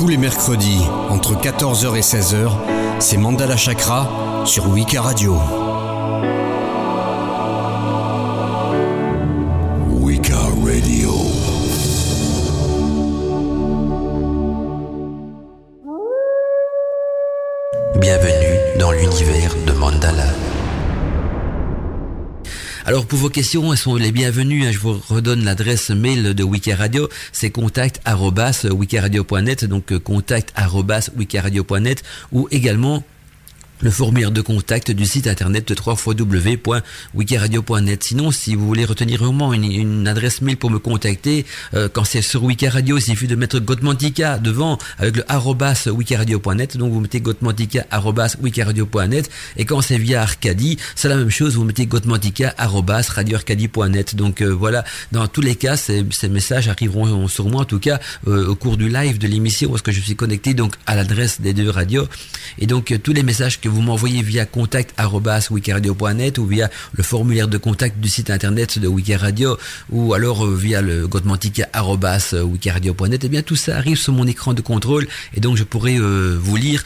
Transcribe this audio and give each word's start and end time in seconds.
Tous 0.00 0.08
les 0.08 0.16
mercredis, 0.16 0.80
entre 1.10 1.34
14h 1.34 1.94
et 1.94 2.00
16h, 2.00 2.50
c'est 3.00 3.18
Mandala 3.18 3.58
Chakra 3.58 4.08
sur 4.46 4.66
Wika 4.70 5.02
Radio. 5.02 5.36
Alors 22.86 23.04
pour 23.06 23.18
vos 23.18 23.28
questions, 23.28 23.70
elles 23.72 23.78
sont 23.78 23.96
les 23.96 24.12
bienvenues. 24.12 24.66
Hein. 24.66 24.72
Je 24.72 24.78
vous 24.78 24.98
redonne 25.08 25.44
l'adresse 25.44 25.90
mail 25.90 26.32
de 26.34 26.42
Wikiradio, 26.42 27.10
c'est 27.32 27.50
contact@wikiradio.net, 27.50 29.66
donc 29.66 29.92
euh, 29.92 29.98
contact@wikiradio.net 29.98 32.02
ou 32.32 32.48
également 32.50 33.04
le 33.82 33.90
formulaire 33.90 34.30
de 34.30 34.40
contact 34.40 34.90
du 34.90 35.04
site 35.06 35.26
internet 35.26 35.70
www.wikiradio.net. 35.70 38.04
Sinon, 38.04 38.30
si 38.30 38.54
vous 38.54 38.66
voulez 38.66 38.84
retenir 38.84 39.20
vraiment 39.20 39.54
une, 39.54 40.06
adresse 40.06 40.42
mail 40.42 40.56
pour 40.56 40.70
me 40.70 40.78
contacter, 40.78 41.44
euh, 41.74 41.88
quand 41.92 42.04
c'est 42.04 42.22
sur 42.22 42.44
Wikiradio, 42.44 42.98
il 42.98 43.02
suffit 43.02 43.26
de 43.26 43.34
mettre 43.36 43.58
Gotmantica 43.58 44.38
devant 44.38 44.78
avec 44.98 45.16
le 45.16 45.24
arrobas 45.30 45.88
wikiradio.net. 45.88 46.76
Donc 46.76 46.92
vous 46.92 47.00
mettez 47.00 47.20
Gotmantica 47.20 47.86
arrobas 47.90 48.36
wikiradio.net 48.40 49.30
et 49.56 49.64
quand 49.64 49.80
c'est 49.80 49.98
via 49.98 50.22
Arcadie, 50.22 50.78
c'est 50.94 51.08
la 51.08 51.16
même 51.16 51.30
chose. 51.30 51.56
Vous 51.56 51.64
mettez 51.64 51.86
Gotmantica 51.86 52.54
arrobas 52.58 53.08
radioarcadie.net. 53.08 54.14
Donc 54.16 54.42
euh, 54.42 54.48
voilà, 54.48 54.84
dans 55.12 55.26
tous 55.28 55.40
les 55.40 55.54
cas, 55.54 55.76
ces, 55.76 56.04
messages 56.28 56.68
arriveront 56.68 57.28
sur 57.28 57.48
moi 57.48 57.62
en 57.62 57.64
tout 57.64 57.78
cas 57.78 58.00
euh, 58.28 58.48
au 58.48 58.54
cours 58.54 58.76
du 58.76 58.88
live 58.88 59.18
de 59.18 59.26
l'émission 59.26 59.70
parce 59.70 59.82
que 59.82 59.92
je 59.92 60.00
suis 60.00 60.16
connecté 60.16 60.54
donc 60.54 60.74
à 60.86 60.94
l'adresse 60.94 61.40
des 61.40 61.52
deux 61.52 61.70
radios 61.70 62.06
et 62.58 62.66
donc 62.66 62.94
tous 63.02 63.12
les 63.12 63.22
messages 63.22 63.60
que 63.60 63.68
vous 63.70 63.82
m'envoyez 63.82 64.22
via 64.22 64.46
contact.wikiradio.net 64.46 66.38
ou 66.38 66.46
via 66.46 66.70
le 66.92 67.02
formulaire 67.02 67.48
de 67.48 67.58
contact 67.58 67.98
du 67.98 68.08
site 68.08 68.30
internet 68.30 68.78
de 68.78 68.88
Wikiradio 68.88 69.58
ou 69.90 70.14
alors 70.14 70.46
euh, 70.46 70.54
via 70.54 70.82
le 70.82 71.06
godmantica.wikiradio.net, 71.06 73.24
et 73.24 73.26
eh 73.26 73.28
bien 73.28 73.42
tout 73.42 73.56
ça 73.56 73.76
arrive 73.76 73.96
sur 73.96 74.12
mon 74.12 74.26
écran 74.26 74.54
de 74.54 74.60
contrôle 74.60 75.06
et 75.34 75.40
donc 75.40 75.56
je 75.56 75.64
pourrai 75.64 75.96
euh, 75.96 76.38
vous 76.40 76.56
lire 76.56 76.84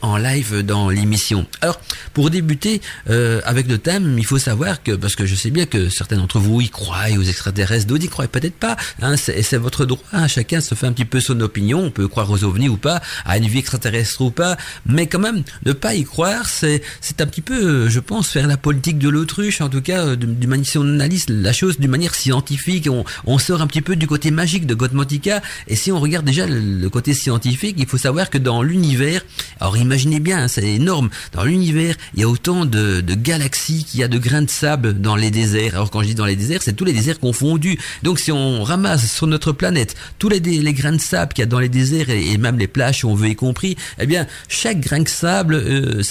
en 0.00 0.16
live 0.16 0.62
dans 0.62 0.90
l'émission. 0.90 1.46
Alors, 1.60 1.80
pour 2.14 2.30
débuter 2.30 2.80
euh, 3.10 3.40
avec 3.44 3.68
le 3.68 3.78
thème, 3.78 4.16
il 4.18 4.24
faut 4.24 4.38
savoir 4.38 4.82
que, 4.82 4.92
parce 4.92 5.16
que 5.16 5.26
je 5.26 5.34
sais 5.34 5.50
bien 5.50 5.66
que 5.66 5.88
certains 5.88 6.16
d'entre 6.16 6.38
vous 6.38 6.60
y 6.60 6.68
croient 6.68 7.10
aux 7.16 7.22
extraterrestres, 7.22 7.86
d'autres 7.86 8.04
y 8.04 8.08
croient 8.08 8.28
peut-être 8.28 8.54
pas, 8.54 8.76
hein, 9.00 9.16
c'est 9.16 9.56
votre 9.56 9.84
droit, 9.84 10.04
hein, 10.12 10.28
chacun 10.28 10.60
se 10.60 10.74
fait 10.74 10.86
un 10.86 10.92
petit 10.92 11.04
peu 11.04 11.20
son 11.20 11.40
opinion, 11.40 11.84
on 11.84 11.90
peut 11.90 12.08
croire 12.08 12.30
aux 12.30 12.44
ovnis 12.44 12.68
ou 12.68 12.76
pas, 12.76 13.02
à 13.24 13.38
une 13.38 13.46
vie 13.46 13.58
extraterrestre 13.58 14.20
ou 14.20 14.30
pas, 14.30 14.56
mais 14.86 15.06
quand 15.06 15.18
même, 15.18 15.42
ne 15.64 15.72
pas 15.72 15.94
y 15.94 16.04
croire 16.04 16.21
c'est 16.44 16.82
c'est 17.00 17.20
un 17.20 17.26
petit 17.26 17.40
peu, 17.40 17.88
je 17.88 18.00
pense, 18.00 18.28
faire 18.28 18.46
la 18.46 18.56
politique 18.56 18.98
de 18.98 19.08
l'autruche, 19.08 19.60
en 19.60 19.68
tout 19.68 19.82
cas, 19.82 20.16
du 20.16 20.46
manière 20.46 20.66
si 20.66 20.78
on 20.78 20.82
analyse 20.82 21.26
la 21.28 21.52
chose 21.52 21.78
d'une 21.78 21.90
manière 21.90 22.14
scientifique, 22.14 22.88
on, 23.26 23.38
sort 23.38 23.60
un 23.60 23.66
petit 23.66 23.80
peu 23.80 23.96
du 23.96 24.06
côté 24.06 24.30
magique 24.30 24.66
de 24.66 24.74
Gotmantica, 24.74 25.42
et 25.66 25.76
si 25.76 25.90
on 25.90 25.98
regarde 25.98 26.24
déjà 26.24 26.46
le, 26.46 26.88
côté 26.88 27.14
scientifique, 27.14 27.76
il 27.78 27.86
faut 27.86 27.98
savoir 27.98 28.30
que 28.30 28.38
dans 28.38 28.62
l'univers, 28.62 29.24
alors 29.60 29.76
imaginez 29.76 30.20
bien, 30.20 30.44
hein, 30.44 30.48
c'est 30.48 30.66
énorme, 30.66 31.10
dans 31.32 31.44
l'univers, 31.44 31.96
il 32.14 32.20
y 32.20 32.22
a 32.22 32.28
autant 32.28 32.64
de, 32.64 33.00
de 33.00 33.14
galaxies 33.14 33.84
qu'il 33.84 34.00
y 34.00 34.02
a 34.02 34.08
de 34.08 34.18
grains 34.18 34.42
de 34.42 34.50
sable 34.50 35.00
dans 35.00 35.16
les 35.16 35.30
déserts. 35.30 35.74
Alors 35.74 35.90
quand 35.90 36.02
je 36.02 36.08
dis 36.08 36.14
dans 36.14 36.26
les 36.26 36.36
déserts, 36.36 36.62
c'est 36.62 36.74
tous 36.74 36.84
les 36.84 36.92
déserts 36.92 37.18
confondus. 37.18 37.78
Donc 38.02 38.18
si 38.18 38.30
on 38.32 38.62
ramasse 38.62 39.12
sur 39.12 39.26
notre 39.26 39.52
planète 39.52 39.96
tous 40.18 40.28
les, 40.28 40.40
les 40.40 40.72
grains 40.72 40.92
de 40.92 41.00
sable 41.00 41.32
qu'il 41.32 41.42
y 41.42 41.44
a 41.44 41.46
dans 41.46 41.58
les 41.58 41.68
déserts 41.68 42.10
et, 42.10 42.36
même 42.38 42.58
les 42.58 42.68
plages, 42.68 43.04
on 43.04 43.14
veut 43.14 43.28
y 43.28 43.36
compris, 43.36 43.76
eh 43.98 44.06
bien 44.06 44.26
chaque 44.48 44.80
grain 44.80 45.00
de 45.00 45.08
sable 45.08 45.54
euh, 45.54 46.02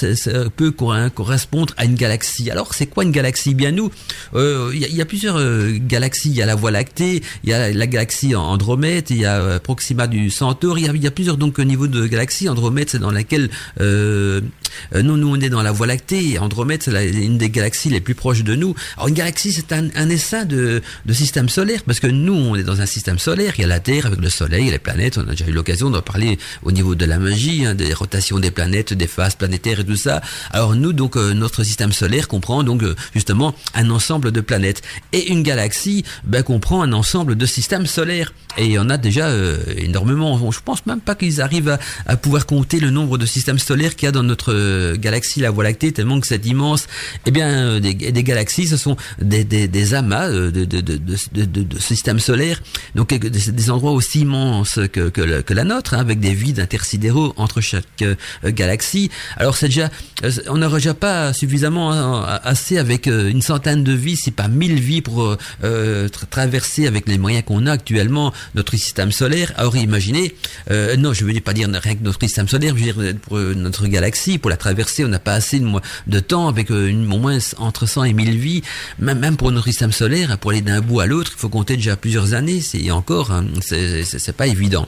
peut 0.55 0.71
correspondre 0.71 1.73
à 1.77 1.85
une 1.85 1.95
galaxie. 1.95 2.49
Alors, 2.51 2.73
c'est 2.73 2.87
quoi 2.87 3.03
une 3.03 3.11
galaxie? 3.11 3.53
Bien 3.53 3.71
nous, 3.71 3.91
il 4.33 4.39
euh, 4.39 4.73
y, 4.73 5.01
a 5.01 5.05
plusieurs 5.05 5.37
euh, 5.37 5.77
galaxies. 5.79 6.29
Il 6.29 6.35
y 6.35 6.41
a 6.41 6.45
la 6.45 6.55
Voie 6.55 6.71
lactée, 6.71 7.21
il 7.43 7.49
y 7.49 7.53
a 7.53 7.71
la 7.71 7.87
galaxie 7.87 8.35
Andromède, 8.35 9.09
il 9.09 9.17
y 9.17 9.25
a 9.25 9.41
euh, 9.41 9.59
Proxima 9.59 10.07
du 10.07 10.29
Centaure. 10.29 10.77
Il 10.77 10.85
y 11.01 11.07
a, 11.07 11.11
plusieurs 11.11 11.37
donc 11.37 11.59
niveaux 11.59 11.87
de 11.87 12.07
galaxies. 12.07 12.49
Andromède, 12.49 12.89
c'est 12.89 12.99
dans 12.99 13.11
laquelle 13.11 13.49
nous, 13.79 15.17
nous, 15.17 15.27
on 15.27 15.39
est 15.39 15.49
dans 15.49 15.61
la 15.61 15.71
Voie 15.71 15.87
lactée. 15.87 16.39
Andromède, 16.39 16.83
c'est 16.83 17.11
une 17.11 17.37
des 17.37 17.49
galaxies 17.49 17.89
les 17.89 18.01
plus 18.01 18.15
proches 18.15 18.43
de 18.43 18.55
nous. 18.55 18.75
Alors, 18.97 19.07
une 19.09 19.15
galaxie, 19.15 19.51
c'est 19.51 19.71
un, 19.73 19.87
un 19.95 20.09
essaim 20.09 20.45
de, 20.45 20.81
de 21.05 21.13
système 21.13 21.49
solaire, 21.49 21.83
parce 21.85 21.99
que 21.99 22.07
nous, 22.07 22.33
on 22.33 22.55
est 22.55 22.63
dans 22.63 22.81
un 22.81 22.85
système 22.85 23.19
solaire. 23.19 23.53
Il 23.57 23.61
y 23.61 23.65
a 23.65 23.67
la 23.67 23.79
Terre 23.79 24.05
avec 24.05 24.19
le 24.19 24.29
Soleil, 24.29 24.69
les 24.69 24.79
planètes. 24.79 25.17
On 25.17 25.27
a 25.27 25.31
déjà 25.31 25.47
eu 25.47 25.51
l'occasion 25.51 25.89
d'en 25.89 26.01
parler 26.01 26.37
au 26.63 26.71
niveau 26.71 26.95
de 26.95 27.05
la 27.05 27.19
magie, 27.19 27.65
hein, 27.65 27.75
des 27.75 27.93
rotations 27.93 28.39
des 28.39 28.51
planètes, 28.51 28.93
des 28.93 29.07
phases 29.07 29.35
planétaires 29.35 29.79
et 29.79 29.83
tout 29.83 29.90
ça. 29.95 30.21
Alors 30.51 30.75
nous, 30.75 30.93
donc, 30.93 31.17
euh, 31.17 31.33
notre 31.33 31.63
système 31.63 31.91
solaire 31.91 32.27
comprend 32.27 32.63
donc 32.63 32.83
euh, 32.83 32.95
justement 33.13 33.55
un 33.73 33.89
ensemble 33.89 34.31
de 34.31 34.41
planètes. 34.41 34.81
Et 35.13 35.31
une 35.31 35.43
galaxie 35.43 36.03
ben, 36.23 36.43
comprend 36.43 36.81
un 36.81 36.93
ensemble 36.93 37.35
de 37.35 37.45
systèmes 37.45 37.85
solaires. 37.85 38.33
Et 38.57 38.65
il 38.65 38.71
y 38.71 38.79
en 38.79 38.89
a 38.89 38.97
déjà 38.97 39.27
euh, 39.27 39.59
énormément. 39.77 40.51
Je 40.51 40.59
pense 40.59 40.85
même 40.85 40.99
pas 40.99 41.15
qu'ils 41.15 41.41
arrivent 41.41 41.77
à, 42.05 42.17
pouvoir 42.17 42.45
compter 42.45 42.79
le 42.79 42.89
nombre 42.89 43.17
de 43.17 43.25
systèmes 43.25 43.59
solaires 43.59 43.95
qu'il 43.95 44.05
y 44.05 44.09
a 44.09 44.11
dans 44.11 44.23
notre 44.23 44.95
galaxie, 44.95 45.39
la 45.39 45.51
Voie 45.51 45.63
lactée, 45.63 45.91
tellement 45.91 46.19
que 46.19 46.27
c'est 46.27 46.45
immense. 46.45 46.87
Eh 47.25 47.31
bien, 47.31 47.79
des, 47.79 47.95
galaxies, 47.95 48.67
ce 48.67 48.77
sont 48.77 48.97
des, 49.21 49.93
amas 49.93 50.29
de, 50.29 51.79
systèmes 51.79 52.19
solaires. 52.19 52.61
Donc 52.95 53.13
des, 53.13 53.71
endroits 53.71 53.91
aussi 53.91 54.21
immenses 54.21 54.79
que 54.91 55.53
la 55.53 55.63
nôtre, 55.63 55.93
hein, 55.93 55.99
avec 55.99 56.19
des 56.19 56.33
vides 56.33 56.59
intersidéraux 56.59 57.33
entre 57.37 57.61
chaque 57.61 58.03
galaxie. 58.43 59.09
Alors 59.37 59.55
c'est 59.55 59.70
déjà 59.71 59.89
euh, 60.23 60.31
on 60.47 60.57
n'aurait 60.57 60.79
déjà 60.79 60.93
pas 60.93 61.33
suffisamment 61.33 61.91
hein, 61.91 62.39
assez 62.43 62.77
avec 62.77 63.07
euh, 63.07 63.29
une 63.29 63.41
centaine 63.41 63.83
de 63.83 63.93
vies, 63.93 64.17
si 64.17 64.31
pas 64.31 64.47
mille 64.47 64.79
vies 64.79 65.01
pour 65.01 65.37
euh, 65.63 66.09
traverser 66.29 66.87
avec 66.87 67.07
les 67.07 67.17
moyens 67.17 67.43
qu'on 67.45 67.65
a 67.65 67.71
actuellement 67.71 68.33
notre 68.55 68.75
système 68.75 69.11
solaire. 69.11 69.53
Alors 69.57 69.75
imaginez, 69.75 70.35
non, 70.69 71.13
je 71.13 71.25
ne 71.25 71.33
veux 71.33 71.39
pas 71.39 71.53
dire 71.53 71.69
rien 71.71 71.95
que 71.95 72.03
notre 72.03 72.19
système 72.21 72.47
solaire, 72.47 72.75
je 72.77 72.91
veux 72.91 73.03
dire 73.03 73.15
pour 73.21 73.37
notre 73.37 73.87
galaxie, 73.87 74.37
pour 74.37 74.49
la 74.49 74.57
traverser, 74.57 75.05
on 75.05 75.07
n'a 75.07 75.19
pas 75.19 75.33
assez 75.33 75.59
de, 75.59 76.19
temps 76.19 76.47
avec 76.47 76.69
une, 76.69 77.11
au 77.11 77.17
moins 77.17 77.37
entre 77.57 77.85
100 77.85 78.05
et 78.05 78.13
1000 78.13 78.37
vies. 78.37 78.61
Même, 78.99 79.19
même 79.19 79.37
pour 79.37 79.51
notre 79.51 79.67
système 79.67 79.91
solaire, 79.91 80.37
pour 80.37 80.51
aller 80.51 80.61
d'un 80.61 80.81
bout 80.81 80.99
à 80.99 81.05
l'autre, 81.05 81.31
il 81.35 81.39
faut 81.39 81.49
compter 81.49 81.75
déjà 81.75 81.95
plusieurs 81.95 82.33
années. 82.33 82.61
C'est 82.61 82.91
encore, 82.91 83.31
hein, 83.31 83.45
c'est 83.61 84.35
pas 84.35 84.47
évident. 84.47 84.87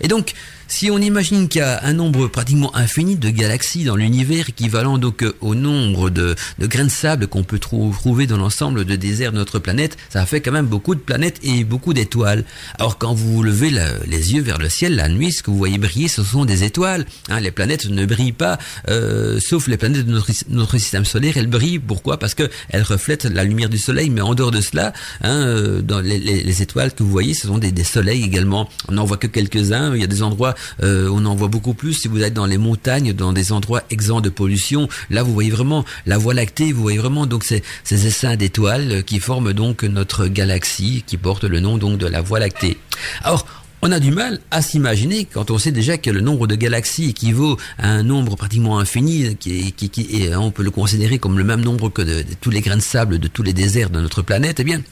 Et 0.00 0.08
donc, 0.08 0.34
si 0.68 0.90
on 0.90 0.98
imagine 0.98 1.48
qu'il 1.48 1.60
y 1.60 1.64
a 1.64 1.84
un 1.84 1.94
nombre 1.94 2.28
pratiquement 2.28 2.74
infini 2.76 3.16
de 3.16 3.30
galaxies 3.30 3.84
dans 3.84 3.96
l'univers, 3.96 4.50
équivalent 4.50 4.98
donc 4.98 5.22
euh, 5.22 5.34
au 5.40 5.54
nombre 5.54 6.10
de, 6.10 6.36
grains 6.60 6.84
de 6.84 6.90
sable 6.90 7.26
qu'on 7.26 7.42
peut 7.42 7.58
trouver 7.58 8.26
dans 8.26 8.36
l'ensemble 8.36 8.84
de 8.84 8.94
déserts 8.94 9.32
de 9.32 9.38
notre 9.38 9.58
planète, 9.58 9.96
ça 10.10 10.24
fait 10.26 10.40
quand 10.40 10.52
même 10.52 10.66
beaucoup 10.66 10.94
de 10.94 11.00
planètes 11.00 11.40
et 11.42 11.64
beaucoup 11.64 11.94
d'étoiles. 11.94 12.44
Alors 12.78 12.98
quand 12.98 13.14
vous 13.14 13.42
levez 13.42 13.70
les 14.06 14.34
yeux 14.34 14.42
vers 14.42 14.58
le 14.58 14.68
ciel 14.68 14.94
la 14.94 15.08
nuit, 15.08 15.32
ce 15.32 15.42
que 15.42 15.50
vous 15.50 15.56
voyez 15.56 15.78
briller, 15.78 16.08
ce 16.08 16.22
sont 16.22 16.44
des 16.44 16.64
étoiles. 16.64 17.06
Hein, 17.28 17.40
les 17.40 17.50
planètes 17.50 17.86
ne 17.86 18.04
brillent 18.04 18.32
pas, 18.32 18.58
euh, 18.88 19.40
sauf 19.40 19.68
les 19.68 19.76
planètes 19.76 20.06
de 20.06 20.12
notre, 20.48 20.78
système 20.78 21.04
solaire. 21.04 21.36
Elles 21.36 21.46
brillent. 21.46 21.78
Pourquoi? 21.78 22.18
Parce 22.18 22.34
que 22.34 22.48
elles 22.68 22.82
reflètent 22.82 23.24
la 23.24 23.44
lumière 23.44 23.68
du 23.68 23.78
soleil. 23.78 24.10
Mais 24.10 24.20
en 24.20 24.34
dehors 24.34 24.50
de 24.50 24.60
cela, 24.60 24.92
hein, 25.22 25.46
euh, 25.46 25.82
les, 26.02 26.62
étoiles 26.62 26.92
que 26.92 27.02
vous 27.02 27.10
voyez, 27.10 27.34
ce 27.34 27.46
sont 27.46 27.58
des, 27.58 27.72
des 27.72 27.84
soleils 27.84 28.22
également. 28.22 28.68
On 28.88 28.92
n'en 28.92 29.04
voit 29.04 29.16
que 29.16 29.26
quelques-uns. 29.26 29.94
Il 29.94 30.00
y 30.00 30.04
a 30.04 30.08
des 30.08 30.22
endroits 30.22 30.54
euh, 30.82 31.08
on 31.10 31.24
en 31.24 31.34
voit 31.34 31.48
beaucoup 31.48 31.74
plus 31.74 31.94
si 31.94 32.08
vous 32.08 32.22
êtes 32.22 32.34
dans 32.34 32.46
les 32.46 32.58
montagnes, 32.58 33.12
dans 33.12 33.32
des 33.32 33.52
endroits 33.52 33.82
exempts 33.90 34.20
de 34.20 34.30
pollution. 34.30 34.88
Là, 35.10 35.22
vous 35.22 35.32
voyez 35.32 35.50
vraiment 35.50 35.84
la 36.06 36.18
Voie 36.18 36.34
lactée, 36.34 36.72
vous 36.72 36.82
voyez 36.82 36.98
vraiment 36.98 37.26
donc 37.26 37.44
ces, 37.44 37.62
ces 37.84 38.06
essaims 38.06 38.36
d'étoiles 38.36 39.04
qui 39.04 39.20
forment 39.20 39.52
donc 39.52 39.82
notre 39.82 40.26
galaxie, 40.26 41.04
qui 41.06 41.16
porte 41.16 41.44
le 41.44 41.60
nom 41.60 41.78
donc 41.78 41.98
de 41.98 42.06
la 42.06 42.20
Voie 42.20 42.38
lactée. 42.38 42.76
Alors, 43.22 43.46
on 43.80 43.92
a 43.92 44.00
du 44.00 44.10
mal 44.10 44.40
à 44.50 44.60
s'imaginer 44.60 45.24
quand 45.24 45.52
on 45.52 45.58
sait 45.58 45.70
déjà 45.70 45.98
que 45.98 46.10
le 46.10 46.20
nombre 46.20 46.48
de 46.48 46.56
galaxies 46.56 47.10
équivaut 47.10 47.56
à 47.78 47.88
un 47.88 48.02
nombre 48.02 48.34
pratiquement 48.34 48.80
infini, 48.80 49.36
qui, 49.36 49.72
qui, 49.72 49.88
qui 49.88 50.22
et 50.22 50.34
on 50.34 50.50
peut 50.50 50.64
le 50.64 50.72
considérer 50.72 51.18
comme 51.18 51.38
le 51.38 51.44
même 51.44 51.60
nombre 51.60 51.88
que 51.88 52.02
tous 52.40 52.50
les 52.50 52.60
grains 52.60 52.76
de 52.76 52.82
sable 52.82 53.18
de 53.18 53.28
tous 53.28 53.44
les 53.44 53.52
déserts 53.52 53.90
de 53.90 54.00
notre 54.00 54.22
planète. 54.22 54.58
Eh 54.58 54.64
bien, 54.64 54.82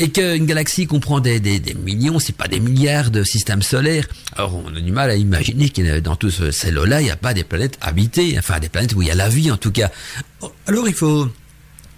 et 0.00 0.08
qu'une 0.08 0.46
galaxie 0.46 0.86
comprend 0.86 1.20
des, 1.20 1.40
des, 1.40 1.74
millions, 1.74 2.18
c'est 2.18 2.34
pas 2.34 2.48
des 2.48 2.58
milliards 2.58 3.10
de 3.10 3.22
systèmes 3.22 3.60
solaires. 3.60 4.06
Alors 4.34 4.56
on 4.64 4.74
a 4.74 4.80
du 4.80 4.92
mal 4.92 5.10
à 5.10 5.14
imaginer 5.14 5.68
que 5.68 6.00
dans 6.00 6.16
tout 6.16 6.30
ce 6.30 6.50
celle-là, 6.50 7.02
il 7.02 7.04
n'y 7.04 7.10
a 7.10 7.16
pas 7.16 7.34
des 7.34 7.44
planètes 7.44 7.78
habitées, 7.82 8.34
enfin 8.38 8.58
des 8.58 8.70
planètes 8.70 8.94
où 8.94 9.02
il 9.02 9.08
y 9.08 9.10
a 9.10 9.14
la 9.14 9.28
vie 9.28 9.50
en 9.50 9.58
tout 9.58 9.72
cas. 9.72 9.90
Alors 10.66 10.88
il 10.88 10.94
faut 10.94 11.28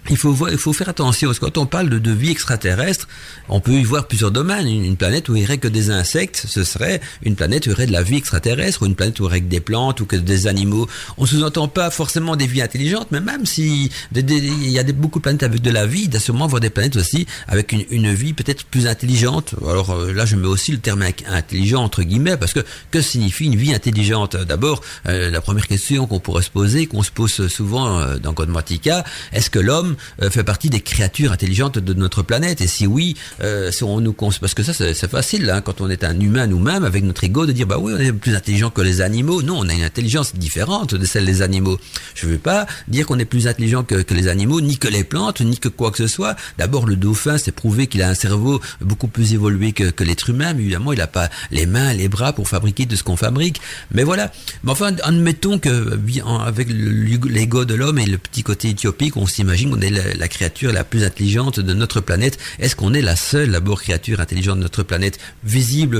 il 0.09 0.17
faut, 0.17 0.31
voir, 0.31 0.51
il 0.51 0.57
faut 0.57 0.73
faire 0.73 0.89
attention, 0.89 1.29
parce 1.29 1.39
que 1.39 1.45
quand 1.45 1.57
on 1.57 1.65
parle 1.65 1.89
de, 1.89 2.11
vie 2.11 2.31
extraterrestre, 2.31 3.07
on 3.49 3.59
peut 3.59 3.73
y 3.73 3.83
voir 3.83 4.07
plusieurs 4.07 4.31
domaines. 4.31 4.67
Une, 4.67 4.97
planète 4.97 5.29
où 5.29 5.35
il 5.35 5.39
n'y 5.39 5.45
aurait 5.45 5.57
que 5.57 5.67
des 5.67 5.89
insectes, 5.89 6.45
ce 6.47 6.63
serait 6.63 7.01
une 7.23 7.35
planète 7.35 7.65
où 7.65 7.69
il 7.69 7.71
y 7.71 7.75
aurait 7.75 7.87
de 7.87 7.91
la 7.91 8.03
vie 8.03 8.17
extraterrestre, 8.17 8.83
ou 8.83 8.85
une 8.85 8.95
planète 8.95 9.19
où 9.19 9.23
il 9.23 9.25
y 9.25 9.27
aurait 9.27 9.41
que 9.41 9.47
des 9.47 9.59
plantes, 9.59 10.01
ou 10.01 10.05
que 10.05 10.15
des 10.15 10.47
animaux. 10.47 10.87
On 11.17 11.25
sous-entend 11.25 11.67
pas 11.67 11.89
forcément 11.89 12.35
des 12.35 12.47
vies 12.47 12.61
intelligentes, 12.61 13.07
mais 13.11 13.21
même 13.21 13.45
si 13.45 13.89
il 14.13 14.69
y 14.69 14.79
a 14.79 14.83
beaucoup 14.83 15.19
de 15.19 15.23
planètes 15.23 15.43
avec 15.43 15.61
de 15.61 15.71
la 15.71 15.85
vie, 15.85 16.03
il 16.03 16.13
y 16.13 16.17
a 16.17 16.19
sûrement 16.19 16.47
voir 16.47 16.59
des 16.59 16.69
planètes 16.69 16.95
aussi 16.95 17.25
avec 17.47 17.71
une, 17.71 17.85
une 17.89 18.13
vie 18.13 18.33
peut-être 18.33 18.65
plus 18.65 18.87
intelligente. 18.87 19.55
Alors 19.63 19.91
euh, 19.91 20.13
là, 20.13 20.25
je 20.25 20.35
mets 20.35 20.47
aussi 20.47 20.71
le 20.71 20.79
terme 20.79 21.03
intelligent 21.27 21.83
entre 21.83 22.03
guillemets, 22.03 22.37
parce 22.37 22.53
que 22.53 22.63
que 22.91 23.01
signifie 23.01 23.45
une 23.45 23.55
vie 23.55 23.73
intelligente? 23.73 24.35
D'abord, 24.35 24.81
euh, 25.07 25.29
la 25.29 25.41
première 25.41 25.67
question 25.67 26.07
qu'on 26.07 26.19
pourrait 26.19 26.43
se 26.43 26.49
poser, 26.49 26.87
qu'on 26.87 27.03
se 27.03 27.11
pose 27.11 27.47
souvent 27.47 27.99
euh, 27.99 28.17
dans 28.17 28.33
Codematica, 28.33 29.03
est-ce 29.31 29.49
que 29.49 29.59
l'homme 29.59 29.92
euh, 30.21 30.29
fait 30.29 30.43
partie 30.43 30.69
des 30.69 30.81
créatures 30.81 31.31
intelligentes 31.31 31.79
de 31.79 31.93
notre 31.93 32.23
planète 32.23 32.61
Et 32.61 32.67
si 32.67 32.87
oui, 32.87 33.15
euh, 33.41 33.71
on 33.81 33.99
nous 33.99 34.13
parce 34.13 34.53
que 34.53 34.63
ça 34.63 34.73
c'est 34.73 35.09
facile 35.09 35.49
hein, 35.49 35.61
quand 35.61 35.81
on 35.81 35.89
est 35.89 36.03
un 36.03 36.17
humain 36.19 36.47
nous-mêmes 36.47 36.85
avec 36.85 37.03
notre 37.03 37.23
ego 37.23 37.45
de 37.45 37.51
dire 37.51 37.67
bah 37.67 37.77
oui 37.79 37.93
on 37.95 37.99
est 37.99 38.13
plus 38.13 38.35
intelligent 38.35 38.69
que 38.69 38.81
les 38.81 39.01
animaux. 39.01 39.41
Non, 39.41 39.59
on 39.59 39.69
a 39.69 39.73
une 39.73 39.83
intelligence 39.83 40.35
différente 40.35 40.95
de 40.95 41.05
celle 41.05 41.25
des 41.25 41.41
animaux. 41.41 41.79
Je 42.15 42.27
veux 42.27 42.37
pas 42.37 42.65
dire 42.87 43.05
qu'on 43.05 43.19
est 43.19 43.25
plus 43.25 43.47
intelligent 43.47 43.83
que, 43.83 44.03
les 44.13 44.27
animaux, 44.27 44.61
ni 44.61 44.77
que 44.77 44.87
les 44.87 45.03
plantes, 45.03 45.41
ni 45.41 45.57
que 45.57 45.69
quoi 45.69 45.91
que 45.91 45.97
ce 45.97 46.07
soit. 46.07 46.35
D'abord 46.57 46.85
le 46.85 46.95
dauphin, 46.95 47.37
c'est 47.37 47.51
prouvé 47.51 47.87
qu'il 47.87 48.01
a 48.01 48.09
un 48.09 48.15
cerveau 48.15 48.61
beaucoup 48.81 49.07
plus 49.07 49.33
évolué 49.33 49.73
que, 49.73 49.89
que 49.89 50.03
l'être 50.03 50.29
humain. 50.29 50.53
Mais 50.53 50.61
évidemment, 50.61 50.93
il 50.93 50.99
n'a 50.99 51.07
pas 51.07 51.29
les 51.51 51.65
mains, 51.65 51.93
les 51.93 52.07
bras 52.07 52.33
pour 52.33 52.47
fabriquer 52.47 52.85
de 52.85 52.95
ce 52.95 53.03
qu'on 53.03 53.17
fabrique. 53.17 53.59
Mais 53.91 54.03
voilà. 54.03 54.31
Mais 54.63 54.71
enfin, 54.71 54.95
admettons 55.03 55.59
que 55.59 55.99
avec 56.45 56.67
l'ego 56.69 57.65
de 57.65 57.73
l'homme 57.73 57.99
et 57.99 58.05
le 58.05 58.17
petit 58.17 58.43
côté 58.43 58.69
éthiopique, 58.69 59.17
on 59.17 59.25
s'imagine 59.25 59.71
qu'on 59.71 59.81
la, 59.89 60.27
créature 60.27 60.71
la 60.71 60.83
plus 60.83 61.03
intelligente 61.03 61.59
de 61.59 61.73
notre 61.73 62.01
planète 62.01 62.37
Est-ce 62.59 62.75
qu'on 62.75 62.93
est 62.93 63.01
la 63.01 63.15
seule, 63.15 63.51
d'abord, 63.51 63.81
créature 63.81 64.19
intelligente 64.19 64.57
de 64.57 64.63
notre 64.63 64.83
planète, 64.83 65.19
visible 65.43 65.97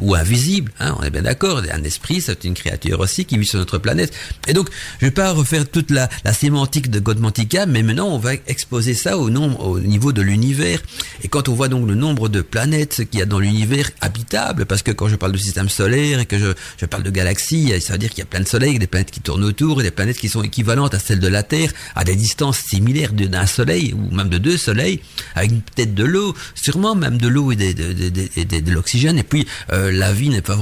ou, 0.00 0.14
invisible 0.14 0.72
hein? 0.80 0.96
On 0.98 1.02
est 1.02 1.10
bien 1.10 1.22
d'accord, 1.22 1.62
un 1.72 1.82
esprit, 1.84 2.20
c'est 2.20 2.44
une 2.44 2.54
créature 2.54 3.00
aussi 3.00 3.24
qui 3.24 3.38
vit 3.38 3.46
sur 3.46 3.58
notre 3.58 3.78
planète. 3.78 4.12
Et 4.48 4.52
donc, 4.52 4.68
je 5.00 5.06
vais 5.06 5.12
pas 5.12 5.32
refaire 5.32 5.68
toute 5.68 5.90
la, 5.90 6.08
sémantique 6.32 6.90
de 6.90 7.00
Godmantica, 7.00 7.66
mais 7.66 7.82
maintenant, 7.82 8.08
on 8.08 8.18
va 8.18 8.34
exposer 8.46 8.94
ça 8.94 9.18
au, 9.18 9.30
nombre, 9.30 9.66
au 9.66 9.80
niveau 9.80 10.12
de 10.12 10.22
l'univers. 10.22 10.80
Et 11.22 11.28
quand 11.28 11.48
on 11.48 11.54
voit 11.54 11.68
donc 11.68 11.86
le 11.86 11.94
nombre 11.94 12.28
de 12.28 12.40
planètes 12.40 13.02
qu'il 13.10 13.20
y 13.20 13.22
a 13.22 13.26
dans 13.26 13.40
l'univers 13.40 13.90
habitable, 14.00 14.64
parce 14.64 14.82
que 14.82 14.90
quand 14.90 15.08
je 15.08 15.16
parle 15.16 15.32
de 15.32 15.38
système 15.38 15.68
solaire 15.68 16.20
et 16.20 16.26
que 16.26 16.38
je, 16.38 16.52
je 16.78 16.86
parle 16.86 17.02
de 17.02 17.10
galaxies, 17.10 17.72
ça 17.80 17.94
veut 17.94 17.98
dire 17.98 18.10
qu'il 18.10 18.20
y 18.20 18.22
a 18.22 18.26
plein 18.26 18.40
de 18.40 18.48
soleils, 18.48 18.78
des 18.78 18.86
planètes 18.86 19.10
qui 19.10 19.20
tournent 19.20 19.44
autour, 19.44 19.80
et 19.80 19.84
des 19.84 19.90
planètes 19.90 20.18
qui 20.18 20.28
sont 20.28 20.42
équivalentes 20.42 20.94
à 20.94 20.98
celles 20.98 21.20
de 21.20 21.28
la 21.28 21.42
Terre, 21.42 21.72
à 21.94 22.04
des 22.04 22.16
distances 22.16 22.58
similaires 22.58 23.12
d'un 23.26 23.46
soleil 23.46 23.94
ou 23.94 24.14
même 24.14 24.28
de 24.28 24.38
deux 24.38 24.56
soleils, 24.56 25.00
avec 25.34 25.50
peut-être 25.50 25.94
de 25.94 26.04
l'eau, 26.04 26.34
sûrement 26.54 26.94
même 26.94 27.18
de 27.18 27.28
l'eau 27.28 27.52
et 27.52 27.56
de, 27.56 27.72
de, 27.72 28.60
de, 28.60 28.70
l'oxygène. 28.70 29.18
Et 29.18 29.22
puis 29.22 29.46
euh, 29.72 29.90
la 29.92 30.12
vie 30.12 30.28
n'est 30.28 30.42
pas 30.42 30.58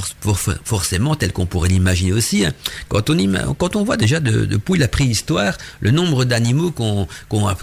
forcément 0.65 1.15
telle 1.15 1.33
qu'on 1.33 1.47
pourrait 1.47 1.69
l'imaginer 1.69 2.13
aussi. 2.13 2.45
Hein. 2.45 2.53
Quand 2.89 3.11
on 3.11 3.19
quand 3.59 3.77
on 3.77 3.85
voit 3.85 3.97
déjà 3.97 4.21
depuis 4.21 4.79
la 4.79 4.89
préhistoire 4.89 5.57
le 5.81 5.91
nombre 5.91 6.25
d'animaux 6.25 6.71
qu'on, 6.71 7.07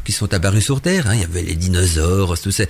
qui 0.03 0.11
sont 0.11 0.33
apparus 0.33 0.63
sur 0.63 0.81
Terre, 0.81 1.07
hein. 1.07 1.15
il 1.15 1.21
y 1.21 1.23
avait 1.23 1.43
les 1.43 1.55
dinosaures, 1.55 2.39
tous 2.39 2.51
ces, 2.51 2.67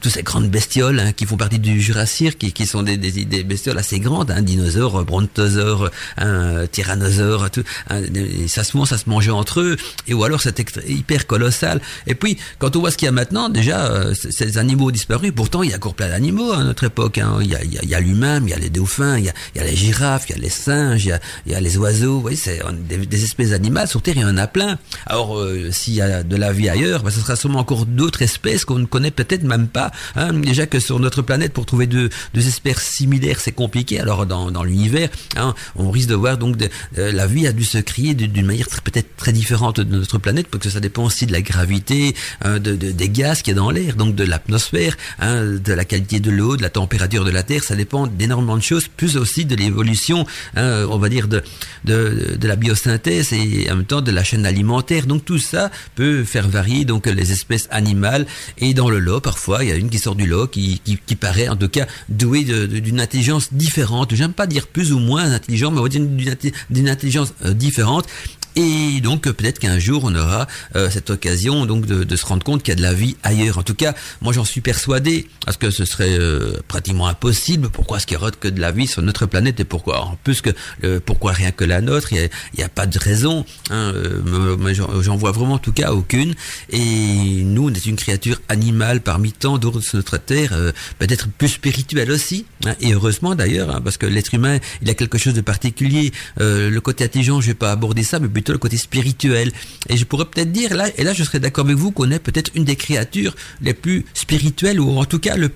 tous 0.00 0.10
ces 0.10 0.22
grandes 0.22 0.50
bestioles 0.50 1.00
hein, 1.00 1.12
qui 1.12 1.26
font 1.26 1.36
partie 1.36 1.58
du 1.58 1.80
Jurassique, 1.80 2.38
qui, 2.38 2.52
qui 2.52 2.66
sont 2.66 2.82
des, 2.82 2.96
des, 2.96 3.44
bestioles 3.44 3.78
assez 3.78 4.00
grandes, 4.00 4.30
hein, 4.30 4.42
dinosaures, 4.42 5.04
brontosaures, 5.04 5.90
tyrannosaures, 6.70 7.50
tout, 7.50 7.64
ça 8.46 8.64
se 8.64 8.72
ça 8.86 8.98
se 8.98 9.08
mangeait 9.08 9.30
entre 9.30 9.60
eux, 9.60 9.76
et 10.08 10.14
ou 10.14 10.24
alors 10.24 10.40
c'était 10.40 10.64
hyper 10.88 11.26
et 12.06 12.14
puis, 12.14 12.38
quand 12.58 12.76
on 12.76 12.80
voit 12.80 12.90
ce 12.90 12.96
qu'il 12.96 13.06
y 13.06 13.08
a 13.08 13.12
maintenant, 13.12 13.48
déjà, 13.48 13.86
euh, 13.86 14.14
ces 14.14 14.58
animaux 14.58 14.88
ont 14.88 14.90
disparu. 14.90 15.32
Pourtant, 15.32 15.62
il 15.62 15.70
y 15.70 15.72
a 15.72 15.76
encore 15.76 15.94
plein 15.94 16.08
d'animaux 16.08 16.52
à 16.52 16.62
notre 16.62 16.84
époque. 16.84 17.18
Hein. 17.18 17.38
Il 17.42 17.50
y 17.50 17.94
a, 17.94 18.00
l'humain, 18.00 18.40
il 18.42 18.50
y 18.50 18.52
a 18.52 18.58
les 18.58 18.70
dauphins, 18.70 19.18
il 19.18 19.24
y 19.24 19.28
a, 19.28 19.64
les 19.64 19.76
girafes, 19.76 20.24
il 20.28 20.36
y 20.36 20.38
a 20.38 20.42
les 20.42 20.48
singes, 20.48 21.04
il 21.46 21.52
y 21.52 21.54
a, 21.54 21.60
les 21.60 21.76
oiseaux. 21.78 22.14
Vous 22.14 22.20
voyez, 22.20 22.36
c'est 22.36 22.60
des, 22.88 23.24
espèces 23.24 23.52
animales 23.52 23.88
sur 23.88 24.02
Terre, 24.02 24.14
il 24.16 24.22
y 24.22 24.24
en 24.24 24.36
a 24.36 24.46
plein. 24.46 24.78
Alors, 25.06 25.38
euh, 25.38 25.70
s'il 25.70 25.94
y 25.94 26.00
a 26.00 26.22
de 26.22 26.36
la 26.36 26.52
vie 26.52 26.68
ailleurs, 26.68 27.02
ben, 27.02 27.10
ce 27.10 27.20
sera 27.20 27.36
sûrement 27.36 27.60
encore 27.60 27.86
d'autres 27.86 28.22
espèces 28.22 28.64
qu'on 28.64 28.78
ne 28.78 28.86
connaît 28.86 29.10
peut-être 29.10 29.44
même 29.44 29.68
pas. 29.68 29.90
Hein. 30.16 30.32
Déjà 30.32 30.66
que 30.66 30.80
sur 30.80 30.98
notre 30.98 31.22
planète, 31.22 31.52
pour 31.52 31.66
trouver 31.66 31.86
deux, 31.86 32.10
espèces 32.34 32.82
similaires, 32.82 33.40
c'est 33.40 33.52
compliqué. 33.52 34.00
Alors, 34.00 34.26
dans, 34.26 34.64
l'univers, 34.64 35.08
hein, 35.36 35.54
on 35.76 35.90
risque 35.90 36.08
de 36.08 36.14
voir 36.14 36.38
donc 36.38 36.56
la 36.96 37.26
vie 37.26 37.46
a 37.46 37.52
dû 37.52 37.64
se 37.64 37.78
créer 37.78 38.14
d'une 38.14 38.46
manière 38.46 38.66
peut-être 38.84 39.16
très 39.16 39.32
différente 39.32 39.80
de 39.80 39.96
notre 39.96 40.18
planète, 40.18 40.48
parce 40.48 40.64
que 40.64 40.70
ça 40.70 40.80
dépend 40.80 41.04
aussi 41.04 41.26
de 41.26 41.32
la 41.32 41.41
gravité, 41.42 42.14
hein, 42.42 42.58
de, 42.58 42.74
des 42.74 43.08
gaz 43.08 43.42
qu'il 43.42 43.54
y 43.54 43.56
a 43.56 43.60
dans 43.60 43.70
l'air, 43.70 43.96
donc 43.96 44.14
de 44.14 44.24
l'atmosphère, 44.24 44.96
hein, 45.18 45.44
de 45.44 45.72
la 45.72 45.84
qualité 45.84 46.20
de 46.20 46.30
l'eau, 46.30 46.56
de 46.56 46.62
la 46.62 46.70
température 46.70 47.24
de 47.24 47.30
la 47.30 47.42
Terre, 47.42 47.62
ça 47.62 47.76
dépend 47.76 48.06
d'énormément 48.06 48.56
de 48.56 48.62
choses, 48.62 48.88
plus 48.88 49.16
aussi 49.16 49.44
de 49.44 49.54
l'évolution, 49.56 50.26
hein, 50.56 50.86
on 50.88 50.98
va 50.98 51.08
dire, 51.08 51.28
de, 51.28 51.42
de, 51.84 52.36
de, 52.38 52.48
la 52.48 52.56
biosynthèse 52.56 53.32
et 53.32 53.70
en 53.70 53.76
même 53.76 53.84
temps 53.84 54.00
de 54.00 54.10
la 54.10 54.24
chaîne 54.24 54.46
alimentaire. 54.46 55.06
Donc 55.06 55.24
tout 55.24 55.38
ça 55.38 55.70
peut 55.94 56.24
faire 56.24 56.48
varier 56.48 56.84
donc 56.84 57.06
les 57.06 57.32
espèces 57.32 57.68
animales. 57.70 58.26
Et 58.58 58.74
dans 58.74 58.90
le 58.90 58.98
lot, 58.98 59.20
parfois, 59.20 59.64
il 59.64 59.70
y 59.70 59.72
a 59.72 59.76
une 59.76 59.90
qui 59.90 59.98
sort 59.98 60.14
du 60.14 60.26
lot 60.26 60.46
qui, 60.46 60.80
qui, 60.84 60.98
qui 61.04 61.16
paraît 61.16 61.48
en 61.48 61.56
tout 61.56 61.68
cas 61.68 61.86
douée 62.08 62.44
d'une 62.44 63.00
intelligence 63.00 63.52
différente. 63.52 64.14
J'aime 64.14 64.32
pas 64.32 64.46
dire 64.46 64.66
plus 64.66 64.92
ou 64.92 64.98
moins 64.98 65.32
intelligent, 65.32 65.70
mais 65.70 65.78
on 65.78 65.82
va 65.82 65.88
dire 65.88 66.02
d'une 66.70 66.88
intelligence 66.88 67.34
euh, 67.44 67.52
différente 67.52 68.06
et 68.56 69.00
donc 69.00 69.22
peut-être 69.22 69.58
qu'un 69.58 69.78
jour 69.78 70.02
on 70.04 70.14
aura 70.14 70.46
euh, 70.76 70.90
cette 70.90 71.10
occasion 71.10 71.66
donc 71.66 71.86
de, 71.86 72.04
de 72.04 72.16
se 72.16 72.26
rendre 72.26 72.44
compte 72.44 72.62
qu'il 72.62 72.72
y 72.72 72.76
a 72.76 72.76
de 72.76 72.82
la 72.82 72.94
vie 72.94 73.16
ailleurs. 73.22 73.58
En 73.58 73.62
tout 73.62 73.74
cas, 73.74 73.94
moi 74.20 74.32
j'en 74.32 74.44
suis 74.44 74.60
persuadé 74.60 75.28
parce 75.44 75.56
que 75.56 75.70
ce 75.70 75.84
serait 75.84 76.18
euh, 76.18 76.56
pratiquement 76.68 77.08
impossible. 77.08 77.70
Pourquoi 77.70 77.96
est-ce 77.96 78.06
qu'il 78.06 78.16
y 78.16 78.20
aurait 78.20 78.32
que 78.32 78.48
de 78.48 78.60
la 78.60 78.70
vie 78.70 78.86
sur 78.86 79.02
notre 79.02 79.26
planète 79.26 79.60
et 79.60 79.64
pourquoi? 79.64 80.02
En 80.02 80.16
plus 80.22 80.40
que 80.40 80.50
pourquoi 81.04 81.32
rien 81.32 81.50
que 81.50 81.64
la 81.64 81.80
nôtre? 81.80 82.12
Il 82.12 82.28
n'y 82.56 82.62
a, 82.62 82.66
a, 82.66 82.68
pas 82.68 82.86
de 82.86 82.98
raison. 82.98 83.44
Hein, 83.70 83.92
euh, 83.94 85.00
j'en 85.02 85.16
vois 85.16 85.32
vraiment 85.32 85.54
en 85.54 85.58
tout 85.58 85.72
cas 85.72 85.92
aucune. 85.92 86.34
Et 86.70 87.42
nous, 87.44 87.68
on 87.68 87.72
est 87.72 87.86
une 87.86 87.96
créature 87.96 88.40
animale 88.48 89.00
parmi 89.00 89.32
tant 89.32 89.58
d'autres 89.58 89.80
sur 89.80 89.96
notre 89.96 90.18
terre, 90.18 90.54
peut-être 90.98 91.28
plus 91.28 91.48
spirituelle 91.48 92.10
aussi. 92.10 92.46
Hein, 92.66 92.74
et 92.80 92.92
heureusement 92.92 93.34
d'ailleurs, 93.34 93.74
hein, 93.74 93.80
parce 93.82 93.96
que 93.96 94.06
l'être 94.06 94.34
humain, 94.34 94.58
il 94.82 94.90
a 94.90 94.94
quelque 94.94 95.18
chose 95.18 95.34
de 95.34 95.40
particulier. 95.40 96.12
le 96.38 96.78
côté 96.80 97.04
intelligent, 97.04 97.40
je 97.40 97.48
vais 97.48 97.54
pas 97.54 97.72
aborder 97.72 98.02
ça, 98.02 98.18
mais 98.18 98.28
le 98.50 98.58
côté 98.58 98.76
spirituel. 98.76 99.52
Et 99.88 99.96
je 99.96 100.04
pourrais 100.04 100.24
peut-être 100.24 100.50
dire, 100.50 100.74
là, 100.74 100.88
et 100.96 101.04
là 101.04 101.12
je 101.12 101.22
serais 101.22 101.38
d'accord 101.38 101.64
avec 101.64 101.76
vous, 101.76 101.92
qu'on 101.92 102.10
est 102.10 102.18
peut-être 102.18 102.50
une 102.54 102.64
des 102.64 102.76
créatures 102.76 103.36
les 103.60 103.74
plus 103.74 104.04
spirituelles, 104.14 104.80
ou 104.80 104.98
en 104.98 105.04
tout 105.04 105.20
cas 105.20 105.36
le, 105.36 105.50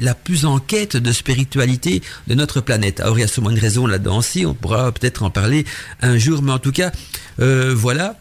la 0.00 0.14
plus 0.14 0.46
en 0.46 0.58
quête 0.58 0.96
de 0.96 1.12
spiritualité 1.12 2.02
de 2.28 2.34
notre 2.34 2.60
planète. 2.60 3.00
Alors 3.00 3.18
il 3.18 3.22
y 3.22 3.24
a 3.24 3.28
sûrement 3.28 3.50
une 3.50 3.58
raison 3.58 3.86
là-dedans 3.86 4.18
aussi, 4.18 4.46
on 4.46 4.54
pourra 4.54 4.92
peut-être 4.92 5.22
en 5.22 5.30
parler 5.30 5.66
un 6.00 6.16
jour, 6.16 6.42
mais 6.42 6.52
en 6.52 6.58
tout 6.58 6.72
cas, 6.72 6.92
euh, 7.40 7.74
voilà 7.76 8.16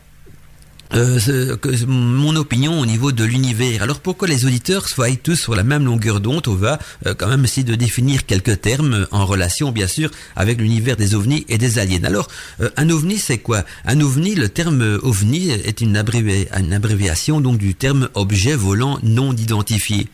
euh, 0.94 1.58
mon 1.88 2.36
opinion 2.36 2.80
au 2.80 2.86
niveau 2.86 3.12
de 3.12 3.24
l'univers. 3.24 3.84
Alors 3.84 4.00
pourquoi 4.00 4.28
les 4.28 4.46
auditeurs 4.46 4.88
soient 4.88 5.16
tous 5.16 5.36
sur 5.36 5.56
la 5.56 5.64
même 5.64 5.86
longueur 5.86 6.20
d'onde? 6.20 6.48
On 6.48 6.56
va 6.56 6.80
euh, 7.06 7.14
quand 7.14 7.28
même 7.28 7.44
essayer 7.44 7.64
de 7.64 7.76
définir 7.76 8.26
quelques 8.26 8.62
termes 8.62 9.08
en 9.12 9.26
relation 9.26 9.72
bien 9.72 9.88
sûr 9.88 10.10
avec 10.36 10.60
l'univers 10.60 10.98
des 10.98 11.16
ovnis 11.16 11.46
et 11.50 11.58
des 11.58 11.80
aliens. 11.80 12.04
Alors 12.04 12.28
euh, 12.60 12.70
un 12.78 12.90
ovni 12.90 13.18
c'est 13.18 13.38
quoi? 13.38 13.64
Un 13.86 14.02
ovni, 14.02 14.36
le 14.36 14.50
terme 14.50 15.00
ovni 15.02 15.50
est 15.50 15.82
une, 15.82 15.96
une 15.96 16.74
abréviation 16.74 17.42
donc 17.42 17.58
du 17.58 17.76
terme 17.76 18.10
objet 18.14 18.56
volant 18.56 19.00
non 19.04 19.34
identifié. 19.34 20.08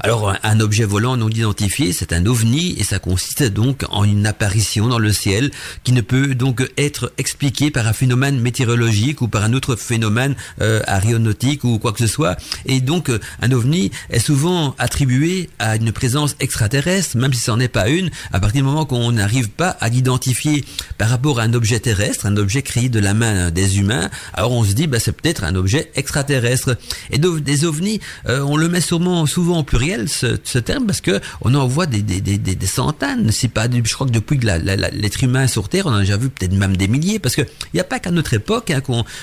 Alors 0.00 0.34
un 0.42 0.60
objet 0.60 0.84
volant 0.84 1.16
non 1.16 1.28
identifié, 1.28 1.92
c'est 1.92 2.12
un 2.12 2.26
ovni 2.26 2.74
et 2.78 2.84
ça 2.84 2.98
consiste 2.98 3.44
donc 3.44 3.84
en 3.90 4.04
une 4.04 4.26
apparition 4.26 4.88
dans 4.88 4.98
le 4.98 5.12
ciel 5.12 5.50
qui 5.84 5.92
ne 5.92 6.00
peut 6.00 6.34
donc 6.34 6.68
être 6.76 7.12
expliqué 7.18 7.70
par 7.70 7.86
un 7.86 7.92
phénomène 7.92 8.40
météorologique 8.40 9.20
ou 9.20 9.28
par 9.28 9.44
un 9.44 9.52
autre 9.52 9.76
phénomène 9.76 10.34
euh, 10.60 10.80
aéronautique 10.86 11.64
ou 11.64 11.78
quoi 11.78 11.92
que 11.92 12.00
ce 12.00 12.06
soit. 12.06 12.36
Et 12.66 12.80
donc 12.80 13.08
euh, 13.08 13.20
un 13.40 13.52
ovni 13.52 13.90
est 14.10 14.18
souvent 14.18 14.74
attribué 14.78 15.50
à 15.58 15.76
une 15.76 15.92
présence 15.92 16.36
extraterrestre, 16.40 17.16
même 17.16 17.32
si 17.32 17.40
ce 17.40 17.50
n'en 17.50 17.60
est 17.60 17.68
pas 17.68 17.88
une, 17.88 18.10
à 18.32 18.40
partir 18.40 18.62
du 18.62 18.66
moment 18.66 18.84
qu'on 18.84 19.12
n'arrive 19.12 19.50
pas 19.50 19.70
à 19.80 19.88
l'identifier 19.88 20.64
par 20.98 21.08
rapport 21.08 21.40
à 21.40 21.44
un 21.44 21.54
objet 21.54 21.80
terrestre, 21.80 22.26
un 22.26 22.36
objet 22.36 22.62
créé 22.62 22.88
de 22.88 22.98
la 22.98 23.14
main 23.14 23.50
des 23.50 23.78
humains. 23.78 24.10
Alors 24.34 24.52
on 24.52 24.64
se 24.64 24.72
dit, 24.72 24.86
bah, 24.86 24.98
c'est 24.98 25.12
peut-être 25.12 25.44
un 25.44 25.54
objet 25.54 25.90
extraterrestre. 25.94 26.76
Et 27.10 27.18
des 27.18 27.64
ovnis, 27.64 28.00
euh, 28.28 28.40
on 28.40 28.56
le 28.56 28.68
met 28.68 28.80
sûrement 28.80 29.26
souvent 29.26 29.51
en 29.54 29.64
pluriel 29.64 29.82
pluriel 30.06 30.38
ce, 30.44 30.58
terme 30.58 30.86
parce 30.86 31.00
que 31.00 31.20
on 31.40 31.54
en 31.54 31.66
voit 31.66 31.86
des, 31.86 32.02
des, 32.02 32.20
des, 32.20 32.38
des 32.38 32.66
centaines, 32.66 33.30
c'est 33.32 33.48
pas, 33.48 33.66
je 33.72 33.94
crois 33.94 34.06
que 34.06 34.12
depuis 34.12 34.38
que 34.38 34.46
l'être 34.46 35.24
humain 35.24 35.44
est 35.44 35.48
sur 35.48 35.68
Terre, 35.68 35.86
on 35.86 35.90
en 35.90 35.96
a 35.96 36.00
déjà 36.00 36.16
vu 36.16 36.28
peut-être 36.28 36.52
même 36.52 36.76
des 36.76 36.88
milliers, 36.88 37.18
parce 37.18 37.34
que 37.34 37.42
il 37.42 37.74
n'y 37.74 37.80
a 37.80 37.84
pas 37.84 37.98
qu'à 37.98 38.10
notre 38.10 38.34
époque 38.34 38.70
hein, 38.70 38.80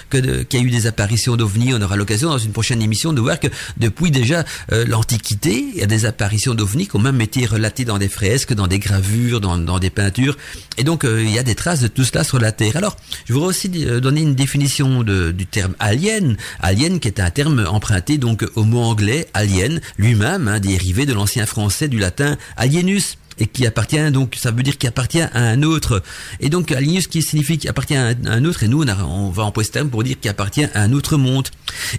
qu'il 0.09 0.23
y 0.25 0.57
a 0.57 0.59
eu 0.59 0.69
des 0.69 0.87
apparitions 0.87 1.35
d'ovnis. 1.35 1.73
On 1.73 1.81
aura 1.81 1.95
l'occasion 1.95 2.29
dans 2.29 2.37
une 2.37 2.51
prochaine 2.51 2.81
émission 2.81 3.13
de 3.13 3.21
voir 3.21 3.39
que 3.39 3.47
depuis 3.77 4.11
déjà 4.11 4.43
euh, 4.71 4.85
l'Antiquité, 4.85 5.65
il 5.73 5.79
y 5.79 5.83
a 5.83 5.87
des 5.87 6.05
apparitions 6.05 6.55
d'ovnis 6.55 6.87
qui 6.87 6.95
ont 6.95 6.99
même 6.99 7.21
été 7.21 7.45
relatées 7.45 7.85
dans 7.85 7.97
des 7.97 8.09
fresques, 8.09 8.53
dans 8.53 8.67
des 8.67 8.79
gravures, 8.79 9.39
dans, 9.39 9.57
dans 9.57 9.79
des 9.79 9.89
peintures, 9.89 10.37
et 10.77 10.83
donc 10.83 11.05
euh, 11.05 11.23
il 11.23 11.31
y 11.31 11.39
a 11.39 11.43
des 11.43 11.55
traces 11.55 11.81
de 11.81 11.87
tout 11.87 12.03
cela 12.03 12.23
sur 12.23 12.39
la 12.39 12.51
Terre. 12.51 12.75
Alors, 12.75 12.97
je 13.25 13.33
voudrais 13.33 13.49
aussi 13.49 13.71
euh, 13.85 13.99
donner 13.99 14.21
une 14.21 14.35
définition 14.35 15.03
de, 15.03 15.31
du 15.31 15.45
terme 15.45 15.75
alien, 15.79 16.37
alien 16.59 16.99
qui 16.99 17.07
est 17.07 17.19
un 17.19 17.29
terme 17.29 17.65
emprunté 17.67 18.17
donc 18.17 18.45
au 18.55 18.63
mot 18.63 18.81
anglais 18.81 19.27
alien 19.33 19.79
lui-même, 20.19 20.47
hein, 20.49 20.59
dérivé 20.59 21.05
de 21.05 21.13
l'ancien 21.13 21.45
français 21.45 21.87
du 21.87 21.97
latin 21.97 22.37
alienus 22.57 23.17
et 23.39 23.47
qui 23.47 23.65
appartient 23.65 24.11
donc 24.11 24.35
ça 24.37 24.51
veut 24.51 24.63
dire 24.63 24.77
qu'il 24.77 24.89
appartient 24.89 25.21
à 25.21 25.39
un 25.39 25.63
autre. 25.63 26.01
Et 26.39 26.49
donc 26.49 26.71
alienus 26.71 27.07
qui 27.07 27.21
signifie 27.21 27.57
qu'il 27.57 27.69
appartient 27.69 27.95
à 27.95 28.13
un 28.25 28.45
autre 28.45 28.63
et 28.63 28.67
nous 28.67 28.83
on, 28.83 29.29
va 29.29 29.43
employer 29.43 29.67
ce 29.67 29.71
terme 29.71 29.89
pour 29.89 30.03
dire 30.03 30.19
qu'il 30.19 30.29
appartient 30.29 30.65
à 30.73 30.81
un 30.81 30.93
autre 30.93 31.17
monde 31.17 31.47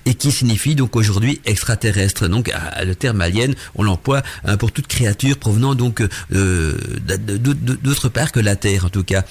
et 0.06 0.14
qui 0.14 0.32
signifie 0.32 0.75
donc 0.75 0.97
aujourd'hui 0.97 1.40
extraterrestre. 1.44 2.28
Donc 2.28 2.52
le 2.85 2.94
terme 2.94 3.20
alien 3.20 3.54
on 3.75 3.82
l'emploie 3.82 4.23
hein, 4.44 4.56
pour 4.56 4.73
toute 4.73 4.87
créature 4.87 5.37
provenant 5.37 5.75
donc 5.75 6.02
euh, 6.32 6.78
d'autre 7.82 8.09
part 8.09 8.32
que 8.32 8.40
la 8.40 8.56
Terre 8.56 8.85
en 8.87 8.90
tout 8.90 9.04
cas. 9.04 9.25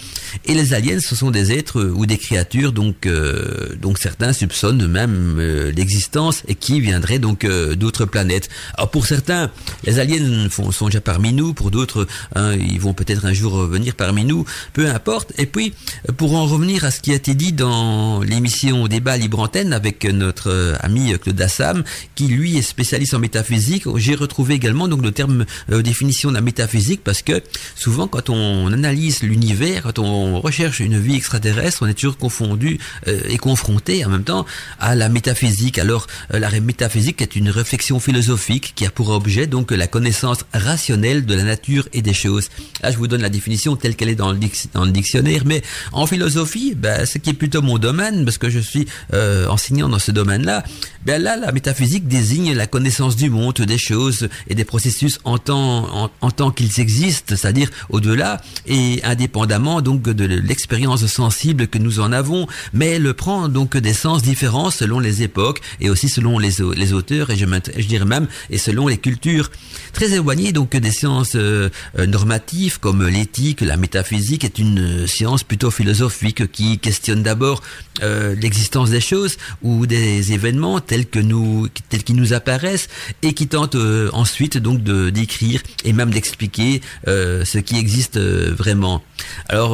Et 0.45 0.53
les 0.53 0.73
aliens 0.73 0.99
ce 0.99 1.15
sont 1.15 1.31
des 1.31 1.51
êtres 1.51 1.81
ou 1.83 2.05
des 2.05 2.17
créatures 2.17 2.71
donc 2.71 3.05
euh, 3.05 3.75
donc 3.81 3.97
certains 3.97 4.33
soupçonnent 4.33 4.87
même 4.87 5.37
euh, 5.39 5.71
l'existence 5.71 6.43
et 6.47 6.55
qui 6.55 6.79
viendraient 6.79 7.19
donc 7.19 7.43
euh, 7.43 7.75
d'autres 7.75 8.05
planètes. 8.05 8.49
Alors 8.75 8.89
pour 8.89 9.05
certains 9.05 9.51
les 9.83 9.99
aliens 9.99 10.49
sont 10.49 10.85
déjà 10.85 11.01
parmi 11.01 11.33
nous 11.33 11.53
pour 11.53 11.71
d'autres 11.71 11.98
Ils 12.35 12.79
vont 12.79 12.93
peut-être 12.93 13.25
un 13.25 13.33
jour 13.33 13.65
venir 13.65 13.95
parmi 13.95 14.25
nous, 14.25 14.45
peu 14.73 14.89
importe. 14.89 15.33
Et 15.37 15.45
puis, 15.45 15.73
pour 16.17 16.35
en 16.35 16.45
revenir 16.45 16.85
à 16.85 16.91
ce 16.91 16.99
qui 16.99 17.11
a 17.11 17.15
été 17.15 17.33
dit 17.33 17.53
dans 17.53 18.21
l'émission 18.21 18.87
Débat 18.87 19.17
Libre 19.17 19.39
Antenne 19.39 19.73
avec 19.73 20.05
notre 20.05 20.77
ami 20.81 21.13
Claude 21.19 21.41
Assam, 21.41 21.83
qui 22.15 22.27
lui 22.27 22.57
est 22.57 22.61
spécialiste 22.61 23.13
en 23.13 23.19
métaphysique, 23.19 23.83
j'ai 23.95 24.15
retrouvé 24.15 24.55
également 24.55 24.87
donc 24.87 25.03
le 25.03 25.11
terme 25.11 25.45
euh, 25.71 25.81
définition 25.81 26.29
de 26.29 26.35
la 26.35 26.41
métaphysique 26.41 27.01
parce 27.03 27.21
que 27.21 27.41
souvent 27.75 28.07
quand 28.07 28.29
on 28.29 28.71
analyse 28.71 29.23
l'univers, 29.23 29.83
quand 29.83 29.99
on 29.99 30.39
recherche 30.39 30.79
une 30.79 30.99
vie 30.99 31.15
extraterrestre, 31.15 31.79
on 31.81 31.87
est 31.87 31.93
toujours 31.93 32.17
confondu 32.17 32.79
euh, 33.07 33.21
et 33.27 33.37
confronté 33.37 34.05
en 34.05 34.09
même 34.09 34.23
temps 34.23 34.45
à 34.79 34.95
la 34.95 35.09
métaphysique. 35.09 35.77
Alors, 35.79 36.07
euh, 36.33 36.39
la 36.39 36.49
métaphysique 36.59 37.21
est 37.21 37.35
une 37.35 37.49
réflexion 37.49 37.99
philosophique 37.99 38.73
qui 38.75 38.85
a 38.85 38.91
pour 38.91 39.09
objet 39.09 39.47
donc 39.47 39.71
la 39.71 39.87
connaissance 39.87 40.45
rationnelle 40.53 41.25
de 41.25 41.33
la 41.33 41.43
nature 41.43 41.87
et 41.93 42.01
des 42.01 42.13
choses. 42.13 42.49
Là, 42.81 42.91
je 42.91 42.97
vous 42.97 43.07
donne 43.07 43.21
la 43.21 43.29
définition 43.29 43.75
telle 43.75 43.95
qu'elle 43.95 44.09
est 44.09 44.15
dans 44.15 44.31
le, 44.31 44.91
dictionnaire, 44.91 45.43
mais 45.45 45.61
en 45.91 46.05
philosophie, 46.07 46.75
ben, 46.75 47.05
ce 47.05 47.17
qui 47.17 47.31
est 47.31 47.33
plutôt 47.33 47.61
mon 47.61 47.77
domaine, 47.77 48.25
parce 48.25 48.37
que 48.37 48.49
je 48.49 48.59
suis 48.59 48.87
euh, 49.13 49.47
enseignant 49.47 49.89
dans 49.89 49.99
ce 49.99 50.11
domaine-là, 50.11 50.63
ben 51.05 51.21
là, 51.21 51.37
la 51.37 51.51
métaphysique 51.51 52.07
désigne 52.07 52.53
la 52.53 52.67
connaissance 52.67 53.15
du 53.15 53.29
monde, 53.29 53.55
des 53.55 53.77
choses 53.77 54.29
et 54.47 54.55
des 54.55 54.65
processus 54.65 55.19
en 55.23 55.37
tant, 55.37 56.11
en, 56.21 56.31
tant 56.31 56.51
qu'ils 56.51 56.79
existent, 56.79 57.35
c'est-à-dire 57.35 57.69
au-delà 57.89 58.41
et 58.67 59.01
indépendamment 59.03 59.81
donc 59.81 60.03
de 60.03 60.25
l'expérience 60.25 61.05
sensible 61.07 61.67
que 61.67 61.77
nous 61.77 61.99
en 61.99 62.11
avons, 62.11 62.47
mais 62.73 62.87
elle 62.87 63.13
prend 63.13 63.47
donc 63.49 63.77
des 63.77 63.93
sens 63.93 64.21
différents 64.21 64.71
selon 64.71 64.99
les 64.99 65.23
époques 65.23 65.61
et 65.79 65.89
aussi 65.89 66.09
selon 66.09 66.37
les, 66.37 66.61
auteurs 66.61 67.29
et 67.29 67.37
je, 67.37 67.87
dirais 67.87 68.05
même 68.05 68.27
et 68.49 68.57
selon 68.57 68.87
les 68.87 68.97
cultures. 68.97 69.51
Très 69.93 70.13
éloignées 70.13 70.51
donc 70.51 70.75
des 70.75 70.91
sciences 70.91 71.33
euh, 71.35 71.69
euh, 71.97 72.05
normatif 72.05 72.77
comme 72.77 73.07
l'éthique, 73.07 73.61
la 73.61 73.77
métaphysique 73.77 74.43
est 74.43 74.59
une 74.59 75.07
science 75.07 75.43
plutôt 75.43 75.71
philosophique 75.71 76.51
qui 76.51 76.79
questionne 76.79 77.23
d'abord 77.23 77.61
euh, 78.03 78.35
l'existence 78.35 78.89
des 78.89 79.01
choses 79.01 79.37
ou 79.61 79.85
des 79.85 80.33
événements 80.33 80.79
tels 80.79 81.07
que 81.07 81.19
nous 81.19 81.67
tels 81.89 82.03
qu'ils 82.03 82.15
nous 82.15 82.33
apparaissent 82.33 82.87
et 83.21 83.33
qui 83.33 83.47
tente 83.47 83.75
euh, 83.75 84.09
ensuite 84.13 84.57
donc 84.57 84.83
de 84.83 85.09
d'écrire 85.09 85.61
et 85.83 85.93
même 85.93 86.11
d'expliquer 86.11 86.81
ce 87.05 87.57
qui 87.57 87.77
existe 87.77 88.19
vraiment. 88.19 89.01
Alors 89.47 89.71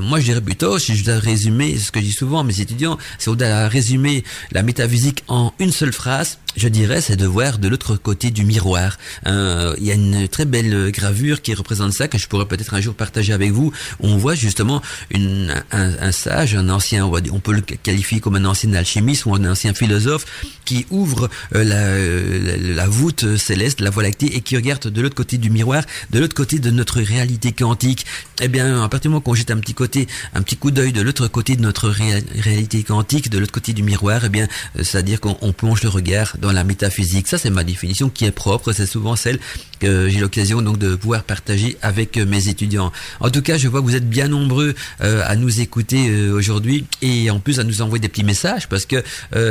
moi 0.00 0.18
je 0.20 0.24
dirais 0.24 0.40
plutôt 0.40 0.78
si 0.78 0.96
je 0.96 1.04
dois 1.04 1.18
résumer 1.18 1.78
ce 1.78 1.90
que 1.90 2.00
je 2.00 2.06
dis 2.06 2.12
souvent 2.12 2.40
à 2.40 2.44
mes 2.44 2.60
étudiants, 2.60 2.98
c'est 3.18 3.30
on 3.30 3.34
doit 3.34 3.68
résumer 3.68 4.24
la 4.52 4.62
métaphysique 4.62 5.22
en 5.28 5.52
une 5.58 5.72
seule 5.72 5.92
phrase, 5.92 6.38
je 6.56 6.68
dirais 6.68 7.00
c'est 7.00 7.16
de 7.16 7.26
voir 7.26 7.58
de 7.58 7.68
l'autre 7.68 7.96
côté 7.96 8.30
du 8.30 8.44
miroir. 8.44 8.98
il 9.26 9.84
y 9.84 9.90
a 9.90 9.94
une 9.94 10.28
très 10.28 10.44
belle 10.44 10.90
gravure 10.90 11.21
qui 11.42 11.54
représente 11.54 11.92
ça 11.92 12.08
que 12.08 12.18
je 12.18 12.26
pourrais 12.28 12.46
peut-être 12.46 12.74
un 12.74 12.80
jour 12.80 12.94
partager 12.94 13.32
avec 13.32 13.52
vous. 13.52 13.72
On 14.00 14.16
voit 14.16 14.34
justement 14.34 14.82
un, 15.14 16.12
sage, 16.12 16.54
un 16.54 16.68
ancien, 16.68 17.06
on 17.06 17.40
peut 17.40 17.52
le 17.52 17.60
qualifier 17.60 18.20
comme 18.20 18.36
un 18.36 18.44
ancien 18.44 18.72
alchimiste 18.74 19.26
ou 19.26 19.34
un 19.34 19.44
ancien 19.50 19.74
philosophe 19.74 20.24
qui 20.64 20.86
ouvre 20.90 21.28
euh, 21.54 21.64
la, 21.64 22.74
la, 22.74 22.88
voûte 22.88 23.36
céleste, 23.36 23.80
la 23.80 23.90
voie 23.90 24.02
lactée 24.02 24.36
et 24.36 24.40
qui 24.40 24.56
regarde 24.56 24.88
de 24.88 25.00
l'autre 25.00 25.14
côté 25.14 25.38
du 25.38 25.50
miroir, 25.50 25.84
de 26.10 26.18
l'autre 26.18 26.34
côté 26.34 26.58
de 26.58 26.70
notre 26.70 27.00
réalité 27.00 27.52
quantique. 27.52 28.06
Eh 28.40 28.48
bien, 28.48 28.82
à 28.82 28.88
partir 28.88 29.10
du 29.10 29.14
moment 29.14 29.20
qu'on 29.20 29.34
jette 29.34 29.50
un 29.50 29.58
petit 29.58 29.74
côté, 29.74 30.06
un 30.34 30.42
petit 30.42 30.56
coup 30.56 30.70
d'œil 30.70 30.92
de 30.92 31.02
l'autre 31.02 31.28
côté 31.28 31.56
de 31.56 31.62
notre 31.62 31.88
réalité 31.88 32.82
quantique, 32.82 33.30
de 33.30 33.38
l'autre 33.38 33.52
côté 33.52 33.72
du 33.72 33.82
miroir, 33.82 34.22
eh 34.24 34.28
bien, 34.28 34.48
euh, 34.78 34.82
c'est-à-dire 34.82 35.20
qu'on 35.20 35.52
plonge 35.52 35.82
le 35.82 35.88
regard 35.88 36.36
dans 36.40 36.52
la 36.52 36.64
métaphysique. 36.64 37.28
Ça, 37.28 37.38
c'est 37.38 37.50
ma 37.50 37.64
définition 37.64 38.08
qui 38.08 38.24
est 38.24 38.32
propre. 38.32 38.72
C'est 38.72 38.86
souvent 38.86 39.16
celle 39.16 39.38
j'ai 39.82 40.20
l'occasion 40.20 40.62
donc 40.62 40.78
de 40.78 40.94
pouvoir 40.94 41.24
partager 41.24 41.76
avec 41.82 42.16
euh, 42.16 42.26
mes 42.26 42.48
étudiants. 42.48 42.92
En 43.20 43.30
tout 43.30 43.42
cas, 43.42 43.58
je 43.58 43.68
vois 43.68 43.80
que 43.80 43.86
vous 43.86 43.96
êtes 43.96 44.08
bien 44.08 44.28
nombreux 44.28 44.74
euh, 45.02 45.22
à 45.24 45.36
nous 45.36 45.60
écouter 45.60 46.08
euh, 46.08 46.32
aujourd'hui 46.32 46.84
et 47.02 47.30
en 47.30 47.40
plus 47.40 47.60
à 47.60 47.64
nous 47.64 47.82
envoyer 47.82 48.00
des 48.00 48.08
petits 48.08 48.24
messages 48.24 48.68
parce 48.68 48.86
que 48.86 49.02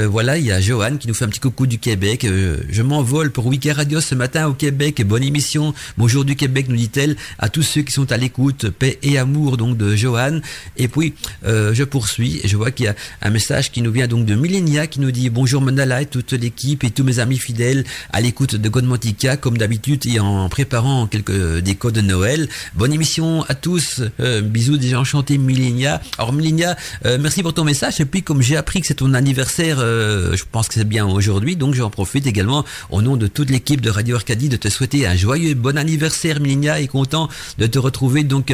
voilà, 0.06 0.38
il 0.38 0.46
y 0.46 0.52
a 0.52 0.62
Johan 0.62 0.98
qui 0.98 1.08
nous 1.08 1.14
fait 1.14 1.26
un 1.26 1.30
petit 1.30 1.40
coucou 1.40 1.66
du 1.68 1.78
Québec. 1.80 2.26
je 2.70 2.82
m'envole 2.82 3.32
pour 3.32 3.46
Wiki 3.48 3.72
Radio 3.72 4.00
ce 4.02 4.16
matin 4.16 4.48
au 4.48 4.54
Québec. 4.54 5.02
Bonne 5.06 5.24
émission. 5.24 5.74
Bonjour 5.98 6.26
du 6.26 6.36
Québec, 6.36 6.68
nous 6.70 6.76
dit-elle 6.76 7.16
à 7.40 7.50
tous 7.50 7.64
ceux 7.64 7.82
qui 7.82 7.92
sont 7.92 8.12
à 8.12 8.18
l'écoute. 8.18 8.70
Paix 8.70 9.00
et 9.04 9.18
amour 9.18 9.58
donc 9.58 9.78
de 9.78 9.96
Johan. 9.96 10.40
Et 10.78 10.88
puis 10.88 11.14
je 11.44 11.84
poursuis. 11.84 12.42
Je 12.44 12.56
vois 12.58 12.72
qu'il 12.72 12.86
y 12.86 12.90
a 12.90 12.96
un 13.22 13.30
message 13.30 13.72
qui 13.72 13.82
nous 13.82 13.92
vient 13.92 14.08
donc 14.08 14.26
de 14.26 14.36
Millenia 14.36 14.88
qui 14.88 15.00
nous 15.00 15.12
dit 15.12 15.30
bonjour 15.30 15.62
Mandala 15.62 16.02
et 16.02 16.06
toute 16.06 16.34
l'équipe 16.34 16.84
et 16.84 16.92
tous 16.92 17.04
mes 17.04 17.20
amis 17.20 17.38
fidèles 17.38 17.84
à 18.12 18.22
l'écoute 18.22 18.56
de 18.56 18.70
Godmantica 18.70 19.38
comme 19.38 19.58
d'habitude 19.58 20.06
et 20.06 20.20
en 20.22 20.50
préparant 20.50 21.08
quelques 21.08 21.60
décos 21.60 21.92
de 21.92 22.02
Noël. 22.02 22.48
Bonne 22.76 22.94
émission 22.94 23.44
à 23.50 23.56
tous. 23.56 24.02
Euh, 24.20 24.42
bisous 24.42 24.78
déjà 24.78 25.00
enchanté 25.00 25.38
Millenia. 25.38 26.02
Alors 26.18 26.34
Millenia, 26.34 26.78
euh, 27.06 27.18
merci 27.20 27.44
pour 27.44 27.54
ton 27.54 27.64
message. 27.64 28.00
Et 28.00 28.06
puis 28.06 28.24
comme 28.24 28.42
j'ai 28.42 28.58
appris 28.58 28.82
que 28.82 28.88
c'est 28.88 28.96
ton 28.96 29.14
anniversaire, 29.14 29.78
euh, 29.80 30.36
je 30.36 30.44
pense 30.50 30.68
que 30.68 30.76
c'est 30.76 30.88
bien 30.88 31.06
aujourd'hui, 31.06 31.56
donc 31.56 31.74
j'en 31.74 31.90
profite 31.90 32.28
également 32.28 32.64
au 32.90 33.02
nom 33.02 33.18
de 33.18 33.28
toute 33.28 33.50
l'équipe 33.50 33.82
de 33.82 33.90
Radio 33.90 34.16
Arcadie 34.16 34.50
de 34.50 34.58
te 34.58 34.70
souhaiter 34.70 35.08
un 35.08 35.16
joyeux 35.16 35.56
bon 35.56 35.78
anniversaire 35.78 36.40
Millenia 36.40 36.80
et 36.80 36.88
content 36.88 37.30
de 37.58 37.68
te 37.68 37.80
retrouver 37.80 38.24
donc 38.24 38.54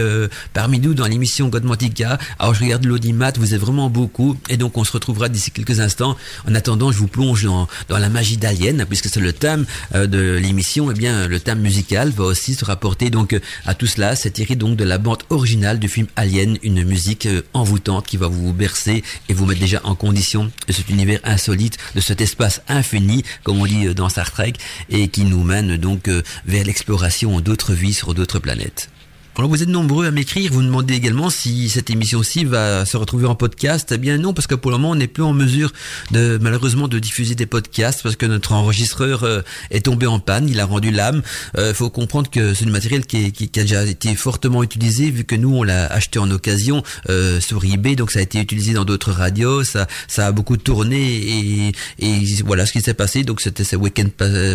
parmi 0.53 0.79
nous 0.79 0.93
dans 0.93 1.07
l'émission 1.07 1.49
Godmantica. 1.49 2.17
Alors 2.39 2.53
je 2.53 2.63
regarde 2.63 2.85
l'audimat, 2.85 3.31
vous 3.37 3.53
êtes 3.53 3.61
vraiment 3.61 3.89
beaucoup 3.89 4.37
et 4.49 4.57
donc 4.57 4.77
on 4.77 4.83
se 4.83 4.91
retrouvera 4.91 5.29
d'ici 5.29 5.51
quelques 5.51 5.79
instants. 5.79 6.15
En 6.47 6.55
attendant, 6.55 6.91
je 6.91 6.97
vous 6.97 7.07
plonge 7.07 7.43
dans, 7.43 7.67
dans 7.89 7.97
la 7.97 8.09
magie 8.09 8.37
d'Alien 8.37 8.85
puisque 8.87 9.09
c'est 9.09 9.19
le 9.19 9.33
thème 9.33 9.65
de 9.93 10.37
l'émission. 10.41 10.91
Eh 10.91 10.93
bien 10.93 11.27
le 11.27 11.39
thème 11.39 11.56
musical 11.61 12.09
va 12.09 12.25
aussi 12.25 12.55
se 12.55 12.65
rapporter 12.65 13.09
donc 13.09 13.39
à 13.65 13.73
tout 13.73 13.87
cela. 13.87 14.15
C'est 14.15 14.31
tiré 14.31 14.55
donc 14.55 14.75
de 14.75 14.83
la 14.83 14.97
bande 14.97 15.23
originale 15.29 15.79
du 15.79 15.87
film 15.87 16.07
Alien, 16.15 16.57
une 16.63 16.83
musique 16.83 17.25
euh, 17.25 17.41
envoûtante 17.53 18.07
qui 18.07 18.17
va 18.17 18.27
vous 18.27 18.53
bercer 18.53 19.03
et 19.29 19.33
vous 19.33 19.45
mettre 19.45 19.59
déjà 19.59 19.81
en 19.83 19.95
condition 19.95 20.51
de 20.67 20.73
cet 20.73 20.89
univers 20.89 21.19
insolite, 21.23 21.77
de 21.95 22.01
cet 22.01 22.21
espace 22.21 22.61
infini, 22.67 23.23
comme 23.43 23.59
on 23.59 23.65
dit 23.65 23.87
euh, 23.87 23.93
dans 23.93 24.09
Star 24.09 24.31
Trek, 24.31 24.53
et 24.89 25.07
qui 25.07 25.23
nous 25.23 25.43
mène 25.43 25.77
donc 25.77 26.07
euh, 26.07 26.21
vers 26.45 26.63
l'exploration 26.63 27.39
d'autres 27.39 27.73
vies 27.73 27.93
sur 27.93 28.13
d'autres 28.13 28.39
planètes. 28.39 28.89
Alors 29.37 29.51
vous 29.51 29.61
êtes 29.61 29.69
nombreux 29.69 30.07
à 30.07 30.11
m'écrire, 30.11 30.51
vous 30.51 30.63
demandez 30.63 30.95
également 30.95 31.29
si 31.29 31.69
cette 31.69 31.91
émission-ci 31.91 32.43
va 32.43 32.87
se 32.87 32.97
retrouver 32.97 33.27
en 33.27 33.35
podcast. 33.35 33.91
Eh 33.93 33.99
bien 33.99 34.17
non, 34.17 34.33
parce 34.33 34.47
que 34.47 34.55
pour 34.55 34.71
le 34.71 34.77
moment 34.77 34.93
on 34.93 34.95
n'est 34.95 35.05
plus 35.05 35.21
en 35.21 35.33
mesure 35.33 35.73
de 36.09 36.39
malheureusement 36.41 36.87
de 36.87 36.97
diffuser 36.97 37.35
des 37.35 37.45
podcasts 37.45 38.01
parce 38.01 38.15
que 38.15 38.25
notre 38.25 38.53
enregistreur 38.53 39.23
euh, 39.23 39.41
est 39.69 39.85
tombé 39.85 40.07
en 40.07 40.17
panne, 40.17 40.49
il 40.49 40.59
a 40.59 40.65
rendu 40.65 40.89
l'âme. 40.89 41.21
Il 41.53 41.59
euh, 41.59 41.73
faut 41.75 41.91
comprendre 41.91 42.31
que 42.31 42.55
c'est 42.55 42.65
du 42.65 42.71
matériel 42.71 43.05
qui, 43.05 43.31
qui, 43.31 43.47
qui, 43.49 43.59
a 43.59 43.61
déjà 43.61 43.85
été 43.85 44.15
fortement 44.15 44.63
utilisé 44.63 45.11
vu 45.11 45.23
que 45.23 45.35
nous 45.35 45.55
on 45.55 45.61
l'a 45.61 45.85
acheté 45.85 46.17
en 46.17 46.31
occasion 46.31 46.81
euh, 47.11 47.39
sur 47.39 47.63
eBay, 47.63 47.95
donc 47.95 48.09
ça 48.09 48.17
a 48.17 48.23
été 48.23 48.39
utilisé 48.39 48.73
dans 48.73 48.85
d'autres 48.85 49.11
radios, 49.11 49.63
ça, 49.63 49.85
ça 50.07 50.25
a 50.25 50.31
beaucoup 50.31 50.57
tourné 50.57 50.97
et, 50.97 51.71
et 51.99 52.23
voilà 52.43 52.65
ce 52.65 52.71
qui 52.71 52.81
s'est 52.81 52.95
passé. 52.95 53.23
Donc 53.23 53.41
c'était 53.41 53.63
ce 53.63 53.75
week-end 53.75 54.07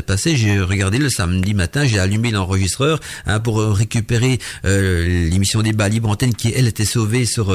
passé, 0.05 0.37
j'ai 0.37 0.59
regardé 0.59 0.99
le 0.99 1.09
samedi 1.09 1.55
matin, 1.55 1.87
j'ai 1.87 2.01
allumé 2.01 2.33
l'enregistreur 2.33 2.99
hein, 3.27 3.39
pour 3.39 3.61
récupérer 3.61 4.41
l'émission 4.79 5.63
des 5.63 5.73
libre 5.73 6.09
antenne 6.09 6.35
qui 6.35 6.53
elle 6.55 6.69
était 6.69 6.85
sauvée 6.85 7.25
sur 7.25 7.55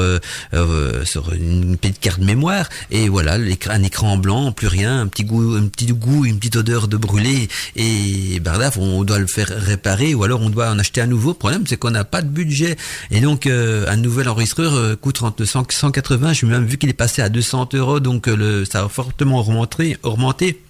sur 1.04 1.32
une 1.32 1.76
petite 1.76 2.00
carte 2.00 2.20
mémoire 2.20 2.68
et 2.90 3.08
voilà 3.08 3.34
un 3.34 3.82
écran 3.82 4.16
blanc, 4.16 4.52
plus 4.52 4.66
rien, 4.66 5.00
un 5.00 5.06
petit 5.06 5.24
goût, 5.24 5.56
un 5.56 5.66
petit 5.66 5.86
goût, 5.86 6.24
une 6.24 6.38
petite 6.38 6.56
odeur 6.56 6.88
de 6.88 6.96
brûlé 6.96 7.48
et 7.76 8.40
bardaf, 8.40 8.76
on 8.76 9.04
doit 9.04 9.18
le 9.18 9.26
faire 9.26 9.48
réparer 9.48 10.14
ou 10.14 10.24
alors 10.24 10.40
on 10.40 10.50
doit 10.50 10.70
en 10.70 10.78
acheter 10.78 11.00
un 11.00 11.06
nouveau. 11.06 11.30
Le 11.30 11.34
problème 11.34 11.64
c'est 11.66 11.76
qu'on 11.76 11.90
n'a 11.90 12.04
pas 12.04 12.22
de 12.22 12.28
budget 12.28 12.76
et 13.10 13.20
donc 13.20 13.46
un 13.46 13.96
nouvel 13.96 14.28
enregistreur 14.28 14.98
coûte 15.00 15.22
entre 15.22 15.44
180. 15.44 16.32
J'ai 16.32 16.46
même 16.46 16.66
vu 16.66 16.78
qu'il 16.78 16.90
est 16.90 16.94
passé 16.94 17.22
à 17.22 17.28
200 17.28 17.70
euros, 17.74 18.00
donc 18.00 18.26
le, 18.26 18.64
ça 18.64 18.84
a 18.84 18.88
fortement 18.88 19.40
augmenté. 19.40 19.96
augmenté 20.02 20.62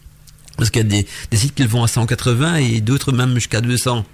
parce 0.58 0.70
qu'il 0.70 0.82
y 0.82 0.98
a 0.98 1.02
des, 1.30 1.36
sites 1.36 1.54
qui 1.54 1.62
le 1.62 1.68
vont 1.68 1.84
à 1.84 1.88
180 1.88 2.56
et 2.56 2.80
d'autres 2.80 3.12
même 3.12 3.34
jusqu'à 3.34 3.60
200. 3.60 4.04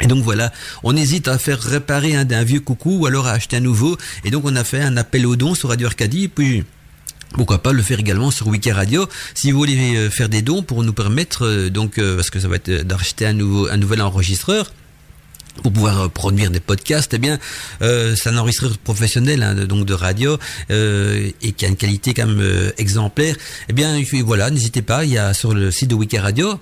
Et 0.00 0.06
donc 0.06 0.24
voilà, 0.24 0.52
on 0.82 0.96
hésite 0.96 1.28
à 1.28 1.38
faire 1.38 1.60
réparer 1.60 2.16
un, 2.16 2.44
vieux 2.44 2.60
coucou 2.60 2.98
ou 3.00 3.06
alors 3.06 3.26
à 3.26 3.32
acheter 3.32 3.56
un 3.56 3.60
nouveau. 3.60 3.96
Et 4.24 4.30
donc 4.30 4.44
on 4.44 4.56
a 4.56 4.64
fait 4.64 4.80
un 4.80 4.96
appel 4.96 5.26
aux 5.26 5.36
dons 5.36 5.54
sur 5.54 5.68
Radio 5.68 5.86
Arcadie. 5.86 6.28
Puis 6.28 6.64
pourquoi 7.34 7.62
pas 7.62 7.72
le 7.72 7.82
faire 7.82 8.00
également 8.00 8.30
sur 8.30 8.48
Wiki 8.48 8.72
Radio 8.72 9.08
si 9.34 9.52
vous 9.52 9.58
voulez 9.58 9.96
euh, 9.96 10.10
faire 10.10 10.28
des 10.28 10.42
dons 10.42 10.62
pour 10.62 10.82
nous 10.82 10.92
permettre 10.92 11.46
euh, 11.46 11.70
donc 11.70 11.98
euh, 11.98 12.16
parce 12.16 12.28
que 12.28 12.38
ça 12.38 12.48
va 12.48 12.56
être 12.56 12.70
d'acheter 12.82 13.26
un 13.26 13.32
nouvel 13.32 14.02
enregistreur 14.02 14.72
pour 15.62 15.72
pouvoir 15.72 16.08
produire 16.08 16.50
des 16.50 16.60
podcasts, 16.60 17.12
eh 17.12 17.18
bien, 17.18 17.38
c'est 17.80 18.28
un 18.28 18.38
enregistreur 18.38 18.78
professionnel, 18.78 19.42
hein, 19.42 19.54
donc 19.66 19.84
de 19.84 19.92
radio, 19.92 20.38
et 20.70 21.52
qui 21.54 21.66
a 21.66 21.68
une 21.68 21.76
qualité 21.76 22.14
quand 22.14 22.26
même 22.26 22.72
exemplaire. 22.78 23.36
Eh 23.68 23.74
bien, 23.74 24.02
voilà, 24.24 24.48
n'hésitez 24.48 24.80
pas, 24.80 25.04
il 25.04 25.10
y 25.10 25.18
a 25.18 25.34
sur 25.34 25.52
le 25.52 25.70
site 25.70 25.90
de 25.90 25.94
Wiki 25.94 26.16
Radio, 26.16 26.58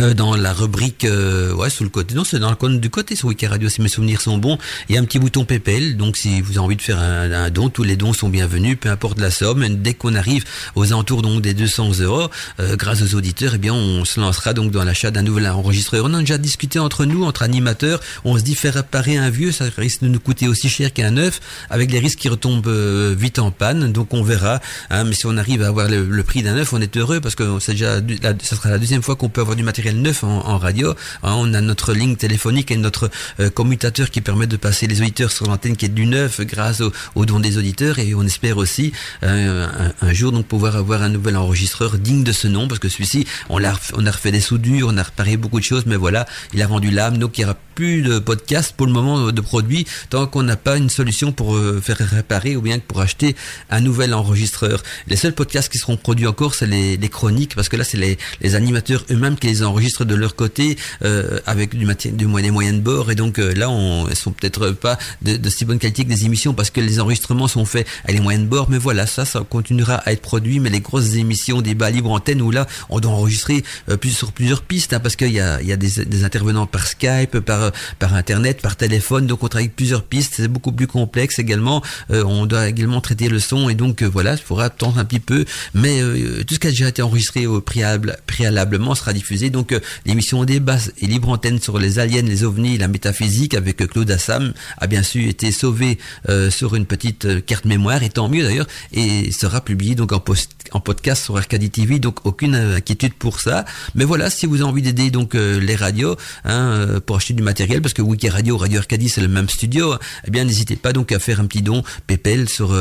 euh, 0.00 0.14
dans 0.14 0.36
la 0.36 0.52
rubrique, 0.52 1.04
euh, 1.04 1.52
ouais, 1.54 1.70
sous 1.70 1.82
le 1.82 1.90
côté, 1.90 2.14
non, 2.14 2.22
c'est 2.22 2.38
dans 2.38 2.50
le 2.50 2.56
côté 2.56 2.78
du 2.78 2.90
côté 2.90 3.16
sur 3.16 3.28
Wiki 3.28 3.46
Radio, 3.46 3.68
si 3.68 3.80
mes 3.82 3.88
souvenirs 3.88 4.20
sont 4.20 4.38
bons. 4.38 4.56
Il 4.88 4.94
y 4.94 4.98
a 4.98 5.00
un 5.00 5.04
petit 5.04 5.18
bouton 5.18 5.44
PayPal, 5.44 5.96
donc 5.96 6.16
si 6.16 6.40
vous 6.40 6.52
avez 6.52 6.60
envie 6.60 6.76
de 6.76 6.82
faire 6.82 6.98
un, 6.98 7.50
don, 7.50 7.68
tous 7.68 7.82
les 7.82 7.96
dons 7.96 8.12
sont 8.12 8.28
bienvenus, 8.28 8.76
peu 8.80 8.90
importe 8.90 9.20
la 9.20 9.30
somme. 9.30 9.66
Dès 9.68 9.94
qu'on 9.94 10.14
arrive 10.14 10.44
aux 10.76 10.92
alentours 10.92 11.22
donc 11.22 11.42
des 11.42 11.52
200 11.52 12.00
euros, 12.00 12.28
euh, 12.60 12.76
grâce 12.76 13.02
aux 13.02 13.16
auditeurs, 13.16 13.52
eh 13.56 13.58
bien, 13.58 13.74
on 13.74 14.04
se 14.04 14.20
lancera 14.20 14.54
donc 14.54 14.70
dans 14.70 14.84
l'achat 14.84 15.10
d'un 15.10 15.22
nouvel 15.22 15.48
enregistreur. 15.48 16.04
On 16.06 16.14
a 16.14 16.20
déjà 16.20 16.38
discuté 16.38 16.78
entre 16.78 17.04
nous, 17.04 17.24
entre 17.24 17.42
animateurs. 17.42 18.00
On 18.24 18.38
se 18.38 18.42
dit 18.42 18.54
faire 18.54 18.74
réparer 18.74 19.16
un 19.16 19.30
vieux, 19.30 19.50
ça 19.50 19.64
risque 19.76 20.02
de 20.02 20.08
nous 20.08 20.20
coûter 20.20 20.46
aussi 20.46 20.68
cher 20.68 20.92
qu'un 20.92 21.10
neuf, 21.10 21.40
avec 21.70 21.90
les 21.90 21.98
risques 21.98 22.20
qui 22.20 22.28
retombent 22.28 22.68
vite 22.68 23.40
en 23.40 23.50
panne. 23.50 23.92
Donc 23.92 24.14
on 24.14 24.22
verra. 24.22 24.60
Hein, 24.90 25.04
mais 25.04 25.14
si 25.14 25.26
on 25.26 25.36
arrive 25.36 25.62
à 25.62 25.68
avoir 25.68 25.88
le, 25.88 26.22
prix 26.22 26.42
d'un 26.42 26.54
neuf, 26.54 26.72
on 26.72 26.80
est 26.80 26.96
heureux 26.96 27.20
parce 27.20 27.34
que 27.34 27.58
c'est 27.58 27.72
déjà, 27.72 28.00
ça 28.42 28.56
sera 28.56 28.70
la 28.70 28.78
deuxième 28.78 29.02
fois 29.02 29.16
qu'on 29.16 29.28
peut 29.28 29.40
avoir 29.40 29.56
du 29.56 29.62
matériel 29.62 29.87
neuf 29.92 30.24
en, 30.24 30.58
radio. 30.58 30.94
Hein, 31.22 31.34
on 31.36 31.54
a 31.54 31.60
notre 31.60 31.92
ligne 31.92 32.16
téléphonique 32.16 32.70
et 32.70 32.76
notre 32.76 33.10
euh, 33.40 33.50
commutateur 33.50 34.10
qui 34.10 34.20
permet 34.20 34.46
de 34.46 34.56
passer 34.56 34.86
les 34.86 35.00
auditeurs 35.00 35.30
sur 35.30 35.46
l'antenne 35.46 35.76
qui 35.76 35.86
est 35.86 35.90
du 35.90 36.06
neuf 36.06 36.40
grâce 36.40 36.80
au, 36.80 36.92
au 37.14 37.26
don 37.26 37.40
des 37.40 37.58
auditeurs 37.58 37.98
et 37.98 38.14
on 38.14 38.22
espère 38.22 38.58
aussi 38.58 38.92
euh, 39.22 39.66
un, 40.00 40.12
jour 40.12 40.32
donc 40.32 40.46
pouvoir 40.46 40.76
avoir 40.76 41.02
un 41.02 41.08
nouvel 41.08 41.36
enregistreur 41.36 41.98
digne 41.98 42.24
de 42.24 42.32
ce 42.32 42.48
nom 42.48 42.68
parce 42.68 42.80
que 42.80 42.88
celui-ci 42.88 43.26
on 43.48 43.62
a, 43.62 43.72
on 43.94 44.06
a 44.06 44.10
refait 44.10 44.32
des 44.32 44.40
soudures, 44.40 44.88
on 44.90 44.96
a 44.96 45.02
réparé 45.02 45.36
beaucoup 45.36 45.60
de 45.60 45.64
choses 45.64 45.84
mais 45.86 45.96
voilà, 45.96 46.26
il 46.52 46.62
a 46.62 46.66
rendu 46.66 46.90
l'âme 46.90 47.18
donc 47.18 47.38
il 47.38 47.44
aura 47.44 47.56
plus 47.78 48.02
de 48.02 48.18
podcast 48.18 48.74
pour 48.76 48.88
le 48.88 48.92
moment 48.92 49.30
de 49.30 49.40
produits 49.40 49.86
tant 50.10 50.26
qu'on 50.26 50.42
n'a 50.42 50.56
pas 50.56 50.76
une 50.78 50.90
solution 50.90 51.30
pour 51.30 51.54
euh, 51.54 51.80
faire 51.80 51.98
réparer 51.98 52.56
ou 52.56 52.60
bien 52.60 52.80
pour 52.80 53.00
acheter 53.00 53.36
un 53.70 53.80
nouvel 53.80 54.14
enregistreur. 54.14 54.82
Les 55.06 55.14
seuls 55.14 55.32
podcasts 55.32 55.70
qui 55.70 55.78
seront 55.78 55.96
produits 55.96 56.26
encore 56.26 56.56
c'est 56.56 56.66
les, 56.66 56.98
chroniques 57.08 57.54
parce 57.54 57.68
que 57.68 57.76
là 57.76 57.84
c'est 57.84 58.18
les, 58.42 58.54
animateurs 58.56 59.04
eux-mêmes 59.12 59.36
qui 59.36 59.46
les 59.46 59.62
enregistrent 59.62 60.04
de 60.04 60.16
leur 60.16 60.34
côté 60.34 60.76
euh, 61.04 61.38
avec 61.46 61.76
du, 61.76 61.84
du 61.86 62.12
des 62.12 62.50
moyens 62.50 62.78
de 62.78 62.82
bord. 62.82 63.12
Et 63.12 63.14
donc 63.14 63.38
euh, 63.38 63.54
là 63.54 63.70
on, 63.70 64.08
elles 64.08 64.16
sont 64.16 64.32
peut-être 64.32 64.70
pas 64.70 64.98
de, 65.22 65.48
si 65.48 65.64
bonne 65.64 65.78
qualité 65.78 66.02
que 66.02 66.08
des 66.08 66.24
émissions 66.24 66.54
parce 66.54 66.70
que 66.70 66.80
les 66.80 66.98
enregistrements 66.98 67.46
sont 67.46 67.64
faits 67.64 67.86
avec 68.02 68.16
les 68.16 68.22
moyens 68.22 68.42
de 68.42 68.50
bord. 68.50 68.70
Mais 68.70 68.78
voilà 68.78 69.06
ça 69.06 69.24
ça 69.24 69.46
continuera 69.48 69.94
à 69.98 70.10
être 70.10 70.22
produit. 70.22 70.58
Mais 70.58 70.70
les 70.70 70.80
grosses 70.80 71.14
émissions 71.14 71.62
débat 71.62 71.90
libre 71.90 72.10
antenne 72.10 72.42
où 72.42 72.50
là 72.50 72.66
on 72.88 72.98
doit 72.98 73.12
enregistrer 73.12 73.62
plus, 74.00 74.10
sur 74.10 74.32
plusieurs 74.32 74.62
pistes 74.62 74.94
hein, 74.94 74.98
parce 74.98 75.14
qu'il 75.14 75.30
y 75.30 75.38
a, 75.38 75.62
il 75.62 75.68
y 75.68 75.72
a 75.72 75.76
des, 75.76 76.04
des, 76.04 76.24
intervenants 76.24 76.66
par 76.66 76.84
Skype 76.88 77.38
par 77.38 77.67
par 77.98 78.14
internet 78.14 78.60
par 78.60 78.76
téléphone 78.76 79.26
donc 79.26 79.42
on 79.42 79.48
travaille 79.48 79.68
plusieurs 79.68 80.02
pistes 80.02 80.34
c'est 80.36 80.48
beaucoup 80.48 80.72
plus 80.72 80.86
complexe 80.86 81.38
également. 81.38 81.82
On 82.10 82.46
doit 82.46 82.68
également 82.68 83.00
traiter 83.00 83.28
le 83.28 83.38
son 83.38 83.68
et 83.68 83.74
donc 83.74 84.02
voilà 84.02 84.32
il 84.32 84.38
faudra 84.38 84.66
attendre 84.66 84.98
un 84.98 85.04
petit 85.04 85.20
peu. 85.20 85.44
Mais 85.74 86.00
tout 86.46 86.54
ce 86.54 86.58
qui 86.58 86.66
a 86.66 86.70
déjà 86.70 86.88
été 86.88 87.02
enregistré 87.02 87.46
au 87.46 87.60
préalable, 87.60 88.18
préalablement 88.26 88.94
sera 88.94 89.12
diffusé. 89.12 89.50
Donc 89.50 89.74
L'émission 90.06 90.44
débat 90.44 90.78
et 91.00 91.06
libre 91.06 91.28
antenne 91.28 91.60
sur 91.60 91.78
les 91.78 91.98
aliens, 91.98 92.22
les 92.22 92.44
ovnis 92.44 92.78
la 92.78 92.88
métaphysique 92.88 93.54
avec 93.54 93.76
Claude 93.76 94.10
Assam 94.10 94.52
a 94.78 94.86
bien 94.86 95.02
sûr 95.02 95.28
été 95.28 95.52
sauvé 95.52 95.98
euh, 96.28 96.50
sur 96.50 96.74
une 96.74 96.86
petite 96.86 97.24
euh, 97.24 97.40
carte 97.40 97.64
mémoire 97.64 98.02
et 98.02 98.08
tant 98.08 98.28
mieux 98.28 98.42
d'ailleurs 98.42 98.66
et 98.92 99.30
sera 99.32 99.60
publié 99.60 99.94
donc 99.94 100.12
en, 100.12 100.20
post 100.20 100.50
en 100.72 100.80
podcast 100.80 101.24
sur 101.24 101.36
Arcadie 101.36 101.70
TV 101.70 101.98
donc 101.98 102.24
aucune 102.24 102.54
inquiétude 102.54 103.14
pour 103.14 103.40
ça. 103.40 103.64
Mais 103.94 104.04
voilà 104.04 104.30
si 104.30 104.46
vous 104.46 104.56
avez 104.56 104.64
envie 104.64 104.82
d'aider 104.82 105.10
donc 105.10 105.34
euh, 105.34 105.60
les 105.60 105.76
radios 105.76 106.16
hein, 106.44 107.00
pour 107.04 107.16
acheter 107.16 107.34
du 107.34 107.42
matériel 107.42 107.57
parce 107.66 107.94
que 107.94 108.02
Wiki 108.02 108.28
Radio 108.28 108.56
Radio 108.56 108.78
Arcadie 108.78 109.08
c'est 109.08 109.20
le 109.20 109.28
même 109.28 109.48
studio 109.48 109.94
eh 110.26 110.30
bien 110.30 110.44
n'hésitez 110.44 110.76
pas 110.76 110.92
donc 110.92 111.12
à 111.12 111.18
faire 111.18 111.40
un 111.40 111.46
petit 111.46 111.62
don 111.62 111.82
PayPal 112.06 112.48
sur 112.48 112.76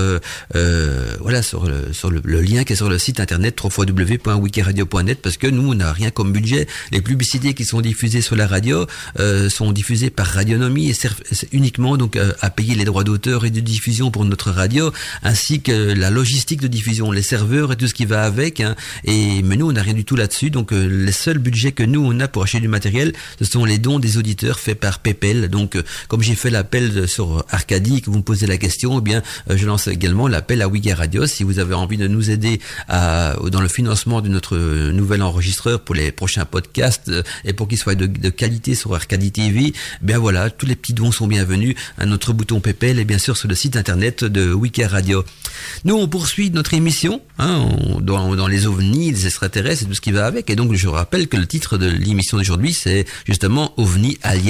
voilà 1.19 1.41
sur 1.41 1.65
le, 1.65 1.93
sur 1.93 2.11
le, 2.11 2.21
lien 2.41 2.63
qui 2.63 2.73
est 2.73 2.75
sur 2.75 2.89
le 2.89 2.99
site 2.99 3.19
internet 3.19 3.59
www.wikiradio.net 3.61 5.19
parce 5.21 5.37
que 5.37 5.47
nous 5.47 5.71
on 5.71 5.75
n'a 5.75 5.91
rien 5.91 6.11
comme 6.11 6.31
budget 6.31 6.67
les 6.91 7.01
publicités 7.01 7.53
qui 7.53 7.65
sont 7.65 7.81
diffusées 7.81 8.21
sur 8.21 8.35
la 8.35 8.47
radio 8.47 8.85
euh, 9.19 9.49
sont 9.49 9.71
diffusées 9.71 10.09
par 10.09 10.27
Radionomie 10.27 10.89
et 10.89 10.93
servent 10.93 11.21
uniquement 11.51 11.97
donc 11.97 12.15
euh, 12.15 12.31
à 12.41 12.49
payer 12.49 12.75
les 12.75 12.85
droits 12.85 13.03
d'auteur 13.03 13.45
et 13.45 13.49
de 13.49 13.59
diffusion 13.59 14.11
pour 14.11 14.25
notre 14.25 14.51
radio, 14.51 14.91
ainsi 15.23 15.61
que 15.61 15.71
la 15.71 16.09
logistique 16.09 16.61
de 16.61 16.67
diffusion, 16.67 17.11
les 17.11 17.21
serveurs 17.21 17.71
et 17.71 17.75
tout 17.75 17.87
ce 17.87 17.93
qui 17.93 18.05
va 18.05 18.23
avec. 18.23 18.59
Hein. 18.59 18.75
Et 19.05 19.41
mais 19.43 19.55
nous, 19.55 19.69
on 19.69 19.71
n'a 19.71 19.81
rien 19.81 19.93
du 19.93 20.05
tout 20.05 20.15
là-dessus. 20.15 20.49
Donc 20.49 20.71
euh, 20.71 20.87
les 20.87 21.11
seuls 21.11 21.37
budgets 21.37 21.71
que 21.71 21.83
nous 21.83 22.03
on 22.03 22.19
a 22.19 22.27
pour 22.27 22.43
acheter 22.43 22.59
du 22.59 22.67
matériel, 22.67 23.13
ce 23.39 23.45
sont 23.45 23.65
les 23.65 23.77
dons 23.77 23.99
des 23.99 24.17
auditeurs 24.17 24.59
par 24.75 24.99
PayPal. 24.99 25.49
Donc 25.49 25.77
comme 26.07 26.21
j'ai 26.21 26.35
fait 26.35 26.49
l'appel 26.49 27.07
sur 27.07 27.45
Arcadie, 27.49 28.01
que 28.01 28.09
vous 28.09 28.17
me 28.17 28.23
posez 28.23 28.47
la 28.47 28.57
question, 28.57 28.99
eh 28.99 29.01
bien 29.01 29.21
je 29.49 29.65
lance 29.65 29.87
également 29.87 30.27
l'appel 30.27 30.61
à 30.61 30.67
Wigga 30.67 30.95
Radio. 30.95 31.25
Si 31.25 31.43
vous 31.43 31.59
avez 31.59 31.73
envie 31.73 31.97
de 31.97 32.07
nous 32.07 32.29
aider 32.29 32.59
à, 32.87 33.35
dans 33.51 33.61
le 33.61 33.67
financement 33.67 34.21
de 34.21 34.29
notre 34.29 34.57
nouvel 34.91 35.21
enregistreur 35.21 35.81
pour 35.81 35.95
les 35.95 36.11
prochains 36.11 36.45
podcasts 36.45 37.09
euh, 37.09 37.23
et 37.45 37.53
pour 37.53 37.67
qu'il 37.67 37.77
soit 37.77 37.95
de, 37.95 38.29
qualité 38.29 38.75
sur 38.75 38.93
Arcadie 38.93 39.31
TV, 39.31 39.73
bien 40.01 40.17
voilà, 40.17 40.49
tous 40.49 40.65
les 40.65 40.75
petits 40.75 40.93
dons 40.93 41.11
sont 41.11 41.27
bienvenus 41.27 41.75
à 41.97 42.05
notre 42.05 42.33
bouton 42.33 42.59
PayPal 42.59 42.99
et 42.99 43.05
bien 43.05 43.17
sûr 43.17 43.37
sur 43.37 43.47
le 43.47 43.55
site 43.55 43.75
internet 43.75 44.23
de 44.23 44.53
Wiki 44.53 44.83
Radio. 44.83 45.23
Nous, 45.85 45.95
on 45.95 46.07
poursuit 46.07 46.51
notre 46.51 46.73
émission 46.73 47.21
hein, 47.39 47.69
dans, 48.01 48.35
dans, 48.35 48.47
les 48.47 48.67
ovnis, 48.67 49.11
les 49.11 49.25
extraterrestres 49.25 49.83
et 49.83 49.85
tout 49.85 49.93
ce 49.93 50.01
qui 50.01 50.11
va 50.11 50.25
avec. 50.25 50.49
Et 50.49 50.55
donc, 50.55 50.73
je 50.73 50.87
rappelle 50.87 51.27
que 51.27 51.37
le 51.37 51.47
titre 51.47 51.77
de 51.77 51.87
l'émission 51.87 52.37
d'aujourd'hui, 52.37 52.73
c'est 52.73 53.05
justement 53.25 53.73
OVNI, 53.77 54.17
Alien 54.23 54.46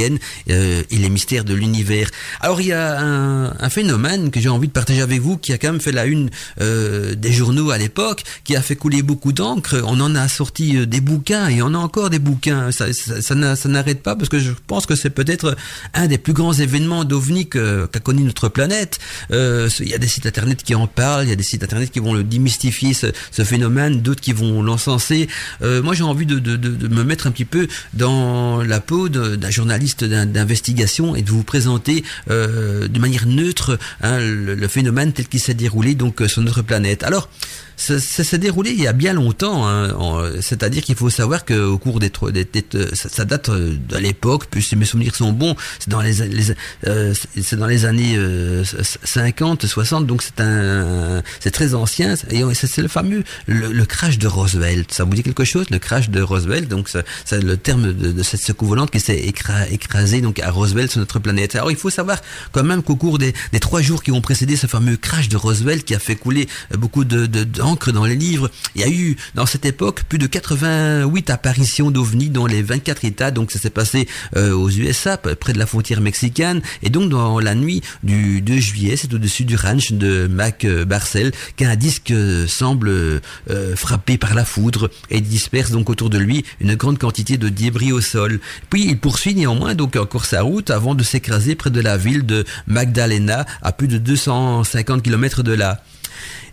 euh, 0.50 0.84
et 0.90 0.98
les 0.98 1.10
mystères 1.10 1.44
de 1.44 1.54
l'univers. 1.54 2.10
Alors, 2.42 2.62
il 2.62 2.68
y 2.68 2.74
a 2.74 3.00
un, 3.00 3.70
phénomène 3.70 4.32
que 4.32 4.40
j'ai 4.40 4.50
envie 4.50 4.68
de 4.68 4.74
partager 4.74 5.02
avec 5.02 5.20
vous 5.22 5.38
qui 5.38 5.52
a 5.52 5.58
quand 5.58 5.72
même 5.72 5.82
fait 5.82 5.92
la 5.92 6.06
une 6.06 6.30
euh, 6.62 7.16
des 7.16 7.34
journaux 7.34 7.70
à 7.72 7.78
l'époque, 7.78 8.24
qui 8.44 8.56
a 8.56 8.62
fait 8.62 8.76
couler 8.76 9.02
beaucoup 9.02 9.34
d'encre. 9.34 9.82
On 9.86 10.00
en 10.00 10.16
a 10.16 10.28
sorti 10.28 10.88
des 10.88 11.02
bouquins 11.02 11.50
et 11.50 11.62
on 11.62 11.74
a 11.74 11.78
encore 11.78 12.10
des 12.10 12.20
bouquins 12.20 12.72
ça, 12.72 13.36
n'arrête 13.68 14.02
pas 14.02 14.16
parce 14.16 14.30
que 14.30 14.40
je 14.40 14.52
pense 14.68 14.86
que 14.86 14.96
c'est 14.96 15.10
peut-être 15.10 15.56
un 15.94 16.08
des 16.08 16.18
plus 16.18 16.34
grands 16.34 16.54
événements 16.54 17.04
d'OVNI 17.04 17.48
qu'a 17.48 18.00
connu 18.04 18.24
notre 18.24 18.50
planète. 18.50 19.00
Euh, 19.32 19.70
il 19.80 19.90
y 19.90 19.94
a 19.94 19.98
des 19.98 20.08
sites 20.08 20.26
internet 20.26 20.64
qui 20.64 20.76
en 20.76 20.88
parlent, 20.88 21.26
il 21.26 21.30
y 21.30 21.34
a 21.34 21.36
des 21.36 21.44
sites 21.44 21.64
internet 21.64 21.92
qui 21.92 22.00
vont 22.00 22.14
le 22.14 22.24
démystifier 22.24 22.94
ce, 22.94 23.12
phénomène, 23.44 24.02
d'autres 24.02 24.22
qui 24.22 24.34
vont 24.34 24.62
l'encenser. 24.62 25.28
Euh, 25.62 25.82
moi, 25.82 25.94
j'ai 25.94 26.04
envie 26.04 26.26
de, 26.26 26.40
me 26.88 27.04
mettre 27.04 27.28
un 27.28 27.32
petit 27.32 27.46
peu 27.46 27.68
dans 27.94 28.64
la 28.64 28.80
peau 28.80 29.10
d'un 29.10 29.50
journaliste 29.50 29.87
d'investigation 29.96 31.16
et 31.16 31.22
de 31.22 31.30
vous 31.30 31.44
présenter 31.44 32.04
euh, 32.30 32.88
de 32.88 33.00
manière 33.00 33.26
neutre 33.26 33.80
hein, 34.02 34.20
le, 34.20 34.56
le, 34.56 34.68
phénomène 34.68 35.14
tel 35.14 35.28
qu'il 35.28 35.40
s'est 35.40 35.54
déroulé 35.54 35.96
donc 35.96 36.22
sur 36.28 36.42
notre 36.42 36.62
planète. 36.62 37.04
Alors, 37.04 37.30
ça, 37.78 38.00
s'est 38.00 38.38
déroulé 38.38 38.72
il 38.72 38.82
y 38.82 38.88
a 38.88 38.94
bien 38.94 39.14
longtemps. 39.14 39.68
Hein, 39.68 39.94
C'est-à-dire 40.42 40.84
qu'il 40.84 40.96
faut 40.96 41.10
savoir 41.10 41.46
qu'au 41.46 41.78
cours 41.78 42.00
des, 42.00 42.12
des, 42.32 42.44
des, 42.46 42.66
ça, 42.94 43.24
date 43.24 43.50
euh, 43.50 43.78
de 43.88 43.98
l'époque, 43.98 44.46
puis 44.50 44.64
si 44.64 44.76
mes 44.76 44.86
souvenirs 44.86 45.16
sont 45.16 45.32
bons, 45.32 45.56
c'est 45.80 45.90
dans 45.90 46.02
les, 46.02 46.14
les 46.28 46.54
euh, 46.88 47.14
c'est 47.40 47.56
dans 47.56 47.68
les 47.68 47.86
années 47.86 48.16
euh, 48.18 48.64
50, 49.04 49.66
60, 49.66 50.08
donc 50.08 50.24
c'est 50.24 50.42
un, 50.42 51.22
c'est 51.40 51.52
très 51.52 51.76
ancien. 51.76 52.16
Et 52.32 52.44
c'est 52.54 52.82
le 52.82 52.88
fameux 52.88 53.24
le, 53.46 53.86
crash 53.86 54.18
de 54.18 54.28
Roswell. 54.28 54.86
Ça 54.90 55.04
vous 55.04 55.14
dit 55.14 55.24
quelque 55.24 55.46
chose, 55.46 55.70
le 55.70 55.80
crash 55.80 56.10
de 56.10 56.22
Roswell 56.22 56.68
Donc 56.68 56.90
c'est 56.90 57.44
le 57.44 57.58
terme 57.58 57.94
de, 57.94 58.12
de 58.12 58.24
cette 58.24 58.42
secoue 58.42 58.66
volante 58.66 58.92
qui 58.92 59.00
s'est 59.00 59.32
écrasée 59.72 60.22
donc 60.22 60.40
à 60.40 60.50
Roswell 60.50 60.90
sur 60.90 61.00
notre 61.00 61.20
planète. 61.20 61.56
Alors 61.56 61.72
il 61.72 61.78
faut 61.78 61.90
savoir 61.90 62.22
quand 62.52 62.64
même 62.64 62.82
qu'au 62.82 62.96
cours 62.96 63.20
des, 63.20 63.34
des 63.52 63.60
trois 63.60 63.82
jours 63.82 64.04
qui 64.04 64.12
ont 64.12 64.22
précédé 64.22 64.56
ce 64.56 64.68
fameux 64.68 64.98
crash 64.98 65.30
de 65.30 65.38
Roswell 65.38 65.84
qui 65.84 65.94
a 65.94 66.00
fait 66.00 66.16
couler 66.16 66.48
beaucoup 66.72 67.06
de, 67.06 67.28
de 67.28 67.48
encre 67.68 67.92
dans 67.92 68.06
les 68.06 68.16
livres. 68.16 68.50
Il 68.76 68.82
y 68.82 68.84
a 68.84 68.90
eu, 68.90 69.18
dans 69.36 69.46
cette 69.46 69.66
époque, 69.66 70.04
plus 70.08 70.18
de 70.18 70.28
88 70.28 71.30
apparitions 71.30 71.92
d'ovnis 71.92 72.30
dans 72.30 72.48
les 72.48 72.62
24 72.62 73.06
États. 73.06 73.32
Donc 73.32 73.52
ça 73.52 73.60
s'est 73.60 73.70
passé 73.70 74.08
euh, 74.36 74.54
aux 74.54 74.70
USA, 74.70 75.18
près 75.18 75.54
de 75.54 75.60
la 75.60 75.66
frontière 75.66 76.02
mexicaine. 76.02 76.62
Et 76.84 76.90
donc 76.90 77.10
dans 77.10 77.40
la 77.40 77.56
nuit 77.56 77.82
du 78.04 78.42
2 78.42 78.58
juillet, 78.58 78.96
c'est 78.96 79.14
au-dessus 79.14 79.46
du 79.46 79.56
ranch 79.56 79.92
de 79.92 80.28
Mac 80.28 80.66
Barcel 80.66 81.32
qu'un 81.56 81.76
disque 81.76 82.14
semble 82.48 82.90
euh, 82.90 83.76
frappé 83.76 84.18
par 84.18 84.34
la 84.34 84.46
foudre 84.46 84.90
et 85.10 85.22
disperse 85.22 85.72
donc 85.72 85.90
autour 85.90 86.10
de 86.10 86.18
lui 86.18 86.46
une 86.60 86.76
grande 86.76 86.98
quantité 86.98 87.38
de 87.38 87.50
débris 87.50 87.92
au 87.92 88.02
sol. 88.02 88.40
Puis 88.70 88.86
il 88.86 88.98
poursuit 88.98 89.36
néanmoins 89.36 89.76
donc 89.76 89.96
encore 89.96 90.26
sa 90.26 90.42
route 90.42 90.70
avant 90.70 90.96
de 90.96 91.04
s'écraser 91.04 91.56
près 91.56 91.70
de 91.70 91.82
la 91.82 91.98
ville 91.98 92.26
de 92.26 92.46
Magdalena 92.68 93.46
à 93.62 93.72
plus 93.72 93.88
de 93.88 93.98
250 93.98 95.04
km 95.04 95.44
de 95.44 95.54
là. 95.54 95.84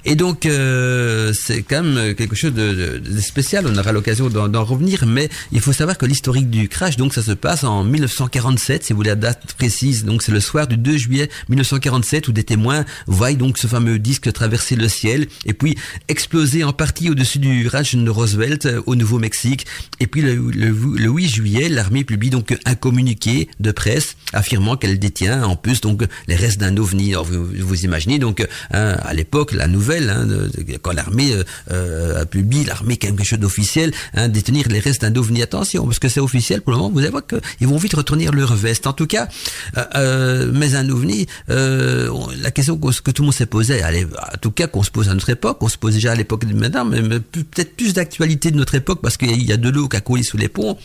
Et 0.07 0.17
donc, 0.17 0.45
euh, 0.45 1.33
c'est 1.33 1.63
quand 1.63 1.83
même 1.83 2.15
quelque 2.15 2.37
chose 2.37 2.53
de, 2.53 3.01
spécial. 3.21 3.67
On 3.67 3.77
aura 3.77 3.93
l'occasion 3.93 4.29
d'en 4.29 4.65
revenir, 4.65 5.05
mais 5.07 5.31
il 5.53 5.61
faut 5.61 5.73
savoir 5.73 5.97
que 5.97 6.05
l'historique 6.05 6.51
du 6.51 6.69
crash, 6.69 6.97
donc 6.97 7.15
ça 7.15 7.23
se 7.23 7.33
passe 7.33 7.65
en 7.65 7.85
1947, 7.85 8.85
si 8.85 8.93
vous 8.93 8.99
voulez 8.99 9.11
la 9.11 9.17
date 9.17 9.55
précise. 9.57 10.05
Donc 10.05 10.23
c'est 10.23 10.33
le 10.33 10.41
soir 10.41 10.67
du 10.67 10.77
2 10.77 10.97
juillet 10.97 11.31
1947 11.49 12.29
où 12.29 12.33
des 12.33 12.45
témoins 12.45 12.85
voient 13.07 13.33
donc 13.33 13.57
ce 13.57 13.67
fameux 13.67 13.99
disque 13.99 14.31
traverser 14.33 14.77
le 14.77 14.89
ciel 14.89 15.27
et 15.47 15.55
puis 15.55 15.77
exploser 16.09 16.65
en 16.65 16.73
partie 16.73 17.09
au-dessus 17.09 17.39
du 17.39 17.67
ranch 17.69 17.95
de 17.95 18.11
Roosevelt 18.11 18.67
euh, 18.67 18.83
au 18.87 18.97
Nouveau-Mexique. 18.97 19.67
Et 20.01 20.07
puis 20.07 20.21
le 20.21 20.35
8 20.35 21.29
juillet, 21.29 21.69
l'armée 21.69 22.05
publie 22.05 22.31
donc 22.31 22.57
un 22.65 22.75
communiqué 22.75 23.49
de 23.61 23.71
presse 23.71 24.17
affirmant 24.33 24.77
qu'elle 24.77 24.99
détient 24.99 25.45
en 25.45 25.57
plus 25.57 25.81
donc 25.81 26.03
les 26.29 26.37
restes 26.37 26.61
d'un 26.61 26.77
ovni. 26.77 27.13
Alors 27.13 27.25
vous, 27.25 27.47
vous 27.59 27.85
imaginez 27.85 28.19
donc 28.19 28.47
hein, 28.73 28.97
à 29.01 29.15
l'époque 29.15 29.53
la 29.53 29.67
nouvelle 29.67 29.94
Hein, 30.03 30.27
quand 30.83 30.93
l'armée 30.93 31.33
euh, 31.33 31.45
euh, 31.71 32.23
a 32.23 32.27
publié, 32.27 32.65
l'armée 32.65 32.97
quelque 32.97 33.25
chose 33.25 33.39
d'officiel, 33.39 33.93
hein, 34.15 34.29
détenir 34.29 34.69
les 34.69 34.81
restes 34.81 35.03
d'un 35.03 35.15
ovni. 35.17 35.43
Attention, 35.43 35.85
parce 35.85 35.99
que 35.99 36.09
c'est 36.09 36.21
officiel 36.21 36.63
pour 36.63 36.73
le 36.73 36.79
moment, 36.79 36.91
vous 36.91 37.01
allez 37.01 37.11
voir 37.11 37.23
qu'ils 37.27 37.69
vont 37.69 37.77
vite 37.77 37.95
retourner 37.95 38.29
leur 38.33 38.55
veste. 38.55 38.87
En 38.87 38.93
tout 38.93 39.07
cas, 39.07 39.29
euh, 39.95 40.51
mais 40.53 40.75
un 40.75 40.89
ovni, 40.89 41.27
la 41.49 42.51
question 42.51 42.77
que 42.77 43.11
tout 43.11 43.23
le 43.23 43.27
monde 43.27 43.35
s'est 43.35 43.47
posée, 43.47 43.83
allez, 43.83 44.05
en 44.05 44.39
tout 44.41 44.51
cas 44.51 44.67
qu'on 44.67 44.83
se 44.83 44.91
pose 44.91 45.09
à 45.09 45.15
notre 45.15 45.31
époque, 45.31 45.59
on 45.61 45.69
se 45.69 45.79
pose 45.79 45.95
déjà 45.95 46.13
à 46.13 46.15
l'époque 46.15 46.45
de 46.45 46.55
madame, 46.55 46.91
mais 46.91 47.21
peut-être 47.21 47.77
plus 47.77 47.93
d'actualité 47.93 48.51
de 48.51 48.57
notre 48.57 48.75
époque, 48.75 49.01
parce 49.03 49.17
qu'il 49.17 49.43
y 49.43 49.53
a 49.53 49.57
de 49.57 49.69
l'eau 49.69 49.89
qui 49.89 49.97
a 49.97 50.01
coulé 50.01 50.23
sous 50.23 50.37
les 50.37 50.49
ponts. 50.49 50.77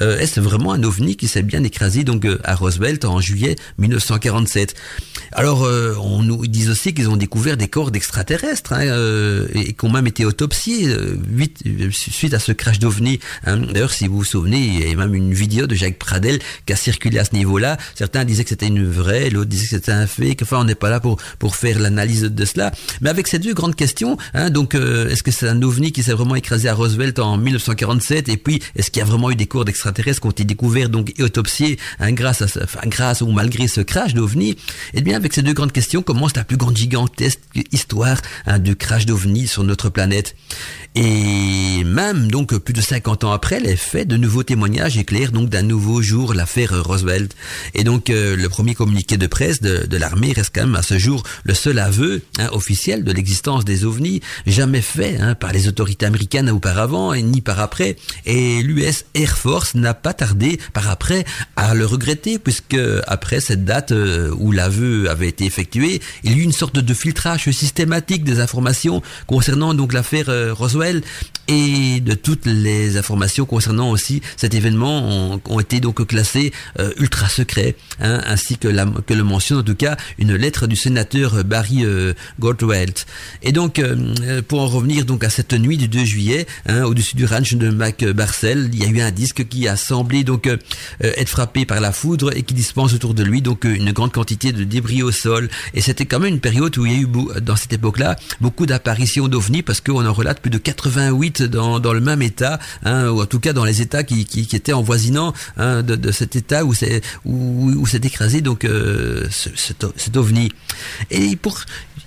Est-ce 0.00 0.40
vraiment 0.40 0.72
un 0.72 0.82
ovni 0.82 1.16
qui 1.16 1.28
s'est 1.28 1.42
bien 1.42 1.62
écrasé 1.64 2.04
donc 2.04 2.26
à 2.44 2.54
Roosevelt 2.54 3.04
en 3.04 3.20
juillet 3.20 3.56
1947 3.78 4.74
Alors, 5.32 5.62
on 5.62 6.22
nous 6.22 6.46
disent 6.46 6.70
aussi 6.70 6.94
qu'ils 6.94 7.08
ont 7.08 7.16
découvert 7.16 7.56
des 7.56 7.68
corps 7.68 7.90
d'extraterrestres 7.90 8.57
Hein, 8.70 8.80
euh, 8.80 9.46
et 9.54 9.72
qui 9.72 9.84
ont 9.84 9.90
même 9.90 10.06
été 10.06 10.24
autopsiés 10.24 10.88
euh, 10.88 11.16
suite 11.90 12.34
à 12.34 12.38
ce 12.38 12.52
crash 12.52 12.78
d'OVNI. 12.78 13.18
Hein. 13.46 13.58
D'ailleurs, 13.58 13.92
si 13.92 14.06
vous 14.06 14.18
vous 14.18 14.24
souvenez, 14.24 14.58
il 14.58 14.88
y 14.88 14.92
a 14.92 14.96
même 14.96 15.14
une 15.14 15.32
vidéo 15.32 15.66
de 15.66 15.74
Jacques 15.74 15.98
Pradel 15.98 16.38
qui 16.66 16.72
a 16.72 16.76
circulé 16.76 17.18
à 17.18 17.24
ce 17.24 17.34
niveau-là. 17.34 17.78
Certains 17.94 18.24
disaient 18.24 18.44
que 18.44 18.50
c'était 18.50 18.66
une 18.66 18.84
vraie, 18.84 19.30
l'autre 19.30 19.48
disait 19.48 19.64
que 19.64 19.70
c'était 19.70 19.92
un 19.92 20.06
fake. 20.06 20.40
Enfin, 20.42 20.58
on 20.60 20.64
n'est 20.64 20.74
pas 20.74 20.90
là 20.90 21.00
pour 21.00 21.18
pour 21.38 21.56
faire 21.56 21.78
l'analyse 21.78 22.22
de 22.22 22.44
cela. 22.44 22.72
Mais 23.00 23.10
avec 23.10 23.26
ces 23.26 23.38
deux 23.38 23.54
grandes 23.54 23.76
questions, 23.76 24.18
hein, 24.34 24.50
donc 24.50 24.74
euh, 24.74 25.08
est-ce 25.08 25.22
que 25.22 25.30
c'est 25.30 25.48
un 25.48 25.62
ovni 25.62 25.92
qui 25.92 26.02
s'est 26.02 26.12
vraiment 26.12 26.34
écrasé 26.34 26.68
à 26.68 26.74
Roosevelt 26.74 27.18
en 27.18 27.36
1947 27.38 28.28
Et 28.28 28.36
puis, 28.36 28.60
est-ce 28.76 28.90
qu'il 28.90 29.00
y 29.00 29.02
a 29.02 29.06
vraiment 29.06 29.30
eu 29.30 29.36
des 29.36 29.46
corps 29.46 29.64
d'extraterrestres 29.64 30.20
qui 30.20 30.26
ont 30.26 30.32
été 30.32 30.44
découverts 30.44 30.88
donc 30.88 31.12
et 31.18 31.22
autopsiés 31.22 31.78
grâce 32.00 32.42
à, 32.42 32.86
grâce 32.86 33.20
ou 33.22 33.30
malgré 33.30 33.68
ce 33.68 33.80
crash 33.80 34.14
d'OVNI? 34.14 34.56
Eh 34.94 35.00
bien, 35.00 35.16
avec 35.16 35.32
ces 35.32 35.42
deux 35.42 35.54
grandes 35.54 35.72
questions 35.72 36.02
commence 36.02 36.36
la 36.36 36.44
plus 36.44 36.56
grande 36.56 36.76
gigantesque 36.76 37.40
histoire 37.72 38.20
hein, 38.48 38.58
de 38.58 38.72
crash 38.72 39.06
d'ovni 39.06 39.46
sur 39.46 39.62
notre 39.62 39.88
planète. 39.90 40.34
Et 40.94 41.84
même 41.84 42.30
donc 42.30 42.56
plus 42.58 42.74
de 42.74 42.80
50 42.80 43.24
ans 43.24 43.32
après, 43.32 43.60
les 43.60 43.76
faits, 43.76 44.08
de 44.08 44.16
nouveaux 44.16 44.42
témoignages 44.42 44.96
éclairent 44.96 45.30
donc 45.30 45.48
d'un 45.48 45.62
nouveau 45.62 46.02
jour 46.02 46.34
l'affaire 46.34 46.82
Roosevelt. 46.82 47.36
Et 47.74 47.84
donc 47.84 48.10
euh, 48.10 48.34
le 48.34 48.48
premier 48.48 48.74
communiqué 48.74 49.16
de 49.16 49.26
presse 49.26 49.60
de, 49.60 49.86
de 49.86 49.96
l'armée 49.96 50.32
reste 50.32 50.50
quand 50.54 50.62
même 50.62 50.74
à 50.74 50.82
ce 50.82 50.98
jour 50.98 51.22
le 51.44 51.54
seul 51.54 51.78
aveu 51.78 52.22
hein, 52.38 52.48
officiel 52.52 53.04
de 53.04 53.12
l'existence 53.12 53.64
des 53.64 53.84
ovnis, 53.84 54.22
jamais 54.46 54.80
fait 54.80 55.18
hein, 55.20 55.34
par 55.34 55.52
les 55.52 55.68
autorités 55.68 56.06
américaines 56.06 56.50
auparavant 56.50 57.12
et 57.12 57.22
ni 57.22 57.42
par 57.42 57.60
après. 57.60 57.96
Et 58.26 58.62
l'US 58.62 59.04
Air 59.14 59.36
Force 59.38 59.74
n'a 59.74 59.94
pas 59.94 60.14
tardé 60.14 60.58
par 60.72 60.88
après 60.88 61.24
à 61.54 61.74
le 61.74 61.86
regretter 61.86 62.38
puisque 62.38 62.76
après 63.06 63.40
cette 63.40 63.64
date 63.64 63.92
euh, 63.92 64.34
où 64.36 64.52
l'aveu 64.52 65.08
avait 65.10 65.28
été 65.28 65.44
effectué, 65.44 66.00
il 66.24 66.32
y 66.32 66.34
a 66.34 66.38
eu 66.38 66.42
une 66.42 66.52
sorte 66.52 66.78
de 66.78 66.94
filtrage 66.94 67.50
systématique 67.50 68.24
des 68.28 68.40
informations 68.40 69.02
concernant 69.26 69.74
donc 69.74 69.92
l'affaire 69.92 70.28
euh, 70.28 70.52
Roswell 70.52 71.02
et 71.48 72.00
de 72.00 72.14
toutes 72.14 72.46
les 72.46 72.96
informations 72.96 73.46
concernant 73.46 73.90
aussi 73.90 74.22
cet 74.36 74.54
événement 74.54 75.40
ont, 75.44 75.60
été 75.60 75.80
donc 75.80 76.06
classées 76.06 76.52
euh, 76.78 76.92
ultra 76.98 77.28
secret, 77.28 77.74
hein, 78.00 78.20
ainsi 78.26 78.58
que, 78.58 78.68
la, 78.68 78.86
que 78.86 79.14
le 79.14 79.24
mentionne 79.24 79.58
en 79.58 79.62
tout 79.62 79.74
cas 79.74 79.96
une 80.18 80.34
lettre 80.34 80.66
du 80.66 80.76
sénateur 80.76 81.42
Barry 81.44 81.84
euh, 81.84 82.12
Goldwelt. 82.38 83.06
Et 83.42 83.52
donc 83.52 83.80
pour 84.46 84.60
en 84.60 84.66
revenir 84.66 85.04
donc 85.04 85.24
à 85.24 85.30
cette 85.30 85.52
nuit 85.52 85.76
du 85.76 85.88
2 85.88 86.04
juillet, 86.04 86.46
hein, 86.66 86.84
au-dessus 86.84 87.16
du 87.16 87.24
ranch 87.24 87.54
de 87.54 87.70
Mac 87.70 88.04
Barcel, 88.04 88.70
il 88.72 88.82
y 88.82 88.84
a 88.84 88.88
eu 88.88 89.00
un 89.00 89.10
disque 89.10 89.48
qui 89.48 89.66
a 89.68 89.76
semblé 89.76 90.24
donc 90.24 90.48
être 91.00 91.28
frappé 91.28 91.64
par 91.64 91.80
la 91.80 91.92
foudre 91.92 92.36
et 92.36 92.42
qui 92.42 92.54
dispense 92.54 92.94
autour 92.94 93.14
de 93.14 93.22
lui 93.22 93.42
donc 93.42 93.64
une 93.64 93.92
grande 93.92 94.12
quantité 94.12 94.52
de 94.52 94.64
débris 94.64 95.02
au 95.02 95.12
sol. 95.12 95.48
Et 95.74 95.80
c'était 95.80 96.06
quand 96.06 96.20
même 96.20 96.34
une 96.34 96.40
période 96.40 96.76
où 96.76 96.86
il 96.86 96.92
y 96.92 96.96
a 96.96 96.98
eu 96.98 97.08
dans 97.40 97.56
cette 97.56 97.72
époque-là 97.72 98.16
beaucoup 98.40 98.66
d'apparitions 98.66 99.28
d'ovnis 99.28 99.62
parce 99.62 99.80
qu'on 99.80 100.06
en 100.06 100.12
relate 100.12 100.40
plus 100.40 100.50
de 100.50 100.58
88 100.58 101.37
dans, 101.42 101.78
le 101.92 102.00
même 102.00 102.22
état, 102.22 102.58
hein, 102.84 103.08
ou 103.08 103.22
en 103.22 103.26
tout 103.26 103.40
cas 103.40 103.52
dans 103.52 103.64
les 103.64 103.82
états 103.82 104.02
qui, 104.02 104.24
qui, 104.24 104.48
étaient 104.54 104.72
envoisinants 104.72 105.32
hein, 105.56 105.82
de, 105.82 106.10
cet 106.12 106.36
état 106.36 106.64
où 106.64 106.74
c'est 106.74 107.02
où, 107.24 107.86
s'est 107.86 108.00
écrasé 108.02 108.40
donc 108.40 108.64
euh, 108.64 109.26
cet, 109.30 109.86
cet 109.96 110.16
ovni. 110.16 110.50
Et 111.10 111.36
pour 111.36 111.58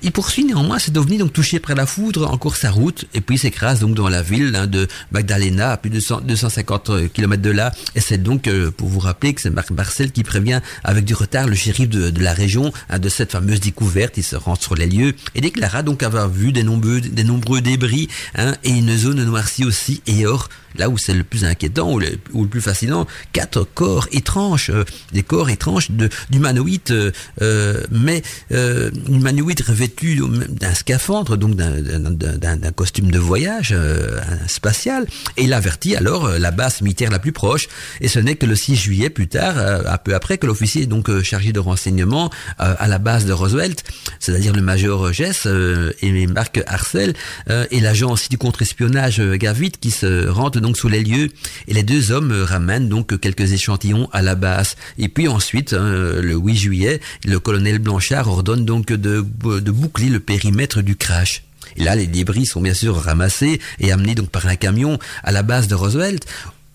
il 0.03 0.11
poursuit 0.11 0.43
néanmoins 0.43 0.79
cet 0.79 0.97
ovni 0.97 1.17
donc 1.17 1.33
touché 1.33 1.59
près 1.59 1.75
la 1.75 1.85
foudre 1.85 2.29
encore 2.31 2.55
sa 2.55 2.71
route 2.71 3.05
et 3.13 3.21
puis 3.21 3.37
s'écrase 3.37 3.79
donc 3.79 3.95
dans 3.95 4.09
la 4.09 4.21
ville 4.21 4.55
hein, 4.55 4.67
de 4.67 4.87
Magdalena 5.11 5.71
à 5.71 5.77
plus 5.77 5.89
de 5.89 5.99
100, 5.99 6.21
250 6.21 7.11
km 7.13 7.41
de 7.41 7.49
là. 7.51 7.71
Et 7.95 8.01
c'est 8.01 8.17
donc 8.17 8.47
euh, 8.47 8.71
pour 8.71 8.87
vous 8.87 8.99
rappeler 8.99 9.33
que 9.33 9.41
c'est 9.41 9.49
Marc 9.49 9.71
Barcel 9.71 10.11
qui 10.11 10.23
prévient 10.23 10.61
avec 10.83 11.05
du 11.05 11.13
retard 11.13 11.47
le 11.47 11.55
shérif 11.55 11.89
de, 11.89 12.09
de 12.09 12.23
la 12.23 12.33
région 12.33 12.71
hein, 12.89 12.99
de 12.99 13.09
cette 13.09 13.31
fameuse 13.31 13.59
découverte. 13.59 14.17
Il 14.17 14.23
se 14.23 14.35
rend 14.35 14.55
sur 14.55 14.75
les 14.75 14.87
lieux 14.87 15.13
et 15.35 15.41
déclara 15.41 15.83
donc 15.83 16.03
avoir 16.03 16.29
vu 16.29 16.51
des 16.51 16.63
nombreux, 16.63 17.01
des 17.01 17.23
nombreux 17.23 17.61
débris 17.61 18.07
hein, 18.35 18.55
et 18.63 18.71
une 18.71 18.95
zone 18.97 19.23
noircie 19.23 19.65
aussi 19.65 20.01
et 20.07 20.25
or 20.25 20.49
là 20.75 20.89
où 20.89 20.97
c'est 20.97 21.13
le 21.13 21.23
plus 21.23 21.45
inquiétant 21.45 21.91
ou 21.91 21.99
le, 21.99 22.17
plus 22.47 22.61
fascinant, 22.61 23.07
quatre 23.33 23.63
corps 23.63 24.07
étranges, 24.11 24.69
euh, 24.69 24.83
des 25.13 25.23
corps 25.23 25.49
étranges 25.49 25.89
d'humanoïdes, 26.29 26.91
euh, 26.91 27.11
euh, 27.41 27.83
mais 27.91 28.21
euh, 28.51 28.91
humanoïdes 29.09 29.61
revêtus 29.61 29.90
d'un 30.49 30.73
scaphandre, 30.73 31.37
donc 31.37 31.55
d'un 31.55 32.71
costume 32.75 33.11
de 33.11 33.19
voyage 33.19 33.73
euh, 33.73 34.19
spatial, 34.47 35.05
et 35.37 35.43
il 35.43 35.53
avertit 35.53 35.95
alors 35.95 36.25
euh, 36.25 36.39
la 36.39 36.51
base 36.51 36.81
militaire 36.81 37.11
la 37.11 37.19
plus 37.19 37.31
proche, 37.31 37.67
et 37.99 38.07
ce 38.07 38.19
n'est 38.19 38.35
que 38.35 38.45
le 38.45 38.55
6 38.55 38.75
juillet 38.75 39.09
plus 39.09 39.27
tard, 39.27 39.57
un 39.57 39.97
peu 39.97 40.13
après, 40.15 40.37
que 40.37 40.47
l'officier 40.47 40.85
donc 40.85 41.21
chargé 41.21 41.51
de 41.53 41.59
renseignement 41.59 42.29
à 42.57 42.87
la 42.87 42.97
base 42.97 43.25
de 43.25 43.33
Roosevelt, 43.33 43.83
c'est-à-dire 44.19 44.53
le 44.53 44.61
major 44.61 45.13
Jess 45.13 45.47
et 46.01 46.27
Marc 46.27 46.61
Arcel, 46.67 47.13
et 47.49 47.79
l'agent 47.79 48.11
aussi 48.11 48.29
du 48.29 48.37
contre-espionnage 48.37 49.21
Gavit 49.21 49.71
qui 49.71 49.91
se 49.91 50.27
rendent 50.27 50.57
donc 50.57 50.77
sous 50.77 50.87
les 50.87 51.03
lieux. 51.03 51.29
Et 51.67 51.73
les 51.73 51.83
deux 51.83 52.11
hommes 52.11 52.31
ramènent 52.31 52.89
donc 52.89 53.19
quelques 53.19 53.53
échantillons 53.53 54.09
à 54.11 54.21
la 54.21 54.35
base. 54.35 54.75
Et 54.97 55.07
puis 55.07 55.27
ensuite, 55.27 55.73
hein, 55.73 55.91
le 56.21 56.35
8 56.35 56.55
juillet, 56.55 57.01
le 57.25 57.39
colonel 57.39 57.79
Blanchard 57.79 58.27
ordonne 58.27 58.65
donc 58.65 58.87
de, 58.87 59.25
de 59.59 59.71
boucler 59.81 60.09
le 60.09 60.19
périmètre 60.19 60.81
du 60.81 60.95
crash. 60.95 61.43
Et 61.75 61.83
là, 61.83 61.95
les 61.95 62.07
débris 62.07 62.45
sont 62.45 62.61
bien 62.61 62.73
sûr 62.73 62.95
ramassés 62.95 63.59
et 63.79 63.91
amenés 63.91 64.15
donc 64.15 64.29
par 64.29 64.45
un 64.47 64.55
camion 64.55 64.99
à 65.23 65.31
la 65.31 65.41
base 65.41 65.67
de 65.67 65.75
Roosevelt 65.75 66.25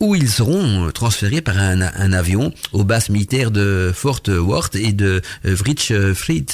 où 0.00 0.14
ils 0.14 0.28
seront 0.28 0.90
transférés 0.90 1.40
par 1.40 1.56
un, 1.56 1.80
avion 2.12 2.52
aux 2.72 2.84
bases 2.84 3.08
militaires 3.08 3.50
de 3.50 3.92
Fort 3.94 4.20
Worth 4.28 4.74
et 4.74 4.92
de 4.92 5.22
Fried. 5.54 6.50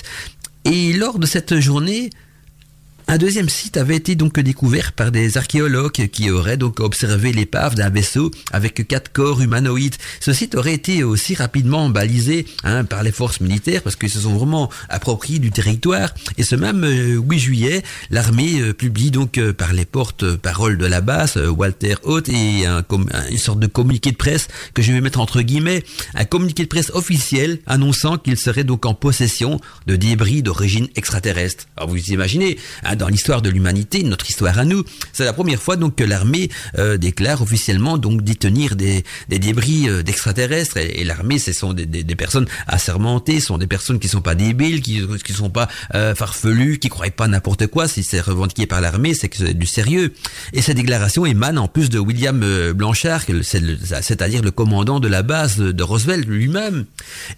Et 0.65 0.93
lors 0.93 1.19
de 1.19 1.27
cette 1.27 1.59
journée, 1.59 2.11
un 3.09 3.19
deuxième 3.19 3.49
site 3.49 3.77
avait 3.77 3.97
été 3.97 4.15
donc 4.15 4.39
découvert 4.41 4.93
par 4.93 5.11
des 5.11 5.37
archéologues 5.37 6.09
qui 6.09 6.31
auraient 6.31 6.57
donc 6.57 6.81
observé 6.81 7.33
l'épave 7.33 7.75
d'un 7.75 7.91
vaisseau 7.91 8.31
avec 8.53 8.87
quatre 8.87 9.13
corps 9.13 9.41
humanoïdes. 9.41 9.97
Ce 10.21 10.33
site 10.33 10.55
aurait 10.55 10.75
été 10.75 11.05
aussi 11.05 11.35
rapidement 11.35 11.89
balisé 11.89 12.47
hein, 12.65 12.85
par 12.85 13.03
les 13.03 13.13
forces 13.13 13.41
militaires 13.41 13.83
parce 13.83 13.97
qu'ils 13.97 14.11
se 14.11 14.21
sont 14.21 14.35
vraiment 14.35 14.71
appropriés 14.89 15.39
du 15.39 15.51
territoire. 15.51 16.15
Et 16.39 16.43
ce 16.43 16.57
même 16.57 16.85
8 16.85 16.87
euh, 16.87 17.39
juillet, 17.39 17.83
l'armée 18.11 18.61
euh, 18.61 18.73
publie 18.73 19.11
donc 19.11 19.39
euh, 19.39 19.53
par 19.53 19.73
les 19.73 19.85
porte-paroles 19.85 20.79
de 20.79 20.87
la 20.87 21.01
base, 21.01 21.37
Walter 21.37 21.95
Haute, 22.05 22.29
et 22.29 22.67
un, 22.67 22.85
une 23.31 23.39
sorte 23.39 23.59
de 23.59 23.67
communiqué 23.67 24.11
de 24.13 24.17
presse 24.17 24.49
que 24.75 24.83
je 24.83 24.93
vais 24.93 25.01
mettre 25.01 25.21
entre 25.21 25.43
guillemets, 25.43 25.83
un 26.15 26.25
communiqué 26.25 26.63
de 26.63 26.69
presse 26.69 26.91
officiel 26.95 27.59
annonçant 27.67 28.19
qu'il 28.19 28.37
serait 28.37 28.65
donc 28.65 28.87
en 28.87 28.95
possession 28.95 29.61
de 29.87 29.97
débris 29.97 30.43
d'origine 30.43 30.89
extraterrestre. 30.97 31.67
Alors 31.77 31.91
vous 31.91 32.11
imaginez, 32.11 32.59
dans 32.97 33.09
l'histoire 33.09 33.43
de 33.43 33.51
l'humanité, 33.51 34.03
notre 34.03 34.29
histoire 34.29 34.59
à 34.59 34.65
nous. 34.65 34.85
C'est 35.13 35.25
la 35.25 35.33
première 35.33 35.61
fois 35.61 35.77
donc 35.77 35.97
que 35.97 36.05
l'armée 36.05 36.51
euh, 36.79 36.97
déclare 36.97 37.43
officiellement 37.43 37.99
donc 37.99 38.23
détenir 38.23 38.77
des, 38.77 39.05
des 39.29 39.39
débris 39.39 39.89
euh, 39.89 40.03
d'extraterrestres. 40.03 40.77
Et, 40.77 41.05
l'armée, 41.05 41.39
ce 41.39 41.53
sont 41.53 41.73
des, 41.73 41.87
des, 41.87 42.05
des, 42.05 42.17
personnes 42.17 42.47
assermentées, 42.67 43.41
ce 43.41 43.47
sont 43.47 43.59
des 43.59 43.67
personnes 43.67 43.99
qui 43.99 44.09
sont 44.09 44.21
pas 44.21 44.35
débiles, 44.35 44.81
qui 44.81 45.01
qui 45.25 45.33
sont 45.33 45.51
pas 45.51 45.69
euh, 45.95 46.15
farfelues, 46.15 46.79
qui 46.79 46.89
croient 46.89 47.11
pas 47.11 47.29
n'importe 47.29 47.67
quoi. 47.67 47.89
Si 47.89 48.03
c'est 48.03 48.21
revendiqué 48.21 48.67
par 48.67 48.81
l'armée, 48.81 49.15
c'est 49.15 49.29
que 49.29 49.37
c'est 49.37 49.55
du 49.55 49.67
sérieux. 49.67 50.13
Et 50.53 50.63
cette 50.63 50.77
déclaration 50.77 51.27
émane 51.27 51.59
en 51.59 51.69
plus 51.69 51.91
de 51.91 51.99
William 51.99 52.73
Blanchard, 52.73 53.23
c'est-à-dire 53.43 54.43
le 54.43 54.51
commandant 54.51 55.01
de 55.01 55.09
la 55.09 55.23
base 55.23 55.59
de 55.59 55.83
Roosevelt 55.83 56.27
lui-même, 56.27 56.85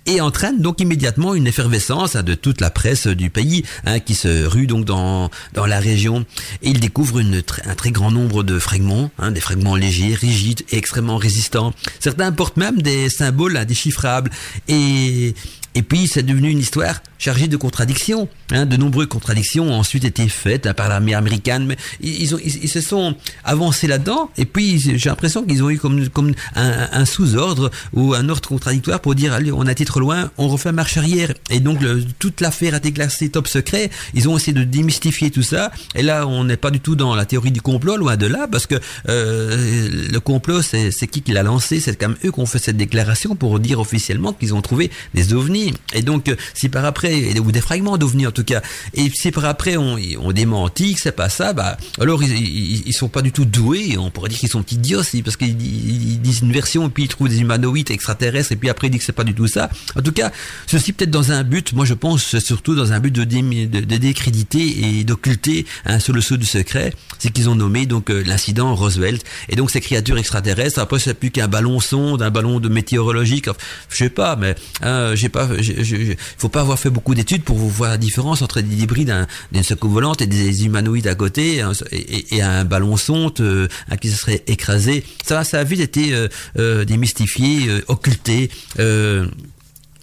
et 0.06 0.20
entraîne 0.20 0.60
donc 0.60 0.80
immédiatement 0.80 1.34
une 1.34 1.46
effervescence 1.46 2.16
hein, 2.16 2.22
de 2.22 2.34
toute 2.34 2.60
la 2.60 2.70
presse 2.70 3.06
du 3.06 3.30
pays 3.30 3.64
hein, 3.84 4.00
qui 4.00 4.14
se 4.14 4.44
rue 4.46 4.66
donc 4.66 4.84
dans 4.84 5.30
dans 5.52 5.66
la 5.66 5.80
région. 5.80 6.24
Et 6.62 6.70
il 6.70 6.80
découvre 6.80 7.20
un 7.20 7.74
très 7.74 7.90
grand 7.90 8.10
nombre 8.10 8.42
de 8.42 8.58
fragments, 8.58 9.10
hein, 9.18 9.30
des 9.30 9.40
fragments 9.40 9.76
légers, 9.76 10.14
rigides 10.14 10.62
et 10.70 10.76
extrêmement 10.76 11.16
résistants. 11.16 11.72
Certains 12.00 12.32
portent 12.32 12.56
même 12.56 12.82
des 12.82 13.08
symboles 13.08 13.56
indéchiffrables. 13.56 14.30
Et 14.68 15.34
et 15.74 15.82
puis, 15.82 16.06
c'est 16.06 16.22
devenu 16.22 16.50
une 16.50 16.58
histoire 16.58 17.02
chargée 17.18 17.48
de 17.48 17.56
contradictions. 17.56 18.28
Hein. 18.52 18.64
De 18.64 18.76
nombreuses 18.76 19.08
contradictions 19.08 19.68
ont 19.68 19.74
ensuite 19.74 20.04
été 20.04 20.28
faites 20.28 20.66
hein, 20.66 20.74
par 20.74 20.88
l'armée 20.88 21.14
américaine, 21.14 21.66
mais 21.66 21.76
ils, 22.00 22.28
se 22.68 22.80
sont 22.80 23.16
avancés 23.44 23.88
là-dedans. 23.88 24.30
Et 24.36 24.44
puis, 24.44 24.78
j'ai 24.78 25.08
l'impression 25.08 25.42
qu'ils 25.42 25.62
ont 25.64 25.70
eu 25.70 25.78
comme, 25.78 26.32
un, 26.54 27.04
sous-ordre 27.04 27.70
ou 27.92 28.14
un 28.14 28.28
ordre 28.28 28.48
contradictoire 28.48 29.00
pour 29.00 29.16
dire, 29.16 29.32
allez, 29.32 29.50
on 29.50 29.66
a 29.66 29.72
été 29.72 29.84
trop 29.84 30.00
loin, 30.00 30.30
on 30.38 30.48
refait 30.48 30.70
marche 30.70 30.96
arrière. 30.96 31.32
Et 31.50 31.58
donc, 31.58 31.80
toute 32.20 32.40
l'affaire 32.40 32.74
a 32.74 32.76
été 32.76 32.92
classée 32.92 33.30
top 33.30 33.48
secret. 33.48 33.90
Ils 34.14 34.28
ont 34.28 34.36
essayé 34.36 34.52
de 34.52 34.62
démystifier 34.62 35.30
tout 35.30 35.42
ça. 35.42 35.72
Et 35.96 36.02
là, 36.02 36.26
on 36.28 36.44
n'est 36.44 36.56
pas 36.56 36.70
du 36.70 36.78
tout 36.78 36.94
dans 36.94 37.16
la 37.16 37.24
théorie 37.24 37.52
du 37.52 37.62
complot, 37.62 37.96
loin 37.96 38.16
de 38.16 38.26
là, 38.26 38.46
parce 38.50 38.66
que 38.66 38.76
euh, 39.08 40.08
le 40.12 40.20
complot, 40.20 40.62
c'est 40.62 41.06
qui 41.08 41.22
qui 41.22 41.32
l'a 41.32 41.42
lancé? 41.42 41.80
C'est 41.80 41.96
quand 41.96 42.10
même 42.10 42.18
eux 42.24 42.30
qui 42.30 42.40
ont 42.40 42.46
fait 42.46 42.58
cette 42.60 42.76
déclaration 42.76 43.34
pour 43.34 43.58
dire 43.58 43.80
officiellement 43.80 44.32
qu'ils 44.32 44.54
ont 44.54 44.62
trouvé 44.62 44.90
des 45.14 45.34
ovnis 45.34 45.63
et 45.92 46.02
donc, 46.02 46.28
euh, 46.28 46.36
si 46.54 46.68
par 46.68 46.84
après, 46.84 47.38
ou 47.38 47.52
des 47.52 47.60
fragments 47.60 47.96
d'OVNI 47.96 48.26
en 48.26 48.32
tout 48.32 48.44
cas, 48.44 48.62
et 48.94 49.10
si 49.10 49.30
par 49.30 49.44
après 49.44 49.76
on, 49.76 49.96
on 50.20 50.32
démentit 50.32 50.94
que 50.94 51.00
c'est 51.00 51.12
pas 51.12 51.28
ça, 51.28 51.52
bah, 51.52 51.76
alors 52.00 52.22
ils, 52.22 52.86
ils, 52.86 52.92
sont 52.92 53.08
pas 53.08 53.22
du 53.22 53.32
tout 53.32 53.44
doués, 53.44 53.96
on 53.98 54.10
pourrait 54.10 54.28
dire 54.28 54.38
qu'ils 54.38 54.48
sont 54.48 54.64
idiots 54.64 55.02
parce 55.24 55.36
qu'ils 55.36 55.56
disent 55.56 56.40
une 56.40 56.52
version, 56.52 56.86
et 56.86 56.90
puis 56.90 57.04
ils 57.04 57.08
trouvent 57.08 57.28
des 57.28 57.40
humanoïdes 57.40 57.90
extraterrestres, 57.90 58.52
et 58.52 58.56
puis 58.56 58.68
après 58.68 58.88
ils 58.88 58.90
disent 58.90 59.00
que 59.00 59.06
c'est 59.06 59.12
pas 59.12 59.24
du 59.24 59.34
tout 59.34 59.46
ça. 59.46 59.70
En 59.96 60.02
tout 60.02 60.12
cas, 60.12 60.32
ceci 60.66 60.92
peut-être 60.92 61.10
dans 61.10 61.32
un 61.32 61.44
but, 61.44 61.72
moi 61.72 61.84
je 61.84 61.94
pense 61.94 62.38
surtout 62.38 62.74
dans 62.74 62.92
un 62.92 63.00
but 63.00 63.12
de, 63.12 63.24
de, 63.24 63.96
décréditer 63.96 64.98
et 64.98 65.04
d'occulter 65.04 65.66
un 65.84 65.98
seul 65.98 66.22
saut 66.22 66.36
du 66.36 66.46
secret, 66.46 66.92
c'est 67.18 67.30
qu'ils 67.30 67.48
ont 67.48 67.54
nommé 67.54 67.86
donc 67.86 68.10
euh, 68.10 68.22
l'incident 68.24 68.74
Roosevelt, 68.74 69.24
et 69.48 69.56
donc 69.56 69.70
ces 69.70 69.80
créatures 69.80 70.18
extraterrestres, 70.18 70.78
après 70.78 70.98
c'est 70.98 71.14
plus 71.14 71.30
qu'un 71.30 71.48
ballon 71.48 71.80
sonde, 71.80 72.22
un 72.22 72.30
ballon 72.30 72.60
de 72.60 72.68
météorologique, 72.68 73.48
je 73.90 73.96
sais 73.96 74.10
pas, 74.10 74.36
mais 74.36 74.54
hein, 74.82 75.14
j'ai 75.14 75.28
pas 75.28 75.48
il 75.60 76.16
faut 76.38 76.48
pas 76.48 76.60
avoir 76.60 76.78
fait 76.78 76.90
beaucoup 76.90 77.14
d'études 77.14 77.42
pour 77.42 77.56
voir 77.56 77.90
la 77.90 77.98
différence 77.98 78.42
entre 78.42 78.60
des 78.60 78.76
débris 78.76 79.06
d'une 79.52 79.62
secours 79.62 79.90
volante 79.90 80.22
et 80.22 80.26
des 80.26 80.64
humanoïdes 80.64 81.06
à 81.06 81.14
côté 81.14 81.62
et, 81.92 82.42
un 82.42 82.64
ballon 82.64 82.96
sonde 82.96 83.40
euh, 83.40 83.68
qui 84.00 84.10
se 84.10 84.18
serait 84.18 84.42
écrasé. 84.46 85.04
Ça, 85.24 85.44
ça 85.44 85.60
a 85.60 85.64
vite 85.64 85.80
été 85.80 86.12
euh, 86.12 86.28
euh, 86.58 86.84
démystifié, 86.84 87.68
occulté. 87.88 88.50
Euh, 88.78 89.26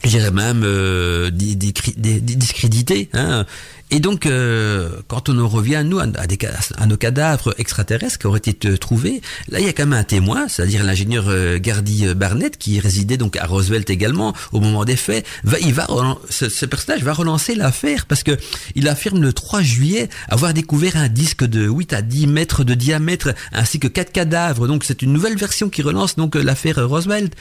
j'irais 0.04 0.32
même 0.32 0.66
discrédité. 1.32 3.10
Hein. 3.14 3.46
Et 3.94 4.00
donc, 4.00 4.26
euh, 4.26 4.90
quand 5.10 5.28
on 5.28 5.38
en 5.38 5.50
revient, 5.50 5.84
nous, 5.86 6.00
à, 6.00 6.06
à, 6.78 6.86
nos 6.86 6.96
cadavres 6.96 7.54
extraterrestres 7.58 8.18
qui 8.20 8.26
auraient 8.26 8.40
été 8.40 8.78
trouvés, 8.78 9.22
là, 9.50 9.60
il 9.60 9.66
y 9.66 9.70
a 9.70 9.74
quand 9.74 9.86
même 9.86 10.00
un 10.00 10.06
témoin, 10.06 10.48
c'est-à-dire 10.48 10.86
l'ingénieur 10.86 11.26
euh, 11.28 11.60
Gardy 11.60 12.08
euh, 12.08 12.14
Barnett, 12.14 12.58
qui 12.58 12.80
résidait 12.80 13.18
donc 13.18 13.36
à 13.36 13.46
Roosevelt 13.46 13.90
également, 13.90 14.34
au 14.54 14.62
moment 14.62 14.86
des 14.86 14.96
faits. 14.96 15.26
Va, 15.44 15.60
il 15.60 15.74
va, 15.74 15.88
ce, 16.30 16.66
personnage 16.66 17.04
va 17.04 17.12
relancer 17.12 17.54
l'affaire 17.54 18.06
parce 18.06 18.24
que 18.24 18.38
il 18.76 18.88
affirme 18.88 19.22
le 19.22 19.34
3 19.34 19.62
juillet 19.62 20.08
avoir 20.30 20.54
découvert 20.54 20.96
un 20.96 21.10
disque 21.10 21.44
de 21.44 21.68
8 21.68 21.92
à 21.92 22.02
10 22.02 22.28
mètres 22.28 22.64
de 22.64 22.76
diamètre, 22.76 23.34
ainsi 23.52 23.78
que 23.78 23.90
quatre 23.90 24.14
cadavres. 24.14 24.68
Donc, 24.68 24.86
c'est 24.86 25.02
une 25.02 25.12
nouvelle 25.12 25.38
version 25.38 25.70
qui 25.70 25.82
relance 25.82 26.16
donc 26.16 26.36
l'affaire 26.36 26.88
Roosevelt. 26.88 27.34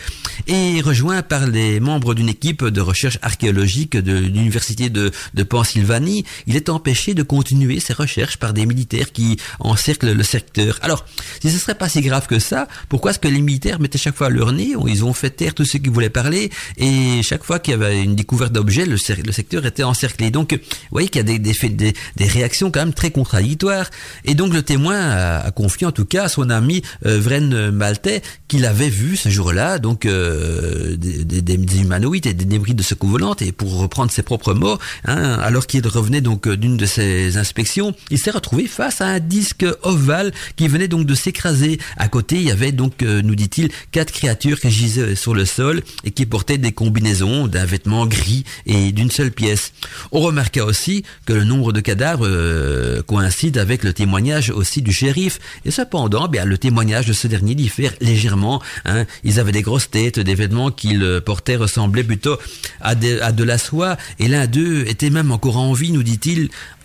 Et 0.49 0.81
rejoint 0.81 1.23
par 1.23 1.47
les 1.47 1.79
membres 1.79 2.15
d'une 2.15 2.29
équipe 2.29 2.65
de 2.65 2.81
recherche 2.81 3.21
archéologique 3.23 3.97
de 3.97 4.19
l'université 4.19 4.91
de 4.91 5.13
Pennsylvanie, 5.45 6.25
il 6.46 6.57
est 6.57 6.68
empêché 6.68 7.14
de 7.14 7.22
continuer 7.22 7.81
ses 7.81 7.92
recherches 7.92 8.37
par 8.37 8.53
des 8.53 8.66
militaires 8.66 9.12
qui 9.12 9.38
encerclent 9.59 10.12
le 10.12 10.22
secteur. 10.22 10.79
Alors, 10.83 11.05
si 11.40 11.50
ce 11.50 11.59
serait 11.59 11.74
pas 11.74 11.88
si 11.88 12.00
grave 12.00 12.26
que 12.26 12.38
ça, 12.38 12.68
pourquoi 12.88 13.11
est-ce 13.11 13.18
que 13.18 13.29
les 13.29 13.40
militaires 13.40 13.81
mettaient 13.81 13.98
chaque 13.98 14.16
fois 14.16 14.31
leur 14.31 14.53
nez? 14.53 14.74
Ils 14.87 15.05
ont 15.05 15.12
fait 15.12 15.31
taire 15.31 15.55
tous 15.55 15.64
ceux 15.64 15.79
qui 15.79 15.90
voulaient 15.90 16.11
parler, 16.11 16.50
et 16.76 17.22
chaque 17.22 17.44
fois 17.44 17.59
qu'il 17.59 17.72
y 17.72 17.74
avait 17.74 18.03
une 18.03 18.16
découverte 18.16 18.53
d'objets, 18.53 18.87
le, 18.87 18.96
secteur 18.96 19.66
était 19.66 19.83
encerclé. 19.83 20.31
Donc, 20.31 20.53
vous 20.53 20.59
voyez 20.90 21.09
qu'il 21.09 21.29
y 21.29 21.35
a 21.35 21.38
des, 21.38 21.94
réactions 22.29 22.70
quand 22.70 22.81
même 22.81 22.94
très 22.94 23.11
contradictoires. 23.11 23.90
Et 24.24 24.35
donc, 24.35 24.53
le 24.53 24.62
témoin 24.62 24.98
a, 24.98 25.50
confié 25.50 25.87
en 25.87 25.92
tout 25.92 26.05
cas 26.05 26.24
à 26.24 26.29
son 26.29 26.50
ami 26.50 26.83
euh, 27.07 27.18
Vren 27.20 27.70
Maltais 27.70 28.22
qu'il 28.48 28.64
avait 28.64 28.88
vu 28.88 29.16
ce 29.16 29.29
jour-là, 29.29 29.79
donc 29.79 30.07
euh, 30.07 30.96
des, 30.96 31.24
des, 31.24 31.81
humanoïdes 31.81 32.26
et 32.26 32.35
des 32.35 32.44
débris 32.44 32.74
de 32.74 32.83
secours 32.83 33.11
volante, 33.11 33.42
et 33.42 33.53
pour 33.53 33.79
reprendre 33.79 34.11
ses 34.11 34.22
propres 34.22 34.55
mots, 34.55 34.79
hein, 35.05 35.38
alors 35.40 35.66
qu'il 35.66 35.87
revenait 35.87 36.20
donc 36.20 36.30
euh, 36.47 36.57
d'une 36.57 36.77
de 36.77 36.87
ces 36.87 37.37
inspections, 37.37 37.95
il 38.11 38.19
s'est 38.19 38.31
retrouvé 38.31 38.66
face 38.66 39.01
à 39.01 39.07
un 39.07 39.21
disque 39.21 39.64
ovale 39.83 40.33
qui 40.57 40.69
venait 40.69 40.88
donc 40.88 41.07
de 41.07 41.14
s'écraser. 41.14 41.79
À 41.97 42.09
côté, 42.09 42.37
il 42.37 42.43
y 42.43 42.51
avait 42.51 42.73
donc, 42.73 43.03
euh, 43.03 43.23
nous 43.23 43.35
dit-il, 43.35 43.71
quatre 43.93 44.12
créatures 44.12 44.61
qui 44.61 44.71
gisaient 44.71 45.14
sur 45.14 45.35
le 45.35 45.45
sol 45.45 45.83
et 46.05 46.11
qui 46.11 46.27
portaient 46.27 46.59
des 46.59 46.73
combinaisons 46.73 47.47
d'un 47.47 47.64
vêtement 47.64 48.07
gris 48.07 48.45
et 48.66 48.93
d'une 48.93 49.11
seule 49.11 49.31
pièce. 49.31 49.73
On 50.12 50.21
remarqua 50.21 50.64
aussi 50.64 51.05
que 51.27 51.33
le 51.33 51.45
nombre 51.45 51.73
de 51.73 51.81
cadavres 51.81 52.27
euh, 52.27 53.03
coïncide 53.03 53.59
avec 53.59 53.83
le 53.85 53.93
témoignage 53.93 54.51
aussi 54.51 54.83
du 54.83 54.93
shérif. 54.93 55.38
Et 55.64 55.71
cependant, 55.71 56.29
bien, 56.29 56.45
le 56.45 56.59
témoignage 56.59 57.07
de 57.07 57.12
ce 57.12 57.27
dernier 57.27 57.55
diffère 57.55 57.93
légèrement. 58.01 58.62
Hein. 58.85 59.07
Ils 59.25 59.40
avaient 59.40 59.53
des 59.53 59.62
grosses 59.62 59.90
têtes, 59.90 60.21
des 60.21 60.35
vêtements 60.35 60.71
qu'ils 60.71 61.21
portaient 61.25 61.57
ressemblaient 61.57 62.05
plutôt 62.05 62.38
à 62.81 62.95
de, 62.95 63.45
la 63.45 63.59
soie, 63.59 63.97
et 64.19 64.29
l'un 64.29 64.47
d'eux 64.47 64.85
était 64.87 65.11
même 65.11 65.31
encore 65.31 65.57
en 65.57 65.73
vie, 65.73 65.93
nous 65.93 66.03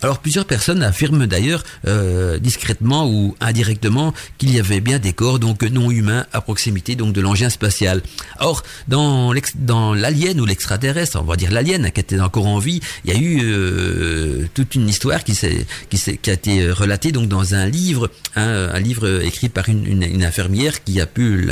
alors 0.02 0.18
plusieurs 0.18 0.44
personnes 0.44 0.82
affirment 0.82 1.26
d'ailleurs 1.26 1.64
euh, 1.86 2.38
discrètement 2.38 3.08
ou 3.08 3.34
indirectement 3.40 4.12
qu'il 4.38 4.54
y 4.54 4.60
avait 4.60 4.80
bien 4.80 4.98
des 4.98 5.12
corps 5.12 5.38
donc 5.38 5.62
non 5.62 5.90
humains 5.90 6.26
à 6.32 6.40
proximité 6.40 6.96
donc 6.96 7.12
de 7.12 7.20
l'engin 7.20 7.50
spatial. 7.50 8.02
Or 8.40 8.62
dans 8.88 9.94
l'alien 9.94 10.40
ou 10.40 10.46
l'extraterrestre, 10.46 11.18
on 11.20 11.24
va 11.24 11.36
dire 11.36 11.50
l'alien 11.50 11.90
qui 11.90 12.00
était 12.00 12.20
encore 12.20 12.46
en 12.46 12.58
vie, 12.58 12.80
il 13.04 13.12
y 13.12 13.16
a 13.16 13.18
eu 13.18 13.40
euh, 13.42 14.46
toute 14.54 14.74
une 14.74 14.88
histoire 14.88 15.24
qui 15.24 15.34
qui, 15.90 16.30
a 16.30 16.32
été 16.32 16.70
relatée 16.70 17.12
donc 17.12 17.28
dans 17.28 17.54
un 17.54 17.66
livre, 17.66 18.10
hein, 18.36 18.70
un 18.72 18.80
livre 18.80 19.22
écrit 19.22 19.48
par 19.48 19.68
une, 19.68 20.02
une, 20.02 20.24
infirmière 20.24 20.82
qui 20.84 21.00
a 21.00 21.06
pu 21.06 21.48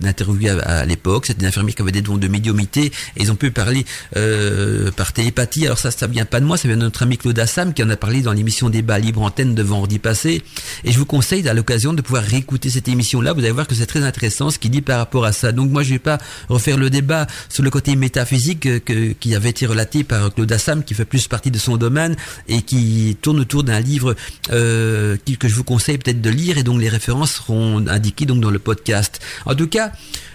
l'interviewer 0.00 0.60
à, 0.62 0.84
l'époque. 0.84 1.26
C'était 1.26 1.40
une 1.40 1.46
infirmière 1.46 1.74
qui 1.74 1.82
avait 1.82 1.92
des 1.92 2.02
dons 2.02 2.16
de 2.16 2.28
médiumité 2.28 2.86
et 3.16 3.22
ils 3.22 3.30
ont 3.30 3.36
pu 3.36 3.50
parler 3.50 3.84
euh, 4.16 4.90
par 4.92 5.12
télépathie. 5.12 5.66
Alors 5.66 5.78
ça, 5.78 5.90
ça 5.90 6.06
vient 6.06 6.24
pas 6.24 6.40
de 6.40 6.44
moi, 6.44 6.56
ça 6.56 6.68
vient 6.68 6.76
de 6.76 6.82
notre 6.82 7.02
ami 7.02 7.17
Claude 7.18 7.38
Assam 7.38 7.74
qui 7.74 7.82
en 7.82 7.90
a 7.90 7.96
parlé 7.96 8.22
dans 8.22 8.32
l'émission 8.32 8.70
Débat 8.70 8.98
Libre 8.98 9.22
Antenne 9.22 9.54
de 9.54 9.62
vendredi 9.62 9.98
passé. 9.98 10.42
Et 10.84 10.92
je 10.92 10.98
vous 10.98 11.06
conseille 11.06 11.46
à 11.48 11.54
l'occasion 11.54 11.92
de 11.92 12.02
pouvoir 12.02 12.22
réécouter 12.22 12.70
cette 12.70 12.88
émission-là. 12.88 13.32
Vous 13.32 13.40
allez 13.40 13.50
voir 13.50 13.66
que 13.66 13.74
c'est 13.74 13.86
très 13.86 14.02
intéressant 14.02 14.50
ce 14.50 14.58
qu'il 14.58 14.70
dit 14.70 14.82
par 14.82 14.98
rapport 14.98 15.24
à 15.24 15.32
ça. 15.32 15.52
Donc 15.52 15.70
moi, 15.70 15.82
je 15.82 15.90
vais 15.90 15.98
pas 15.98 16.18
refaire 16.48 16.76
le 16.76 16.90
débat 16.90 17.26
sur 17.48 17.62
le 17.62 17.70
côté 17.70 17.96
métaphysique 17.96 18.84
que, 18.84 19.12
qui 19.12 19.34
avait 19.34 19.50
été 19.50 19.66
relaté 19.66 20.04
par 20.04 20.32
Claude 20.32 20.50
Assam, 20.52 20.84
qui 20.84 20.94
fait 20.94 21.04
plus 21.04 21.28
partie 21.28 21.50
de 21.50 21.58
son 21.58 21.76
domaine 21.76 22.16
et 22.48 22.62
qui 22.62 23.16
tourne 23.20 23.40
autour 23.40 23.64
d'un 23.64 23.80
livre 23.80 24.14
euh, 24.50 25.16
que 25.38 25.48
je 25.48 25.54
vous 25.54 25.64
conseille 25.64 25.98
peut-être 25.98 26.20
de 26.20 26.30
lire 26.30 26.58
et 26.58 26.62
dont 26.62 26.78
les 26.78 26.88
références 26.88 27.32
seront 27.34 27.86
indiquées 27.88 28.26
donc 28.26 28.40
dans 28.40 28.50
le 28.50 28.58
podcast. 28.58 29.20
En 29.46 29.54
tout 29.54 29.68
cas, 29.68 29.92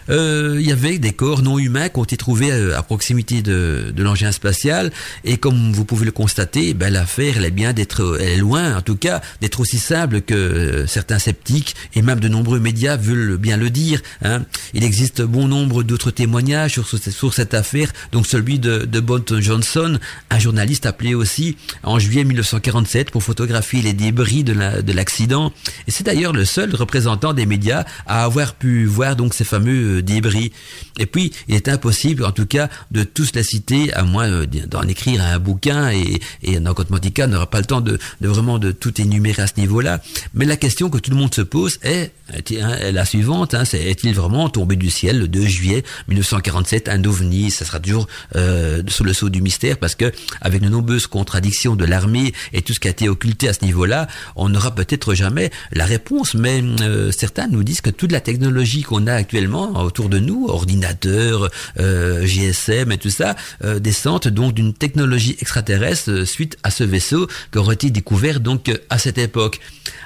euh, 0.10 0.58
il 0.60 0.68
y 0.68 0.72
avait 0.72 0.98
des 1.00 1.12
corps 1.12 1.42
non 1.42 1.60
humains 1.60 1.90
qui 1.90 2.00
ont 2.00 2.04
été 2.04 2.18
trouvés 2.18 2.52
euh, 2.52 2.78
à, 2.78 2.84
proximité 2.84 3.42
de, 3.42 3.92
de 3.96 4.04
l'engin 4.04 4.32
spatial 4.32 4.92
et 5.24 5.38
comme 5.38 5.72
vous 5.72 5.86
pouvez 5.86 6.06
le 6.06 6.12
constater, 6.12 6.74
ben 6.74 6.92
l'affaire 6.92 7.36
elle 7.38 7.46
est 7.46 7.52
bien 7.52 7.74
d'être, 7.74 8.18
elle 8.20 8.30
est 8.30 8.38
loin 8.38 8.78
en 8.78 8.82
tout 8.82 8.96
cas 8.96 9.22
d'être 9.42 9.60
aussi 9.60 9.80
simple 9.80 10.22
que 10.22 10.34
euh, 10.34 10.88
certains 10.88 11.20
sceptiques 11.20 11.76
et 11.96 12.02
même 12.02 12.20
de 12.20 12.28
nombreux 12.28 12.60
médias 12.60 12.98
veulent 12.98 13.38
bien 13.38 13.58
le 13.58 13.70
dire. 13.70 14.02
Hein. 14.24 14.44
Il 14.74 14.84
existe 14.84 15.22
bon 15.22 15.48
nombre 15.48 15.84
d'autres 15.84 16.12
témoignages 16.12 16.82
sur, 16.82 17.34
cette 17.34 17.54
affaire, 17.54 17.92
donc 18.12 18.28
celui 18.28 18.60
de, 18.60 18.80
de 18.80 19.00
Bont 19.00 19.24
Johnson, 19.40 19.98
un 20.30 20.40
journaliste 20.40 20.86
appelé 20.86 21.14
aussi 21.14 21.58
en 21.84 22.00
juillet 22.00 22.24
1947 22.24 23.12
pour 23.12 23.24
photographier 23.24 23.82
les 23.82 23.94
débris 23.94 24.44
de 24.44 24.94
l'accident. 24.94 25.54
et 25.88 25.92
c'est 25.92 26.04
d'ailleurs 26.04 26.34
le 26.34 26.46
seul 26.46 26.76
représentant 26.76 27.34
des 27.34 27.46
médias 27.46 27.86
à 28.06 28.24
avoir 28.24 28.56
pu 28.56 28.86
voir 28.86 29.16
donc 29.16 29.34
ces 29.34 29.44
fameux 29.44 29.93
débris. 30.02 30.52
Et 31.00 31.06
puis, 31.06 31.32
il 31.48 31.56
est 31.56 31.68
impossible, 31.68 32.26
en 32.26 32.32
tout 32.32 32.46
cas, 32.46 32.70
de 32.92 33.04
tous 33.04 33.34
les 33.36 33.44
citer, 33.44 33.94
à 33.94 34.04
moins 34.04 34.46
d'en 34.68 34.84
écrire 34.84 35.24
un 35.24 35.40
bouquin, 35.40 35.92
et, 35.92 36.20
et 36.44 36.60
Nancote 36.60 36.90
n'aura 36.90 37.50
pas 37.50 37.60
le 37.60 37.66
temps 37.66 37.82
de, 37.82 38.00
vraiment 38.22 38.60
de 38.60 38.72
tout 38.72 39.00
énumérer 39.02 39.42
à 39.42 39.48
ce 39.48 39.54
niveau-là. 39.58 40.02
Mais 40.34 40.46
la 40.46 40.58
question 40.58 40.90
que 40.90 40.98
tout 40.98 41.12
le 41.12 41.18
monde 41.18 41.34
se 41.34 41.42
pose 41.42 41.80
est, 41.84 42.12
est 42.34 42.92
la 42.92 43.06
suivante, 43.06 43.54
hein, 43.54 43.64
est-il 43.64 44.14
vraiment 44.14 44.50
tombé 44.50 44.76
du 44.76 44.90
ciel 44.90 45.20
le 45.20 45.28
2 45.28 45.46
juillet 45.46 45.84
1947 46.08 46.90
un 46.90 47.04
ovni 47.04 47.52
Ça 47.52 47.66
sera 47.66 47.80
toujours 47.80 48.08
euh, 48.36 48.82
sous 48.88 49.04
le 49.04 49.14
sceau 49.14 49.30
du 49.30 49.42
mystère, 49.42 49.78
parce 49.78 49.96
que 49.96 50.12
avec 50.42 50.62
de 50.62 50.70
nombreuses 50.70 51.08
contradictions 51.08 51.76
de 51.76 51.86
l'armée 51.86 52.34
et 52.54 52.62
tout 52.62 52.74
ce 52.74 52.80
qui 52.80 52.88
a 52.88 52.92
été 52.92 53.10
occulté 53.10 53.48
à 53.48 53.54
ce 53.54 53.66
niveau-là, 53.66 54.08
on 54.36 54.50
n'aura 54.50 54.74
peut-être 54.74 55.14
jamais 55.14 55.52
la 55.72 55.86
réponse. 55.86 56.34
Mais 56.34 56.62
euh, 56.82 57.12
certains 57.12 57.48
nous 57.48 57.64
disent 57.64 57.82
que 57.82 57.90
toute 57.90 58.12
la 58.12 58.22
technologie 58.22 58.84
qu'on 58.84 59.08
a 59.08 59.14
actuellement 59.14 59.83
autour 59.84 60.10
de 60.10 60.20
nous, 60.20 60.48
ordinateurs, 60.48 61.50
euh, 61.80 62.26
GSM 62.26 62.92
et 62.92 62.98
tout 62.98 63.10
ça, 63.10 63.36
euh, 63.64 63.80
descendent 63.80 64.28
donc 64.28 64.54
d'une 64.54 64.74
technologie 64.74 65.36
extraterrestre 65.40 66.12
euh, 66.12 66.26
suite 66.26 66.58
à 66.64 66.72
ce 66.72 66.84
vaisseau 66.84 67.28
qui 67.52 67.58
aurait 67.58 67.76
été 67.76 67.90
découvert 67.90 68.40
donc 68.40 68.72
à 68.90 68.98
cette 68.98 69.18
époque. 69.18 69.60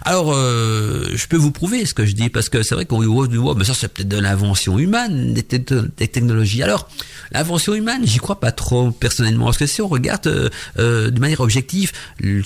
Alors, 0.04 0.34
je 0.34 1.28
peux 1.28 1.38
vous 1.38 1.52
prouver 1.52 1.86
ce 1.86 1.94
que 1.94 2.06
je 2.06 2.13
dis 2.13 2.30
parce 2.30 2.50
que 2.50 2.63
c'est 2.63 2.76
vrai 2.76 2.86
qu'on 2.86 3.02
dit 3.26 3.38
mais 3.58 3.63
ça 3.66 3.74
c'est 3.74 3.88
peut-être 3.88 4.08
de 4.08 4.18
l'invention 4.18 4.80
humaine 4.80 5.34
des, 5.34 5.42
des, 5.42 6.08
technologies. 6.08 6.63
Alors, 6.63 6.90
l'invention 7.32 7.74
humaine, 7.74 8.02
j'y 8.04 8.20
crois 8.20 8.40
pas 8.40 8.52
trop 8.52 8.92
personnellement 8.92 9.46
parce 9.46 9.58
que 9.58 9.66
si 9.66 9.82
on 9.82 9.88
regarde 9.88 10.52
de 10.78 11.20
manière 11.20 11.42
objective 11.42 11.92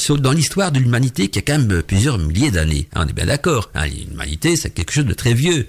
dans 0.09 0.31
l'histoire 0.31 0.71
de 0.71 0.79
l'humanité 0.79 1.29
qui 1.29 1.39
a 1.39 1.41
quand 1.41 1.59
même 1.59 1.83
plusieurs 1.83 2.17
milliers 2.17 2.51
d'années, 2.51 2.87
hein, 2.93 3.03
on 3.05 3.09
est 3.09 3.13
bien 3.13 3.27
d'accord. 3.27 3.69
Hein, 3.75 3.85
l'humanité 3.87 4.55
c'est 4.55 4.71
quelque 4.71 4.91
chose 4.91 5.05
de 5.05 5.13
très 5.13 5.33
vieux 5.33 5.67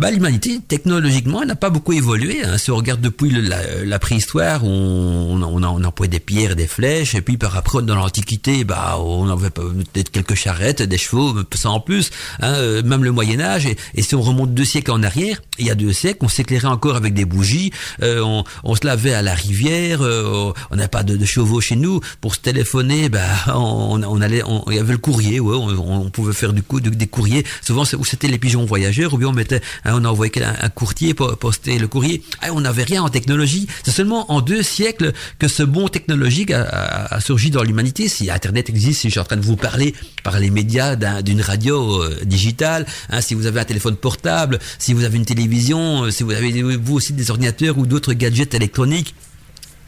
bah, 0.00 0.10
l'humanité, 0.10 0.60
technologiquement, 0.66 1.44
n'a 1.44 1.56
pas 1.56 1.68
beaucoup 1.68 1.92
évolué. 1.92 2.42
Hein. 2.42 2.56
Si 2.56 2.70
on 2.70 2.76
regarde 2.76 3.02
depuis 3.02 3.30
la, 3.30 3.84
la, 3.84 3.98
préhistoire, 3.98 4.64
on, 4.64 5.42
on, 5.42 5.62
on, 5.62 5.84
employait 5.84 6.08
des 6.08 6.20
pierres, 6.20 6.56
des 6.56 6.66
flèches, 6.66 7.14
et 7.14 7.20
puis 7.20 7.36
par 7.36 7.54
après, 7.54 7.82
dans 7.82 7.96
l'Antiquité, 7.96 8.64
bah, 8.64 8.96
on 8.98 9.28
avait 9.28 9.50
peut-être 9.50 10.10
quelques 10.10 10.36
charrettes, 10.36 10.80
des 10.80 10.96
chevaux, 10.96 11.34
en 11.64 11.80
plus, 11.80 12.10
hein, 12.40 12.54
euh, 12.54 12.82
même 12.82 13.04
le 13.04 13.12
Moyen-Âge. 13.12 13.66
Et, 13.66 13.76
et, 13.94 14.00
si 14.00 14.14
on 14.14 14.22
remonte 14.22 14.54
deux 14.54 14.64
siècles 14.64 14.90
en 14.90 15.02
arrière, 15.02 15.42
il 15.58 15.66
y 15.66 15.70
a 15.70 15.74
deux 15.74 15.92
siècles, 15.92 16.20
on 16.22 16.28
s'éclairait 16.28 16.68
encore 16.68 16.96
avec 16.96 17.12
des 17.12 17.26
bougies, 17.26 17.70
euh, 18.02 18.22
on, 18.22 18.44
on, 18.64 18.74
se 18.74 18.86
lavait 18.86 19.12
à 19.12 19.20
la 19.20 19.34
rivière, 19.34 20.00
euh, 20.00 20.50
on 20.70 20.76
n'a 20.76 20.88
pas 20.88 21.02
de, 21.02 21.18
de, 21.18 21.24
chevaux 21.26 21.60
chez 21.60 21.76
nous. 21.76 22.00
Pour 22.22 22.34
se 22.34 22.40
téléphoner, 22.40 23.10
bah, 23.10 23.20
on, 23.54 24.02
on 24.02 24.20
allait, 24.22 24.42
il 24.68 24.74
y 24.74 24.78
avait 24.78 24.92
le 24.92 24.98
courrier, 24.98 25.40
ouais, 25.40 25.56
on, 25.56 26.08
pouvait 26.08 26.32
faire 26.32 26.54
du 26.54 26.62
coup 26.62 26.80
des 26.80 27.06
courriers. 27.06 27.44
Souvent, 27.60 27.84
c'était 27.84 28.28
les 28.28 28.38
pigeons 28.38 28.64
voyageurs, 28.64 29.12
ou 29.12 29.18
bien 29.18 29.28
on 29.28 29.32
mettait 29.32 29.60
on 29.94 30.04
a 30.04 30.08
envoyé 30.08 30.32
un, 30.42 30.68
courtier 30.68 31.14
pour 31.14 31.36
poster 31.38 31.78
le 31.78 31.88
courrier. 31.88 32.22
Ah, 32.42 32.48
on 32.52 32.60
n'avait 32.60 32.84
rien 32.84 33.02
en 33.02 33.08
technologie. 33.08 33.66
C'est 33.84 33.90
seulement 33.90 34.30
en 34.32 34.40
deux 34.40 34.62
siècles 34.62 35.12
que 35.38 35.48
ce 35.48 35.62
bon 35.62 35.88
technologique 35.88 36.50
a, 36.50 37.20
surgi 37.20 37.50
dans 37.50 37.62
l'humanité. 37.62 38.08
Si 38.08 38.30
Internet 38.30 38.68
existe, 38.68 39.00
si 39.00 39.08
je 39.08 39.12
suis 39.12 39.20
en 39.20 39.24
train 39.24 39.36
de 39.36 39.44
vous 39.44 39.56
parler 39.56 39.94
par 40.22 40.38
les 40.38 40.50
médias 40.50 40.96
d'une 41.22 41.42
radio 41.42 42.02
euh, 42.02 42.18
digitale, 42.24 42.86
hein, 43.10 43.20
si 43.20 43.34
vous 43.34 43.46
avez 43.46 43.60
un 43.60 43.64
téléphone 43.64 43.96
portable, 43.96 44.58
si 44.78 44.92
vous 44.92 45.04
avez 45.04 45.16
une 45.16 45.24
télévision, 45.24 46.04
euh, 46.04 46.10
si 46.10 46.22
vous 46.22 46.32
avez 46.32 46.50
vous 46.62 46.94
aussi 46.94 47.12
des 47.12 47.30
ordinateurs 47.30 47.78
ou 47.78 47.86
d'autres 47.86 48.12
gadgets 48.12 48.54
électroniques, 48.54 49.14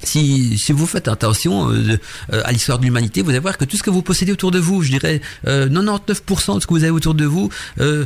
si, 0.04 0.58
si 0.58 0.72
vous 0.72 0.86
faites 0.86 1.08
attention 1.08 1.70
euh, 1.70 1.98
euh, 2.32 2.42
à 2.44 2.52
l'histoire 2.52 2.78
de 2.78 2.84
l'humanité, 2.84 3.22
vous 3.22 3.30
allez 3.30 3.38
voir 3.38 3.58
que 3.58 3.64
tout 3.64 3.76
ce 3.76 3.82
que 3.82 3.90
vous 3.90 4.02
possédez 4.02 4.32
autour 4.32 4.50
de 4.50 4.58
vous, 4.58 4.82
je 4.82 4.90
dirais 4.90 5.20
euh, 5.46 5.68
99% 5.68 6.56
de 6.56 6.60
ce 6.60 6.66
que 6.66 6.74
vous 6.74 6.82
avez 6.82 6.90
autour 6.90 7.14
de 7.14 7.24
vous, 7.24 7.50
euh, 7.80 8.04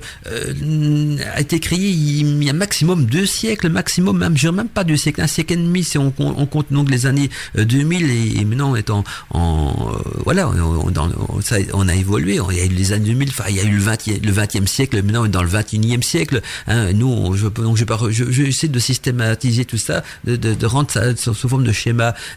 a 1.34 1.40
été 1.40 1.60
créé 1.60 1.78
il 1.78 2.44
y 2.44 2.50
a 2.50 2.52
maximum 2.52 3.06
deux 3.06 3.26
siècles, 3.26 3.68
maximum 3.68 4.18
même, 4.18 4.36
je 4.36 4.48
même 4.48 4.68
pas 4.68 4.84
deux 4.84 4.96
siècles, 4.96 5.20
un 5.20 5.26
siècle 5.26 5.54
et 5.54 5.56
demi 5.56 5.84
si 5.84 5.98
on, 5.98 6.12
on 6.18 6.46
compte 6.46 6.72
donc 6.72 6.90
les 6.90 7.06
années 7.06 7.30
2000 7.56 8.10
et, 8.10 8.44
maintenant 8.44 8.72
on 8.72 8.76
est 8.76 8.90
en, 8.90 9.04
en 9.30 9.92
voilà, 10.24 10.48
on, 10.48 10.92
on, 10.96 11.40
ça, 11.40 11.56
on, 11.72 11.88
a 11.88 11.94
évolué, 11.94 12.38
il 12.50 12.56
y 12.56 12.60
a 12.60 12.64
eu 12.64 12.68
les 12.68 12.92
années 12.92 13.06
2000, 13.06 13.28
enfin 13.30 13.44
il 13.48 13.56
y 13.56 13.60
a 13.60 13.64
eu 13.64 13.70
le 13.70 13.80
20 13.80 14.06
le 14.06 14.32
20e 14.32 14.66
siècle, 14.66 14.96
maintenant 15.02 15.22
on 15.22 15.26
est 15.26 15.30
dans 15.30 15.42
le 15.42 15.48
21e 15.48 16.02
siècle. 16.02 16.42
Hein, 16.66 16.92
nous, 16.92 17.34
je, 17.34 17.48
donc 17.48 17.76
je, 17.76 17.84
je, 18.10 18.30
je, 18.30 18.42
essaie 18.42 18.68
de 18.68 18.78
systématiser 18.78 19.64
tout 19.64 19.78
ça, 19.78 20.02
de, 20.24 20.36
de, 20.36 20.54
de 20.54 20.66
rendre 20.66 20.90
ça 20.90 21.16
sous 21.16 21.48
forme 21.48 21.64
de 21.64 21.72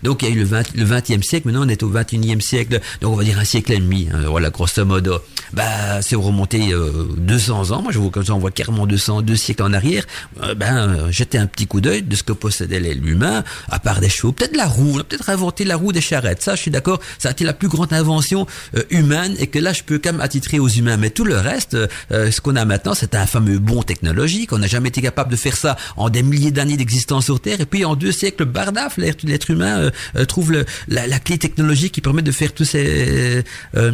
donc 0.04 0.22
il 0.22 0.30
y 0.30 0.32
a 0.32 0.36
eu 0.36 0.40
le, 0.40 0.46
20, 0.46 0.76
le 0.76 0.86
20e 0.86 1.24
siècle, 1.24 1.48
maintenant 1.48 1.66
on 1.66 1.70
est 1.70 1.84
au 1.84 1.90
21e 1.90 2.42
siècle, 2.42 2.80
donc 3.02 3.14
on 3.14 3.16
va 3.16 3.24
dire 3.24 3.40
un 3.40 3.46
siècle 3.46 3.74
et 3.74 3.80
demi, 3.80 4.08
hein, 4.14 4.24
voilà, 4.28 4.50
grosso 4.50 4.84
modo. 4.86 5.20
Bah, 5.54 6.02
c'est 6.02 6.16
remonté 6.16 6.74
euh, 6.74 7.08
200 7.18 7.72
ans, 7.72 7.82
moi 7.82 7.92
je 7.92 7.98
vous 7.98 8.12
on 8.30 8.38
voit 8.38 8.52
carrément 8.52 8.86
200, 8.86 9.22
deux 9.22 9.36
siècles 9.36 9.64
en 9.64 9.74
arrière, 9.74 10.06
euh, 10.44 10.54
ben, 10.54 11.12
jeter 11.12 11.38
un 11.38 11.48
petit 11.48 11.68
coup 11.68 11.82
d'œil 11.82 12.04
de 12.04 12.16
ce 12.16 12.24
que 12.24 12.34
possédait 12.34 12.80
l'humain, 12.80 13.44
à 13.70 13.80
part 13.80 14.00
des 14.00 14.10
chevaux, 14.10 14.32
peut-être 14.32 14.56
la 14.56 14.68
roue, 14.68 14.94
on 14.96 15.00
a 15.00 15.04
peut-être 15.04 15.30
inventé 15.30 15.64
la 15.64 15.76
roue 15.76 15.92
des 15.92 16.02
charrettes, 16.02 16.42
ça 16.42 16.56
je 16.56 16.62
suis 16.62 16.72
d'accord, 16.72 17.00
ça 17.18 17.30
a 17.30 17.32
été 17.32 17.44
la 17.44 17.54
plus 17.54 17.68
grande 17.68 17.94
invention 17.94 18.46
euh, 18.76 18.84
humaine, 18.90 19.36
et 19.40 19.48
que 19.48 19.60
là 19.60 19.74
je 19.74 19.84
peux 19.84 20.00
quand 20.00 20.12
même 20.12 20.22
attitrer 20.22 20.60
aux 20.60 20.68
humains, 20.68 20.98
mais 20.98 21.10
tout 21.10 21.26
le 21.26 21.38
reste, 21.38 21.76
euh, 22.12 22.32
ce 22.32 22.42
qu'on 22.42 22.56
a 22.56 22.66
maintenant, 22.66 22.94
c'est 22.94 23.16
un 23.16 23.26
fameux 23.26 23.60
bon 23.60 23.84
technologique, 23.84 24.54
on 24.54 24.60
n'a 24.60 24.68
jamais 24.68 24.90
été 24.90 25.02
capable 25.02 25.32
de 25.32 25.36
faire 25.36 25.56
ça 25.56 25.78
en 25.98 26.10
des 26.10 26.24
milliers 26.24 26.52
d'années 26.52 26.78
d'existence 26.78 27.26
sur 27.26 27.40
Terre, 27.40 27.62
et 27.62 27.66
puis 27.66 27.86
en 27.86 27.96
deux 27.96 28.12
siècles, 28.12 28.46
bardaf, 28.46 28.98
l'être 29.40 29.52
humain 29.52 29.80
euh, 29.80 29.92
euh, 30.18 30.26
trouve 30.26 30.52
le, 30.52 30.66
la, 30.88 31.08
la, 31.08 31.20
clé 31.20 31.38
technologique 31.38 31.94
qui 31.94 32.02
permet 32.02 32.22
de 32.22 32.32
faire 32.32 32.54
tous 32.54 32.66
ces, 32.66 33.44
euh, 33.78 33.92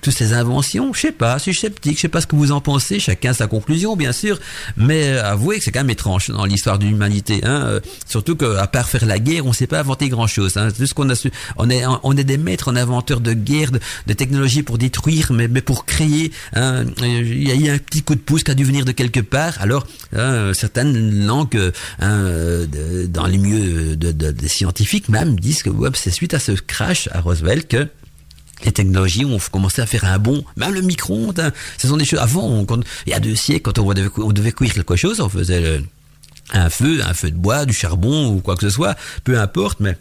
toutes 0.00 0.12
ces 0.12 0.32
inventions. 0.32 0.92
Je 0.92 1.00
sais 1.00 1.12
pas, 1.12 1.38
je 1.38 1.44
suis 1.44 1.54
sceptique, 1.54 1.96
je 1.96 2.02
sais 2.02 2.08
pas 2.08 2.20
ce 2.20 2.26
que 2.26 2.36
vous 2.36 2.52
en 2.52 2.60
pensez. 2.60 2.98
Chacun 2.98 3.32
sa 3.32 3.46
conclusion, 3.46 3.96
bien 3.96 4.12
sûr, 4.12 4.40
mais 4.76 5.10
avouez 5.18 5.58
que 5.58 5.64
c'est 5.64 5.72
quand 5.72 5.80
même 5.80 5.90
étrange 5.90 6.28
dans 6.28 6.44
l'histoire 6.44 6.78
de 6.78 6.86
l'humanité. 6.86 7.40
Hein, 7.44 7.80
surtout 8.06 8.36
qu'à 8.36 8.66
part 8.66 8.88
faire 8.88 9.06
la 9.06 9.18
guerre, 9.18 9.46
on 9.46 9.52
sait 9.52 9.66
pas 9.66 9.80
inventer 9.80 10.08
grand 10.08 10.26
chose. 10.26 10.56
Hein. 10.56 10.68
Ce 10.76 10.94
qu'on 10.94 11.08
a 11.10 11.14
su, 11.14 11.30
on 11.56 11.70
est, 11.70 11.84
on 12.02 12.16
est 12.16 12.24
des 12.24 12.38
maîtres 12.38 12.68
en 12.70 12.76
inventeurs 12.76 13.20
de 13.20 13.32
guerre, 13.32 13.70
de, 13.70 13.80
de 14.06 14.12
technologie 14.12 14.62
pour 14.62 14.78
détruire, 14.78 15.32
mais, 15.32 15.48
mais 15.48 15.60
pour 15.60 15.84
créer. 15.84 16.32
Hein, 16.54 16.84
il 17.02 17.46
y 17.46 17.52
a 17.52 17.54
eu 17.54 17.68
un 17.68 17.78
petit 17.78 18.02
coup 18.02 18.14
de 18.14 18.20
pouce 18.20 18.42
qui 18.42 18.50
a 18.50 18.54
dû 18.54 18.64
venir 18.64 18.84
de 18.84 18.92
quelque 18.92 19.20
part. 19.20 19.54
Alors, 19.60 19.86
hein, 20.14 20.52
certaines 20.54 21.26
langues 21.26 21.72
de, 22.00 23.06
dans 23.06 23.26
les 23.26 23.38
milieux 23.38 23.96
de, 23.96 24.32
scientifiques 24.56 25.08
même 25.08 25.38
disent 25.38 25.62
que 25.62 25.70
c'est 25.94 26.10
suite 26.10 26.34
à 26.34 26.38
ce 26.38 26.52
crash 26.52 27.08
à 27.12 27.20
Roswell 27.20 27.66
que 27.66 27.88
les 28.64 28.72
technologies 28.72 29.24
ont 29.24 29.38
commencé 29.52 29.82
à 29.82 29.86
faire 29.86 30.04
un 30.04 30.18
bond, 30.18 30.44
même 30.56 30.72
le 30.72 30.80
micro-ondes, 30.80 31.38
hein. 31.38 31.52
ce 31.76 31.88
sont 31.88 31.96
des 31.96 32.06
choses, 32.06 32.20
avant, 32.20 32.66
il 33.06 33.10
y 33.10 33.12
a 33.12 33.20
deux 33.20 33.34
siècles, 33.34 33.62
quand 33.62 33.78
on 33.78 33.92
devait, 33.92 34.08
on 34.16 34.32
cuire 34.32 34.72
quelque 34.72 34.96
chose, 34.96 35.20
on 35.20 35.28
faisait 35.28 35.82
un 36.52 36.70
feu, 36.70 37.00
un 37.06 37.12
feu 37.12 37.30
de 37.30 37.36
bois, 37.36 37.66
du 37.66 37.74
charbon 37.74 38.28
ou 38.28 38.40
quoi 38.40 38.56
que 38.56 38.62
ce 38.62 38.70
soit, 38.70 38.96
peu 39.24 39.38
importe, 39.38 39.80
mais 39.80 39.96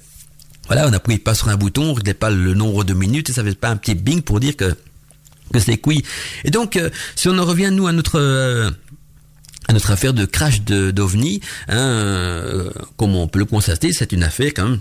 voilà, 0.68 0.88
on 0.88 0.94
appuyait 0.94 1.20
pas 1.20 1.36
sur 1.36 1.50
un 1.50 1.58
bouton, 1.58 1.92
on 1.92 1.94
réglait 1.94 2.14
pas 2.14 2.30
le 2.30 2.54
nombre 2.54 2.84
de 2.84 2.94
minutes, 2.94 3.30
et 3.30 3.34
ça 3.34 3.44
fait 3.44 3.56
pas 3.56 3.70
un 3.70 3.78
petit 3.78 3.94
bing 3.94 4.22
pour 4.22 4.40
dire 4.40 4.56
que, 4.56 4.74
que 5.54 5.60
c'est 5.60 5.78
cuit. 5.78 6.04
Et 6.44 6.50
donc, 6.50 6.78
euh, 6.78 6.90
si 7.16 7.28
on 7.28 7.38
en 7.38 7.46
revient, 7.46 7.72
nous, 7.72 7.88
à 7.88 7.92
notre... 7.92 8.20
Euh, 8.20 8.72
notre 9.74 9.92
affaire 9.92 10.14
de 10.14 10.26
crash 10.26 10.62
d'OVNI, 10.62 11.42
hein, 11.68 11.78
euh, 11.78 12.70
comme 12.98 13.16
on 13.16 13.28
peut 13.28 13.40
le 13.40 13.46
constater, 13.46 13.92
c'est 13.94 14.12
une 14.12 14.24
affaire 14.24 14.52
quand 14.56 14.68
même 14.68 14.80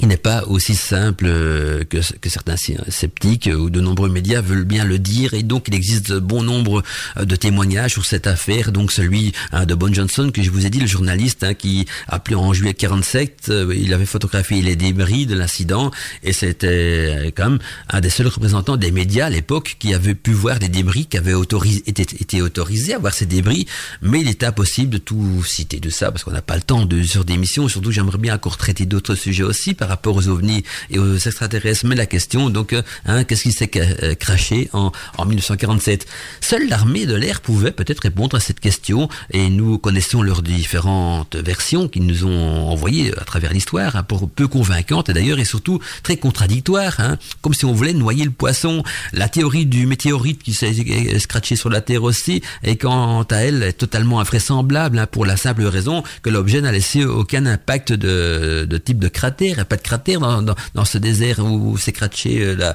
il 0.00 0.08
n'est 0.08 0.16
pas 0.16 0.44
aussi 0.44 0.74
simple 0.74 1.24
euh, 1.26 1.84
que, 1.84 2.00
certains 2.28 2.56
sceptiques 2.56 3.48
ou 3.52 3.70
de 3.70 3.80
nombreux 3.80 4.10
médias 4.10 4.40
veulent 4.40 4.64
bien 4.64 4.84
le 4.84 4.98
dire 4.98 5.34
et 5.34 5.42
donc 5.42 5.68
il 5.68 5.74
existe 5.74 6.12
bon 6.12 6.42
nombre 6.42 6.82
euh, 7.16 7.24
de 7.24 7.36
témoignages 7.36 7.92
sur 7.92 8.04
cette 8.04 8.26
affaire. 8.26 8.72
Donc 8.72 8.92
celui 8.92 9.32
hein, 9.52 9.64
de 9.64 9.74
Bon 9.74 9.92
Johnson 9.92 10.30
que 10.32 10.42
je 10.42 10.50
vous 10.50 10.66
ai 10.66 10.70
dit 10.70 10.80
le 10.80 10.86
journaliste 10.86 11.44
hein, 11.44 11.54
qui 11.54 11.86
appelé 12.08 12.36
en 12.36 12.52
juillet 12.52 12.74
47 12.74 13.46
euh, 13.48 13.74
il 13.76 13.94
avait 13.94 14.06
photographié 14.06 14.60
les 14.60 14.76
débris 14.76 15.26
de 15.26 15.34
l'incident 15.34 15.90
et 16.22 16.32
c'était 16.32 17.32
quand 17.34 17.50
même 17.50 17.58
un 17.88 18.00
des 18.00 18.10
seuls 18.10 18.26
représentants 18.26 18.76
des 18.76 18.90
médias 18.90 19.26
à 19.26 19.30
l'époque 19.30 19.76
qui 19.78 19.94
avait 19.94 20.14
pu 20.14 20.32
voir 20.32 20.58
des 20.58 20.68
débris 20.68 21.06
qui 21.06 21.18
autorisé, 21.32 21.82
été, 21.86 22.42
autorisés 22.42 22.94
à 22.94 22.98
voir 22.98 23.14
ces 23.14 23.26
débris. 23.26 23.66
Mais 24.02 24.20
il 24.20 24.28
était 24.28 24.46
impossible 24.46 24.90
de 24.90 24.98
tout 24.98 25.42
citer 25.44 25.80
de 25.80 25.90
ça 25.90 26.12
parce 26.12 26.24
qu'on 26.24 26.32
n'a 26.32 26.42
pas 26.42 26.56
le 26.56 26.62
temps 26.62 26.84
de 26.84 27.02
sur 27.02 27.24
des 27.24 27.36
missions. 27.36 27.68
Surtout 27.68 27.90
j'aimerais 27.90 28.18
bien 28.18 28.34
encore 28.34 28.56
traiter 28.56 28.84
d'autres 28.84 29.14
sujets 29.14 29.42
aussi 29.42 29.74
par 29.76 29.88
rapport 29.88 30.16
aux 30.16 30.28
ovnis 30.28 30.64
et 30.90 30.98
aux 30.98 31.16
extraterrestres. 31.16 31.86
Mais 31.86 31.94
la 31.94 32.06
question, 32.06 32.50
donc, 32.50 32.72
euh, 32.72 32.82
hein, 33.06 33.24
qu'est-ce 33.24 33.44
qui 33.44 33.52
s'est 33.52 33.70
euh, 33.76 34.14
craché 34.14 34.68
en, 34.72 34.92
en 35.18 35.24
1947 35.24 36.06
Seule 36.40 36.68
l'armée 36.68 37.06
de 37.06 37.14
l'air 37.14 37.40
pouvait 37.40 37.70
peut-être 37.70 38.00
répondre 38.00 38.36
à 38.36 38.40
cette 38.40 38.60
question 38.60 39.08
et 39.30 39.48
nous 39.48 39.78
connaissons 39.78 40.22
leurs 40.22 40.42
différentes 40.42 41.36
versions 41.36 41.88
qu'ils 41.88 42.06
nous 42.06 42.24
ont 42.24 42.68
envoyées 42.68 43.12
à 43.18 43.24
travers 43.24 43.52
l'histoire, 43.52 43.96
hein, 43.96 44.06
peu 44.34 44.48
convaincantes 44.48 45.10
d'ailleurs 45.10 45.38
et 45.38 45.44
surtout 45.44 45.80
très 46.02 46.16
contradictoires, 46.16 46.98
hein, 46.98 47.18
comme 47.42 47.54
si 47.54 47.64
on 47.64 47.72
voulait 47.72 47.92
noyer 47.92 48.24
le 48.24 48.30
poisson. 48.30 48.82
La 49.12 49.28
théorie 49.28 49.66
du 49.66 49.86
météorite 49.86 50.42
qui 50.42 50.52
s'est 50.52 50.74
scratché 51.18 51.56
sur 51.56 51.70
la 51.70 51.80
Terre 51.80 52.02
aussi 52.02 52.42
et 52.62 52.76
quant 52.76 53.22
à 53.22 53.36
elle 53.36 53.74
totalement 53.74 54.20
invraisemblable 54.20 55.06
pour 55.10 55.26
la 55.26 55.36
simple 55.36 55.64
raison 55.64 56.02
que 56.22 56.30
l'objet 56.30 56.60
n'a 56.60 56.72
laissé 56.72 57.04
aucun 57.04 57.46
impact 57.46 57.92
de 57.92 58.80
type 58.84 58.98
de 58.98 59.08
cratère, 59.08 59.55
pas 59.64 59.76
de 59.76 59.82
cratère 59.82 60.20
dans, 60.20 60.84
ce 60.84 60.98
désert 60.98 61.38
où 61.40 61.76
s'est 61.78 61.92
craché 61.92 62.42
euh, 62.42 62.56
la, 62.56 62.74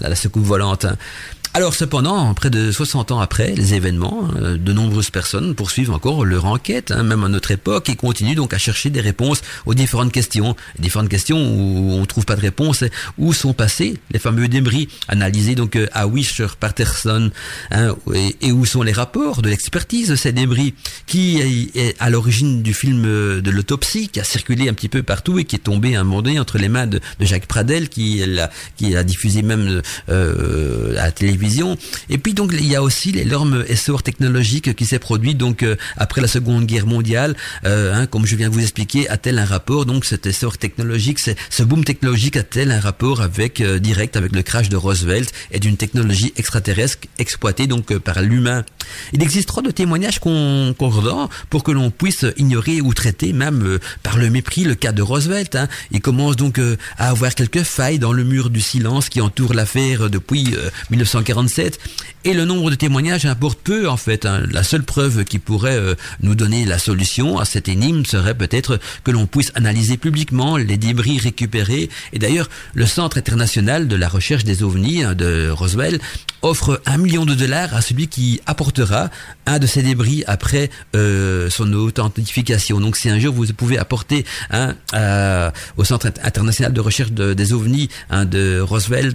la, 0.00 0.14
secoupe 0.14 0.44
volante. 0.44 0.86
Alors 1.54 1.74
cependant, 1.74 2.34
près 2.34 2.50
de 2.50 2.70
60 2.70 3.10
ans 3.10 3.20
après 3.20 3.54
les 3.54 3.74
événements, 3.74 4.28
euh, 4.36 4.58
de 4.58 4.72
nombreuses 4.72 5.10
personnes 5.10 5.54
poursuivent 5.54 5.90
encore 5.90 6.24
leur 6.24 6.44
enquête, 6.44 6.92
hein, 6.92 7.02
même 7.02 7.24
à 7.24 7.28
notre 7.28 7.50
époque, 7.50 7.88
et 7.88 7.96
continuent 7.96 8.36
donc 8.36 8.52
à 8.52 8.58
chercher 8.58 8.90
des 8.90 9.00
réponses 9.00 9.40
aux 9.64 9.74
différentes 9.74 10.12
questions. 10.12 10.54
Différentes 10.78 11.08
questions 11.08 11.38
où 11.38 11.94
on 11.94 12.04
trouve 12.04 12.26
pas 12.26 12.36
de 12.36 12.42
réponse, 12.42 12.84
où 13.16 13.32
sont 13.32 13.54
passés 13.54 13.98
les 14.12 14.18
fameux 14.18 14.46
débris 14.46 14.88
analysés 15.08 15.54
donc 15.54 15.74
euh, 15.74 15.88
à 15.92 16.06
Wisher 16.06 16.48
Patterson, 16.60 17.30
hein, 17.70 17.96
et, 18.42 18.52
où 18.52 18.66
sont 18.66 18.82
les 18.82 18.92
rapports 18.92 19.40
de 19.40 19.48
l'expertise 19.48 20.10
de 20.10 20.16
ces 20.16 20.32
débris, 20.32 20.74
qui 21.06 21.40
est 21.74 21.96
à 21.98 22.10
l'origine 22.10 22.62
du 22.62 22.74
film 22.74 23.02
de 23.02 23.50
l'autopsie, 23.50 24.08
qui 24.08 24.20
a 24.20 24.24
circulé 24.24 24.68
un 24.68 24.74
petit 24.74 24.88
peu 24.88 25.02
partout 25.02 25.38
et 25.38 25.44
qui 25.44 25.56
est 25.56 25.60
tombé 25.60 25.96
un 25.96 26.04
moment 26.04 26.17
entre 26.38 26.58
les 26.58 26.68
mains 26.68 26.86
de, 26.86 27.00
Jacques 27.20 27.46
Pradel, 27.46 27.88
qui 27.88 28.22
a 28.22 29.04
diffusé 29.04 29.42
même 29.42 29.82
euh, 30.08 30.96
à 30.98 31.06
la 31.06 31.12
télévision 31.12 31.76
et 32.08 32.18
puis 32.18 32.34
donc 32.34 32.52
il 32.52 32.66
y 32.66 32.76
a 32.76 32.82
aussi 32.82 33.12
l'énorme 33.12 33.64
essor 33.68 34.02
technologique 34.02 34.74
qui 34.74 34.86
s'est 34.86 34.98
produit 34.98 35.34
donc 35.34 35.62
euh, 35.62 35.76
après 35.96 36.20
la 36.20 36.28
Seconde 36.28 36.66
Guerre 36.66 36.86
mondiale, 36.86 37.36
euh, 37.64 37.94
hein, 37.94 38.06
comme 38.06 38.26
je 38.26 38.36
viens 38.36 38.48
de 38.48 38.54
vous 38.54 38.62
expliquer, 38.62 39.08
a-t-elle 39.08 39.38
un 39.38 39.44
rapport 39.44 39.86
donc 39.86 40.04
cet 40.04 40.26
essor 40.26 40.58
technologique, 40.58 41.18
ce 41.18 41.62
boom 41.62 41.84
technologique 41.84 42.36
a-t-elle 42.36 42.70
un 42.70 42.80
rapport 42.80 43.20
avec 43.20 43.62
direct 43.62 44.16
avec 44.16 44.32
le 44.34 44.42
crash 44.42 44.68
de 44.68 44.76
Roosevelt 44.76 45.32
et 45.50 45.60
d'une 45.60 45.76
technologie 45.76 46.32
extraterrestre 46.36 46.98
exploitée 47.18 47.66
donc 47.66 47.96
par 47.98 48.22
l'humain? 48.22 48.64
Il 49.12 49.22
existe 49.22 49.48
trop 49.48 49.62
de 49.62 49.70
témoignages 49.70 50.18
concordants 50.18 51.28
pour 51.50 51.62
que 51.62 51.72
l'on 51.72 51.90
puisse 51.90 52.24
ignorer 52.36 52.80
ou 52.80 52.94
traiter 52.94 53.32
même 53.32 53.78
par 54.02 54.18
le 54.18 54.30
mépris 54.30 54.64
le 54.64 54.74
cas 54.74 54.92
de 54.92 55.02
Roosevelt. 55.02 55.54
Hein. 55.54 55.68
Commence 56.08 56.36
donc 56.36 56.58
à 56.96 57.10
avoir 57.10 57.34
quelques 57.34 57.64
failles 57.64 57.98
dans 57.98 58.14
le 58.14 58.24
mur 58.24 58.48
du 58.48 58.62
silence 58.62 59.10
qui 59.10 59.20
entoure 59.20 59.52
l'affaire 59.52 60.08
depuis 60.08 60.54
1940 60.90 61.48
et 62.24 62.34
le 62.34 62.44
nombre 62.44 62.70
de 62.70 62.74
témoignages 62.74 63.26
importe 63.26 63.58
peu 63.62 63.88
en 63.88 63.96
fait. 63.96 64.26
Hein. 64.26 64.42
La 64.50 64.62
seule 64.62 64.82
preuve 64.82 65.24
qui 65.24 65.38
pourrait 65.38 65.76
euh, 65.76 65.94
nous 66.20 66.34
donner 66.34 66.64
la 66.64 66.78
solution 66.78 67.38
à 67.38 67.44
cette 67.44 67.68
énigme 67.68 68.04
serait 68.04 68.34
peut-être 68.34 68.78
que 69.04 69.10
l'on 69.10 69.26
puisse 69.26 69.52
analyser 69.54 69.96
publiquement 69.96 70.56
les 70.56 70.76
débris 70.76 71.18
récupérés. 71.18 71.88
Et 72.12 72.18
d'ailleurs, 72.18 72.48
le 72.74 72.86
Centre 72.86 73.18
international 73.18 73.88
de 73.88 73.96
la 73.96 74.08
recherche 74.08 74.44
des 74.44 74.62
ovnis 74.62 75.02
hein, 75.02 75.14
de 75.14 75.50
Roswell 75.50 76.00
offre 76.42 76.80
un 76.86 76.98
million 76.98 77.24
de 77.24 77.34
dollars 77.34 77.74
à 77.74 77.80
celui 77.80 78.08
qui 78.08 78.40
apportera 78.46 79.10
un 79.46 79.58
de 79.58 79.66
ces 79.66 79.82
débris 79.82 80.22
après 80.26 80.70
euh, 80.94 81.50
son 81.50 81.72
authentification. 81.72 82.80
Donc 82.80 82.96
si 82.96 83.08
un 83.08 83.18
jour 83.18 83.34
vous 83.34 83.46
pouvez 83.52 83.78
apporter 83.78 84.24
hein, 84.50 84.74
au 85.76 85.84
Centre 85.84 85.97
international 86.06 86.72
de 86.72 86.80
recherche 86.80 87.12
des 87.12 87.52
ovnis 87.52 87.88
de 88.10 88.60
Roswell 88.60 89.12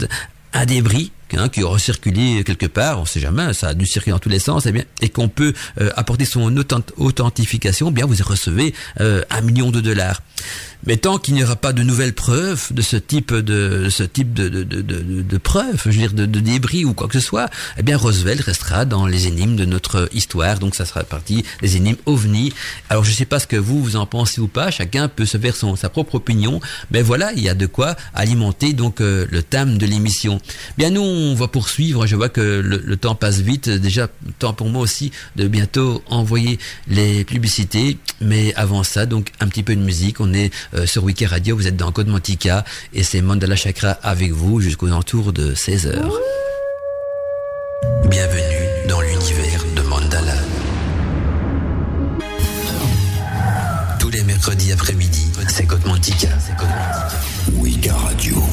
un 0.53 0.65
débris 0.65 1.11
hein, 1.35 1.49
qui 1.49 1.63
aura 1.63 1.79
circulé 1.79 2.43
quelque 2.43 2.67
part, 2.67 2.99
on 2.99 3.05
sait 3.05 3.19
jamais, 3.19 3.53
ça 3.53 3.69
a 3.69 3.73
dû 3.73 3.85
circuler 3.85 4.11
dans 4.11 4.19
tous 4.19 4.29
les 4.29 4.39
sens, 4.39 4.65
et 4.65 4.73
eh 4.75 5.05
et 5.05 5.09
qu'on 5.09 5.27
peut 5.27 5.53
euh, 5.81 5.89
apporter 5.95 6.25
son 6.25 6.55
authentification, 6.97 7.89
eh 7.89 7.91
bien 7.91 8.05
vous 8.05 8.15
recevez 8.23 8.73
euh, 9.01 9.23
un 9.29 9.41
million 9.41 9.71
de 9.71 9.81
dollars. 9.81 10.21
Mais 10.85 10.97
tant 10.97 11.17
qu'il 11.17 11.33
n'y 11.35 11.43
aura 11.43 11.55
pas 11.55 11.73
de 11.73 11.81
nouvelles 11.83 12.13
preuves 12.13 12.73
de 12.73 12.81
ce 12.81 12.97
type 12.97 13.33
de, 13.33 13.87
ce 13.89 14.03
type 14.03 14.33
de, 14.33 14.49
de, 14.49 14.63
de, 14.63 14.81
de, 15.21 15.37
preuves, 15.37 15.81
je 15.85 15.89
veux 15.89 15.95
dire 15.95 16.13
de, 16.13 16.25
débris 16.25 16.85
ou 16.85 16.93
quoi 16.93 17.07
que 17.07 17.19
ce 17.19 17.25
soit, 17.25 17.49
eh 17.77 17.83
bien 17.83 17.97
Roosevelt 17.97 18.41
restera 18.41 18.85
dans 18.85 19.05
les 19.07 19.27
énigmes 19.27 19.55
de 19.55 19.65
notre 19.65 20.09
histoire. 20.13 20.59
Donc 20.59 20.75
ça 20.75 20.85
sera 20.85 21.03
partie 21.03 21.45
des 21.61 21.77
énigmes 21.77 21.97
ovnis. 22.05 22.53
Alors 22.89 23.03
je 23.03 23.11
ne 23.11 23.15
sais 23.15 23.25
pas 23.25 23.39
ce 23.39 23.47
que 23.47 23.55
vous 23.55 23.81
vous 23.81 23.95
en 23.95 24.05
pensez 24.05 24.41
ou 24.41 24.47
pas. 24.47 24.71
Chacun 24.71 25.07
peut 25.07 25.25
se 25.25 25.37
faire 25.37 25.55
son, 25.55 25.75
sa 25.75 25.89
propre 25.89 26.15
opinion. 26.15 26.59
Mais 26.91 27.01
voilà, 27.01 27.31
il 27.33 27.41
y 27.41 27.49
a 27.49 27.55
de 27.55 27.65
quoi 27.65 27.95
alimenter 28.13 28.73
donc 28.73 28.99
euh, 28.99 29.25
le 29.29 29.41
thème 29.41 29.77
de 29.77 29.85
l'émission. 29.85 30.39
Bien 30.77 30.89
nous 30.89 31.01
on 31.01 31.35
va 31.35 31.47
poursuivre. 31.47 32.05
Je 32.07 32.15
vois 32.15 32.29
que 32.29 32.41
le, 32.41 32.81
le 32.83 32.97
temps 32.97 33.15
passe 33.15 33.39
vite. 33.39 33.69
Déjà 33.69 34.09
temps 34.39 34.53
pour 34.53 34.69
moi 34.69 34.81
aussi 34.81 35.11
de 35.35 35.47
bientôt 35.47 36.03
envoyer 36.09 36.59
les 36.87 37.23
publicités. 37.23 37.97
Mais 38.19 38.53
avant 38.55 38.83
ça, 38.83 39.05
donc 39.05 39.31
un 39.39 39.47
petit 39.47 39.63
peu 39.63 39.75
de 39.75 39.81
musique. 39.81 40.19
On 40.19 40.33
est 40.33 40.51
euh, 40.73 40.85
sur 40.85 41.03
Wiki 41.03 41.25
Radio, 41.25 41.55
vous 41.55 41.67
êtes 41.67 41.75
dans 41.75 41.91
Code 41.91 42.07
Mantica 42.07 42.63
et 42.93 43.03
c'est 43.03 43.21
Mandala 43.21 43.55
Chakra 43.55 43.91
avec 44.03 44.31
vous 44.31 44.61
jusqu'aux 44.61 44.91
entours 44.91 45.33
de 45.33 45.53
16h. 45.53 46.09
Bienvenue 48.09 48.87
dans 48.87 49.01
l'univers 49.01 49.63
de 49.75 49.81
Mandala. 49.81 50.35
Tous 53.99 54.09
les 54.09 54.23
mercredis 54.23 54.71
après-midi, 54.71 55.31
c'est 55.47 55.65
Code 55.65 55.85
Mantica. 55.85 56.29
Wika 57.57 57.93
Radio. 57.93 58.43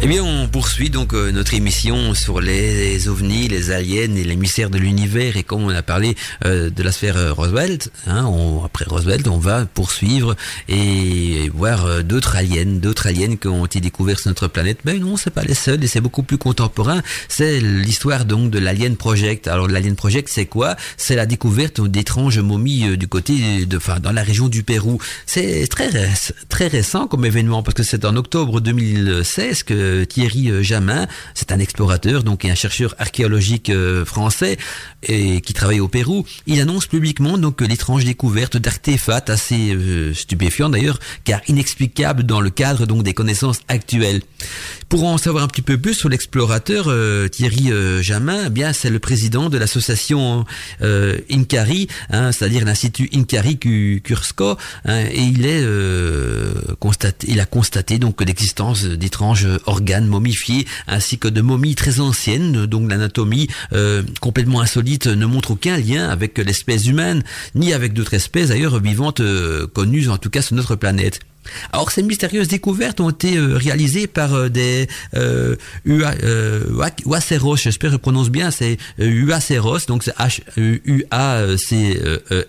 Eh 0.00 0.06
bien, 0.06 0.22
on 0.22 0.46
poursuit 0.46 0.90
donc 0.90 1.12
euh, 1.12 1.32
notre 1.32 1.54
émission 1.54 2.14
sur 2.14 2.40
les, 2.40 3.08
ovnis, 3.08 3.48
les 3.48 3.72
aliens 3.72 4.14
et 4.14 4.22
les 4.22 4.36
mystères 4.36 4.70
de 4.70 4.78
l'univers. 4.78 5.36
Et 5.36 5.42
comme 5.42 5.64
on 5.64 5.70
a 5.70 5.82
parlé 5.82 6.14
euh, 6.44 6.70
de 6.70 6.82
la 6.84 6.92
sphère 6.92 7.16
euh, 7.16 7.32
Roswell, 7.32 7.78
hein, 8.06 8.24
on, 8.26 8.62
après 8.62 8.84
Roswell, 8.84 9.28
on 9.28 9.38
va 9.38 9.66
poursuivre 9.66 10.36
et 10.68 11.50
voir 11.52 12.04
d'autres 12.04 12.36
aliens, 12.36 12.64
d'autres 12.64 13.08
aliens 13.08 13.34
qui 13.34 13.48
ont 13.48 13.66
été 13.66 13.80
découverts 13.80 14.20
sur 14.20 14.28
notre 14.28 14.46
planète. 14.46 14.78
Mais 14.84 15.00
non, 15.00 15.16
c'est 15.16 15.32
pas 15.32 15.42
les 15.42 15.54
seuls 15.54 15.82
et 15.82 15.88
c'est 15.88 16.00
beaucoup 16.00 16.22
plus 16.22 16.38
contemporain. 16.38 17.02
C'est 17.26 17.58
l'histoire 17.58 18.24
donc 18.24 18.52
de 18.52 18.60
l'Alien 18.60 18.94
Project. 18.94 19.48
Alors 19.48 19.66
l'Alien 19.66 19.96
Project, 19.96 20.28
c'est 20.28 20.46
quoi? 20.46 20.76
C'est 20.96 21.16
la 21.16 21.26
découverte 21.26 21.80
d'étranges 21.80 22.38
momies 22.38 22.96
du 22.96 23.08
côté 23.08 23.66
de, 23.66 23.76
enfin, 23.76 23.98
dans 23.98 24.12
la 24.12 24.22
région 24.22 24.46
du 24.46 24.62
Pérou. 24.62 25.00
C'est 25.26 25.66
très 25.66 25.90
très 26.48 26.68
récent 26.68 27.08
comme 27.08 27.24
événement 27.24 27.64
parce 27.64 27.74
que 27.74 27.82
c'est 27.82 28.04
en 28.04 28.14
octobre 28.14 28.60
2016 28.60 29.64
que 29.64 29.87
euh, 29.88 30.04
Thierry 30.04 30.50
euh, 30.50 30.62
Jamin, 30.62 31.06
c'est 31.34 31.52
un 31.52 31.58
explorateur 31.58 32.22
donc 32.22 32.44
et 32.44 32.50
un 32.50 32.54
chercheur 32.54 32.94
archéologique 32.98 33.70
euh, 33.70 34.04
français 34.04 34.56
et 35.02 35.40
qui 35.40 35.54
travaille 35.54 35.80
au 35.80 35.88
Pérou. 35.88 36.24
Il 36.46 36.60
annonce 36.60 36.86
publiquement 36.86 37.38
donc 37.38 37.60
l'étrange 37.60 38.04
découverte 38.04 38.56
d'artefacts 38.56 39.30
assez 39.30 39.76
stupéfiants 40.14 40.68
d'ailleurs, 40.68 40.98
car 41.24 41.40
inexplicables 41.48 42.24
dans 42.24 42.40
le 42.40 42.50
cadre 42.50 42.86
donc 42.86 43.02
des 43.02 43.14
connaissances 43.14 43.60
actuelles. 43.68 44.22
Pour 44.88 45.04
en 45.04 45.18
savoir 45.18 45.44
un 45.44 45.48
petit 45.48 45.62
peu 45.62 45.78
plus 45.78 45.94
sur 45.94 46.08
l'explorateur 46.08 46.92
Thierry 47.30 47.70
Jamin, 48.02 48.44
eh 48.46 48.50
bien 48.50 48.72
c'est 48.72 48.90
le 48.90 48.98
président 48.98 49.48
de 49.48 49.58
l'association 49.58 50.44
Inkari, 50.80 51.88
hein, 52.10 52.32
c'est-à-dire 52.32 52.64
l'institut 52.64 53.08
Inkari 53.14 53.58
Cursko, 54.02 54.56
hein, 54.84 55.04
et 55.12 55.22
il 55.22 55.46
est 55.46 55.64
il 57.26 57.40
a 57.40 57.46
constaté 57.46 57.98
donc 57.98 58.20
l'existence 58.20 58.84
d'étranges 58.84 59.48
organes 59.66 60.06
momifiés 60.06 60.66
ainsi 60.86 61.18
que 61.18 61.28
de 61.28 61.40
momies 61.40 61.74
très 61.74 62.00
anciennes, 62.00 62.66
donc 62.66 62.90
l'anatomie 62.90 63.48
euh, 63.72 64.02
complètement 64.20 64.60
insolite 64.60 65.06
ne 65.06 65.26
montre 65.26 65.52
aucun 65.52 65.76
lien 65.76 66.08
avec 66.08 66.38
l'espèce 66.38 66.86
humaine, 66.86 67.22
ni 67.54 67.72
avec 67.72 67.92
d'autres 67.92 68.14
espèces 68.14 68.48
d'ailleurs 68.48 68.80
vivantes 68.80 69.20
euh, 69.20 69.66
connues 69.66 70.08
en 70.08 70.18
tout 70.18 70.30
cas 70.30 70.42
sur 70.42 70.56
notre 70.56 70.76
planète. 70.76 71.20
Alors 71.72 71.90
ces 71.90 72.02
mystérieuses 72.02 72.48
découvertes 72.48 73.00
ont 73.00 73.10
été 73.10 73.36
euh, 73.36 73.56
réalisées 73.56 74.06
par 74.06 74.34
euh, 74.34 74.48
des 74.48 74.88
euh, 75.14 75.56
Uaceros, 77.06 77.56
j'espère 77.56 77.90
que 77.90 77.96
je 77.96 78.00
prononce 78.00 78.30
bien, 78.30 78.50
c'est 78.50 78.78
Uaceros, 78.98 79.80
donc 79.86 80.02
c'est 80.02 80.16
H 80.16 80.40
U 80.56 81.04
A 81.10 81.42
C 81.56 82.00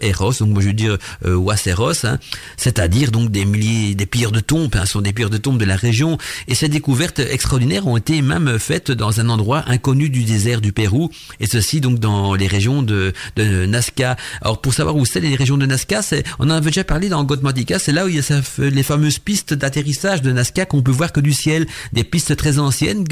Eros, 0.01 0.33
donc 0.39 0.49
moi 0.49 0.61
je 0.61 0.67
veux 0.67 0.73
dire 0.73 0.97
Uaceros, 1.25 2.05
hein, 2.05 2.19
c'est-à-dire 2.57 3.11
donc 3.11 3.31
des 3.31 3.45
milliers, 3.45 3.95
des 3.95 4.05
pierres 4.05 4.31
de 4.31 4.39
tombes, 4.39 4.75
hein, 4.75 4.85
sont 4.85 5.01
des 5.01 5.13
pierres 5.13 5.29
de 5.29 5.37
tombes 5.37 5.59
de 5.59 5.65
la 5.65 5.75
région, 5.75 6.17
et 6.47 6.55
ces 6.55 6.69
découvertes 6.69 7.19
extraordinaires 7.19 7.87
ont 7.87 7.97
été 7.97 8.21
même 8.21 8.59
faites 8.59 8.91
dans 8.91 9.19
un 9.19 9.29
endroit 9.29 9.63
inconnu 9.67 10.09
du 10.09 10.23
désert 10.23 10.61
du 10.61 10.73
Pérou, 10.73 11.09
et 11.39 11.47
ceci 11.47 11.81
donc 11.81 11.99
dans 11.99 12.35
les 12.35 12.47
régions 12.47 12.81
de, 12.81 13.13
de 13.35 13.65
Nazca. 13.65 14.17
Alors 14.41 14.61
pour 14.61 14.73
savoir 14.73 14.95
où 14.95 15.05
c'est 15.05 15.19
les 15.19 15.35
régions 15.35 15.57
de 15.57 15.65
Nazca, 15.65 16.01
on 16.39 16.45
en 16.45 16.51
avait 16.51 16.69
déjà 16.69 16.83
parlé 16.83 17.09
dans 17.09 17.23
Gotmadica, 17.23 17.79
c'est 17.79 17.91
là 17.91 18.05
où 18.05 18.09
il 18.09 18.15
y 18.15 18.19
a 18.19 18.41
les 18.57 18.83
fameuses 18.89 19.19
pistes 19.19 19.53
d'atterrissage 19.53 20.23
de 20.23 20.31
Nazca 20.31 20.65
qu'on 20.65 20.81
peut 20.81 20.89
voir 20.89 21.11
que 21.11 21.19
du 21.19 21.31
ciel, 21.31 21.67
des 21.93 22.03
pistes 22.03 22.35
très 22.35 22.57
anciennes 22.57 23.05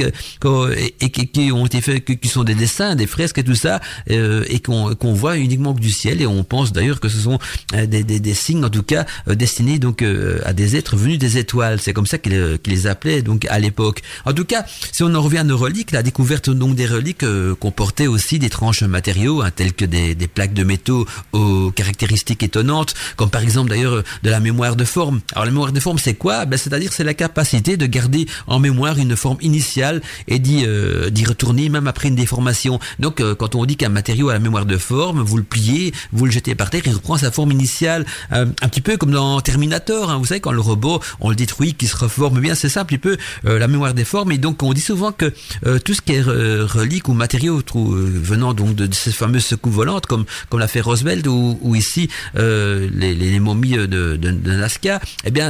et, 0.75 1.09
qui 1.11 1.51
ont 1.51 1.65
été 1.67 1.81
faites, 1.81 2.03
qui 2.03 2.27
sont 2.27 2.43
des 2.43 2.55
dessins, 2.55 2.95
des 2.95 3.05
fresques 3.05 3.37
et 3.37 3.43
tout 3.43 3.53
ça, 3.53 3.79
euh, 4.09 4.43
et 4.49 4.59
qu'on 4.59 5.13
voit 5.13 5.37
uniquement 5.37 5.75
que 5.75 5.79
du 5.79 5.91
ciel. 5.91 6.19
Et 6.19 6.25
on 6.25 6.43
pense 6.43 6.71
d'ailleurs 6.71 6.99
que 6.99 7.09
ce 7.09 7.19
sont 7.19 7.37
euh, 7.75 7.85
des, 7.85 8.33
signes, 8.33 8.65
en 8.65 8.71
tout 8.71 8.81
cas, 8.81 9.05
euh, 9.27 9.35
destinés 9.35 9.77
donc 9.77 10.03
à 10.45 10.53
des 10.53 10.75
êtres 10.75 10.95
venus 10.95 11.19
des 11.19 11.37
étoiles. 11.37 11.79
C'est 11.79 11.93
comme 11.93 12.07
ça 12.07 12.17
qu'ils 12.17 12.59
les 12.65 12.87
appelaient 12.87 13.21
donc 13.21 13.45
à 13.45 13.59
l'époque. 13.59 14.01
En 14.25 14.33
tout 14.33 14.45
cas, 14.45 14.65
si 14.91 15.03
on 15.03 15.13
en 15.13 15.21
revient 15.21 15.39
à 15.39 15.43
nos 15.43 15.57
reliques, 15.57 15.91
la 15.91 16.01
découverte 16.01 16.49
donc 16.49 16.73
des 16.73 16.87
reliques 16.87 17.25
comportait 17.59 18.07
aussi 18.07 18.39
d'étranges 18.39 18.81
matériaux, 18.81 19.43
hein, 19.43 19.51
tels 19.55 19.73
que 19.73 19.85
des, 19.85 20.15
des 20.15 20.27
plaques 20.27 20.55
de 20.55 20.63
métaux 20.63 21.05
aux 21.33 21.69
caractéristiques 21.69 22.41
étonnantes, 22.41 22.95
comme 23.15 23.29
par 23.29 23.43
exemple 23.43 23.69
d'ailleurs 23.69 24.03
de 24.23 24.29
la 24.31 24.39
mémoire 24.39 24.75
de 24.75 24.85
forme. 24.85 25.21
Alors 25.33 25.45
la 25.45 25.51
mémoire 25.51 25.66
de 25.71 25.79
forme, 25.79 25.97
c'est 25.97 26.13
quoi? 26.13 26.45
Ben, 26.45 26.57
C'est-à-dire 26.57 26.93
c'est 26.93 27.03
la 27.03 27.13
capacité 27.13 27.77
de 27.77 27.85
garder 27.85 28.27
en 28.47 28.59
mémoire 28.59 28.97
une 28.97 29.15
forme 29.15 29.37
initiale 29.41 30.01
et 30.27 30.39
d'y 30.39 30.65
euh, 30.65 31.09
retourner 31.27 31.69
même 31.69 31.87
après 31.87 32.07
une 32.07 32.15
déformation. 32.15 32.79
Donc 32.99 33.19
euh, 33.19 33.35
quand 33.35 33.55
on 33.55 33.65
dit 33.65 33.75
qu'un 33.75 33.89
matériau 33.89 34.29
a 34.29 34.33
la 34.33 34.39
mémoire 34.39 34.65
de 34.65 34.77
forme, 34.77 35.21
vous 35.21 35.37
le 35.37 35.43
pliez, 35.43 35.93
vous 36.13 36.25
le 36.25 36.31
jetez 36.31 36.55
par 36.55 36.69
terre, 36.69 36.81
il 36.85 36.93
reprend 36.93 37.17
sa 37.17 37.31
forme 37.31 37.51
initiale, 37.51 38.05
euh, 38.31 38.45
un 38.61 38.69
petit 38.69 38.81
peu 38.81 38.97
comme 38.97 39.11
dans 39.11 39.41
Terminator. 39.41 40.09
Hein, 40.09 40.17
vous 40.17 40.25
savez 40.25 40.39
quand 40.39 40.51
le 40.51 40.61
robot 40.61 41.01
on 41.19 41.29
le 41.29 41.35
détruit, 41.35 41.73
qui 41.73 41.87
se 41.87 41.97
reforme 41.97 42.39
bien, 42.39 42.55
c'est 42.55 42.69
ça 42.69 42.81
un 42.81 42.85
petit 42.85 42.97
peu 42.97 43.17
la 43.43 43.67
mémoire 43.67 43.93
des 43.93 44.05
formes. 44.05 44.31
Et 44.31 44.37
donc 44.37 44.63
on 44.63 44.73
dit 44.73 44.81
souvent 44.81 45.11
que 45.11 45.33
tout 45.79 45.93
ce 45.93 46.01
qui 46.01 46.13
est 46.13 46.21
relique 46.21 47.07
ou 47.07 47.13
matériaux 47.13 47.61
venant 47.75 48.53
donc 48.53 48.75
de, 48.75 48.87
ces 48.93 49.11
fameuses 49.11 49.45
secoues 49.45 49.69
volantes, 49.69 50.05
comme 50.05 50.25
comme 50.49 50.59
l'a 50.59 50.67
fait 50.67 50.81
Roosevelt 50.81 51.25
ou, 51.27 51.75
ici 51.75 52.09
les, 52.35 53.39
momies 53.39 53.71
de, 53.71 53.85
de, 53.85 54.31
de 54.31 54.67
eh 55.25 55.31
bien 55.31 55.46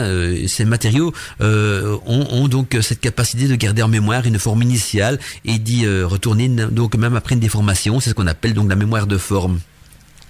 ces 0.47 0.65
matériaux 0.65 1.13
ont, 1.39 1.97
ont, 2.05 2.47
donc 2.47 2.77
cette 2.81 2.99
capacité 2.99 3.47
de 3.47 3.55
garder 3.55 3.81
en 3.81 3.87
mémoire 3.87 4.25
une 4.25 4.39
forme 4.39 4.61
initiale 4.63 5.19
et 5.45 5.59
d'y 5.59 5.87
retourner 5.87 6.47
donc 6.49 6.95
même 6.95 7.15
après 7.15 7.35
une 7.35 7.41
déformation. 7.41 7.99
C'est 7.99 8.09
ce 8.11 8.15
qu'on 8.15 8.27
appelle 8.27 8.53
donc 8.53 8.69
la 8.69 8.75
mémoire 8.75 9.07
de 9.07 9.17
forme. 9.17 9.59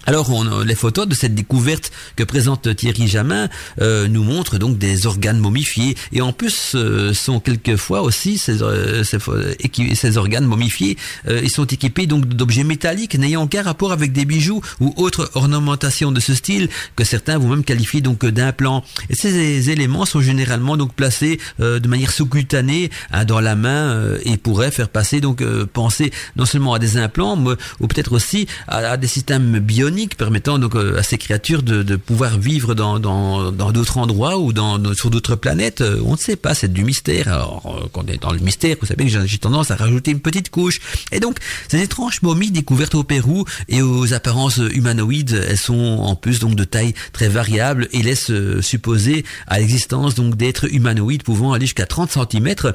Alors, 0.07 0.29
on, 0.29 0.61
les 0.63 0.73
photos 0.73 1.05
de 1.05 1.13
cette 1.13 1.35
découverte 1.35 1.91
que 2.15 2.23
présente 2.23 2.73
Thierry 2.77 3.09
Jamin 3.09 3.49
euh, 3.81 4.07
nous 4.07 4.23
montrent 4.23 4.57
donc 4.57 4.77
des 4.77 5.05
organes 5.05 5.37
momifiés 5.37 5.97
et 6.13 6.21
en 6.21 6.31
plus 6.31 6.75
euh, 6.75 7.13
sont 7.13 7.41
quelquefois 7.41 8.01
aussi 8.01 8.37
ces, 8.37 8.63
euh, 8.63 9.03
ces, 9.03 10.17
organes 10.17 10.45
momifiés, 10.45 10.95
ils 11.29 11.49
sont 11.49 11.65
équipés 11.65 12.05
donc 12.07 12.25
d'objets 12.25 12.63
métalliques 12.63 13.15
n'ayant 13.15 13.43
aucun 13.43 13.63
rapport 13.63 13.91
avec 13.91 14.13
des 14.13 14.23
bijoux 14.23 14.61
ou 14.79 14.93
autres 14.95 15.29
ornementations 15.33 16.13
de 16.13 16.21
ce 16.21 16.33
style 16.33 16.69
que 16.95 17.03
certains 17.03 17.37
vont 17.37 17.49
même 17.49 17.65
qualifier 17.65 17.99
donc 17.99 18.25
d'implants. 18.25 18.85
Et 19.09 19.15
ces 19.15 19.69
éléments 19.69 20.05
sont 20.05 20.21
généralement 20.21 20.77
donc 20.77 20.93
placés 20.93 21.37
de 21.59 21.87
manière 21.87 22.11
sous-cutanée 22.11 22.91
hein, 23.11 23.25
dans 23.25 23.41
la 23.41 23.57
main 23.57 24.15
et 24.23 24.37
pourraient 24.37 24.71
faire 24.71 24.87
passer 24.87 25.19
donc 25.19 25.43
penser 25.73 26.13
non 26.37 26.45
seulement 26.45 26.73
à 26.73 26.79
des 26.79 26.95
implants 26.95 27.35
mais, 27.35 27.55
ou 27.81 27.87
peut-être 27.87 28.13
aussi 28.13 28.47
à 28.69 28.95
des 28.95 29.07
systèmes 29.07 29.59
bioniques 29.59 29.96
permettant 30.05 30.59
donc 30.59 30.75
euh, 30.75 30.99
à 30.99 31.03
ces 31.03 31.17
créatures 31.17 31.63
de, 31.63 31.95
pouvoir 31.95 32.37
vivre 32.37 32.75
dans 32.75 32.99
d'autres 32.99 33.97
endroits 33.97 34.37
ou 34.37 34.53
dans 34.53 34.93
sur 34.93 35.09
d'autres 35.09 35.35
planètes. 35.35 35.81
Euh, 35.81 35.99
on 36.05 36.11
ne 36.13 36.17
sait 36.17 36.35
pas, 36.35 36.53
c'est 36.53 36.71
du 36.71 36.83
mystère. 36.83 37.27
Alors 37.27 37.79
euh, 37.81 37.87
quand 37.91 38.03
on 38.05 38.11
est 38.11 38.21
dans 38.21 38.31
le 38.31 38.39
mystère, 38.39 38.75
vous 38.79 38.85
savez 38.85 39.05
que 39.05 39.25
j'ai 39.25 39.37
tendance 39.37 39.71
à 39.71 39.75
rajouter 39.75 40.11
une 40.11 40.19
petite 40.19 40.49
couche. 40.49 40.79
Et 41.11 41.19
donc 41.19 41.37
ces 41.67 41.81
étranges 41.81 42.21
momies 42.21 42.51
découvertes 42.51 42.95
au 42.95 43.03
Pérou 43.03 43.45
et 43.67 43.81
aux 43.81 44.13
apparences 44.13 44.57
humanoïdes, 44.57 45.45
elles 45.49 45.57
sont 45.57 45.73
en 45.73 46.15
plus 46.15 46.39
donc 46.39 46.55
de 46.55 46.63
taille 46.63 46.93
très 47.13 47.29
variable 47.29 47.87
et 47.91 48.03
laissent 48.03 48.31
supposer 48.61 49.25
à 49.47 49.59
l'existence 49.59 50.15
donc 50.15 50.35
d'êtres 50.35 50.71
humanoïdes 50.73 51.23
pouvant 51.23 51.53
aller 51.53 51.65
jusqu'à 51.65 51.85
30 51.85 52.11
cm 52.11 52.73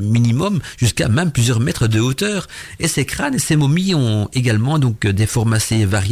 minimum, 0.00 0.60
jusqu'à 0.78 1.08
même 1.08 1.30
plusieurs 1.30 1.60
mètres 1.60 1.88
de 1.88 2.00
hauteur. 2.00 2.46
Et 2.80 2.88
ces 2.88 3.04
crânes 3.04 3.34
et 3.34 3.38
ces 3.38 3.56
momies 3.56 3.94
ont 3.94 4.28
également 4.32 4.78
donc 4.78 5.06
des 5.06 5.26
formes 5.26 5.52
assez 5.52 5.84
variables 5.84 6.05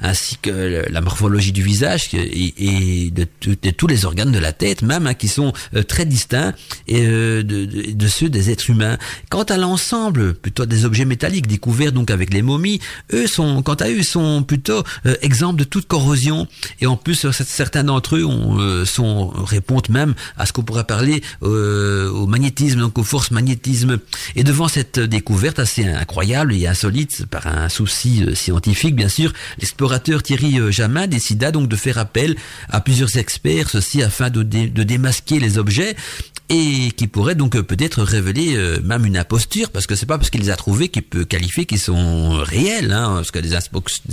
ainsi 0.00 0.36
que 0.40 0.84
la 0.90 1.00
morphologie 1.00 1.52
du 1.52 1.62
visage 1.62 2.10
et, 2.14 3.10
de, 3.10 3.70
tous 3.70 3.86
les 3.86 4.04
organes 4.04 4.32
de 4.32 4.38
la 4.38 4.52
tête, 4.52 4.82
même 4.82 5.06
hein, 5.06 5.14
qui 5.14 5.28
sont 5.28 5.52
euh, 5.74 5.82
très 5.82 6.04
distincts 6.04 6.54
euh, 6.90 7.42
de, 7.42 8.08
ceux 8.08 8.28
des 8.28 8.50
êtres 8.50 8.70
humains. 8.70 8.98
Quant 9.30 9.42
à 9.44 9.56
l'ensemble, 9.56 10.34
plutôt 10.34 10.66
des 10.66 10.84
objets 10.84 11.04
métalliques 11.04 11.46
découverts 11.46 11.92
donc 11.92 12.10
avec 12.10 12.32
les 12.32 12.42
momies, 12.42 12.80
eux 13.12 13.26
sont, 13.26 13.62
quant 13.62 13.74
à 13.74 13.88
eux, 13.88 14.02
sont 14.02 14.42
plutôt 14.42 14.82
euh, 15.06 15.14
exemples 15.22 15.58
de 15.58 15.64
toute 15.64 15.86
corrosion. 15.86 16.46
Et 16.80 16.86
en 16.86 16.96
plus, 16.96 17.30
certains 17.30 17.84
d'entre 17.84 18.16
eux 18.16 18.24
ont, 18.24 18.84
sont 18.84 19.28
répondent 19.28 19.88
même 19.88 20.14
à 20.36 20.46
ce 20.46 20.52
qu'on 20.52 20.62
pourrait 20.62 20.84
parler 20.84 21.22
au 21.40 22.26
magnétisme, 22.26 22.80
donc 22.80 22.98
aux 22.98 23.04
forces 23.04 23.30
magnétisme. 23.30 23.98
Et 24.36 24.44
devant 24.44 24.68
cette 24.68 24.98
découverte 24.98 25.58
assez 25.58 25.84
incroyable 25.86 26.54
et 26.54 26.66
insolite 26.66 27.26
par 27.26 27.46
un 27.46 27.68
souci 27.68 28.24
scientifique, 28.34 28.94
bien 28.94 29.08
sûr, 29.08 29.21
l'explorateur 29.58 30.22
Thierry 30.22 30.58
euh, 30.58 30.70
Jamin 30.70 31.06
décida 31.06 31.50
donc 31.50 31.68
de 31.68 31.76
faire 31.76 31.98
appel 31.98 32.36
à 32.68 32.80
plusieurs 32.80 33.16
experts, 33.16 33.70
ceci 33.70 34.02
afin 34.02 34.30
de, 34.30 34.42
de 34.42 34.82
démasquer 34.82 35.38
les 35.38 35.58
objets 35.58 35.96
et 36.52 36.90
qui 36.90 37.06
pourrait 37.06 37.34
donc 37.34 37.56
euh, 37.56 37.62
peut-être 37.62 38.02
révéler 38.02 38.56
euh, 38.56 38.78
même 38.84 39.06
une 39.06 39.16
imposture, 39.16 39.70
parce 39.70 39.86
que 39.86 39.94
c'est 39.94 40.06
pas 40.06 40.18
parce 40.18 40.28
qu'il 40.28 40.42
les 40.42 40.50
a 40.50 40.56
trouvés 40.56 40.88
qu'il 40.88 41.02
peut 41.02 41.24
qualifier 41.24 41.64
qu'ils 41.64 41.78
sont 41.78 42.32
réels, 42.42 42.92
hein, 42.92 43.14
parce 43.16 43.30
que 43.30 43.38
des, 43.38 43.54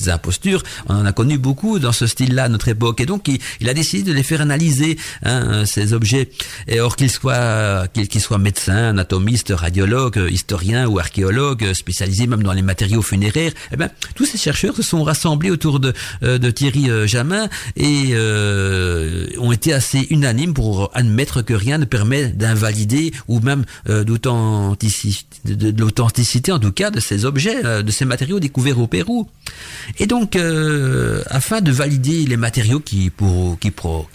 impostures, 0.10 0.64
on 0.88 0.95
en 0.95 1.05
a 1.05 1.12
connu 1.12 1.38
beaucoup 1.38 1.80
dans 1.80 1.91
ce 1.91 2.07
style-là 2.07 2.45
à 2.45 2.49
notre 2.49 2.70
époque, 2.70 3.01
et 3.01 3.05
donc 3.05 3.30
il, 3.60 3.70
a 3.70 3.74
décidé 3.74 4.03
de 4.03 4.14
les 4.14 4.24
faire 4.24 4.39
analyser 4.39 4.97
hein, 5.24 5.66
ces 5.66 5.91
objets, 5.91 6.30
et 6.68 6.80
or 6.80 6.95
qu'ils 6.95 7.12
soient 7.12 7.88
qu'ils 7.93 8.07
médecins, 8.39 8.89
anatomistes, 8.89 9.51
radiologues, 9.53 10.26
historiens 10.30 10.88
ou 10.88 10.97
archéologues, 10.97 11.74
spécialisés 11.74 12.28
même 12.28 12.43
dans 12.43 12.53
les 12.53 12.62
matériaux 12.62 13.01
funéraires, 13.01 13.51
eh 13.74 13.76
ben 13.76 13.89
tous 14.16 14.26
ces 14.26 14.38
chercheurs 14.38 14.76
se 14.76 14.84
sont 14.84 14.99
rassemblés 15.04 15.52
autour 15.52 15.80
de, 15.80 15.93
euh, 16.24 16.38
de 16.38 16.52
Thierry 16.52 16.89
Jamin 17.08 17.50
et 17.76 18.14
ont 19.38 19.52
été 19.52 19.74
assez 19.74 20.08
unanimes 20.10 20.54
pour 20.54 20.91
admettre 20.93 21.41
que 21.41 21.54
rien 21.54 21.78
ne 21.78 21.86
permet 21.86 22.28
d'invalider 22.28 23.12
ou 23.28 23.39
même 23.39 23.66
euh, 23.89 24.04
d'authenticité, 24.04 25.54
de, 25.56 25.82
l'authenticité 25.82 26.52
en 26.52 26.60
tout 26.60 26.72
cas 26.72 26.91
de 26.91 27.00
ces 27.00 27.26
objets, 27.26 27.66
euh, 27.66 27.82
de 27.82 27.91
ces 27.91 28.06
matériaux 28.06 28.39
découverts 28.39 28.80
au 28.80 28.88
Pérou. 28.88 29.28
Et 30.00 30.08
donc, 30.08 30.36
euh, 30.36 31.24
afin 31.28 31.62
de 31.62 31.72
valider 31.72 32.26
les 32.26 32.38
matériaux 32.38 32.80
qui, 32.80 33.10
pour, 33.10 33.58
qui 33.60 33.72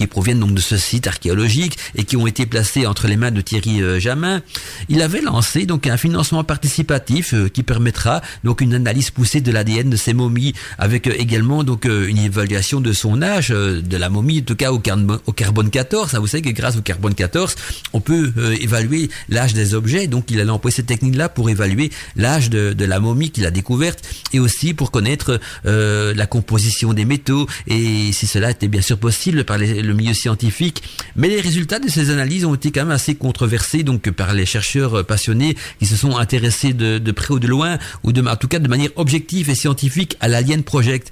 proviennent 0.07 0.41
donc 0.41 0.55
de 0.55 0.61
ce 0.61 0.77
site 0.77 1.07
archéologique 1.07 1.79
et 1.95 2.05
qui 2.05 2.17
ont 2.17 2.27
été 2.27 2.47
placés 2.47 2.87
entre 2.87 3.09
les 3.09 3.17
mains 3.17 3.31
de 3.31 3.41
Thierry 3.41 4.01
Jamin, 4.01 4.43
il 4.89 5.03
avait 5.03 5.21
lancé 5.21 5.67
donc 5.67 5.87
un 5.87 5.97
financement 5.97 6.45
participatif 6.45 7.35
qui 7.53 7.63
permettra 7.63 8.23
donc 8.43 8.61
une 8.61 8.75
analyse 8.75 9.11
poussée 9.11 9.41
de 9.41 9.51
l'ADN 9.51 9.91
de 9.91 9.97
ces 9.97 10.15
momies 10.15 10.55
avec 10.79 11.07
également 11.07 11.65
donc 11.65 11.85
une 11.85 12.19
évaluation 12.19 12.81
de 12.81 12.93
son 12.93 13.23
âge 13.23 13.51
de 13.51 13.97
la 13.97 14.09
momie, 14.09 14.41
en 14.41 14.45
tout 14.45 14.57
cas 14.57 14.73
au, 14.73 14.79
carbone 14.79 15.71
14. 15.71 16.15
Vous 16.15 16.27
savez 16.27 16.43
que 16.43 16.51
grâce 16.51 16.77
au 16.77 16.83
carbone 16.83 17.15
14, 17.15 17.55
on 17.93 18.01
peut 18.01 18.33
euh, 18.37 18.57
évaluer 18.61 19.11
l'âge 19.29 19.55
des 19.55 19.75
objets. 19.75 20.07
Donc 20.07 20.31
il 20.31 20.41
a 20.41 20.53
employé 20.53 20.75
cette 20.75 20.87
technique-là 20.87 21.29
pour 21.29 21.51
évaluer 21.51 21.91
l'âge 22.17 22.51
de, 22.51 22.85
la 22.85 23.01
momie 23.01 23.31
qu'il 23.31 23.47
a 23.47 23.51
découverte 23.51 24.05
et 24.35 24.41
aussi 24.41 24.75
pour 24.75 24.91
connaître 24.91 25.41
euh, 25.65 26.13
la 26.15 26.27
composition 26.27 26.93
des 26.93 27.07
métaux 27.07 27.47
et 27.67 28.13
si 28.13 28.27
cela 28.27 28.51
était 28.51 28.69
bien 28.69 28.83
sûr 28.83 28.99
possible 28.99 29.45
par 29.45 29.57
le 29.59 29.93
milieu 29.95 30.13
scientifique. 30.13 30.83
Mais 31.17 31.29
les 31.29 31.41
résultats 31.41 31.79
de 31.79 31.89
ces 31.89 32.11
analyses 32.11 32.45
ont 32.45 32.55
été 32.55 32.71
quand 32.71 32.83
même 32.83 32.91
assez 32.91 33.15
controversés 33.15 33.83
donc 33.83 34.11
par 34.11 34.35
les 34.35 34.45
chercheurs 34.45 35.05
passionnés 35.07 35.57
qui 35.79 35.87
se 35.87 35.97
sont 35.97 36.17
intéressés 36.19 36.75
de, 36.75 36.99
près 37.13 37.33
ou 37.33 37.39
de 37.39 37.47
loin 37.47 37.79
ou 38.03 38.13
de, 38.13 38.23
en 38.23 38.37
tout 38.37 38.49
cas 38.49 38.59
de 38.59 38.69
manière 38.69 38.91
objective 38.97 39.49
et 39.49 39.55
scientifique 39.55 40.17
à 40.21 40.29
l'Alien 40.29 40.63
Project. 40.65 41.11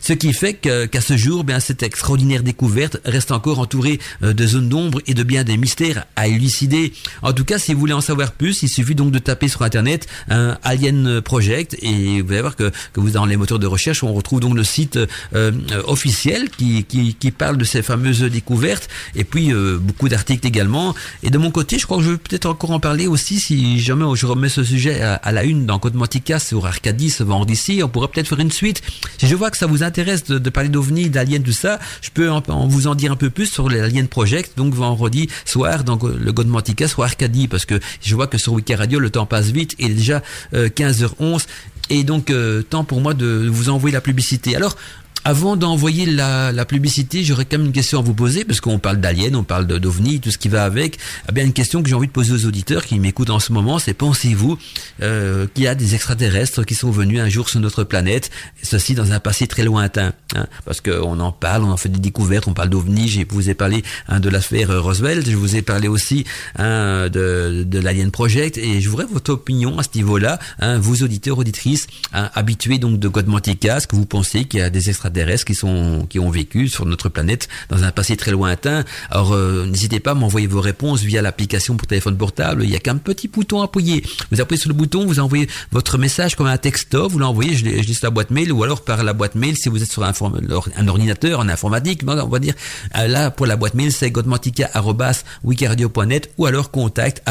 Ce 0.00 0.12
qui 0.12 0.34
fait 0.34 0.54
qu'à 0.54 1.00
ce 1.00 1.16
jour, 1.16 1.44
bien 1.44 1.60
cette 1.60 1.82
extraordinaire 1.82 2.42
découverte 2.42 2.98
reste 3.04 3.32
encore 3.32 3.58
entourée 3.58 3.98
euh, 4.22 4.34
de 4.34 4.46
zones 4.46 4.68
d'ombre 4.68 5.00
et 5.06 5.14
de 5.14 5.22
bien 5.22 5.44
des 5.44 5.56
mystères 5.56 6.04
à 6.16 6.28
élucider. 6.28 6.92
En 7.22 7.32
tout 7.32 7.44
cas, 7.44 7.58
si 7.58 7.72
vous 7.72 7.80
voulez 7.80 7.94
en 7.94 8.02
savoir 8.02 8.32
plus, 8.32 8.62
il 8.62 8.68
suffit 8.68 8.94
donc 8.94 9.12
de 9.12 9.18
taper 9.18 9.48
sur 9.48 9.62
internet 9.62 10.06
un 10.28 10.58
Alien 10.62 11.22
Project 11.22 11.76
et 11.80 12.20
vous 12.20 12.32
allez 12.32 12.40
voir 12.42 12.56
que, 12.56 12.70
que 12.92 13.00
vous 13.00 13.14
dans 13.14 13.26
les 13.26 13.36
moteurs 13.36 13.58
de 13.58 13.66
recherche, 13.66 14.02
on 14.02 14.12
retrouve 14.12 14.40
donc 14.40 14.54
le 14.54 14.64
site 14.64 14.98
euh, 15.34 15.52
officiel 15.86 16.50
qui, 16.50 16.84
qui, 16.84 17.14
qui, 17.14 17.30
parle 17.30 17.56
de 17.56 17.64
ces 17.64 17.82
fameuses 17.82 18.22
découvertes 18.22 18.88
et 19.14 19.24
puis 19.24 19.52
euh, 19.52 19.78
beaucoup 19.78 20.08
d'articles 20.08 20.46
également. 20.46 20.94
Et 21.22 21.30
de 21.30 21.38
mon 21.38 21.50
côté, 21.50 21.78
je 21.78 21.86
crois 21.86 21.98
que 21.98 22.02
je 22.02 22.10
vais 22.10 22.18
peut-être 22.18 22.46
encore 22.46 22.72
en 22.72 22.80
parler 22.80 23.06
aussi 23.06 23.40
si 23.40 23.78
jamais 23.80 24.04
je 24.14 24.26
remets 24.26 24.48
ce 24.48 24.62
sujet 24.62 25.00
à, 25.00 25.32
la 25.32 25.44
une 25.44 25.66
dans 25.66 25.78
Code 25.78 25.94
Mantica 25.94 26.38
sur 26.38 26.66
Arcadie 26.66 27.10
ce 27.10 27.22
vendredi. 27.22 27.80
On 27.82 27.88
pourrait 27.88 28.08
peut-être 28.08 28.28
faire 28.28 28.40
une 28.40 28.52
suite. 28.52 28.82
Si 29.18 29.26
je 29.26 29.34
vois 29.34 29.50
que 29.50 29.56
ça 29.56 29.66
vous 29.66 29.82
intéresse 29.82 30.24
de, 30.24 30.50
parler 30.50 30.68
d'OVNI, 30.68 31.10
d'aliens, 31.10 31.40
tout 31.40 31.52
ça, 31.52 31.78
je 32.02 32.10
peux 32.10 32.30
en, 32.30 32.42
vous 32.66 32.86
en 32.86 32.94
dire 32.94 33.12
un 33.12 33.16
peu 33.16 33.30
plus 33.30 33.46
sur 33.46 33.68
l'Alien 33.68 34.08
Project. 34.08 34.52
Donc 34.56 34.74
vendredi 34.74 35.28
soir, 35.44 35.84
donc 35.84 36.02
le 36.02 36.32
God 36.32 36.48
Mantica 36.48 36.88
soit 36.88 37.06
Arcadie, 37.06 37.48
parce 37.48 37.64
que 37.64 37.78
je 38.02 38.14
vois 38.14 38.26
que 38.26 38.38
sur 38.38 38.52
Wiki 38.52 38.74
Radio, 38.74 38.98
le 38.98 39.10
temps 39.10 39.26
passe 39.26 39.50
vite, 39.50 39.74
est 39.78 39.88
déjà 39.88 40.22
15h11, 40.52 41.14
euh, 41.22 41.38
et 41.90 42.04
donc 42.04 42.30
euh, 42.30 42.62
temps 42.62 42.84
pour 42.84 43.00
moi 43.00 43.14
de 43.14 43.48
vous 43.50 43.68
envoyer 43.68 43.92
la 43.92 44.00
publicité. 44.00 44.56
Alors, 44.56 44.76
avant 45.24 45.56
d'envoyer 45.56 46.04
la, 46.04 46.52
la, 46.52 46.64
publicité, 46.66 47.24
j'aurais 47.24 47.46
quand 47.46 47.56
même 47.56 47.68
une 47.68 47.72
question 47.72 47.98
à 47.98 48.02
vous 48.02 48.12
poser, 48.12 48.44
parce 48.44 48.60
qu'on 48.60 48.78
parle 48.78 48.98
d'aliens, 48.98 49.34
on 49.34 49.42
parle 49.42 49.66
d'ovnis, 49.66 50.20
tout 50.20 50.30
ce 50.30 50.36
qui 50.36 50.48
va 50.48 50.64
avec. 50.64 50.98
Eh 51.28 51.32
bien, 51.32 51.44
une 51.44 51.54
question 51.54 51.82
que 51.82 51.88
j'ai 51.88 51.94
envie 51.94 52.08
de 52.08 52.12
poser 52.12 52.32
aux 52.32 52.44
auditeurs 52.44 52.84
qui 52.84 52.98
m'écoutent 52.98 53.30
en 53.30 53.40
ce 53.40 53.52
moment, 53.52 53.78
c'est 53.78 53.94
pensez-vous 53.94 54.58
euh, 55.02 55.46
qu'il 55.54 55.64
y 55.64 55.66
a 55.66 55.74
des 55.74 55.94
extraterrestres 55.94 56.64
qui 56.64 56.74
sont 56.74 56.90
venus 56.90 57.20
un 57.20 57.30
jour 57.30 57.48
sur 57.48 57.60
notre 57.60 57.84
planète, 57.84 58.30
ceci 58.62 58.94
dans 58.94 59.12
un 59.12 59.20
passé 59.20 59.46
très 59.46 59.62
lointain 59.62 60.12
hein, 60.34 60.46
Parce 60.66 60.82
qu'on 60.82 61.18
en 61.18 61.32
parle, 61.32 61.64
on 61.64 61.70
en 61.70 61.78
fait 61.78 61.88
des 61.88 62.00
découvertes, 62.00 62.46
on 62.46 62.54
parle 62.54 62.68
d'ovnis, 62.68 63.08
je 63.08 63.22
vous 63.26 63.48
ai 63.48 63.54
parlé 63.54 63.82
hein, 64.08 64.20
de 64.20 64.28
l'affaire 64.28 64.82
Roosevelt, 64.82 65.28
je 65.28 65.36
vous 65.36 65.56
ai 65.56 65.62
parlé 65.62 65.88
aussi 65.88 66.24
hein, 66.56 67.08
de, 67.08 67.64
de 67.66 67.78
l'Alien 67.78 68.10
Project, 68.10 68.58
et 68.58 68.82
je 68.82 68.90
voudrais 68.90 69.06
votre 69.10 69.32
opinion 69.32 69.78
à 69.78 69.84
ce 69.84 69.90
niveau-là, 69.94 70.38
hein, 70.58 70.78
vous 70.78 71.02
auditeurs, 71.02 71.38
auditrices, 71.38 71.86
hein, 72.12 72.30
habitués 72.34 72.78
donc 72.78 72.98
de 72.98 73.08
Godmantica, 73.08 73.78
est-ce 73.78 73.86
que 73.86 73.96
vous 73.96 74.06
pensez 74.06 74.44
qu'il 74.44 74.60
y 74.60 74.62
a 74.62 74.68
des 74.68 74.90
extraterrestres 74.90 75.13
extraterrestres 75.14 75.44
qui 75.44 75.54
sont 75.54 76.06
qui 76.08 76.18
ont 76.18 76.30
vécu 76.30 76.68
sur 76.68 76.86
notre 76.86 77.08
planète 77.08 77.48
dans 77.68 77.84
un 77.84 77.92
passé 77.92 78.16
très 78.16 78.32
lointain. 78.32 78.84
Alors 79.10 79.32
euh, 79.32 79.66
n'hésitez 79.66 80.00
pas 80.00 80.12
à 80.12 80.14
m'envoyer 80.14 80.46
vos 80.46 80.60
réponses 80.60 81.02
via 81.02 81.20
l'application 81.22 81.76
pour 81.76 81.86
téléphone 81.86 82.16
portable. 82.16 82.64
Il 82.64 82.70
y 82.70 82.76
a 82.76 82.80
qu'un 82.80 82.96
petit 82.96 83.28
bouton 83.28 83.60
à 83.60 83.64
appuyer. 83.64 84.02
Vous 84.30 84.40
appuyez 84.40 84.60
sur 84.60 84.68
le 84.68 84.74
bouton, 84.74 85.06
vous 85.06 85.20
envoyez 85.20 85.48
votre 85.72 85.98
message 85.98 86.36
comme 86.36 86.46
un 86.46 86.58
texto, 86.58 87.08
vous 87.08 87.18
l'envoyez, 87.18 87.54
je, 87.54 87.82
je 87.82 87.92
sur 87.92 88.06
la 88.06 88.10
boîte 88.10 88.30
mail 88.30 88.52
ou 88.52 88.62
alors 88.62 88.82
par 88.82 89.02
la 89.02 89.12
boîte 89.12 89.34
mail 89.34 89.56
si 89.56 89.68
vous 89.68 89.82
êtes 89.82 89.90
sur 89.90 90.04
un, 90.04 90.12
ordinateur 90.88 91.40
en 91.40 91.48
informatique. 91.48 92.02
On 92.06 92.28
va 92.28 92.38
dire 92.38 92.54
euh, 92.96 93.08
là 93.08 93.30
pour 93.30 93.46
la 93.46 93.56
boîte 93.56 93.74
mail 93.74 93.92
c'est 93.92 94.10
godmantica@wikiradio.net 94.10 96.30
ou 96.38 96.46
alors 96.46 96.70
contact 96.70 97.22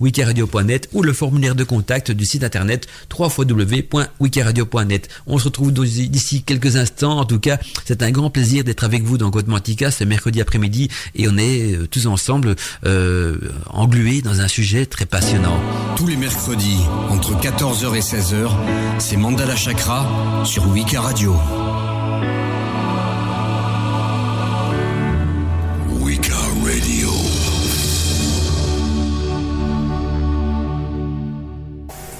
wikiradio.net 0.00 0.88
ou 0.92 1.02
le 1.02 1.12
formulaire 1.12 1.54
de 1.54 1.64
contact 1.64 2.10
du 2.10 2.24
site 2.24 2.44
internet 2.44 2.86
www.wikiradio.net. 3.16 5.08
On 5.26 5.38
se 5.38 5.44
retrouve 5.44 5.72
d'ici 5.72 6.42
quelques 6.42 6.76
instants. 6.76 6.97
En 7.02 7.24
tout 7.24 7.38
cas, 7.38 7.58
c'est 7.84 8.02
un 8.02 8.10
grand 8.10 8.30
plaisir 8.30 8.64
d'être 8.64 8.84
avec 8.84 9.02
vous 9.02 9.18
dans 9.18 9.30
Godmantica 9.30 9.90
ce 9.90 10.04
mercredi 10.04 10.40
après-midi 10.40 10.88
et 11.14 11.28
on 11.28 11.36
est 11.36 11.74
euh, 11.74 11.86
tous 11.86 12.06
ensemble 12.06 12.56
euh, 12.86 13.38
englués 13.66 14.22
dans 14.22 14.40
un 14.40 14.48
sujet 14.48 14.86
très 14.86 15.06
passionnant. 15.06 15.58
Tous 15.96 16.06
les 16.06 16.16
mercredis, 16.16 16.80
entre 17.08 17.34
14h 17.40 17.96
et 17.96 18.00
16h, 18.00 18.50
c'est 18.98 19.16
Mandala 19.16 19.56
Chakra 19.56 20.44
sur 20.44 20.68
Wika 20.68 21.00
Radio. 21.00 21.34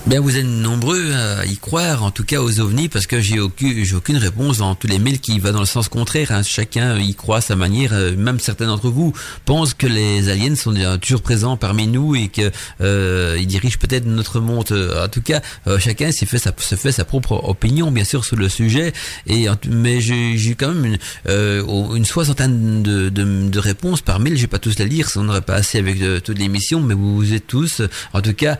Bien, 0.09 0.21
vous 0.21 0.39
êtes 0.39 0.47
nombreux 0.47 1.13
à 1.13 1.45
y 1.45 1.59
croire, 1.59 2.03
en 2.03 2.11
tout 2.11 2.25
cas 2.25 2.41
aux 2.41 2.61
ovnis, 2.61 2.89
parce 2.89 3.07
que 3.07 3.21
j'ai 3.21 3.41
aucune, 3.41 3.85
aucune 3.95 4.17
réponse 4.17 4.57
dans 4.57 4.75
tous 4.75 4.87
les 4.87 4.99
mails 4.99 5.21
qui 5.21 5.39
va 5.39 5.53
dans 5.53 5.61
le 5.61 5.67
sens 5.67 5.91
contraire. 5.91 6.33
Hein. 6.33 6.43
Chacun 6.43 6.99
y 6.99 7.15
croit 7.15 7.37
à 7.37 7.41
sa 7.43 7.57
manière. 7.57 7.93
Euh, 7.93 8.17
même 8.17 8.41
certains 8.41 8.69
d'entre 8.69 8.89
vous 8.89 9.13
pensent 9.45 9.75
que 9.75 9.87
les 9.87 10.31
aliens 10.31 10.55
sont 10.55 10.73
toujours 10.99 11.21
présents 11.21 11.59
parmi 11.59 11.87
nous 11.87 12.15
et 12.15 12.29
que 12.29 12.51
euh, 12.81 13.37
ils 13.39 13.47
dirigent 13.47 13.77
peut-être 13.79 14.07
notre 14.07 14.41
monde. 14.41 14.65
Euh, 14.71 15.05
en 15.05 15.09
tout 15.09 15.21
cas, 15.21 15.43
euh, 15.67 15.79
chacun 15.79 16.11
s'est 16.11 16.25
fait 16.25 16.39
sa, 16.39 16.55
se 16.57 16.75
fait 16.75 16.93
sa 16.93 17.05
propre 17.05 17.45
opinion, 17.47 17.91
bien 17.91 18.05
sûr, 18.05 18.25
sur 18.25 18.37
le 18.37 18.49
sujet. 18.49 18.95
Et 19.27 19.47
mais 19.69 20.01
j'ai, 20.01 20.55
quand 20.55 20.73
même 20.73 20.97
une, 21.27 22.05
soixantaine 22.07 22.83
de, 22.83 23.11
de, 23.11 23.51
de, 23.51 23.59
réponses 23.59 24.01
par 24.01 24.21
mail. 24.21 24.37
Je 24.37 24.41
vais 24.41 24.47
pas 24.47 24.59
tous 24.59 24.79
les 24.79 24.87
lire, 24.87 25.11
ça 25.11 25.21
n'aurait 25.21 25.43
pas 25.43 25.57
assez 25.57 25.77
avec 25.77 25.99
toute 26.25 26.39
l'émission, 26.39 26.81
mais 26.81 26.95
vous 26.95 27.35
êtes 27.35 27.47
tous, 27.47 27.83
en 28.15 28.23
tout 28.23 28.33
cas, 28.33 28.57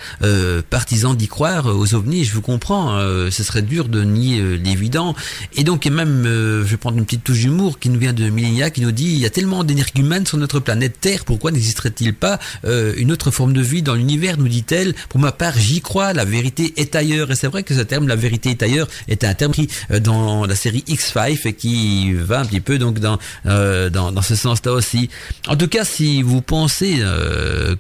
partisans 0.69 1.17
d'y 1.17 1.27
croire 1.27 1.38
aux 1.39 1.95
ovnis, 1.95 2.25
je 2.25 2.35
vous 2.35 2.43
comprends, 2.43 2.97
euh, 2.99 3.31
ce 3.31 3.45
serait 3.45 3.63
dur 3.63 3.89
de 3.89 4.03
nier 4.03 4.41
euh, 4.41 4.55
l'évident. 4.57 5.15
Et 5.55 5.63
donc, 5.63 5.87
et 5.87 5.91
même, 5.91 6.25
euh, 6.27 6.65
je 6.65 6.71
vais 6.71 6.77
prendre 6.77 6.99
une 6.99 7.05
petite 7.05 7.23
touche 7.23 7.39
d'humour 7.39 7.79
qui 7.79 7.91
nous 7.91 7.99
vient 7.99 8.13
de 8.13 8.29
Millenia, 8.29 8.71
qui 8.71 8.81
nous 8.81 8.91
dit, 8.91 9.05
il 9.05 9.19
y 9.19 9.27
a 9.27 9.31
tellement 9.31 9.63
d'énergumènes 9.63 10.27
sur 10.27 10.37
notre 10.39 10.59
planète 10.59 11.01
Terre, 11.01 11.25
pourquoi 11.25 11.51
n'existerait-il 11.53 12.15
pas 12.15 12.39
une 12.65 13.13
autre 13.13 13.31
forme 13.31 13.53
de 13.53 13.61
vie 13.61 13.83
dans 13.83 13.95
l'univers, 13.95 14.37
nous 14.39 14.49
dit-elle. 14.49 14.95
Pour 15.09 15.21
ma 15.21 15.33
part, 15.33 15.57
j'y 15.57 15.81
crois, 15.81 16.13
la 16.13 16.25
vérité 16.25 16.75
est 16.77 16.95
ailleurs. 16.97 17.31
Et 17.31 17.37
c'est 17.37 17.47
vrai 17.47 17.63
que 17.63 17.75
ce 17.75 17.81
terme, 17.81 18.09
la 18.09 18.17
vérité 18.17 18.51
est 18.51 18.63
ailleurs, 18.63 18.89
est 19.09 19.25
un 19.25 19.35
terme 19.35 19.53
qui, 19.53 19.69
dans 20.01 20.45
la 20.45 20.55
série 20.55 20.85
X-Five, 20.87 21.47
et 21.47 21.53
qui 21.53 22.13
va 22.15 22.41
un 22.41 22.45
petit 22.45 22.61
peu 22.61 22.79
donc 22.79 22.99
dans, 22.99 23.19
dans 23.45 24.23
ce 24.23 24.35
sens-là 24.35 24.73
aussi. 24.73 25.09
En 25.47 25.57
tout 25.57 25.69
cas, 25.69 25.85
si 25.85 26.23
vous 26.23 26.43
pensez 26.43 27.03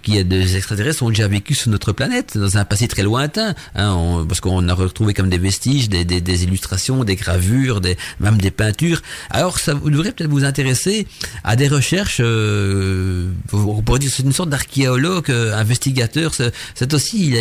qu'il 0.02 0.14
y 0.14 0.18
a 0.18 0.24
des 0.24 0.56
extraterrestres 0.56 0.98
qui 0.98 1.04
ont 1.04 1.10
déjà 1.10 1.28
vécu 1.28 1.54
sur 1.54 1.70
notre 1.70 1.92
planète, 1.92 2.36
dans 2.38 2.56
un 2.56 2.64
passé 2.64 2.88
très 2.88 3.02
lointain, 3.02 3.47
hein, 3.74 4.24
parce 4.28 4.40
qu'on 4.40 4.68
a 4.68 4.74
retrouvé 4.74 5.14
comme 5.14 5.28
des 5.28 5.38
vestiges, 5.38 5.88
des, 5.88 6.44
illustrations, 6.44 7.04
des 7.04 7.16
gravures, 7.16 7.80
même 8.20 8.38
des 8.38 8.50
peintures. 8.50 9.02
Alors 9.30 9.58
ça 9.58 9.74
vous 9.74 9.90
devrait 9.90 10.12
peut-être 10.12 10.30
vous 10.30 10.44
intéresser 10.44 11.06
à 11.44 11.56
des 11.56 11.68
recherches, 11.68 12.18
euh, 12.20 13.28
on 13.52 13.82
pourrait 13.82 13.98
dire 13.98 14.10
c'est 14.14 14.22
une 14.22 14.32
sorte 14.32 14.50
d'archéologue, 14.50 15.30
euh, 15.30 15.54
investigateur. 15.56 16.32
C'est 16.34 16.94
aussi, 16.94 17.34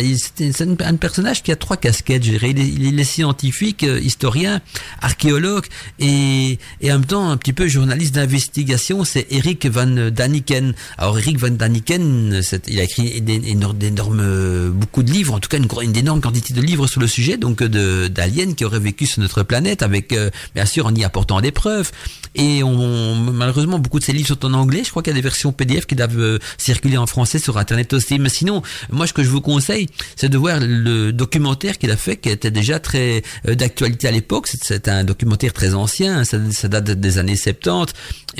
un, 0.80 0.96
personnage 0.96 1.42
qui 1.42 1.52
a 1.52 1.56
trois 1.56 1.76
casquettes, 1.76 2.24
je 2.24 2.30
dirais. 2.30 2.50
Il 2.50 2.98
est, 2.98 3.04
scientifique, 3.04 3.84
euh, 3.84 4.00
historien, 4.00 4.60
archéologue 5.00 5.64
et, 5.98 6.58
et 6.80 6.90
en 6.90 6.96
même 6.98 7.06
temps 7.06 7.30
un 7.30 7.36
petit 7.36 7.52
peu 7.52 7.68
journaliste 7.68 8.14
d'investigation. 8.14 9.04
C'est 9.04 9.26
Eric 9.30 9.66
Van 9.66 10.10
Daniken. 10.10 10.74
Alors 10.98 11.18
Eric 11.18 11.38
Van 11.38 11.50
Daniken, 11.50 12.40
il 12.66 12.80
a 12.80 12.82
écrit 12.82 13.20
d'énormes, 13.20 14.70
beaucoup 14.70 15.02
de 15.02 15.10
livres, 15.10 15.34
en 15.34 15.40
tout 15.40 15.48
cas 15.48 15.58
une, 15.58 15.68
une 15.82 15.92
énorme 15.98 16.20
quantité 16.20 16.54
de 16.54 16.60
livres 16.60 16.86
sur 16.86 17.00
le 17.00 17.06
sujet, 17.06 17.36
donc 17.36 17.62
euh, 17.62 18.08
d'aliens 18.08 18.54
qui 18.54 18.64
auraient 18.64 18.80
vécu 18.80 19.06
sur 19.06 19.20
notre 19.20 19.42
planète, 19.42 19.82
avec 19.82 20.12
euh, 20.12 20.30
bien 20.54 20.64
sûr 20.64 20.86
en 20.86 20.94
y 20.94 21.04
apportant 21.04 21.40
des 21.40 21.52
preuves. 21.52 21.90
Et 22.34 22.62
on, 22.62 23.14
malheureusement, 23.16 23.78
beaucoup 23.78 23.98
de 23.98 24.04
ces 24.04 24.12
livres 24.12 24.28
sont 24.28 24.46
en 24.46 24.54
anglais. 24.54 24.82
Je 24.84 24.90
crois 24.90 25.02
qu'il 25.02 25.12
y 25.12 25.14
a 25.14 25.18
des 25.18 25.22
versions 25.22 25.52
PDF 25.52 25.86
qui 25.86 25.96
doivent 25.96 26.18
euh, 26.18 26.38
circuler 26.56 26.96
en 26.96 27.06
français 27.06 27.38
sur 27.38 27.58
Internet 27.58 27.92
aussi. 27.92 28.18
Mais 28.18 28.28
sinon, 28.28 28.62
moi, 28.90 29.06
ce 29.06 29.12
que 29.12 29.22
je 29.22 29.28
vous 29.28 29.40
conseille, 29.40 29.88
c'est 30.16 30.28
de 30.28 30.38
voir 30.38 30.58
le 30.60 31.12
documentaire 31.12 31.78
qu'il 31.78 31.90
a 31.90 31.96
fait, 31.96 32.16
qui 32.16 32.28
était 32.28 32.50
déjà 32.50 32.78
très 32.78 33.22
d'actualité 33.44 34.08
à 34.08 34.10
l'époque. 34.10 34.48
C'est 34.48 34.88
un 34.88 35.04
documentaire 35.04 35.52
très 35.52 35.74
ancien, 35.74 36.24
ça, 36.24 36.38
ça, 36.50 36.68
date 36.68 36.90
des 36.90 37.18
années 37.18 37.36
70, 37.36 37.92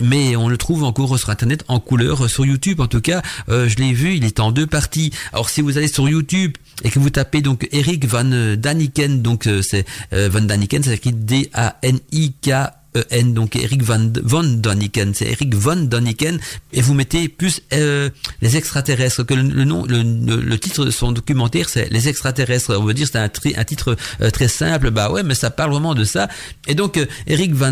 mais 0.03 0.37
on 0.37 0.49
le 0.49 0.57
trouve 0.57 0.85
encore 0.85 1.19
sur 1.19 1.31
Internet 1.31 1.65
en 1.69 1.81
couleur, 1.81 2.29
sur 2.31 2.47
YouTube 2.47 2.81
en 2.81 2.87
tout 2.87 3.01
cas. 3.01 3.23
je 3.49 3.75
l'ai 3.77 3.93
vu, 3.93 4.15
il 4.15 4.25
est 4.25 4.41
en 4.41 4.53
deux 4.53 4.67
parties. 4.67 5.11
Alors 5.33 5.51
si 5.51 5.61
vous 5.61 5.79
allez 5.79 5.89
sur 5.89 6.09
YouTube 6.09 6.53
et 6.85 6.91
que 6.91 6.99
vous 6.99 7.11
tapez 7.11 7.41
donc 7.41 7.69
Eric 7.73 8.07
Van 8.07 8.25
Daniken, 8.57 9.23
donc 9.23 9.47
euh, 9.47 9.63
c'est 9.63 9.85
euh, 10.13 10.29
Van 10.31 10.41
Daniken, 10.41 10.83
c'est 10.83 10.95
écrit 10.95 11.13
D-A-N-I-K 11.13 12.51
N, 13.11 13.35
donc 13.35 13.55
Eric 13.57 13.83
Van, 13.83 14.11
Van 14.23 14.43
Doniken, 14.43 15.13
c'est 15.15 15.27
Eric 15.27 15.55
Van 15.55 15.77
Doniken, 15.77 16.39
et 16.73 16.81
vous 16.81 16.95
mettez 16.95 17.29
plus 17.29 17.61
euh, 17.73 18.09
les 18.41 18.57
extraterrestres, 18.57 19.25
que 19.25 19.35
le, 19.35 19.43
nom, 19.43 19.85
le, 19.85 20.03
le, 20.03 20.59
titre 20.59 20.85
de 20.85 20.91
son 20.91 21.13
documentaire, 21.13 21.69
c'est 21.69 21.91
les 21.91 22.09
extraterrestres. 22.09 22.77
On 22.79 22.85
veut 22.85 22.95
dire 22.95 23.07
c'est 23.11 23.19
un, 23.19 23.29
titre 23.65 23.97
euh, 24.21 24.31
très 24.31 24.49
simple, 24.49 24.91
bah 24.91 25.11
ouais, 25.11 25.23
mais 25.23 25.35
ça 25.35 25.51
parle 25.51 25.73
vraiment 25.73 25.95
de 25.95 26.05
ça. 26.05 26.29
Et 26.67 26.75
donc 26.75 26.97
euh, 26.97 27.07
Eric 27.27 27.55
Van 27.55 27.71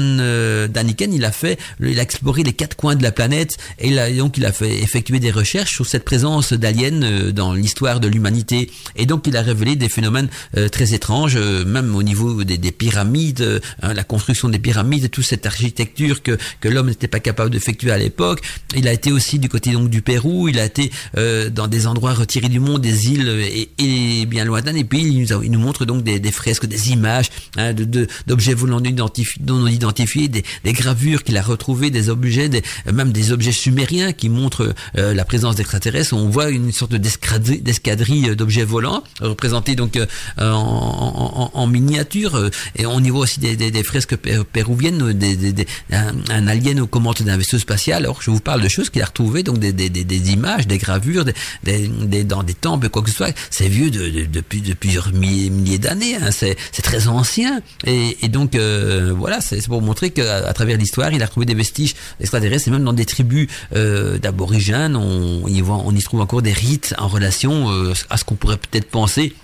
Daniken, 0.69 1.13
il 1.13 1.25
a 1.25 1.33
fait, 1.33 1.59
il 1.81 1.99
a 1.99 2.03
exploré 2.03 2.43
les 2.43 2.53
quatre 2.53 2.77
coins 2.77 2.95
de 2.95 3.03
la 3.03 3.13
planète, 3.13 3.57
et 3.79 3.95
donc 4.15 4.37
il 4.37 4.45
a 4.45 4.53
fait 4.53 4.83
effectuer 4.83 5.19
des 5.19 5.31
recherches 5.31 5.75
sur 5.75 5.87
cette 5.87 6.05
présence 6.05 6.53
d'aliens 6.53 7.31
dans 7.33 7.53
l'histoire 7.53 8.01
de 8.01 8.09
l'humanité, 8.09 8.71
et 8.97 9.07
donc 9.07 9.27
il 9.27 9.37
a 9.37 9.43
révélé 9.43 9.77
des 9.77 9.89
phénomènes 9.89 10.29
très 10.71 10.95
étranges, 10.95 11.37
même 11.37 11.95
au 11.95 12.03
niveau 12.03 12.45
des, 12.45 12.59
des 12.59 12.73
pyramides, 12.73 13.63
hein, 13.83 13.95
la 13.95 14.05
construction 14.05 14.49
des 14.49 14.59
pyramides 14.59 15.06
toute 15.09 15.25
cette 15.25 15.47
architecture 15.47 16.23
que, 16.23 16.39
que 16.61 16.69
l'homme 16.69 16.89
n'était 16.89 17.09
pas 17.09 17.21
capable 17.21 17.51
d'effectuer 17.51 17.91
à 17.91 17.99
l'époque. 17.99 18.43
Il 18.77 18.89
a 18.89 18.93
été 18.93 19.13
aussi 19.13 19.39
du 19.39 19.49
côté 19.49 19.73
donc 19.73 19.91
du 19.91 20.03
Pérou, 20.03 20.49
il 20.49 20.59
a 20.59 20.65
été 20.65 20.91
euh, 21.17 21.51
dans 21.51 21.69
des 21.69 21.87
endroits 21.87 22.15
retirés 22.15 22.49
du 22.49 22.61
monde, 22.61 22.83
des 22.83 23.11
îles 23.11 23.29
et, 23.29 23.69
et 23.79 24.27
bien 24.27 24.45
lointaines, 24.45 24.77
et 24.77 24.85
puis 24.85 25.01
il 25.01 25.21
nous, 25.21 25.33
a, 25.33 25.39
montre 25.59 25.85
donc 25.85 26.03
des, 26.03 26.33
fresques, 26.33 26.67
des 26.67 26.91
images 26.91 27.31
hein, 27.57 27.73
de, 27.73 28.07
d'objets 28.27 28.55
volants 28.55 28.83
identifiés, 28.83 29.43
non 29.47 29.67
identifiés, 29.67 30.29
des, 30.29 30.45
gravures 30.73 31.25
qu'il 31.25 31.37
a 31.37 31.43
retrouvées, 31.43 31.91
des 31.91 32.11
objets, 32.11 32.51
même 32.93 33.13
des 33.13 33.33
objets 33.33 33.53
sumériens 33.53 34.13
qui 34.13 34.29
montrent 34.29 34.75
euh, 34.99 35.15
la 35.15 35.25
présence 35.25 35.57
d'extraterrestres. 35.57 36.13
On 36.13 36.29
voit 36.29 36.51
une 36.51 36.73
sorte 36.73 36.95
d'escadrille, 36.95 38.37
d'objets 38.37 38.65
volants 38.65 39.03
représentés 39.21 39.75
donc 39.75 39.97
euh, 39.97 40.07
en, 40.39 41.67
miniature, 41.67 42.51
et 42.77 42.87
on 42.87 43.03
y 43.03 43.11
voit 43.11 43.23
aussi 43.23 43.41
des, 43.41 43.57
des 43.57 43.83
fresques 43.83 44.17
péruviennes 44.17 44.96
un, 45.03 46.47
alien 46.47 46.81
aux 46.81 46.87
commandes 46.87 47.17
d'un 47.21 47.37
vaisseau 47.37 47.59
spatial. 47.59 48.05
Alors 48.05 48.23
je 48.23 48.31
vous 48.31 48.41
parle 48.41 48.63
de 48.63 48.69
choses 48.69 48.91
qu'il 48.91 49.03
a 49.03 49.07
retrouvées, 49.07 49.43
donc 49.43 49.59
des, 49.59 50.33
images, 50.33 50.67
des 50.67 50.79
gravures, 50.79 51.25
des, 51.65 52.25
dans 52.25 52.43
des 52.43 52.55
temples, 52.55 52.89
quoi 52.89 53.03
que 53.03 53.11
ce 53.11 53.17
soit. 53.17 53.35
C'est 53.51 53.69
vieux 53.69 53.91
de, 53.91 54.09
de, 54.09 54.25
depuis 54.25 54.61
de 54.61 54.75
plusieurs 54.75 55.13
milliers, 55.13 55.51
milliers 55.51 55.79
d'années. 55.79 56.17
Hein. 56.17 56.31
C'est 56.31 56.57
très 56.83 57.09
ancien. 57.09 57.61
Et, 57.87 58.17
et 58.23 58.29
donc 58.29 58.55
euh, 58.55 59.13
voilà, 59.17 59.41
c'est 59.41 59.67
pour 59.67 59.83
montrer 59.83 60.11
qu'à 60.11 60.47
à 60.47 60.53
travers 60.53 60.77
l'histoire, 60.77 61.13
il 61.13 61.23
a 61.23 61.27
retrouvé 61.27 61.47
des 61.47 61.55
vestiges 61.55 61.95
extraterrestres 62.21 62.69
et 62.69 62.71
même 62.71 62.85
dans 62.85 62.93
des 62.93 63.07
tribus 63.07 63.49
euh, 63.75 64.19
d'aborigènes, 64.19 64.97
on, 64.97 65.47
y 65.47 65.61
voit, 65.61 65.83
on 65.85 65.95
y 65.95 66.03
trouve 66.03 66.21
encore 66.21 66.43
des 66.43 66.53
rites 66.53 66.95
en 66.99 67.09
relation 67.09 67.71
euh, 67.71 67.93
à 68.11 68.17
ce 68.17 68.25
qu'on 68.25 68.35
pourrait 68.35 68.59
peut-être 68.59 68.89
penser 68.89 69.35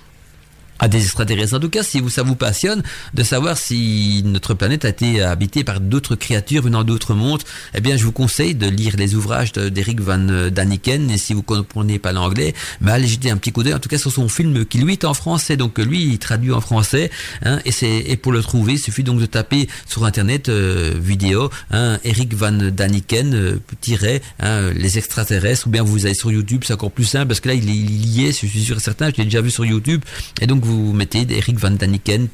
à 0.83 0.89
des 0.89 1.05
extraterrestres. 1.05 1.55
En 1.55 1.61
tout 1.61 1.71
cas, 1.71 1.85
si 1.85 2.01
vous, 2.01 2.11
ça 2.11 2.25
vous 2.25 2.35
passionne 2.35 2.83
de 3.15 3.23
savoir 3.23 3.57
si 3.57 4.23
notre 4.25 4.53
planète 4.55 4.85
a 4.85 4.89
été 4.89 5.23
habitée 5.23 5.63
par 5.63 5.81
d'autres 5.81 6.17
créatures 6.17 6.63
venant 6.63 6.83
d'autres 6.83 7.15
mondes, 7.15 7.43
eh 7.75 7.81
bien, 7.81 7.97
je 7.97 8.05
vous 8.05 8.11
conseille 8.11 8.57
de 8.57 8.67
lire 8.67 8.97
les 8.99 9.15
ouvrages 9.15 9.53
d'Eric 9.53 10.01
Van 10.01 10.19
Daniken. 10.19 11.09
Et 11.09 11.19
si 11.19 11.35
vous 11.35 11.43
comprenez 11.45 12.01
pas 12.01 12.11
l'anglais, 12.11 12.53
bah, 12.81 12.95
allez 12.95 13.07
jeter 13.07 13.31
un 13.31 13.37
petit 13.37 13.53
coup 13.53 13.63
d'œil, 13.63 13.75
en 13.75 13.79
tout 13.79 13.89
cas, 13.89 13.97
sur 13.97 14.11
son 14.11 14.29
film 14.29 14.65
qui 14.67 14.79
lui 14.79 14.95
est 14.95 15.05
en 15.05 15.15
français. 15.15 15.57
Donc, 15.57 15.79
lui, 15.79 16.03
il 16.03 16.19
traduit 16.19 16.51
en 16.51 16.61
français. 16.61 17.13
Hein, 17.45 17.61
et 17.65 17.71
c'est, 17.71 17.99
et 18.09 18.17
pour 18.17 18.33
le 18.33 18.43
trouver, 18.43 18.73
il 18.73 18.79
suffit 18.81 19.05
donc 19.05 19.21
de 19.21 19.27
taper 19.27 19.69
sur 19.87 20.05
Internet, 20.05 20.49
euh, 20.49 20.95
vidéo, 21.01 21.49
hein, 21.71 22.01
Eric 22.03 22.35
Van 22.35 22.51
Daniken, 22.51 23.35
euh, 23.35 23.61
tiret, 23.81 24.21
hein, 24.41 24.73
les 24.75 24.99
extraterrestres, 24.99 25.69
ou 25.69 25.71
bien 25.71 25.85
vous 25.85 26.07
allez 26.07 26.15
sur 26.15 26.33
YouTube, 26.33 26.63
c'est 26.67 26.73
encore 26.73 26.91
plus 26.91 27.05
simple, 27.05 27.29
parce 27.29 27.39
que 27.39 27.49
là, 27.49 27.55
il, 27.55 27.69
est 27.69 27.73
lié, 27.73 28.27
je 28.33 28.47
suis 28.47 28.65
sûr 28.65 28.79
et 28.79 28.81
certain, 28.81 29.11
je 29.11 29.19
l'ai 29.19 29.25
déjà 29.25 29.41
vu 29.41 29.53
sur 29.53 29.65
YouTube. 29.65 30.03
Et 30.41 30.49
donc, 30.49 30.65
vous 30.73 30.93
mettez 30.93 31.27
Eric 31.31 31.59
Van 31.59 31.71
Daniken, 31.71 32.29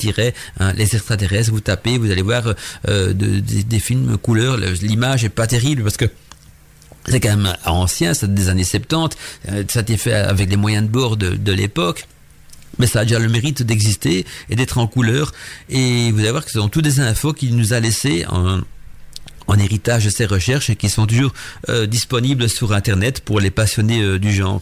hein, 0.60 0.72
les 0.74 0.94
extraterrestres, 0.94 1.50
vous 1.50 1.60
tapez, 1.60 1.98
vous 1.98 2.10
allez 2.10 2.22
voir 2.22 2.54
des 2.86 3.80
films 3.80 4.16
couleurs. 4.18 4.56
L'image 4.56 5.24
est 5.24 5.28
pas 5.28 5.46
terrible 5.46 5.82
parce 5.82 5.96
que 5.96 6.06
c'est 7.06 7.20
quand 7.20 7.36
même 7.36 7.54
ancien, 7.64 8.14
c'est 8.14 8.32
des 8.32 8.48
années 8.48 8.64
70, 8.64 9.16
ça 9.68 9.78
a 9.78 9.82
été 9.82 9.96
fait 9.96 10.14
avec 10.14 10.50
les 10.50 10.56
moyens 10.56 10.86
de 10.86 10.90
bord 10.90 11.16
de 11.16 11.52
l'époque 11.52 12.06
mais 12.78 12.86
ça 12.86 13.00
a 13.00 13.04
déjà 13.04 13.18
le 13.18 13.28
mérite 13.28 13.62
d'exister 13.62 14.24
et 14.50 14.56
d'être 14.56 14.78
en 14.78 14.86
couleur. 14.86 15.32
Et 15.68 16.10
vous 16.12 16.20
allez 16.20 16.30
voir 16.30 16.44
que 16.44 16.50
ce 16.50 16.58
sont 16.58 16.68
toutes 16.68 16.84
des 16.84 17.00
infos 17.00 17.32
qu'il 17.32 17.56
nous 17.56 17.72
a 17.72 17.80
laissées 17.80 18.24
en, 18.28 18.60
héritage 19.58 20.04
de 20.04 20.10
ses 20.10 20.26
recherches 20.26 20.70
et 20.70 20.76
qui 20.76 20.90
sont 20.90 21.06
toujours 21.06 21.32
euh, 21.68 21.86
disponibles 21.86 22.48
sur 22.48 22.72
Internet 22.72 23.20
pour 23.20 23.40
les 23.40 23.50
passionnés 23.50 24.02
euh, 24.02 24.18
du 24.18 24.30
genre. 24.30 24.60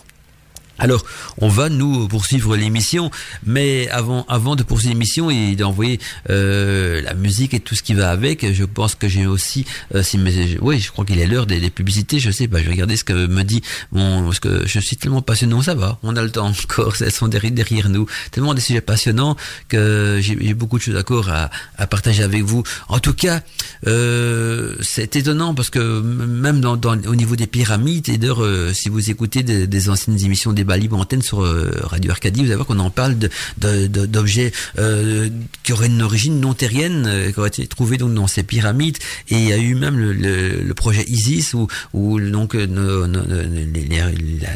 Alors, 0.79 1.05
on 1.39 1.49
va 1.49 1.69
nous 1.69 2.07
poursuivre 2.09 2.57
l'émission, 2.57 3.11
mais 3.45 3.89
avant, 3.89 4.27
avant 4.29 4.57
de 4.57 4.63
poursuivre 4.63 4.93
l'émission 4.93 5.31
et 5.31 5.57
d'envoyer 5.57 5.99
euh, 6.29 7.01
la 7.03 7.15
musique 7.15 7.55
et 7.55 7.61
tout 7.61 7.75
ce 7.75 7.83
qui 7.83 7.95
va 7.95 8.11
avec, 8.11 8.53
je 8.53 8.65
pense 8.65 8.95
que 8.95 9.09
j'ai 9.09 9.27
aussi, 9.27 9.65
euh, 9.95 10.03
si 10.03 10.19
oui, 10.61 10.81
je 10.81 10.91
crois 10.91 11.05
qu'il 11.05 11.19
est 11.19 11.27
l'heure 11.27 11.47
des, 11.47 11.71
publicités. 11.71 12.19
Je 12.19 12.31
sais 12.31 12.49
pas, 12.49 12.59
je 12.59 12.65
vais 12.65 12.73
regarder 12.73 12.97
ce 12.97 13.05
que 13.05 13.27
me 13.27 13.43
dit 13.43 13.63
mon, 13.93 14.25
parce 14.25 14.41
que 14.41 14.67
je 14.67 14.79
suis 14.81 14.97
tellement 14.97 15.23
passionné. 15.23 15.61
ça 15.63 15.75
va, 15.75 15.99
on 16.03 16.15
a 16.17 16.23
le 16.23 16.31
temps 16.31 16.49
encore. 16.49 16.95
Elles 17.01 17.13
sont 17.13 17.29
derrière, 17.29 17.89
nous, 17.89 18.07
tellement 18.31 18.55
des 18.55 18.61
sujets 18.61 18.81
passionnants 18.81 19.37
que 19.69 20.19
j'ai 20.21 20.55
beaucoup 20.55 20.79
de 20.79 20.83
choses 20.83 21.03
à, 21.29 21.51
à 21.79 21.87
partager 21.87 22.23
avec 22.23 22.43
vous. 22.43 22.63
En 22.89 22.99
tout 22.99 23.15
cas, 23.15 23.41
euh, 23.87 24.75
c'est 24.81 25.17
étonnant 25.17 25.55
parce 25.55 25.71
que 25.71 26.01
même 26.01 26.65
au 26.65 27.15
niveau 27.15 27.37
des 27.37 27.47
pyramides, 27.47 28.09
et 28.09 28.19
d'ailleurs, 28.19 28.43
euh, 28.43 28.73
si 28.73 28.89
vous 28.89 29.11
écoutez 29.11 29.43
des, 29.43 29.67
des 29.67 29.91
anciennes 29.91 30.19
émissions 30.23 30.53
des 30.53 30.66
débat 30.67 30.77
libre 30.77 30.99
antenne 30.99 31.23
sur 31.23 31.45
euh, 31.45 31.71
Radio 31.85 32.11
Arcadie, 32.11 32.41
vous 32.41 32.47
allez 32.47 32.57
voir 32.57 32.67
qu'on 32.67 32.81
en 32.81 32.91
parle 32.91 33.15
d'objets 33.57 34.51
euh, 34.79 35.29
qui 35.63 35.73
auraient 35.73 35.87
une 35.87 36.03
origine 36.03 36.41
non 36.41 36.55
terrienne, 36.55 37.05
euh, 37.07 37.31
qui 37.31 37.39
auraient 37.39 37.51
été 37.51 37.69
trouvés 37.69 37.99
donc 37.99 38.13
dans 38.15 38.27
ces 38.27 38.43
pyramides. 38.43 38.99
Et 39.29 39.37
il 39.37 39.49
y 39.49 39.53
a 39.53 39.59
eu 39.59 39.77
même 39.77 39.97
le, 39.97 40.75
projet 40.75 41.05
Isis 41.07 41.55
où, 41.95 42.21
donc 42.21 42.55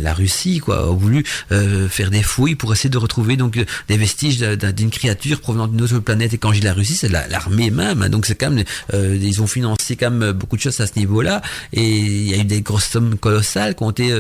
la, 0.01 0.15
Russie 0.15 0.59
quoi 0.59 0.81
a 0.81 0.91
voulu 0.91 1.25
faire 1.49 2.11
des 2.11 2.23
fouilles 2.23 2.57
pour 2.57 2.73
essayer 2.73 2.91
de 2.91 2.99
retrouver 2.99 3.37
donc 3.37 3.59
des 3.89 3.97
vestiges 3.97 4.41
d'une 4.41 4.91
créature 4.91 5.41
provenant 5.41 5.69
d'une 5.69 5.81
autre 5.83 6.01
planète. 6.01 6.35
Et 6.35 6.39
quand 6.39 6.53
j'ai 6.53 6.61
la 6.61 6.75
Russie, 6.75 6.95
c'est 6.95 7.09
l'armée 7.09 7.71
même. 7.71 8.03
Hein. 8.03 8.09
donc 8.09 8.27
c'est 8.27 8.35
quand 8.35 8.51
même 8.51 8.65
ils 8.93 9.41
ont 9.41 9.47
financé 9.47 9.95
quand 9.97 10.11
même 10.11 10.33
beaucoup 10.33 10.57
de 10.57 10.63
choses 10.63 10.81
à 10.81 10.87
ce 10.87 10.99
niveau-là. 10.99 11.41
Et 11.73 11.89
il 11.89 12.29
y 12.29 12.35
a 12.35 12.39
eu 12.39 12.45
des 12.45 12.61
grosses 12.63 12.89
sommes 12.89 13.17
colossales 13.17 13.77
qui 13.77 13.83
ont 13.85 13.91
été 13.91 14.13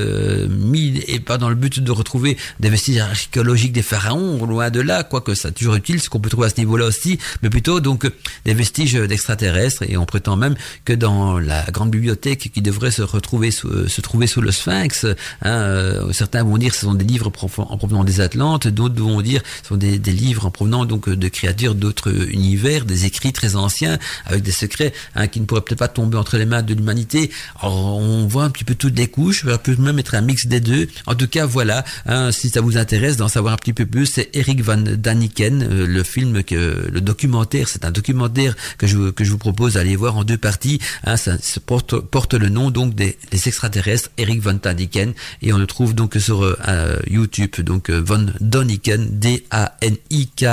mises 0.49 1.03
et 1.09 1.21
pas 1.21 1.39
dans 1.39 1.49
le 1.49 1.55
but 1.55 1.80
de 1.85 1.93
retrouver 1.93 2.37
des 2.61 2.71
vestiges 2.71 2.99
archéologiques 2.99 3.73
des 3.73 3.83
pharaons, 3.83 4.45
loin 4.47 4.71
de 4.71 4.81
là, 4.81 5.05
quoique 5.05 5.35
ça 5.35 5.51
toujours 5.51 5.75
utile, 5.75 6.01
ce 6.01 6.09
qu'on 6.09 6.21
peut 6.21 6.31
trouver 6.31 6.47
à 6.47 6.51
ce 6.51 6.59
niveau-là 6.59 6.87
aussi, 6.87 7.19
mais 7.43 7.51
plutôt 7.51 7.81
donc 7.81 8.11
des 8.45 8.55
vestiges 8.55 8.95
d'extraterrestres, 8.95 9.83
et 9.89 9.97
on 9.97 10.07
prétend 10.07 10.37
même 10.37 10.55
que 10.85 10.93
dans 10.93 11.39
la 11.39 11.65
grande 11.71 11.91
bibliothèque 11.91 12.51
qui 12.53 12.63
devrait 12.63 12.91
se 12.91 13.03
retrouver 13.03 13.51
se 13.51 14.01
trouver 14.01 14.27
sous 14.27 14.41
le 14.41 14.51
Sphinx, 14.51 15.05
hein, 15.05 15.17
euh, 15.51 16.13
certains 16.13 16.43
vont 16.43 16.59
dire 16.59 16.71
que 16.71 16.77
ce 16.77 16.83
sont 16.83 16.95
des 16.95 17.05
livres 17.05 17.29
en 17.29 17.77
provenant 17.77 18.05
des 18.05 18.21
Atlantes, 18.21 18.69
d'autres 18.69 19.01
vont 19.01 19.21
dire 19.21 19.43
que 19.43 19.49
ce 19.63 19.69
sont 19.69 19.77
des, 19.77 19.99
livres 20.11 20.47
en 20.47 20.51
provenant 20.51 20.85
donc 20.85 21.09
de 21.09 21.29
créatures 21.29 21.75
d'autres 21.75 22.13
univers, 22.31 22.85
des 22.85 23.07
écrits 23.07 23.33
très 23.33 23.57
anciens, 23.57 23.99
avec 24.27 24.43
des 24.43 24.53
secrets 24.53 24.93
hein, 25.15 25.29
qui 25.29 25.41
ne 25.41 25.45
pourraient 25.45 25.61
peut-être 25.61 25.79
pas 25.79 25.89
tomber 25.89 26.17
entre 26.19 26.37
les 26.37 26.47
mains 26.47 26.63
de 26.63 26.75
l'humanité. 26.75 27.31
on 27.63 28.27
voit 28.27 28.45
un 28.45 28.51
petit 28.51 28.65
peu 28.65 28.75
toutes 28.75 28.99
les 28.99 29.07
couches, 29.07 29.45
peut 29.63 29.77
même 29.77 29.99
être 29.99 30.15
un 30.15 30.21
mix 30.21 30.47
des 30.47 30.61
deux. 30.61 30.89
En 31.07 31.15
tout 31.15 31.29
cas, 31.29 31.47
voilà 31.47 31.70
hein, 32.07 32.33
si 32.33 32.51
ça 32.51 32.61
vous 32.61 32.77
intéresse 32.77 33.17
d'en 33.17 33.29
savoir 33.29 33.55
un 33.55 33.57
petit 33.57 33.73
peu 33.73 33.87
plus, 33.87 34.07
c'est 34.07 34.31
Eric 34.35 34.63
Van 34.63 34.77
Daniken, 34.77 35.63
euh, 35.63 35.87
le 35.87 36.03
film 36.03 36.43
que 36.43 36.89
le 36.91 37.01
documentaire, 37.01 37.69
c'est 37.69 37.85
un 37.85 37.91
documentaire 37.91 38.57
que 38.79 38.87
je 38.87 38.97
vous 38.97 39.39
propose 39.39 39.75
d'aller 39.75 39.97
voir 39.97 40.17
en 40.17 40.25
deux 40.25 40.37
parties. 40.37 40.81
Hein, 41.05 41.17
ça, 41.17 41.37
porte 41.67 42.35
le 42.35 42.49
nom 42.49 42.71
donc 42.71 42.95
des, 42.95 43.17
extraterrestres, 43.33 44.11
Eric 44.19 44.41
Van 44.41 44.55
Daniken, 44.55 45.13
et 45.43 45.53
on 45.53 45.59
le 45.59 45.67
trouve 45.67 45.95
donc 45.95 46.17
sur 46.19 46.43
euh, 46.43 46.97
YouTube, 47.09 47.61
donc 47.61 47.91
euh, 47.91 48.03
Van 48.05 48.25
Daniken, 48.41 49.19
D 49.19 49.45
A 49.51 49.77
N 49.81 49.97
I 50.11 50.29
K 50.29 50.45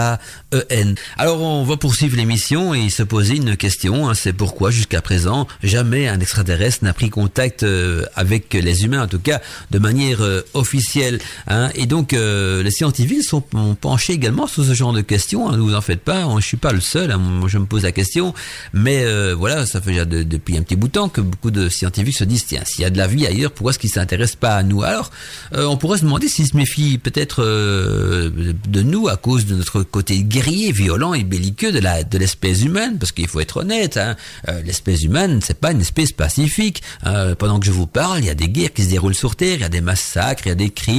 E 0.54 0.64
N. 0.70 0.96
Alors 1.18 1.42
on 1.42 1.64
va 1.64 1.78
poursuivre 1.78 2.16
l'émission 2.16 2.74
et 2.74 2.90
se 2.90 3.04
poser 3.04 3.36
une 3.36 3.58
question, 3.58 4.10
hein, 4.10 4.14
c'est 4.14 4.34
pourquoi 4.34 4.72
jusqu'à 4.72 5.02
présent 5.02 5.48
jamais 5.64 6.08
un 6.08 6.20
extraterrestre 6.20 6.84
n'a 6.84 6.94
pris 6.94 7.10
contact 7.10 7.66
avec 8.16 8.54
les 8.54 8.86
humains, 8.86 9.04
en 9.04 9.08
tout 9.08 9.20
cas 9.20 9.42
de 9.72 9.80
manière 9.80 10.20
officielle 10.54 11.07
Hein. 11.48 11.70
Et 11.76 11.86
donc, 11.86 12.14
euh, 12.14 12.64
les 12.64 12.72
scientifiques 12.72 13.24
sont 13.24 13.42
penchés 13.80 14.14
également 14.14 14.48
sur 14.48 14.64
ce 14.64 14.74
genre 14.74 14.94
de 14.94 15.02
questions. 15.02 15.50
Hein, 15.50 15.58
ne 15.58 15.62
vous 15.62 15.76
en 15.76 15.82
faites 15.82 16.02
pas, 16.02 16.28
je 16.40 16.46
suis 16.46 16.58
pas 16.58 16.72
le 16.72 16.82
seul. 16.82 17.12
Hein, 17.12 17.22
je 17.48 17.58
me 17.58 17.66
pose 17.66 17.84
la 17.84 17.92
question. 17.92 18.34
Mais 18.74 19.04
euh, 19.04 19.36
voilà, 19.36 19.66
ça 19.66 19.82
fait 19.82 19.92
déjà 19.92 20.06
depuis 20.06 20.58
un 20.58 20.62
petit 20.62 20.76
bout 20.76 20.88
de 20.88 20.94
temps 20.94 21.10
que 21.10 21.22
beaucoup 21.22 21.52
de 21.52 21.70
scientifiques 21.70 22.18
se 22.18 22.24
disent 22.24 22.46
tiens, 22.46 22.64
s'il 22.66 22.82
y 22.82 22.86
a 22.86 22.90
de 22.90 22.98
la 22.98 23.08
vie 23.08 23.26
ailleurs, 23.26 23.52
pourquoi 23.52 23.72
est-ce 23.72 23.80
qu'ils 23.80 23.90
s'intéressent 23.90 24.38
pas 24.38 24.56
à 24.56 24.64
nous? 24.64 24.84
Alors, 24.84 25.12
euh, 25.54 25.66
on 25.66 25.78
pourrait 25.78 25.98
se 25.98 26.04
demander 26.04 26.28
s'ils 26.28 26.48
se 26.48 26.56
méfient 26.58 26.98
peut-être 26.98 27.44
de 27.44 28.82
nous 28.82 29.08
à 29.08 29.18
cause 29.18 29.46
de 29.46 29.56
notre 29.56 29.84
côté 29.84 30.24
guerrier, 30.24 30.72
violent 30.72 31.14
et 31.14 31.24
belliqueux 31.24 31.72
de 31.72 32.18
l'espèce 32.18 32.64
humaine, 32.64 32.98
parce 33.00 33.12
qu'il 33.12 33.28
faut 33.28 33.40
être 33.40 33.58
honnête. 33.58 34.00
l'espèce 34.66 35.04
humaine, 35.04 35.40
c'est 35.44 35.60
pas 35.60 35.72
une 35.72 35.82
espèce 35.82 36.12
pacifique. 36.12 36.82
pendant 37.38 37.60
que 37.60 37.66
je 37.66 37.72
vous 37.72 37.88
parle, 37.88 38.20
il 38.20 38.26
y 38.26 38.30
a 38.30 38.36
des 38.36 38.50
guerres 38.50 38.74
qui 38.74 38.84
se 38.84 38.90
déroulent 38.90 39.16
sur 39.16 39.36
Terre, 39.36 39.56
il 39.56 39.62
y 39.62 39.66
a 39.66 39.70
des 39.70 39.82
massacres, 39.82 40.44
il 40.46 40.50
y 40.50 40.52
a 40.52 40.56
des 40.56 40.70
crimes. 40.70 40.97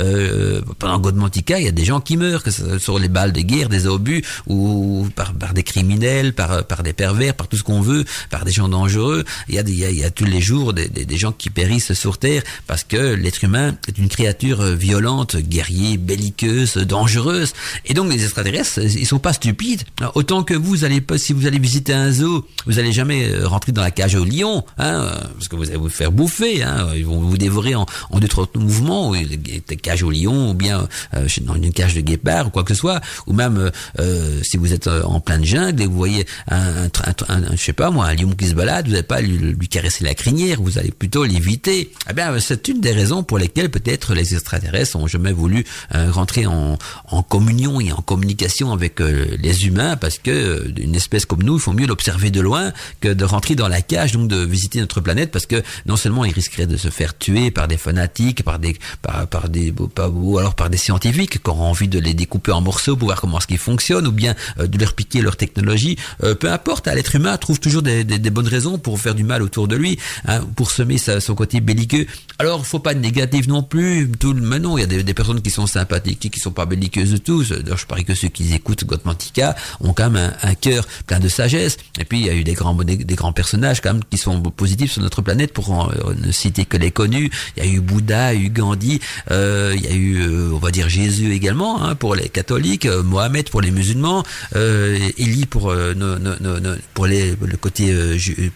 Euh, 0.00 0.62
pendant 0.78 0.98
Godmantica, 0.98 1.58
il 1.58 1.64
y 1.64 1.68
a 1.68 1.72
des 1.72 1.84
gens 1.84 2.00
qui 2.00 2.16
meurent, 2.16 2.42
que 2.42 2.50
ce 2.50 2.78
sur 2.78 2.98
les 2.98 3.08
balles 3.08 3.32
de 3.32 3.40
guerre, 3.40 3.68
des 3.68 3.86
obus, 3.86 4.22
ou 4.46 5.08
par, 5.14 5.32
des 5.54 5.62
criminels, 5.62 6.32
par, 6.34 6.82
des 6.82 6.92
pervers, 6.92 7.34
par 7.34 7.48
tout 7.48 7.56
ce 7.56 7.62
qu'on 7.62 7.80
veut, 7.80 8.04
par 8.30 8.44
des 8.44 8.52
gens 8.52 8.68
dangereux. 8.68 9.24
Il 9.48 9.54
y 9.54 10.04
a, 10.04 10.10
tous 10.10 10.24
les 10.24 10.40
jours 10.40 10.72
des, 10.72 11.16
gens 11.16 11.32
qui 11.32 11.50
périssent 11.50 11.92
sur 11.92 12.18
Terre 12.18 12.42
parce 12.66 12.84
que 12.84 13.14
l'être 13.14 13.44
humain 13.44 13.76
est 13.88 13.98
une 13.98 14.08
créature 14.08 14.62
violente, 14.62 15.36
guerrier, 15.36 15.96
belliqueuse, 15.96 16.76
dangereuse. 16.76 17.52
Et 17.84 17.94
donc 17.94 18.10
les 18.10 18.24
extraterrestres, 18.24 18.80
ils 18.80 19.06
sont 19.06 19.18
pas 19.18 19.32
stupides. 19.32 19.82
Autant 20.14 20.42
que 20.42 20.54
vous 20.54 20.84
allez 20.84 21.02
si 21.16 21.32
vous 21.32 21.46
allez 21.46 21.58
visiter 21.58 21.92
un 21.92 22.10
zoo, 22.10 22.46
vous 22.66 22.78
allez 22.78 22.92
jamais 22.92 23.28
euh, 23.28 23.46
rentrer 23.46 23.72
dans 23.72 23.82
la 23.82 23.90
cage 23.90 24.14
au 24.14 24.24
lion, 24.24 24.64
hein, 24.78 25.10
parce 25.34 25.48
que 25.48 25.56
vous 25.56 25.68
allez 25.68 25.76
vous 25.78 25.88
faire 25.88 26.12
bouffer. 26.12 26.62
Hein, 26.62 26.88
ils 26.96 27.06
vont 27.06 27.20
vous 27.20 27.38
dévorer 27.38 27.74
en, 27.74 27.86
en 28.10 28.18
deux 28.18 28.28
trois 28.28 28.48
mouvements 28.54 29.14
des 29.36 29.76
cages 29.76 30.02
au 30.02 30.10
lion 30.10 30.50
ou 30.50 30.54
bien 30.54 30.88
euh, 31.14 31.26
dans 31.42 31.54
une 31.54 31.72
cage 31.72 31.94
de 31.94 32.00
guépard 32.00 32.48
ou 32.48 32.50
quoi 32.50 32.64
que 32.64 32.74
ce 32.74 32.80
soit 32.80 33.00
ou 33.26 33.32
même 33.32 33.58
euh, 33.58 33.70
euh, 33.98 34.40
si 34.42 34.56
vous 34.56 34.72
êtes 34.72 34.88
en 34.88 35.20
pleine 35.20 35.44
jungle 35.44 35.82
et 35.82 35.86
vous 35.86 35.96
voyez 35.96 36.26
un, 36.48 36.84
un, 37.28 37.40
je 37.52 37.56
sais 37.56 37.72
pas 37.72 37.90
moi 37.90 38.06
un 38.06 38.14
lion 38.14 38.30
qui 38.32 38.48
se 38.48 38.54
balade 38.54 38.86
vous 38.86 38.92
n'allez 38.92 39.02
pas 39.02 39.20
lui, 39.20 39.36
lui, 39.36 39.68
caresser 39.68 40.04
la 40.04 40.14
crinière 40.14 40.60
vous 40.60 40.78
allez 40.78 40.90
plutôt 40.90 41.24
l'éviter. 41.24 41.92
Eh 42.08 42.12
bien 42.12 42.38
c'est 42.40 42.68
une 42.68 42.80
des 42.80 42.92
raisons 42.92 43.22
pour 43.22 43.38
lesquelles 43.38 43.70
peut-être 43.70 44.14
les 44.14 44.34
extraterrestres 44.34 44.96
ont 44.96 45.06
jamais 45.06 45.32
voulu 45.32 45.64
rentrer 45.92 46.46
en, 46.46 46.78
en, 47.08 47.22
communion 47.22 47.80
et 47.80 47.92
en 47.92 48.02
communication 48.02 48.72
avec 48.72 49.00
les 49.00 49.66
humains 49.66 49.96
parce 49.96 50.18
que 50.18 50.72
une 50.78 50.94
espèce 50.94 51.26
comme 51.26 51.42
nous 51.42 51.56
il 51.56 51.60
faut 51.60 51.72
mieux 51.72 51.86
l'observer 51.86 52.30
de 52.30 52.40
loin 52.40 52.72
que 53.00 53.08
de 53.08 53.24
rentrer 53.24 53.54
dans 53.54 53.68
la 53.68 53.82
cage 53.82 54.12
donc 54.12 54.28
de 54.28 54.44
visiter 54.44 54.80
notre 54.80 55.00
planète 55.00 55.30
parce 55.30 55.46
que 55.46 55.62
non 55.86 55.96
seulement 55.96 56.24
il 56.24 56.32
risquerait 56.32 56.66
de 56.66 56.76
se 56.76 56.88
faire 56.88 57.16
tuer 57.16 57.50
par 57.50 57.68
des 57.68 57.76
fanatiques 57.76 58.42
par 58.42 58.58
des 58.58 58.76
par, 59.02 59.19
des 59.48 59.72
ou 60.12 60.38
alors 60.38 60.54
par 60.54 60.70
des 60.70 60.76
scientifiques 60.76 61.42
qui 61.42 61.50
auront 61.50 61.64
envie 61.64 61.88
de 61.88 61.98
les 61.98 62.14
découper 62.14 62.52
en 62.52 62.60
morceaux 62.60 62.96
pour 62.96 63.08
voir 63.08 63.20
comment 63.20 63.38
est-ce 63.38 63.46
qu'ils 63.46 63.58
fonctionnent 63.58 64.06
ou 64.06 64.12
bien 64.12 64.34
euh, 64.58 64.66
de 64.66 64.78
leur 64.78 64.94
piquer 64.94 65.20
leur 65.22 65.36
technologie. 65.36 65.96
Euh, 66.22 66.34
peu 66.34 66.50
importe, 66.50 66.88
hein, 66.88 66.94
l'être 66.94 67.14
humain 67.14 67.36
trouve 67.36 67.60
toujours 67.60 67.82
des, 67.82 68.04
bonnes 68.04 68.48
raisons 68.48 68.78
pour 68.78 69.00
faire 69.00 69.14
du 69.14 69.24
mal 69.24 69.42
autour 69.42 69.66
de 69.68 69.76
lui, 69.76 69.98
hein, 70.26 70.40
pour 70.56 70.70
semer 70.70 70.98
son 70.98 71.34
côté 71.34 71.60
belliqueux. 71.60 72.06
Alors, 72.40 72.66
faut 72.66 72.78
pas 72.78 72.94
de 72.94 73.00
négatif 73.00 73.48
non 73.48 73.62
plus. 73.62 74.10
Tout, 74.18 74.32
mais 74.32 74.58
non, 74.58 74.78
il 74.78 74.80
y 74.80 74.84
a 74.84 74.86
des, 74.86 75.12
personnes 75.12 75.42
qui 75.42 75.50
sont 75.50 75.66
sympathiques, 75.66 76.30
qui 76.30 76.40
sont 76.40 76.52
pas 76.52 76.64
belliqueuses 76.64 77.12
de 77.12 77.18
tous. 77.18 77.52
je 77.52 77.84
parie 77.84 78.06
que 78.06 78.14
ceux 78.14 78.28
qui 78.28 78.54
écoutent 78.54 78.86
Gotmantica 78.86 79.54
ont 79.80 79.92
quand 79.92 80.08
même 80.08 80.32
un, 80.42 80.54
cœur 80.54 80.86
plein 81.06 81.20
de 81.20 81.28
sagesse. 81.28 81.76
Et 81.98 82.06
puis, 82.06 82.20
il 82.20 82.26
y 82.26 82.30
a 82.30 82.34
eu 82.34 82.42
des 82.42 82.54
grands, 82.54 82.74
des, 82.74 82.96
grands 82.96 83.34
personnages 83.34 83.82
quand 83.82 83.92
même 83.92 84.04
qui 84.08 84.16
sont 84.16 84.40
positifs 84.40 84.92
sur 84.92 85.02
notre 85.02 85.20
planète 85.20 85.52
pour 85.52 85.90
euh, 85.90 86.14
ne 86.14 86.32
citer 86.32 86.64
que 86.64 86.78
les 86.78 86.90
connus. 86.90 87.30
Il 87.58 87.62
y 87.62 87.68
a 87.68 87.70
eu 87.70 87.80
Bouddha, 87.80 88.32
il 88.32 88.40
y 88.40 88.44
a 88.44 88.46
eu 88.46 88.48
Gandhi, 88.48 89.00
euh, 89.30 89.74
il 89.76 89.84
y 89.84 89.88
a 89.88 89.94
eu, 89.94 90.22
euh, 90.22 90.54
on 90.54 90.58
va 90.58 90.70
dire 90.70 90.88
Jésus 90.88 91.34
également 91.34 91.84
hein, 91.84 91.94
pour 91.94 92.14
les 92.14 92.30
catholiques, 92.30 92.86
euh, 92.86 93.02
Mohamed 93.02 93.50
pour 93.50 93.60
les 93.60 93.70
musulmans, 93.70 94.24
euh, 94.56 94.96
Élie 95.18 95.44
pour 95.44 95.74
le 95.74 97.56
côté 97.60 97.94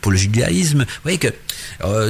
pour 0.00 0.10
le 0.10 0.16
judaïsme. 0.16 0.78
Vous 0.78 1.02
voyez 1.02 1.18
que 1.18 1.28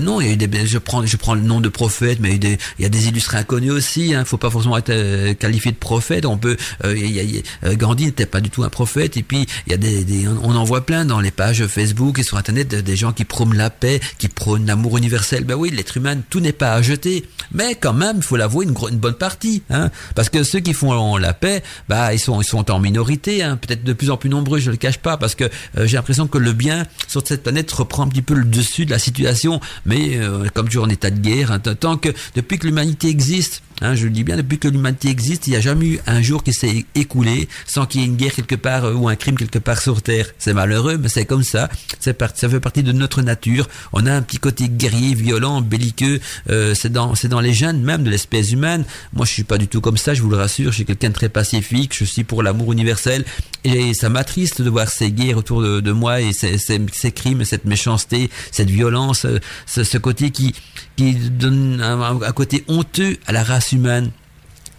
non, 0.00 0.20
il 0.20 0.26
y 0.28 0.30
a 0.30 0.32
eu 0.34 0.36
des, 0.36 0.66
je 0.66 0.78
prends 0.78 1.04
je 1.04 1.16
prends 1.16 1.34
le 1.34 1.40
nom 1.40 1.63
de 1.64 1.68
prophètes, 1.68 2.18
mais 2.20 2.36
il 2.36 2.58
y 2.78 2.84
a 2.84 2.88
des, 2.88 3.08
illustres 3.08 3.34
inconnus 3.34 3.72
aussi. 3.72 4.14
Hein. 4.14 4.24
Faut 4.24 4.36
pas 4.36 4.50
forcément 4.50 4.76
être 4.76 4.90
euh, 4.90 5.34
qualifié 5.34 5.72
de 5.72 5.76
prophète. 5.76 6.26
On 6.26 6.38
peut. 6.38 6.56
Euh, 6.84 7.74
Gandhi 7.74 8.06
n'était 8.06 8.26
pas 8.26 8.40
du 8.40 8.50
tout 8.50 8.62
un 8.62 8.68
prophète. 8.68 9.16
Et 9.16 9.22
puis 9.22 9.46
il 9.66 9.72
y 9.72 9.74
a 9.74 9.76
des, 9.76 10.28
on 10.28 10.54
en 10.54 10.64
voit 10.64 10.86
plein 10.86 11.04
dans 11.04 11.20
les 11.20 11.30
pages 11.30 11.66
Facebook 11.66 12.18
et 12.18 12.22
sur 12.22 12.36
Internet 12.36 12.68
des 12.74 12.96
gens 12.96 13.12
qui 13.12 13.24
prônent 13.24 13.56
la 13.56 13.70
paix, 13.70 14.00
qui 14.18 14.28
prônent 14.28 14.66
l'amour 14.66 14.98
universel. 14.98 15.44
Ben 15.44 15.54
oui, 15.54 15.70
l'être 15.70 15.96
humain, 15.96 16.16
tout 16.30 16.40
n'est 16.40 16.52
pas 16.52 16.74
à 16.74 16.82
jeter, 16.82 17.24
mais 17.52 17.74
quand 17.74 17.92
même, 17.92 18.18
il 18.18 18.22
faut 18.22 18.36
l'avouer, 18.36 18.66
une, 18.66 18.98
bonne 18.98 19.14
partie, 19.14 19.62
hein. 19.70 19.90
Parce 20.14 20.28
que 20.28 20.44
ceux 20.44 20.60
qui 20.60 20.74
font 20.74 21.16
la 21.16 21.32
paix, 21.32 21.62
bah 21.88 22.12
ils 22.14 22.18
sont 22.18 22.40
ils 22.40 22.46
sont 22.46 22.70
en 22.70 22.78
minorité, 22.78 23.42
hein. 23.42 23.56
Peut-être 23.56 23.84
de 23.84 23.92
plus 23.92 24.10
en 24.10 24.16
plus 24.16 24.30
nombreux, 24.30 24.58
je 24.58 24.70
le 24.70 24.76
cache 24.76 24.98
pas, 24.98 25.16
parce 25.16 25.34
que 25.34 25.44
j'ai 25.76 25.96
l'impression 25.96 26.26
que 26.26 26.38
le 26.38 26.52
bien 26.52 26.84
sur 27.08 27.26
cette 27.26 27.42
planète 27.42 27.70
reprend 27.72 28.04
un 28.04 28.08
petit 28.08 28.22
peu 28.22 28.34
le 28.34 28.44
dessus 28.44 28.84
de 28.86 28.90
la 28.90 28.98
situation. 28.98 29.60
Mais 29.86 30.16
euh, 30.16 30.48
comme 30.52 30.66
toujours 30.66 30.84
en 30.84 30.88
état 30.88 31.10
de 31.10 31.18
guerre, 31.18 31.53
tant 31.58 31.96
que 31.96 32.08
depuis 32.34 32.58
que 32.58 32.66
l'humanité 32.66 33.08
existe, 33.08 33.62
Hein, 33.80 33.94
je 33.94 34.04
le 34.04 34.10
dis 34.10 34.22
bien, 34.22 34.36
depuis 34.36 34.58
que 34.58 34.68
l'humanité 34.68 35.08
existe, 35.08 35.48
il 35.48 35.50
n'y 35.50 35.56
a 35.56 35.60
jamais 35.60 35.86
eu 35.86 36.00
un 36.06 36.22
jour 36.22 36.44
qui 36.44 36.52
s'est 36.52 36.84
écoulé 36.94 37.48
sans 37.66 37.86
qu'il 37.86 38.00
y 38.00 38.04
ait 38.04 38.06
une 38.06 38.16
guerre 38.16 38.32
quelque 38.32 38.54
part 38.54 38.84
euh, 38.84 38.94
ou 38.94 39.08
un 39.08 39.16
crime 39.16 39.36
quelque 39.36 39.58
part 39.58 39.80
sur 39.80 40.00
Terre. 40.00 40.26
C'est 40.38 40.52
malheureux, 40.52 40.96
mais 40.96 41.08
c'est 41.08 41.24
comme 41.24 41.42
ça. 41.42 41.68
ça 41.98 42.12
fait 42.14 42.60
partie 42.60 42.82
de 42.82 42.92
notre 42.92 43.22
nature. 43.22 43.68
On 43.92 44.06
a 44.06 44.12
un 44.12 44.22
petit 44.22 44.38
côté 44.38 44.68
guerrier, 44.68 45.14
violent, 45.14 45.60
belliqueux. 45.60 46.20
Euh, 46.50 46.74
c'est 46.74 46.92
dans, 46.92 47.14
c'est 47.16 47.28
dans 47.28 47.40
les 47.40 47.52
gènes 47.52 47.82
même 47.82 48.04
de 48.04 48.10
l'espèce 48.10 48.52
humaine. 48.52 48.84
Moi, 49.12 49.26
je 49.26 49.32
suis 49.32 49.44
pas 49.44 49.58
du 49.58 49.66
tout 49.66 49.80
comme 49.80 49.96
ça. 49.96 50.14
Je 50.14 50.22
vous 50.22 50.30
le 50.30 50.36
rassure. 50.36 50.70
Je 50.70 50.76
suis 50.76 50.84
quelqu'un 50.84 51.08
de 51.08 51.14
très 51.14 51.28
pacifique. 51.28 51.96
Je 51.96 52.04
suis 52.04 52.22
pour 52.22 52.42
l'amour 52.42 52.72
universel. 52.72 53.24
Et 53.64 53.92
ça 53.94 54.08
m'attriste 54.08 54.62
de 54.62 54.70
voir 54.70 54.88
ces 54.88 55.10
guerres 55.10 55.38
autour 55.38 55.62
de, 55.62 55.92
moi 55.92 56.20
et 56.20 56.32
ces, 56.32 56.58
ces, 56.58 57.12
crimes, 57.12 57.44
cette 57.44 57.64
méchanceté, 57.64 58.30
cette 58.50 58.68
violence, 58.68 59.24
euh, 59.24 59.38
ce, 59.66 59.98
côté 59.98 60.30
qui, 60.30 60.54
qui 60.96 61.14
donne 61.14 61.80
un 61.80 62.32
côté 62.32 62.64
honteux 62.68 63.16
à 63.26 63.32
la 63.32 63.42
race 63.42 63.63
humaine 63.72 64.10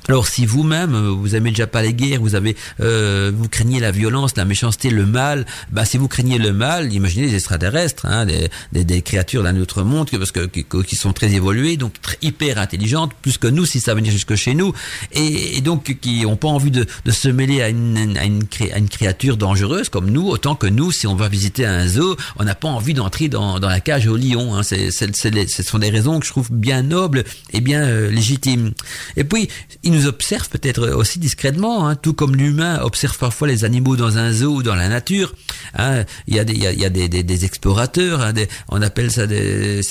alors 0.08 0.28
si 0.28 0.46
vous-même 0.46 0.94
euh, 0.94 1.10
vous 1.10 1.36
aimez 1.36 1.50
déjà 1.50 1.68
pas 1.68 1.82
les 1.82 1.94
guerres, 1.94 2.22
vous 2.22 2.36
avez 2.36 2.56
euh, 2.80 3.32
vous 3.36 3.50
craignez 3.50 3.80
la 3.80 3.92
violence, 3.92 4.36
la 4.38 4.46
méchanceté, 4.46 4.90
le 4.90 5.06
mal, 5.06 5.46
bah 5.72 5.86
si 5.86 5.98
vous 5.98 6.08
craignez 6.08 6.38
le 6.38 6.54
mal, 6.54 6.94
imaginez 6.94 7.28
les 7.28 7.36
extraterrestres, 7.36 8.06
hein, 8.06 8.26
des, 8.26 8.50
des, 8.72 8.84
des, 8.84 9.02
créatures 9.02 9.44
d'un 9.44 9.60
autre 9.60 9.84
monde, 9.84 10.10
parce 10.12 10.32
que 10.32 10.46
qui, 10.46 10.96
sont 10.96 11.14
très 11.14 11.34
évoluées, 11.34 11.78
donc 11.78 11.94
hyper 12.22 12.58
intelligentes, 12.60 13.14
plus 13.22 13.38
que 13.38 13.48
nous 13.48 13.66
si 13.66 13.80
ça 13.80 13.94
venir 13.94 14.12
jusque 14.12 14.36
chez 14.36 14.54
nous, 14.54 14.74
et, 15.12 15.62
donc 15.62 15.98
qui 16.00 16.26
ont 16.26 16.36
pas 16.36 16.48
envie 16.48 16.72
de, 16.72 16.86
de 17.06 17.12
se 17.12 17.28
mêler 17.28 17.62
à 17.62 17.70
une, 17.70 18.18
à 18.18 18.26
une, 18.26 18.44
à 18.74 18.78
une 18.78 18.90
créature 18.90 19.38
dangereuse 19.38 19.90
comme 19.90 20.12
nous, 20.12 20.28
autant 20.28 20.56
que 20.56 20.68
nous 20.68 20.92
si 20.92 21.08
on 21.08 21.16
va 21.16 21.30
visiter 21.30 21.66
un 21.66 21.88
zoo, 21.88 22.16
on 22.38 22.44
n'a 22.44 22.56
pas 22.56 22.68
envie 22.68 22.94
d'entrer 22.94 23.28
dans, 23.28 23.60
dans 23.60 23.70
la 23.70 23.80
cage 23.80 24.08
au 24.08 24.18
lion. 24.18 24.56
Hein, 24.56 24.64
c'est, 24.64 24.92
ce 24.92 25.64
sont 25.64 25.80
des 25.80 25.90
raisons 25.90 26.20
que 26.20 26.26
je 26.26 26.32
trouve 26.32 26.52
bien 26.52 26.84
nobles 26.84 27.24
et 27.52 27.62
bien 27.62 27.84
euh, 27.84 28.10
légitimes. 28.12 28.74
Et 29.18 29.24
puis 29.24 29.50
nous 29.96 30.08
observe 30.08 30.50
peut-être 30.50 30.90
aussi 30.90 31.20
discrètement, 31.20 31.88
hein, 31.88 31.96
tout 31.96 32.14
comme 32.14 32.36
l'humain 32.36 32.80
observe 32.82 33.18
parfois 33.18 33.48
les 33.48 33.64
animaux 33.66 33.96
dans 33.96 34.18
un 34.18 34.32
zoo 34.32 34.56
ou 34.56 34.64
dans 34.64 34.76
la 34.76 34.90
nature. 34.90 35.34
Hein. 35.76 36.04
Il 36.28 36.36
y 36.36 36.40
a 36.40 36.44
des, 36.44 37.46
explorateurs, 37.46 38.22
hein, 38.22 38.34
on 38.70 38.82
appelle 38.82 39.12
ça 39.12 39.28
des, 39.28 39.82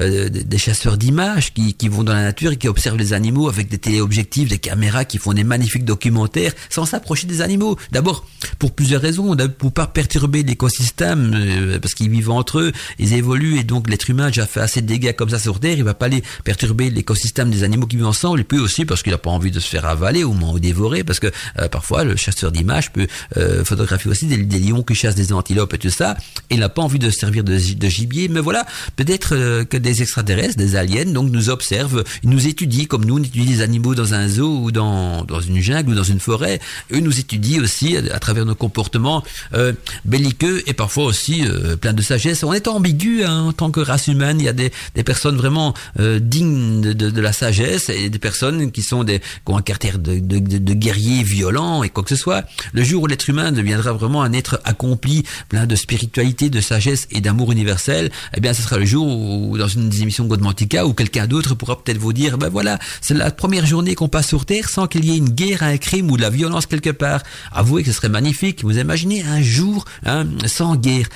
euh, 0.00 0.28
chasseurs 0.56 0.96
d'images 0.96 1.52
qui, 1.52 1.88
vont 1.88 2.04
dans 2.04 2.12
la 2.12 2.22
nature 2.22 2.52
et 2.52 2.56
qui 2.56 2.68
observent 2.68 2.96
les 2.96 3.12
animaux 3.12 3.48
avec 3.48 3.68
des 3.68 3.78
téléobjectifs, 3.78 4.48
des 4.48 4.58
caméras, 4.58 5.04
qui 5.04 5.18
font 5.18 5.32
des 5.32 5.44
magnifiques 5.44 5.84
documentaires 5.84 6.52
sans 6.70 6.86
s'approcher 6.86 7.26
des 7.26 7.40
animaux. 7.40 7.76
D'abord, 7.90 8.24
pour 8.58 8.72
plusieurs 8.72 9.02
raisons, 9.02 9.36
pour 9.58 9.72
pas 9.72 9.86
perturber 9.86 10.42
l'écosystème, 10.42 11.32
euh, 11.34 11.78
parce 11.78 11.94
qu'ils 11.94 12.10
vivent 12.10 12.30
entre 12.30 12.60
eux, 12.60 12.72
ils 12.98 13.12
évoluent 13.14 13.58
et 13.58 13.64
donc 13.64 13.90
l'être 13.90 14.08
humain 14.08 14.26
a 14.26 14.28
déjà 14.28 14.46
fait 14.46 14.60
assez 14.60 14.80
de 14.82 14.86
dégâts 14.86 15.14
comme 15.14 15.30
ça 15.30 15.38
sur 15.38 15.60
Terre, 15.60 15.76
il 15.76 15.84
va 15.84 15.94
pas 15.94 16.06
aller 16.06 16.22
perturber 16.44 16.90
l'écosystème 16.90 17.50
des 17.50 17.64
animaux 17.64 17.86
qui 17.86 17.96
vivent 17.96 18.06
ensemble, 18.06 18.40
et 18.40 18.44
puis 18.44 18.58
aussi 18.58 18.84
parce 18.84 19.02
qu'il 19.02 19.12
a 19.12 19.18
pas 19.18 19.30
envie 19.30 19.41
de 19.50 19.60
se 19.60 19.68
faire 19.68 19.86
avaler 19.86 20.24
ou, 20.24 20.34
ou 20.34 20.58
dévorer, 20.58 21.04
parce 21.04 21.20
que 21.20 21.30
euh, 21.58 21.68
parfois 21.68 22.04
le 22.04 22.16
chasseur 22.16 22.52
d'images 22.52 22.92
peut 22.92 23.06
euh, 23.36 23.64
photographier 23.64 24.10
aussi 24.10 24.26
des, 24.26 24.36
lions 24.36 24.82
qui 24.82 24.94
chassent 24.94 25.14
des 25.14 25.32
antilopes 25.32 25.74
et 25.74 25.78
tout 25.78 25.90
ça, 25.90 26.16
et 26.50 26.56
n'a 26.56 26.68
pas 26.68 26.82
envie 26.82 26.98
de 26.98 27.10
servir 27.10 27.44
de, 27.44 27.56
gibier, 27.56 28.28
mais 28.28 28.40
voilà, 28.40 28.64
peut-être 28.96 29.34
euh, 29.34 29.64
que 29.64 29.76
des 29.76 30.02
extraterrestres, 30.02 30.56
des 30.56 30.76
aliens, 30.76 31.06
donc 31.06 31.30
nous 31.30 31.50
observent, 31.50 32.04
ils 32.22 32.30
nous 32.30 32.46
étudient 32.46 32.84
comme 32.86 33.04
nous, 33.04 33.18
on 33.18 33.22
étudie 33.22 33.44
les 33.44 33.60
animaux 33.62 33.94
dans 33.94 34.14
un 34.14 34.28
zoo 34.28 34.64
ou 34.64 34.72
dans, 34.72 35.24
dans 35.24 35.40
une 35.40 35.60
jungle 35.60 35.90
ou 35.90 35.94
dans 35.94 36.02
une 36.02 36.20
forêt, 36.20 36.60
eux 36.92 37.00
nous 37.00 37.18
étudient 37.18 37.62
aussi 37.62 37.96
à, 37.96 38.18
travers 38.18 38.44
nos 38.44 38.54
comportements 38.54 39.22
belliqueux 40.04 40.62
et 40.66 40.72
parfois 40.72 41.04
aussi 41.04 41.44
plein 41.80 41.92
de 41.92 42.02
sagesse. 42.02 42.44
On 42.44 42.52
est 42.52 42.68
ambigu 42.68 43.24
hein, 43.24 43.42
en 43.42 43.52
tant 43.52 43.70
que 43.70 43.80
race 43.80 44.06
humaine, 44.06 44.40
il 44.40 44.44
y 44.44 44.48
a 44.48 44.52
des, 44.52 44.70
personnes 45.04 45.36
vraiment 45.36 45.74
dignes 45.98 46.80
de, 46.80 47.20
la 47.20 47.32
sagesse 47.32 47.88
et 47.88 48.08
des 48.10 48.18
personnes 48.18 48.70
qui 48.70 48.82
sont 48.82 49.04
des 49.04 49.20
qui 49.44 49.52
ont 49.52 49.56
un 49.56 49.62
caractère 49.62 49.98
de, 49.98 50.18
de, 50.18 50.38
de, 50.38 50.74
guerrier 50.74 51.22
violent 51.22 51.82
et 51.82 51.88
quoi 51.88 52.02
que 52.02 52.10
ce 52.10 52.16
soit. 52.16 52.44
Le 52.72 52.82
jour 52.82 53.02
où 53.02 53.06
l'être 53.06 53.28
humain 53.28 53.52
deviendra 53.52 53.92
vraiment 53.92 54.22
un 54.22 54.32
être 54.32 54.60
accompli, 54.64 55.24
plein 55.48 55.66
de 55.66 55.76
spiritualité, 55.76 56.50
de 56.50 56.60
sagesse 56.60 57.08
et 57.10 57.20
d'amour 57.20 57.52
universel, 57.52 58.10
eh 58.36 58.40
bien, 58.40 58.54
ce 58.54 58.62
sera 58.62 58.78
le 58.78 58.86
jour 58.86 59.06
où, 59.06 59.58
dans 59.58 59.68
une 59.68 59.88
des 59.88 60.02
émissions 60.02 60.26
Godmantica, 60.26 60.86
où 60.86 60.94
quelqu'un 60.94 61.26
d'autre 61.26 61.54
pourra 61.54 61.82
peut-être 61.82 61.98
vous 61.98 62.12
dire, 62.12 62.38
ben 62.38 62.48
voilà, 62.48 62.78
c'est 63.00 63.14
la 63.14 63.30
première 63.30 63.66
journée 63.66 63.94
qu'on 63.94 64.08
passe 64.08 64.28
sur 64.28 64.46
Terre 64.46 64.68
sans 64.68 64.86
qu'il 64.86 65.04
y 65.04 65.12
ait 65.12 65.16
une 65.16 65.30
guerre, 65.30 65.62
un 65.62 65.76
crime 65.76 66.10
ou 66.10 66.16
de 66.16 66.22
la 66.22 66.30
violence 66.30 66.66
quelque 66.66 66.90
part. 66.90 67.22
Avouez 67.52 67.82
que 67.82 67.90
ce 67.90 67.96
serait 67.96 68.08
magnifique. 68.08 68.62
Vous 68.64 68.78
imaginez 68.78 69.22
un 69.22 69.42
jour 69.42 69.84
hein, 70.04 70.26
sans 70.46 70.76
guerre, 70.76 71.06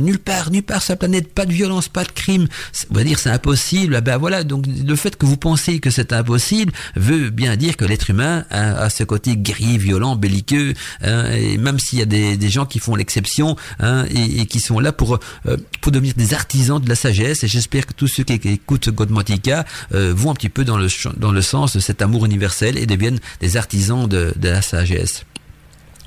nulle 0.00 0.18
part, 0.18 0.50
nulle 0.50 0.62
part 0.62 0.82
sur 0.82 0.92
la 0.92 0.96
planète, 0.96 1.32
pas 1.32 1.46
de 1.46 1.52
violence, 1.52 1.88
pas 1.88 2.04
de 2.04 2.12
crime. 2.12 2.46
On 2.90 2.94
va 2.94 3.04
dire 3.04 3.18
c'est 3.18 3.30
impossible. 3.30 4.00
Ben 4.00 4.16
voilà, 4.16 4.44
donc 4.44 4.66
le 4.66 4.96
fait 4.96 5.16
que 5.16 5.26
vous 5.26 5.36
pensez 5.36 5.78
que 5.78 5.90
c'est 5.90 6.12
impossible 6.12 6.72
veut 6.96 7.30
bien 7.30 7.56
dire 7.56 7.61
que 7.70 7.84
l'être 7.84 8.10
humain 8.10 8.44
a, 8.50 8.90
ce 8.90 9.04
côté 9.04 9.36
guerrier, 9.36 9.78
violent, 9.78 10.16
belliqueux, 10.16 10.74
hein, 11.02 11.30
et 11.32 11.56
même 11.58 11.78
s'il 11.78 11.98
y 11.98 12.02
a 12.02 12.06
des, 12.06 12.50
gens 12.50 12.66
qui 12.66 12.80
font 12.80 12.96
l'exception 12.96 13.56
hein, 13.80 14.04
et, 14.10 14.46
qui 14.46 14.60
sont 14.60 14.80
là 14.80 14.92
pour 14.92 15.18
euh, 15.46 15.56
pour 15.80 15.92
devenir 15.92 16.14
des 16.14 16.34
artisans 16.34 16.80
de 16.80 16.88
la 16.88 16.94
sagesse. 16.94 17.44
Et 17.44 17.48
j'espère 17.48 17.86
que 17.86 17.92
tous 17.92 18.08
ceux 18.08 18.24
qui, 18.24 18.34
écoutent 18.48 18.90
Godmatica 18.90 19.64
euh, 19.94 20.12
vont 20.14 20.30
un 20.30 20.34
petit 20.34 20.48
peu 20.48 20.64
dans 20.64 20.76
le 20.76 20.88
dans 21.16 21.32
le 21.32 21.42
sens 21.42 21.74
de 21.74 21.80
cet 21.80 22.02
amour 22.02 22.26
universel 22.26 22.76
et 22.76 22.86
deviennent 22.86 23.20
des 23.40 23.56
artisans 23.56 24.08
de 24.08 24.34
la 24.42 24.62
sagesse. 24.62 25.24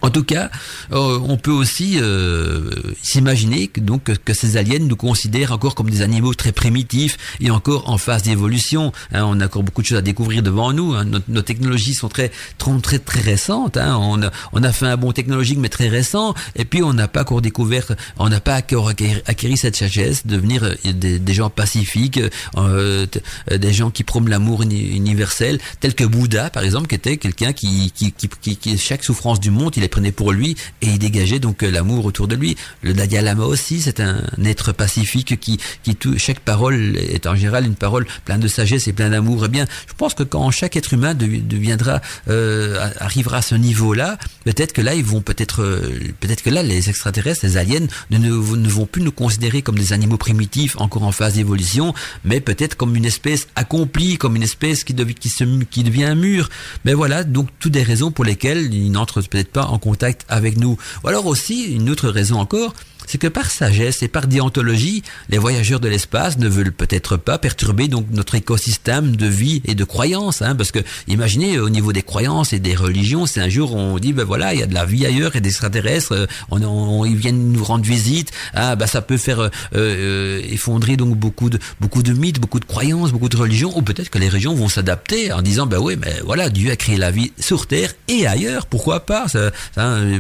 En 0.06 0.12
tout 0.12 0.24
cas, 0.24 0.52
euh, 0.92 1.20
on 1.28 1.36
peut 1.36 1.50
aussi 1.50 1.98
euh, 2.00 2.70
s'imaginer 3.02 3.66
que, 3.66 3.80
donc 3.80 4.04
que 4.04 4.34
ces 4.36 4.56
aliens 4.56 4.78
nous 4.78 4.96
considèrent 4.96 5.52
encore 5.52 5.74
comme 5.74 5.90
des 5.90 6.04
animaux 6.04 6.36
très 6.36 6.52
primitifs 6.52 7.18
et 7.40 7.50
encore 7.50 7.90
en 7.90 7.98
phase 7.98 8.22
d'évolution. 8.22 8.94
Hein, 9.12 9.24
on 9.26 9.40
a 9.40 9.46
encore 9.46 9.64
beaucoup 9.64 9.82
de 9.82 9.88
choses 9.88 9.98
à 9.98 10.04
découvrir 10.04 10.44
devant 10.44 10.74
nous. 10.74 10.94
Hein. 10.94 11.06
Nos, 11.28 11.42
technologies 11.42 11.96
sont 11.96 12.08
très 12.08 12.32
très 12.60 13.00
très, 13.00 13.20
récentes. 13.20 13.78
Hein. 13.78 13.98
On, 13.98 14.64
a, 14.64 14.72
fait 14.72 14.86
un 14.86 14.96
bon 14.96 15.12
technologique 15.12 15.58
mais 15.58 15.70
très 15.70 15.88
récent. 15.88 16.36
Et 16.56 16.66
puis 16.66 16.84
on 16.84 16.94
n'a 16.94 17.08
pas 17.08 17.22
encore 17.22 17.42
découvert, 17.42 17.88
on 18.20 18.30
n'a 18.30 18.40
pas 18.40 18.58
encore 18.58 18.90
acquéri 18.90 19.58
cette 19.58 19.76
sagesse, 19.76 20.28
de 20.28 20.36
devenir 20.36 20.66
euh, 20.66 20.94
des, 20.94 21.34
gens 21.34 21.50
pacifiques, 21.50 22.20
des 22.56 23.74
gens 23.74 23.90
qui 23.90 24.04
prônent 24.04 24.30
l'amour 24.30 24.62
universel, 24.62 25.58
tel 25.80 25.96
que 25.96 26.04
Bouddha 26.04 26.52
par 26.52 26.62
exemple, 26.62 26.86
qui 26.86 26.94
était 26.94 27.18
quelqu'un 27.18 27.54
qui, 27.54 27.92
qui, 27.92 28.78
chaque 28.78 29.04
souffrance 29.04 29.40
du 29.40 29.50
monde, 29.50 29.74
il 29.76 29.84
est 29.84 29.95
prenait 29.96 30.12
pour 30.12 30.34
lui 30.34 30.58
et 30.82 30.88
il 30.88 31.00
dégageait 31.00 31.40
donc 31.40 31.64
euh, 31.64 31.72
l'amour 31.72 32.04
autour 32.04 32.28
de 32.28 32.36
lui. 32.36 32.58
Le 32.82 32.94
Dalai 32.94 33.22
Lama 33.22 33.46
aussi, 33.46 33.80
c'est 33.80 34.02
un 34.02 34.20
être 34.44 34.74
pacifique 34.74 35.40
qui, 35.40 35.58
qui 35.84 35.96
tout, 35.96 36.18
chaque 36.18 36.42
parole 36.42 36.98
est 36.98 37.26
en 37.28 37.36
général 37.36 37.66
une 37.66 37.76
parole 37.76 38.06
pleine 38.26 38.42
de 38.42 38.50
sagesse 38.50 38.90
et 38.90 38.94
pleine 38.94 39.12
d'amour. 39.12 39.46
Eh 39.46 39.48
bien, 39.48 39.66
je 39.88 39.94
pense 39.94 40.14
que 40.14 40.24
quand 40.24 40.52
chaque 40.52 40.76
être 40.76 40.94
humain 40.94 41.14
deviendra, 41.14 42.02
euh, 42.28 42.90
arrivera 43.00 43.38
à 43.38 43.42
ce 43.42 43.56
niveau-là, 43.56 44.18
peut-être 44.44 44.74
que 44.74 44.82
là, 44.82 44.96
ils 44.96 45.06
vont 45.06 45.22
peut-être, 45.22 45.62
euh, 45.62 45.98
peut-être 46.20 46.44
que 46.44 46.50
là, 46.50 46.62
les 46.62 46.90
extraterrestres, 46.90 47.46
les 47.46 47.56
aliens, 47.56 47.88
ne, 48.12 48.18
ne, 48.18 48.68
vont 48.68 48.86
plus 48.86 49.02
nous 49.02 49.14
considérer 49.14 49.62
comme 49.62 49.80
des 49.80 49.94
animaux 49.94 50.18
primitifs 50.18 50.76
encore 50.78 51.04
en 51.04 51.14
phase 51.14 51.36
d'évolution, 51.36 51.94
mais 52.26 52.42
peut-être 52.42 52.76
comme 52.76 52.98
une 52.98 53.06
espèce 53.06 53.48
accomplie, 53.56 54.18
comme 54.18 54.36
une 54.36 54.44
espèce 54.44 54.84
qui, 54.84 54.94
qui, 54.94 55.30
se, 55.30 55.46
qui 55.72 55.84
devient 55.86 56.16
mûre. 56.18 56.50
Mais 56.84 56.94
voilà, 56.94 57.24
donc 57.24 57.48
toutes 57.60 57.72
des 57.72 57.84
raisons 57.84 58.12
pour 58.12 58.26
lesquelles 58.26 58.74
ils 58.74 58.92
n'entrent 58.92 59.22
peut-être 59.22 59.54
pas 59.54 59.68
en 59.68 59.80
contact 59.86 60.26
avec 60.30 60.58
nous. 60.58 60.78
Ou 61.04 61.08
alors 61.08 61.28
aussi, 61.28 61.66
une 61.66 61.92
autre 61.92 62.10
raison 62.10 62.40
encore, 62.40 62.74
c'est 63.08 63.18
que 63.18 63.28
par 63.28 63.50
sagesse 63.50 64.04
et 64.04 64.08
par 64.08 64.28
déontologie, 64.28 65.04
les 65.30 65.38
voyageurs 65.38 65.80
de 65.80 65.88
l'espace 65.88 66.38
ne 66.38 66.48
veulent 66.48 66.72
peut-être 66.72 67.18
pas 67.18 67.38
perturber 67.38 67.88
donc 67.88 68.08
notre 68.12 68.36
écosystème 68.36 69.16
de 69.16 69.28
vie 69.28 69.62
et 69.66 69.76
de 69.76 69.84
croyances, 69.84 70.42
hein, 70.42 70.56
parce 70.56 70.72
que 70.72 70.80
imaginez 71.08 71.60
au 71.60 71.70
niveau 71.70 71.94
des 71.94 72.02
croyances 72.02 72.54
et 72.54 72.60
des 72.60 72.76
religions, 72.76 73.26
c'est 73.26 73.42
un 73.42 73.50
jour 73.50 73.76
on 73.76 73.98
dit 74.00 74.14
ben 74.14 74.24
voilà 74.24 74.54
il 74.54 74.60
y 74.60 74.64
a 74.64 74.68
de 74.68 74.74
la 74.74 74.86
vie 74.86 75.06
ailleurs 75.06 75.36
et 75.36 75.42
des 75.42 75.50
extraterrestres, 75.50 76.14
euh, 76.14 76.26
on, 76.52 77.06
ils 77.06 77.16
viennent 77.16 77.52
nous 77.52 77.64
rendre 77.64 77.86
visite, 77.86 78.32
ah 78.54 78.76
ben 78.76 78.88
ça 78.88 79.02
peut 79.02 79.18
faire 79.18 79.40
euh, 79.40 79.50
euh, 79.76 80.42
effondrer 80.50 80.98
donc 80.98 81.16
beaucoup 81.16 81.50
de 81.50 81.60
beaucoup 81.80 82.04
de 82.04 82.14
mythes, 82.14 82.40
beaucoup 82.40 82.60
de 82.60 82.66
croyances, 82.66 83.12
beaucoup 83.12 83.30
de 83.30 83.38
religions, 83.38 83.78
ou 83.78 83.82
peut-être 83.82 84.10
que 84.10 84.20
les 84.20 84.30
régions 84.30 84.54
vont 84.56 84.70
s'adapter 84.70 85.32
en 85.32 85.42
disant 85.42 85.66
ben 85.66 85.80
oui 85.80 85.96
mais 86.00 86.16
voilà 86.26 86.50
Dieu 86.50 86.72
a 86.72 86.76
créé 86.76 86.98
la 86.98 87.12
vie 87.12 87.32
sur 87.40 87.68
terre 87.68 87.94
et 88.08 88.28
ailleurs, 88.28 88.66
pourquoi 88.68 89.06
pas 89.06 89.28
ça, 89.28 89.52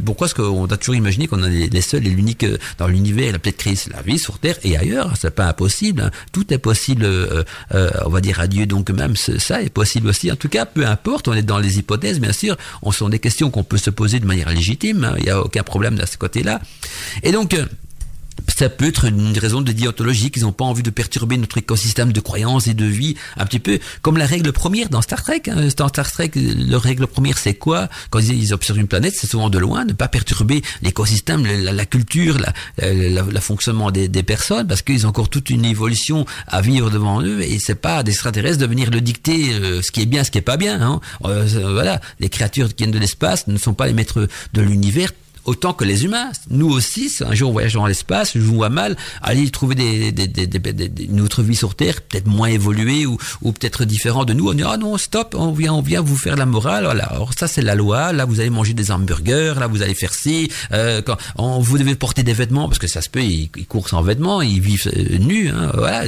Pourquoi 0.05 0.27
est-ce 0.27 0.35
qu'on 0.35 0.65
a 0.65 0.77
toujours 0.77 0.95
imaginé 0.95 1.27
qu'on 1.27 1.43
est 1.43 1.71
les 1.71 1.81
seuls 1.81 2.05
et 2.05 2.09
l'unique 2.09 2.45
dans 2.77 2.87
l'univers, 2.87 3.29
il 3.29 3.35
a 3.35 3.39
peut-être 3.39 3.65
la 3.91 4.01
vie 4.01 4.19
sur 4.19 4.39
Terre 4.39 4.57
et 4.63 4.77
ailleurs. 4.77 5.13
C'est 5.19 5.33
pas 5.33 5.47
impossible. 5.47 6.01
Hein. 6.01 6.11
Tout 6.31 6.53
est 6.53 6.57
possible, 6.57 7.03
euh, 7.05 7.43
euh, 7.73 7.89
on 8.05 8.09
va 8.09 8.21
dire 8.21 8.39
à 8.39 8.47
Dieu. 8.47 8.65
Donc 8.65 8.89
même 8.89 9.15
ça 9.15 9.61
est 9.61 9.69
possible 9.69 10.09
aussi. 10.09 10.31
En 10.31 10.35
tout 10.35 10.49
cas, 10.49 10.65
peu 10.65 10.85
importe. 10.85 11.27
On 11.27 11.33
est 11.33 11.41
dans 11.41 11.59
les 11.59 11.79
hypothèses, 11.79 12.19
bien 12.19 12.33
sûr. 12.33 12.57
On 12.81 12.91
sont 12.91 13.09
des 13.09 13.19
questions 13.19 13.49
qu'on 13.49 13.63
peut 13.63 13.77
se 13.77 13.89
poser 13.89 14.19
de 14.19 14.25
manière 14.25 14.49
légitime. 14.49 15.03
Hein. 15.03 15.15
Il 15.17 15.23
n'y 15.25 15.29
a 15.29 15.41
aucun 15.41 15.63
problème 15.63 15.95
de 15.95 16.05
ce 16.05 16.17
côté-là. 16.17 16.61
Et 17.23 17.31
donc 17.31 17.53
euh, 17.53 17.65
ça 18.47 18.69
peut 18.69 18.87
être 18.87 19.05
une 19.05 19.37
raison 19.37 19.61
de 19.61 19.71
déontologie 19.71 20.31
qu'ils 20.31 20.43
n'ont 20.43 20.51
pas 20.51 20.65
envie 20.65 20.83
de 20.83 20.89
perturber 20.89 21.37
notre 21.37 21.57
écosystème 21.57 22.13
de 22.13 22.19
croyances 22.19 22.67
et 22.67 22.73
de 22.73 22.85
vie, 22.85 23.15
un 23.37 23.45
petit 23.45 23.59
peu 23.59 23.79
comme 24.01 24.17
la 24.17 24.25
règle 24.25 24.51
première 24.51 24.89
dans 24.89 25.01
Star 25.01 25.23
Trek. 25.23 25.43
Hein. 25.47 25.67
Dans 25.77 25.87
Star 25.87 26.11
Trek, 26.11 26.31
leur 26.35 26.81
règle 26.81 27.07
première, 27.07 27.37
c'est 27.37 27.55
quoi? 27.55 27.89
Quand 28.09 28.19
ils 28.19 28.53
observent 28.53 28.79
une 28.79 28.87
planète, 28.87 29.13
c'est 29.15 29.27
souvent 29.27 29.49
de 29.49 29.57
loin, 29.57 29.85
ne 29.85 29.93
pas 29.93 30.07
perturber 30.07 30.61
l'écosystème, 30.81 31.45
la, 31.45 31.85
culture, 31.85 32.37
le 32.81 33.39
fonctionnement 33.39 33.91
des, 33.91 34.23
personnes, 34.23 34.67
parce 34.67 34.81
qu'ils 34.81 35.05
ont 35.05 35.09
encore 35.09 35.29
toute 35.29 35.49
une 35.49 35.65
évolution 35.65 36.25
à 36.47 36.61
vivre 36.61 36.89
devant 36.89 37.21
eux, 37.21 37.41
et 37.41 37.59
c'est 37.59 37.75
pas 37.75 38.03
des 38.03 38.11
extraterrestres 38.11 38.57
de 38.57 38.65
venir 38.65 38.89
le 38.89 39.01
dicter 39.01 39.53
euh, 39.53 39.81
ce 39.81 39.91
qui 39.91 40.01
est 40.01 40.05
bien, 40.05 40.23
ce 40.23 40.31
qui 40.31 40.37
est 40.37 40.41
pas 40.41 40.57
bien. 40.57 40.81
Hein. 40.81 40.99
Euh, 41.25 41.45
voilà, 41.71 42.01
les 42.19 42.29
créatures 42.29 42.69
qui 42.69 42.83
viennent 42.83 42.91
de 42.91 42.99
l'espace 42.99 43.47
ne 43.47 43.57
sont 43.57 43.73
pas 43.73 43.87
les 43.87 43.93
maîtres 43.93 44.27
de 44.53 44.61
l'univers 44.61 45.11
autant 45.45 45.73
que 45.73 45.85
les 45.85 46.05
humains. 46.05 46.29
Nous 46.49 46.69
aussi, 46.69 47.11
un 47.21 47.33
jour 47.33 47.49
on 47.49 47.53
voyage 47.53 47.73
dans 47.73 47.85
l'espace, 47.85 48.31
je 48.35 48.39
vous 48.39 48.55
vois 48.55 48.69
mal, 48.69 48.97
aller 49.21 49.49
trouver 49.49 49.75
des, 49.75 50.11
des, 50.11 50.27
des, 50.27 50.47
des, 50.47 51.05
une 51.05 51.21
autre 51.21 51.43
vie 51.43 51.55
sur 51.55 51.75
Terre, 51.75 52.01
peut-être 52.01 52.27
moins 52.27 52.47
évoluée 52.47 53.05
ou, 53.05 53.17
ou 53.41 53.51
peut-être 53.51 53.85
différent 53.85 54.25
de 54.25 54.33
nous. 54.33 54.49
On 54.49 54.53
dit 54.53 54.63
ah 54.65 54.77
non 54.77 54.97
stop, 54.97 55.35
on 55.37 55.51
vient 55.51 55.73
on 55.73 55.81
vient 55.81 56.01
vous 56.01 56.17
faire 56.17 56.35
la 56.35 56.45
morale. 56.45 56.85
Voilà. 56.85 57.05
Alors 57.05 57.31
ça 57.37 57.47
c'est 57.47 57.61
la 57.61 57.75
loi. 57.75 58.11
Là 58.11 58.25
vous 58.25 58.39
allez 58.39 58.49
manger 58.49 58.73
des 58.73 58.91
hamburgers, 58.91 59.53
là 59.59 59.67
vous 59.67 59.81
allez 59.81 59.95
faire 59.95 60.13
ci. 60.13 60.51
Euh, 60.71 61.01
quand 61.01 61.17
on, 61.37 61.59
vous 61.59 61.77
devez 61.77 61.95
porter 61.95 62.23
des 62.23 62.33
vêtements 62.33 62.67
parce 62.67 62.79
que 62.79 62.87
ça 62.87 63.01
se 63.01 63.09
peut, 63.09 63.23
ils, 63.23 63.49
courent 63.67 63.89
sans 63.89 64.01
vêtements, 64.01 64.41
ils 64.41 64.61
vivent 64.61 64.91
euh, 64.95 65.17
nus. 65.19 65.49
Hein, 65.49 65.71
voilà. 65.73 66.03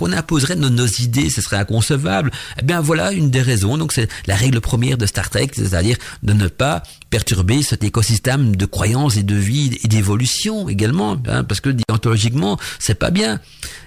On 0.00 0.12
imposerait 0.12 0.56
nos, 0.56 0.70
nos 0.70 0.86
idées, 0.86 1.30
ce 1.30 1.40
serait 1.40 1.56
inconcevable. 1.56 2.30
Eh 2.58 2.62
bien 2.62 2.80
voilà 2.80 3.12
une 3.12 3.30
des 3.30 3.42
raisons. 3.42 3.78
Donc 3.78 3.92
c'est 3.92 4.08
la 4.26 4.34
règle 4.34 4.60
première 4.60 4.98
de 4.98 5.06
Star 5.06 5.30
Trek, 5.30 5.50
c'est-à-dire 5.54 5.96
de 6.22 6.32
ne 6.32 6.48
pas 6.48 6.82
perturber 7.10 7.62
cet 7.62 7.82
écosystème 7.82 8.56
de 8.56 8.66
croyances 8.66 9.16
et 9.16 9.24
de 9.24 9.34
vie 9.34 9.78
et 9.82 9.88
d'évolution 9.88 10.68
également, 10.68 11.16
hein, 11.28 11.44
parce 11.44 11.60
que 11.60 11.70
déontologiquement, 11.70 12.58
c'est 12.78 12.94
pas 12.94 13.10
bien. 13.10 13.40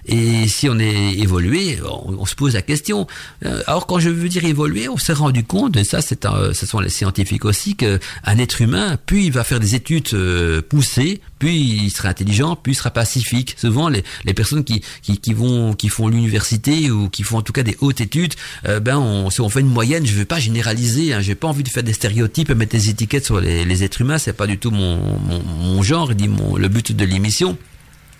Et 0.05 0.49
si 0.49 0.67
on 0.67 0.78
est 0.80 1.13
évolué, 1.13 1.80
on, 1.84 2.26
se 2.26 2.36
pose 2.36 2.55
la 2.55 2.61
question. 2.61 3.07
Euh, 3.45 3.63
alors 3.67 3.88
quand 3.88 3.99
je 3.99 4.09
veux 4.09 4.28
dire 4.28 4.43
évoluer, 4.43 4.89
on 4.89 4.97
s'est 4.97 5.13
rendu 5.13 5.45
compte, 5.45 5.78
et 5.78 5.86
ça 5.86 6.01
c'est 6.01 6.26
ce 6.26 6.65
sont 6.65 6.80
les 6.80 6.89
scientifiques 6.89 7.45
aussi, 7.45 7.76
qu'un 7.76 7.99
être 8.26 8.61
humain, 8.61 8.97
puis 9.05 9.26
il 9.28 9.32
va 9.32 9.45
faire 9.45 9.61
des 9.61 9.76
études 9.76 10.09
euh, 10.13 10.61
poussées, 10.61 11.21
puis 11.39 11.57
il 11.57 11.89
sera 11.89 12.09
intelligent, 12.09 12.57
puis 12.57 12.74
il 12.74 12.76
sera 12.76 12.91
pacifique. 12.91 13.55
Souvent 13.57 13.88
les, 13.88 14.03
les 14.26 14.34
personnes 14.34 14.65
qui, 14.65 14.84
qui, 15.01 15.17
qui 15.17 15.34
vont 15.34 15.74
qui 15.74 15.88
font 15.88 16.09
l'université 16.09 16.91
ou 16.91 17.07
qui 17.07 17.24
font 17.24 17.38
en 17.38 17.41
tout 17.41 17.53
cas 17.53 17.63
des 17.63 17.78
hautes 17.80 18.01
études, 18.01 18.34
euh, 18.67 18.82
ben 18.82 18.97
on, 18.97 19.30
si 19.30 19.39
on 19.39 19.47
fait 19.47 19.61
une 19.61 19.67
moyenne, 19.67 20.05
je 20.05 20.13
veux 20.13 20.26
pas 20.26 20.39
généraliser, 20.39 21.13
hein, 21.13 21.21
j'ai 21.21 21.36
pas 21.36 21.47
envie 21.47 21.63
de 21.63 21.69
faire 21.69 21.84
des 21.84 21.93
stéréotypes 21.93 22.49
et 22.49 22.55
mettre 22.55 22.74
des 22.74 22.89
étiquettes 22.89 23.12
sur 23.22 23.39
les, 23.39 23.84
êtres 23.84 24.01
humains, 24.01 24.18
c'est 24.18 24.34
pas 24.34 24.47
du 24.47 24.57
tout 24.57 24.72
mon, 24.72 25.82
genre, 25.84 26.14
dit 26.16 26.28
mon, 26.28 26.55
le 26.55 26.68
but 26.68 26.95
de 26.95 27.05
l'émission. 27.05 27.57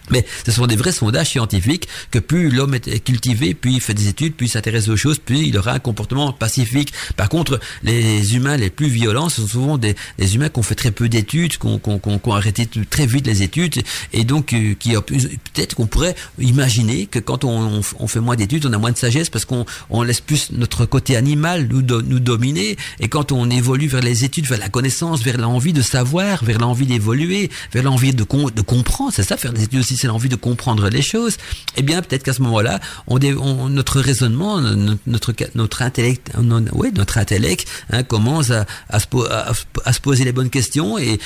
Mais 0.10 0.26
ce 0.46 0.52
sont 0.52 0.68
des 0.68 0.76
vrais 0.76 0.92
sondages 0.92 1.30
scientifiques 1.30 1.88
que 2.12 2.20
plus 2.20 2.50
l'homme 2.50 2.76
est 2.76 3.04
cultivé, 3.04 3.54
puis 3.54 3.76
il 3.76 3.82
fait 3.82 3.94
des 3.94 4.08
études, 4.08 4.34
puis 4.36 4.48
il 4.48 4.50
s'intéresse 4.50 4.90
aux 4.90 4.98
choses, 4.98 5.20
puis 5.24 5.48
il 5.48 5.58
aura 5.58 5.74
un 5.74 5.80
comportement 5.80 6.34
pacifique. 6.34 6.94
Par 7.16 7.30
contre, 7.30 7.60
les 7.84 8.36
humains 8.36 8.58
les 8.58 8.70
plus 8.70 8.88
violents, 8.88 9.30
ce 9.30 9.42
sont 9.42 9.48
souvent 9.48 9.78
des, 9.78 9.96
humains 10.34 10.50
qui 10.50 10.60
ont 10.60 10.64
fait 10.64 10.76
très 10.76 10.92
peu 10.92 11.10
d'études, 11.10 11.58
qui 11.58 11.68
ont, 11.68 12.22
arrêté 12.34 12.68
très 12.90 13.06
vite 13.06 13.28
les 13.28 13.44
études, 13.44 13.84
et 14.12 14.24
donc 14.24 14.54
euh, 14.54 14.74
qui 14.80 14.94
peut-être 14.94 15.76
qu'on 15.76 15.88
pourrait 15.88 16.16
imaginer 16.40 17.06
que 17.06 17.20
quand 17.20 17.44
on, 17.44 17.82
fait 18.08 18.20
moins 18.20 18.36
d'études, 18.36 18.66
on 18.66 18.74
a 18.74 18.78
moins 18.78 18.92
de 18.92 18.98
sagesse 18.98 19.30
parce 19.30 19.46
qu'on 19.46 19.66
on 19.90 20.02
laisse 20.04 20.22
plus 20.22 20.52
notre 20.52 20.86
côté 20.86 21.16
animal 21.16 21.68
nous, 21.70 21.82
nous 21.82 22.20
dominer, 22.20 22.78
et 23.00 23.08
quand 23.08 23.32
on 23.32 23.50
évolue 23.50 23.88
vers 23.88 24.02
les 24.02 24.24
études, 24.24 24.48
vers 24.48 24.60
la 24.60 24.70
connaissance, 24.70 25.22
vers 25.22 25.38
l'envie 25.38 25.74
de 25.74 25.82
savoir, 25.82 26.44
vers 26.44 26.60
l'envie 26.60 26.88
d'évoluer, 26.88 27.50
vers 27.72 27.84
l'envie 27.84 28.14
de, 28.14 28.24
de 28.24 28.62
comprendre, 28.62 29.12
c'est 29.14 29.24
ça 29.24 29.38
faire 29.38 29.54
des 29.54 29.64
études 29.64 29.80
aussi 29.80 29.93
c'est 29.98 30.08
l'envie 30.08 30.30
de 30.30 30.36
comprendre 30.36 30.90
les 30.90 31.02
choses, 31.02 31.38
eh 31.78 31.82
bien 31.82 32.02
peut-être 32.02 32.24
qu'à 32.24 32.34
ce 32.34 32.42
moment-là, 32.42 32.80
notre 33.10 34.00
raisonnement, 34.00 34.62
notre 35.08 35.34
notre 35.56 35.82
intellect, 35.82 36.32
oui, 36.74 36.90
notre 36.96 37.18
intellect 37.18 37.68
hein, 37.92 38.04
commence 38.04 38.52
à, 38.52 38.66
se, 39.00 40.00
poser 40.02 40.26
les 40.26 40.32
bonnes 40.32 40.50
questions 40.50 40.98
et, 40.98 41.20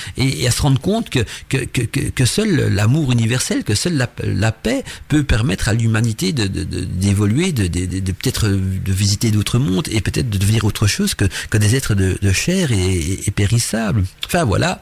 à 0.47 0.51
se 0.51 0.61
rendre 0.61 0.79
compte 0.79 1.09
que 1.09 1.19
que, 1.49 1.57
que, 1.65 1.81
que 1.83 2.25
seul 2.25 2.73
l'amour 2.73 3.11
universel, 3.11 3.63
que 3.63 3.75
seule 3.75 4.07
la, 4.23 4.51
paix 4.51 4.83
peut 5.07 5.23
permettre 5.23 5.69
à 5.69 5.73
l'humanité 5.73 6.33
d'évoluer, 6.33 7.51
de, 7.51 7.67
peut-être 8.11 8.47
de 8.47 8.91
visiter 8.91 9.31
d'autres 9.31 9.59
mondes 9.59 9.87
et 9.91 10.01
peut-être 10.01 10.29
de 10.29 10.37
devenir 10.37 10.65
autre 10.65 10.87
chose 10.87 11.13
que, 11.15 11.25
que 11.49 11.57
des 11.57 11.75
êtres 11.75 11.95
de, 11.95 12.17
chair 12.31 12.71
et 12.71 13.31
périssables. 13.35 14.03
Enfin 14.25 14.43
voilà. 14.43 14.81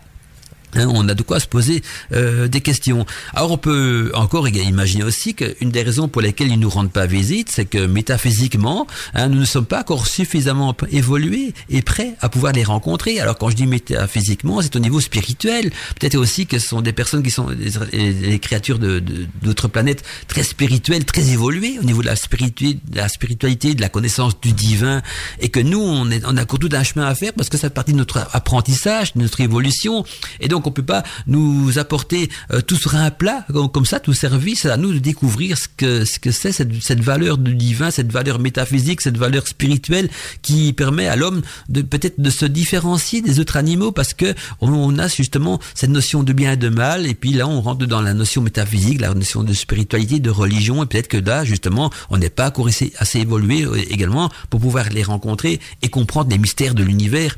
Hein, 0.76 0.88
on 0.89 1.07
a 1.07 1.13
de 1.13 1.23
quoi 1.23 1.39
se 1.39 1.47
poser 1.47 1.82
euh, 2.11 2.47
des 2.47 2.61
questions. 2.61 3.05
Alors 3.34 3.51
on 3.51 3.57
peut 3.57 4.11
encore 4.13 4.47
imaginer 4.47 5.03
aussi 5.03 5.34
qu'une 5.34 5.69
des 5.69 5.82
raisons 5.82 6.07
pour 6.07 6.21
lesquelles 6.21 6.51
ils 6.51 6.59
nous 6.59 6.69
rendent 6.69 6.91
pas 6.91 7.05
visite, 7.05 7.49
c'est 7.51 7.65
que 7.65 7.86
métaphysiquement, 7.86 8.88
hein, 9.13 9.30
nous 9.30 9.39
ne 9.39 9.45
sommes 9.45 9.65
pas 9.65 9.82
encore 9.82 10.07
suffisamment 10.07 10.76
évolués 10.91 11.53
et 11.69 11.82
prêts 11.82 12.15
à 12.21 12.30
pouvoir 12.30 12.53
les 12.53 12.63
rencontrer. 12.63 13.19
Alors 13.19 13.38
quand 13.38 13.49
je 13.49 13.55
dis 13.55 13.67
métaphysiquement, 13.67 14.61
c'est 14.61 14.76
au 14.76 14.80
niveau 14.80 14.99
spirituel. 14.99 15.71
Peut-être 15.99 16.15
aussi 16.15 16.45
que 16.45 16.59
ce 16.59 16.67
sont 16.67 16.82
des 16.82 16.93
personnes 16.93 17.23
qui 17.23 17.32
sont 17.32 17.49
des, 17.49 18.39
créatures 18.39 18.80
de 18.80 19.03
d'autres 19.41 19.67
planètes 19.67 20.03
très 20.28 20.43
spirituelles, 20.43 21.05
très 21.05 21.30
évoluées 21.30 21.78
au 21.80 21.84
niveau 21.84 22.01
de 22.01 22.07
la 22.07 22.15
de 22.15 22.97
la 22.97 23.07
spiritualité, 23.07 23.76
de 23.76 23.82
la 23.82 23.89
connaissance 23.89 24.39
du 24.41 24.51
divin, 24.51 25.01
et 25.39 25.49
que 25.49 25.59
nous 25.59 25.80
on, 25.80 26.09
est, 26.09 26.23
on 26.26 26.36
a 26.38 26.43
encore 26.43 26.59
tout 26.59 26.69
un 26.71 26.84
chemin 26.84 27.05
à 27.05 27.15
faire 27.15 27.34
parce 27.34 27.49
que 27.49 27.57
ça 27.57 27.69
fait 27.69 27.73
partie 27.73 27.93
de 27.93 27.97
notre 27.97 28.28
apprentissage, 28.34 29.13
de 29.13 29.21
notre 29.21 29.41
évolution, 29.41 30.03
et 30.39 30.47
donc 30.47 30.64
on 30.68 30.72
peut 30.72 30.84
pas 30.84 31.03
nous 31.28 31.78
apporter 31.78 32.30
euh, 32.51 32.61
tout 32.61 32.76
sur 32.76 32.95
un 32.95 33.11
plat 33.11 33.45
comme 33.74 33.86
ça, 33.86 33.99
tout 33.99 34.13
service. 34.13 34.66
à 34.66 34.78
nous 34.78 34.93
de 34.93 34.99
découvrir 34.99 35.57
ce 35.57 35.68
que 35.68 36.05
ce 36.05 36.20
que 36.20 36.32
c'est 36.32 36.51
cette, 36.51 37.01
valeur 37.01 37.38
du 37.38 37.55
divin, 37.55 37.91
cette 37.91 38.11
valeur 38.11 38.39
métaphysique, 38.39 39.01
cette 39.01 39.18
valeur 39.18 39.47
spirituelle 39.47 40.09
qui 40.41 40.74
permet 40.74 41.07
à 41.07 41.16
l'homme 41.16 41.41
de 41.70 41.82
peut-être 41.82 42.20
de 42.20 42.30
se 42.30 42.45
différencier 42.45 43.22
des 43.22 43.39
autres 43.39 43.57
animaux 43.57 43.91
parce 43.91 44.13
que 44.13 44.34
on, 44.61 44.97
a 44.97 45.07
justement 45.07 45.59
cette 45.74 45.89
notion 45.89 46.24
de 46.24 46.34
bien 46.34 46.53
et 46.53 46.57
de 46.57 46.70
mal 46.70 47.05
et 47.05 47.16
puis 47.16 47.34
là 47.34 47.47
on 47.47 47.61
rentre 47.61 47.86
dans 47.86 48.01
la 48.01 48.13
notion 48.13 48.41
métaphysique, 48.41 49.01
la 49.01 49.13
notion 49.13 49.43
de 49.43 49.53
spiritualité, 49.53 50.20
de 50.20 50.30
religion 50.30 50.84
et 50.84 50.86
peut-être 50.86 51.07
que 51.07 51.18
là 51.18 51.43
justement 51.43 51.91
on 52.09 52.18
n'est 52.18 52.30
pas 52.30 52.51
assez 52.99 53.20
évolué 53.20 53.66
euh, 53.66 53.78
également 53.89 54.30
pour 54.49 54.59
pouvoir 54.59 54.89
les 54.89 55.03
rencontrer 55.03 55.59
et 55.82 55.89
comprendre 55.89 56.30
les 56.30 56.38
mystères 56.38 56.76
de 56.76 56.84
l'univers. 56.84 57.38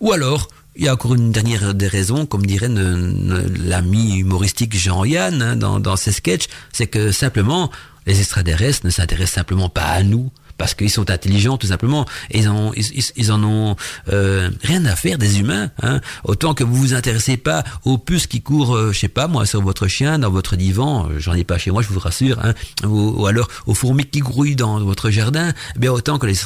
Ou 0.00 0.12
alors, 0.12 0.48
il 0.78 0.84
y 0.84 0.88
a 0.88 0.94
encore 0.94 1.14
une 1.14 1.32
dernière 1.32 1.74
des 1.74 1.88
raisons, 1.88 2.24
comme 2.24 2.46
dirait 2.46 2.68
l'ami 2.68 4.18
humoristique 4.18 4.78
Jean-Yann 4.78 5.42
hein, 5.42 5.56
dans, 5.56 5.80
dans 5.80 5.96
ses 5.96 6.12
sketchs, 6.12 6.46
c'est 6.72 6.86
que 6.86 7.10
simplement, 7.10 7.70
les 8.06 8.20
extraterrestres 8.20 8.86
ne 8.86 8.90
s'intéressent 8.90 9.34
simplement 9.34 9.68
pas 9.68 9.86
à 9.86 10.04
nous, 10.04 10.30
parce 10.58 10.74
qu'ils 10.74 10.90
sont 10.90 11.10
intelligents 11.10 11.56
tout 11.56 11.68
simplement. 11.68 12.04
Ils, 12.32 12.48
ont, 12.48 12.72
ils, 12.74 13.32
en 13.32 13.42
ont 13.42 13.76
euh, 14.12 14.50
rien 14.62 14.84
à 14.84 14.96
faire 14.96 15.16
des 15.16 15.40
humains. 15.40 15.70
Hein. 15.82 16.00
Autant 16.24 16.52
que 16.52 16.64
vous 16.64 16.74
vous 16.74 16.94
intéressez 16.94 17.36
pas 17.36 17.64
aux 17.84 17.96
puces 17.96 18.26
qui 18.26 18.42
courent, 18.42 18.76
euh, 18.76 18.92
je 18.92 18.98
sais 18.98 19.08
pas 19.08 19.28
moi, 19.28 19.46
sur 19.46 19.62
votre 19.62 19.86
chien, 19.86 20.18
dans 20.18 20.30
votre 20.30 20.56
divan. 20.56 21.08
Euh, 21.08 21.18
j'en 21.18 21.34
ai 21.34 21.44
pas 21.44 21.58
chez 21.58 21.70
moi, 21.70 21.82
je 21.82 21.88
vous 21.88 22.00
rassure. 22.00 22.38
Hein, 22.44 22.54
ou, 22.84 23.26
alors 23.26 23.48
aux 23.66 23.74
fourmis 23.74 24.04
qui 24.04 24.18
grouillent 24.20 24.56
dans 24.56 24.80
votre 24.80 25.10
jardin. 25.10 25.52
Eh 25.76 25.78
bien 25.78 25.92
autant 25.92 26.18
que 26.18 26.26
les 26.26 26.38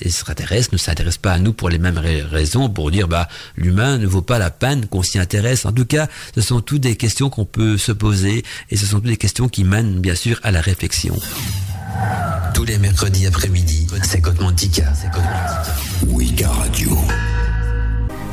extraterrestres 0.00 0.70
ne 0.72 0.78
s'intéressent 0.78 1.18
pas 1.18 1.32
à 1.32 1.38
nous 1.38 1.52
pour 1.52 1.68
les 1.68 1.78
mêmes 1.78 1.98
raisons, 1.98 2.70
pour 2.70 2.90
dire 2.90 3.08
bah 3.08 3.28
l'humain 3.56 3.98
ne 3.98 4.06
vaut 4.06 4.22
pas 4.22 4.38
la 4.38 4.50
peine 4.50 4.86
qu'on 4.86 5.02
s'y 5.02 5.18
intéresse. 5.18 5.66
En 5.66 5.72
tout 5.72 5.84
cas, 5.84 6.06
ce 6.34 6.40
sont 6.40 6.60
toutes 6.60 6.82
des 6.82 6.96
questions 6.96 7.28
qu'on 7.28 7.44
peut 7.44 7.76
se 7.76 7.92
poser 7.92 8.44
et 8.70 8.76
ce 8.76 8.86
sont 8.86 8.98
toutes 8.98 9.06
des 9.06 9.16
questions 9.16 9.48
qui 9.48 9.64
mènent 9.64 10.00
bien 10.00 10.14
sûr 10.14 10.38
à 10.44 10.52
la 10.52 10.60
réflexion. 10.60 11.16
Tous 12.54 12.64
les 12.64 12.78
mercredis 12.78 13.26
après-midi, 13.26 13.86
c'est 14.02 14.20
Côte 14.20 14.40
Mantica. 14.40 14.92
Oui, 16.08 16.34
Radio. 16.44 16.98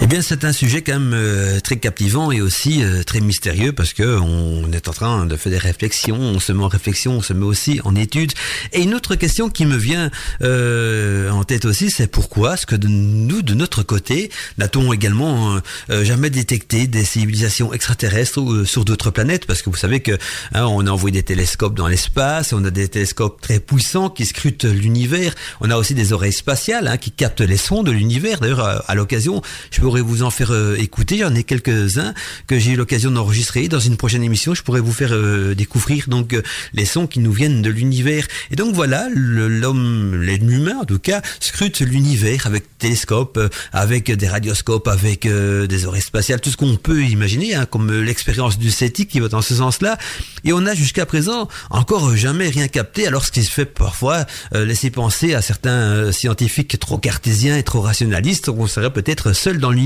Eh 0.06 0.08
bien, 0.08 0.22
c'est 0.22 0.46
un 0.46 0.52
sujet 0.54 0.84
quand 0.84 1.00
même 1.00 1.14
euh, 1.16 1.60
très 1.60 1.78
captivant 1.78 2.32
et 2.32 2.40
aussi 2.40 2.84
euh, 2.84 3.02
très 3.02 3.22
mystérieux 3.22 3.72
parce 3.72 3.92
que 3.92 4.20
on 4.20 4.72
est 4.72 4.88
en 4.88 4.94
train 4.94 5.26
de 5.26 5.36
faire 5.36 5.52
des 5.52 5.58
réflexions, 5.58 6.20
on 6.20 6.40
se 6.40 6.52
met 6.52 6.64
en 6.64 6.68
réflexion, 6.68 7.14
on 7.14 7.22
se 7.24 7.34
met 7.34 7.44
aussi 7.44 7.82
en 7.84 7.96
étude. 7.96 8.32
Et 8.72 8.84
une 8.84 8.94
autre 8.94 9.16
question 9.16 9.50
qui 9.50 9.66
me 9.66 9.76
vient 9.76 10.12
euh, 10.44 11.32
en 11.32 11.44
tête 11.44 11.66
aussi, 11.66 11.90
c'est 11.90 12.06
pourquoi 12.06 12.54
est-ce 12.54 12.68
que 12.68 12.76
nous, 12.76 13.42
de 13.42 13.56
notre 13.56 13.82
côté, 13.82 14.30
n'a-t-on 14.60 14.94
également 14.94 15.60
jamais 15.90 16.30
détecté 16.30 16.86
des 16.86 17.04
civilisations 17.04 17.74
extraterrestres 17.74 18.64
sur 18.68 18.86
d'autres 18.86 19.10
planètes? 19.10 19.48
Parce 19.48 19.64
que 19.64 19.72
vous 19.72 19.76
savez 19.76 20.02
que 20.02 20.12
hein, 20.54 20.66
on 20.66 20.86
a 20.86 20.92
envoyé 20.92 21.14
des 21.14 21.24
télescopes 21.24 21.74
dans 21.74 21.88
l'espace, 21.88 22.54
on 22.54 22.64
a 22.64 22.70
des 22.70 22.90
télescopes 22.90 23.42
très 23.42 23.60
puissants 23.60 24.12
qui 24.12 24.28
scrutent 24.28 24.66
l'univers. 24.66 25.34
On 25.62 25.72
a 25.72 25.78
aussi 25.78 25.96
des 25.96 26.14
oreilles 26.14 26.32
spatiales 26.32 26.88
hein, 26.88 26.98
qui 26.98 27.10
captent 27.10 27.42
les 27.42 27.58
sons 27.58 27.82
de 27.82 27.90
l'univers. 27.90 28.40
D'ailleurs, 28.40 28.84
à, 28.88 28.94
l'occasion, 28.94 29.42
je 29.72 29.82
peux 29.82 29.95
pourrais 29.96 30.10
vous 30.10 30.24
en 30.24 30.30
faire 30.30 30.54
écouter. 30.78 31.20
J'en 31.20 31.34
ai 31.36 31.44
quelques-uns 31.44 32.14
que 32.48 32.60
j'ai 32.60 32.72
eu 32.72 32.76
l'occasion 32.76 33.12
d'enregistrer. 33.12 33.70
Dans 33.70 33.80
une 33.80 33.96
prochaine 33.96 34.24
émission, 34.24 34.54
je 34.54 34.62
pourrais 34.62 34.82
vous 34.82 34.92
faire 34.92 35.16
découvrir 35.56 36.10
donc 36.10 36.36
les 36.74 36.86
sons 36.86 37.08
qui 37.08 37.20
nous 37.20 37.32
viennent 37.32 37.62
de 37.62 37.70
l'univers. 37.70 38.28
Et 38.52 38.58
donc 38.58 38.76
voilà, 38.76 39.08
l'homme, 39.14 40.16
l'humain 40.16 40.80
en 40.82 40.84
tout 40.84 41.00
cas, 41.00 41.22
scrute 41.40 41.80
l'univers 41.80 42.46
avec 42.46 42.78
télescope, 42.78 43.40
avec 43.72 44.12
des 44.12 44.28
radioscopes, 44.28 44.90
avec 44.90 45.26
des 45.28 45.86
oreilles 45.86 46.02
spatiales, 46.02 46.42
tout 46.42 46.50
ce 46.50 46.58
qu'on 46.58 46.76
peut 46.76 47.04
imaginer, 47.04 47.56
hein, 47.56 47.66
comme 47.66 47.90
l'expérience 48.02 48.58
du 48.58 48.72
SETI 48.72 49.08
qui 49.08 49.22
va 49.22 49.30
dans 49.30 49.42
ce 49.42 49.56
sens-là. 49.56 49.98
Et 50.44 50.52
on 50.52 50.66
a 50.66 50.76
jusqu'à 50.76 51.06
présent 51.06 51.48
encore 51.70 52.16
jamais 52.18 52.50
rien 52.50 52.68
capté, 52.68 53.08
alors 53.08 53.24
ce 53.24 53.32
qui 53.32 53.44
se 53.46 53.52
fait 53.52 53.66
parfois 53.66 54.26
euh, 54.54 54.66
laisser 54.66 54.90
penser 54.90 55.36
à 55.36 55.42
certains 55.42 55.70
euh, 55.70 56.12
scientifiques 56.12 56.78
trop 56.80 56.98
cartésiens 56.98 57.58
et 57.58 57.64
trop 57.64 57.80
rationalistes 57.80 58.52
qu'on 58.52 58.68
serait 58.68 58.92
peut-être 58.92 59.32
seul 59.32 59.60
dans 59.60 59.72
l'univers. 59.72 59.85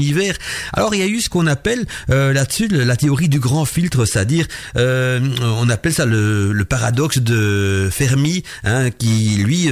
Alors 0.73 0.95
il 0.95 0.99
y 0.99 1.03
a 1.03 1.07
eu 1.07 1.21
ce 1.21 1.29
qu'on 1.29 1.47
appelle 1.47 1.85
euh, 2.09 2.33
là-dessus 2.33 2.67
la 2.67 2.95
théorie 2.95 3.29
du 3.29 3.39
grand 3.39 3.65
filtre, 3.65 4.05
c'est-à-dire 4.05 4.47
on 4.75 5.69
appelle 5.69 5.93
ça 5.93 6.05
le, 6.05 6.65
paradoxe 6.67 7.19
de 7.19 7.89
Fermi, 7.91 8.43
hein, 8.63 8.91
qui 8.91 9.37
lui 9.37 9.69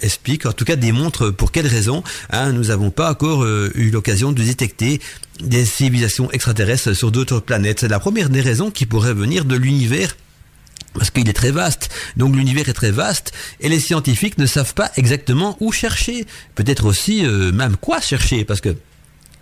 explique, 0.00 0.46
en 0.46 0.52
tout 0.52 0.64
cas 0.64 0.76
démontre 0.76 1.30
pour 1.30 1.52
quelles 1.52 1.66
raisons 1.66 2.02
hein, 2.30 2.52
nous 2.52 2.64
n'avons 2.64 2.90
pas 2.90 3.10
encore 3.10 3.44
eu 3.46 3.90
l'occasion 3.90 4.32
de 4.32 4.42
détecter 4.42 5.00
des 5.42 5.64
civilisations 5.64 6.30
extraterrestres 6.30 6.94
sur 6.94 7.10
d'autres 7.10 7.40
planètes. 7.40 7.80
C'est 7.80 7.88
la 7.88 8.00
première 8.00 8.28
des 8.28 8.40
raisons 8.40 8.70
qui 8.70 8.86
pourrait 8.86 9.14
venir 9.14 9.44
de 9.44 9.56
l'univers 9.56 10.14
parce 10.94 11.10
qu'il 11.10 11.28
est 11.28 11.34
très 11.34 11.50
vaste. 11.50 11.90
Donc 12.16 12.34
l'univers 12.34 12.68
est 12.68 12.74
très 12.74 12.90
vaste 12.90 13.32
et 13.60 13.68
les 13.68 13.80
scientifiques 13.80 14.38
ne 14.38 14.46
savent 14.46 14.74
pas 14.74 14.90
exactement 14.96 15.56
où 15.60 15.72
chercher. 15.72 16.26
Peut-être 16.54 16.84
aussi 16.86 17.24
euh, 17.24 17.52
même 17.52 17.76
quoi 17.76 18.00
chercher 18.00 18.44
parce 18.44 18.60
que 18.60 18.76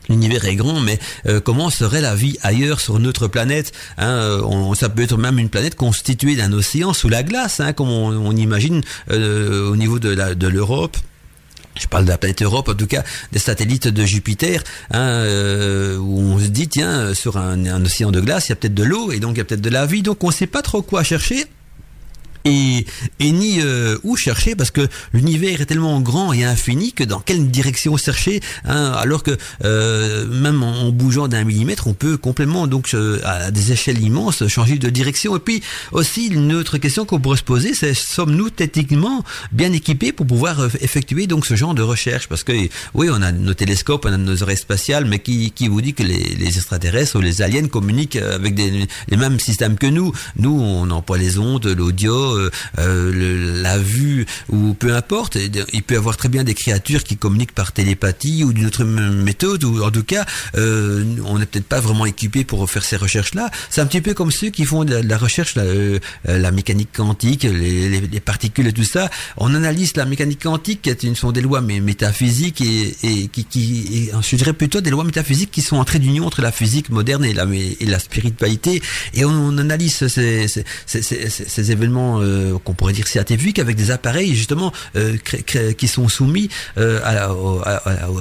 L'univers 0.09 0.45
est 0.45 0.57
grand, 0.57 0.81
mais 0.81 0.99
euh, 1.27 1.41
comment 1.41 1.71
serait 1.71 2.01
la 2.01 2.15
vie 2.15 2.39
ailleurs 2.43 2.81
sur 2.81 2.99
notre 2.99 3.29
planète 3.29 3.73
hein, 3.97 4.09
euh, 4.09 4.43
on, 4.43 4.75
Ça 4.75 4.89
peut 4.89 5.03
être 5.03 5.17
même 5.17 5.39
une 5.39 5.49
planète 5.49 5.75
constituée 5.75 6.37
d'un 6.37 6.53
océan 6.53 6.93
sous 6.93 7.09
la 7.09 7.23
glace, 7.23 7.61
hein, 7.61 7.73
comme 7.73 7.91
on, 7.91 8.37
imagine 8.37 8.83
au 9.11 9.77
niveau 9.77 9.99
de 9.99 10.47
l'Europe. 10.47 10.97
Je 11.79 11.87
parle 11.87 12.05
de 12.05 12.11
la 12.11 12.19
planète 12.19 12.43
Europe, 12.43 12.69
en 12.69 12.75
tout 12.75 12.87
cas 12.87 13.05
des 13.33 13.39
satellites 13.39 13.89
de 13.89 14.05
Jupiter, 14.05 14.63
hein, 14.91 14.99
euh, 14.99 15.97
où 15.97 16.21
on 16.21 16.39
se 16.39 16.47
dit, 16.47 16.69
tiens, 16.69 17.15
sur 17.15 17.37
un, 17.37 17.67
un 17.67 17.85
océan 17.85 18.11
de 18.11 18.21
glace, 18.21 18.49
il 18.49 18.51
y 18.51 18.53
a 18.53 18.57
peut-être 18.57 18.75
de 18.75 18.85
l'eau, 18.85 19.13
et 19.13 19.21
donc 19.21 19.35
il 19.35 19.39
y 19.39 19.41
a 19.41 19.45
peut-être 19.45 19.61
de 19.61 19.71
la 19.71 19.87
vie, 19.87 20.03
donc 20.03 20.23
on 20.25 20.29
ne 20.29 20.33
sait 20.33 20.47
pas 20.47 20.63
trop 20.63 20.83
quoi 20.83 21.03
chercher 21.03 21.47
et, 22.45 22.85
ni 23.21 23.61
euh, 23.61 23.99
où 24.05 24.17
chercher 24.17 24.55
parce 24.55 24.71
que 24.71 24.87
l'univers 25.13 25.61
est 25.61 25.67
tellement 25.67 26.01
grand 26.01 26.33
et 26.33 26.45
infini 26.45 26.93
que 26.93 27.05
dans 27.05 27.21
quelle 27.21 27.51
direction 27.51 27.97
chercher 27.97 28.41
hein, 28.65 28.93
alors 28.97 29.23
que 29.23 29.37
euh, 29.65 30.27
même 30.27 30.63
en, 30.63 30.91
bougeant 30.91 31.29
d'un 31.29 31.45
millimètre 31.45 31.87
on 31.87 31.95
peut 31.95 32.17
complètement 32.17 32.67
donc 32.67 32.91
euh, 32.95 33.21
à 33.25 33.51
des 33.51 33.73
échelles 33.73 34.03
immenses 34.03 34.47
changer 34.49 34.79
de 34.79 34.91
direction. 34.91 35.37
Et 35.37 35.41
puis 35.41 35.63
aussi 35.93 36.29
une 36.29 36.53
autre 36.55 36.79
question 36.79 37.05
qu'on 37.05 37.21
pourrait 37.21 37.39
se 37.39 37.43
poser 37.43 37.75
c'est 37.75 37.95
sommes-nous 37.95 38.51
techniquement 38.51 39.25
bien 39.53 39.73
équipés 39.73 40.13
pour 40.13 40.27
pouvoir 40.27 40.69
effectuer 40.81 41.27
donc 41.27 41.47
ce 41.47 41.57
genre 41.57 41.75
de 41.75 41.83
recherche? 41.83 42.29
Parce 42.29 42.45
que 42.45 42.53
oui 42.95 43.09
on 43.11 43.23
a 43.23 43.33
nos 43.33 43.55
télescopes 43.55 44.07
on 44.07 44.13
a 44.13 44.17
nos 44.17 44.43
oreilles 44.43 44.57
spatiales 44.57 45.05
mais 45.05 45.19
qui, 45.19 45.51
qui 45.51 45.69
vous 45.69 45.81
dit 45.81 45.95
que 45.95 46.03
les, 46.03 46.37
les 46.37 46.57
extraterrestres 46.57 47.17
ou 47.17 47.21
les 47.21 47.43
aliens 47.43 47.69
communiquent 47.69 48.17
avec 48.17 48.55
des, 48.55 48.87
les 49.09 49.17
mêmes 49.17 49.39
systèmes 49.41 49.77
que 49.77 49.87
nous? 49.87 50.13
Nous 50.37 50.51
on 50.51 50.91
emploie 50.91 51.19
les 51.19 51.39
ondes 51.39 51.67
l'audio 51.67 52.28
euh, 52.31 52.51
euh, 52.79 53.63
la 53.63 53.79
vue 53.79 54.27
ou 54.49 54.75
peu 54.75 54.95
importe. 54.95 55.37
Il 55.73 55.83
peut 55.83 55.95
y 55.95 55.97
avoir 55.97 56.17
très 56.17 56.29
bien 56.29 56.45
des 56.45 56.55
créatures 56.55 57.05
qui 57.05 57.17
communiquent 57.17 57.55
par 57.55 57.73
télépathie 57.73 58.45
ou 58.45 58.53
d'une 58.53 58.67
autre 58.67 58.85
méthode 58.85 59.65
ou 59.65 59.83
en 59.83 59.91
tout 59.91 60.03
cas 60.03 60.25
euh, 60.57 61.05
on 61.25 61.39
n'est 61.39 61.47
peut-être 61.47 61.67
pas 61.67 61.81
vraiment 61.81 62.07
équipé 62.07 62.45
pour 62.45 62.69
faire 62.71 62.85
ces 62.85 62.97
recherches-là. 62.97 63.51
C'est 63.71 63.81
un 63.81 63.87
petit 63.87 64.01
peu 64.01 64.15
comme 64.15 64.31
ceux 64.31 64.51
qui 64.51 64.65
font 64.65 64.85
de 64.85 64.97
la, 64.97 65.19
recherche, 65.19 65.55
la, 66.25 66.51
mécanique 66.51 66.91
quantique, 66.95 67.45
les, 67.45 68.21
particules 68.21 68.67
et 68.67 68.73
tout 68.73 68.85
ça. 68.85 69.11
On 69.37 69.55
analyse 69.55 69.97
la 69.97 70.05
mécanique 70.05 70.43
quantique 70.43 70.83
qui 70.83 71.07
une, 71.07 71.17
sont 71.17 71.33
des 71.33 71.41
lois 71.41 71.61
métaphysiques 71.61 72.61
et, 72.61 73.29
qui, 73.29 74.11
je 74.21 74.37
dirais 74.37 74.53
plutôt 74.53 74.81
des 74.81 74.91
lois 74.91 75.05
métaphysiques 75.05 75.51
qui 75.51 75.63
sont 75.63 75.77
en 75.77 75.85
trait 75.85 75.99
d'union 75.99 76.27
entre 76.27 76.43
la 76.43 76.53
physique 76.53 76.91
moderne 76.91 77.25
et 77.25 77.33
la, 77.33 77.47
la 77.81 77.99
spiritualité. 77.99 78.83
Et 79.15 79.25
on, 79.25 79.59
analyse 79.59 80.07
ces 80.07 81.71
événements 81.73 82.18
euh, 82.21 82.59
qu'on 82.65 82.75
pourrait 82.75 82.93
dire 82.93 83.07
scientifique 83.07 83.59
avec 83.59 83.77
des 83.77 83.91
appareils 83.91 84.35
justement 84.35 84.73
euh, 84.97 85.17
qui 85.17 85.89
sont 85.89 86.09
soumis 86.09 86.49
euh, 86.77 87.01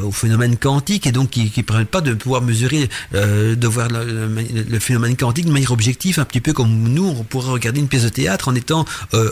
au, 0.03 0.11
phénomène 0.11 0.57
quantique 0.57 1.07
et 1.07 1.11
donc 1.11 1.29
qui 1.31 1.51
ne 1.55 1.61
permettent 1.63 1.89
pas 1.89 2.01
de 2.01 2.13
pouvoir 2.13 2.41
mesurer, 2.41 2.89
de 3.13 3.67
voir 3.67 3.87
le, 3.89 4.79
phénomène 4.79 5.15
quantique 5.15 5.45
de 5.45 5.51
manière 5.51 5.71
objective, 5.71 6.19
un 6.19 6.25
petit 6.25 6.41
peu 6.41 6.53
comme 6.53 6.69
nous, 6.69 7.05
on 7.05 7.23
pourrait 7.23 7.51
regarder 7.51 7.79
une 7.79 7.87
pièce 7.87 8.03
de 8.03 8.09
théâtre 8.09 8.47
en 8.47 8.55
étant 8.55 8.85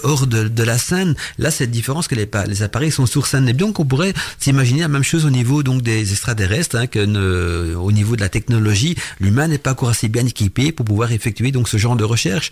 hors 0.03 0.27
de, 0.27 0.63
la 0.63 0.77
scène. 0.77 1.15
Là, 1.37 1.51
cette 1.51 1.71
différence 1.71 2.07
que 2.07 2.15
les, 2.15 2.29
les 2.47 2.63
appareils 2.63 2.91
sont 2.91 3.05
sur 3.05 3.27
scène. 3.27 3.47
Et 3.47 3.53
donc, 3.53 3.79
on 3.79 3.85
pourrait 3.85 4.13
s'imaginer 4.39 4.81
la 4.81 4.87
même 4.87 5.03
chose 5.03 5.25
au 5.25 5.29
niveau 5.29 5.63
donc 5.63 5.81
des 5.81 6.11
extraterrestres, 6.11 6.75
hein, 6.75 6.87
au 7.77 7.91
niveau 7.91 8.15
de 8.15 8.21
la 8.21 8.29
technologie, 8.29 8.95
l'humain 9.19 9.47
n'est 9.47 9.57
pas 9.57 9.71
encore 9.71 9.89
assez 9.89 10.07
bien 10.07 10.25
équipé 10.25 10.71
pour 10.71 10.85
pouvoir 10.85 11.11
effectuer 11.11 11.51
donc 11.51 11.69
ce 11.69 11.77
genre 11.77 11.95
de 11.95 12.03
recherche. 12.03 12.51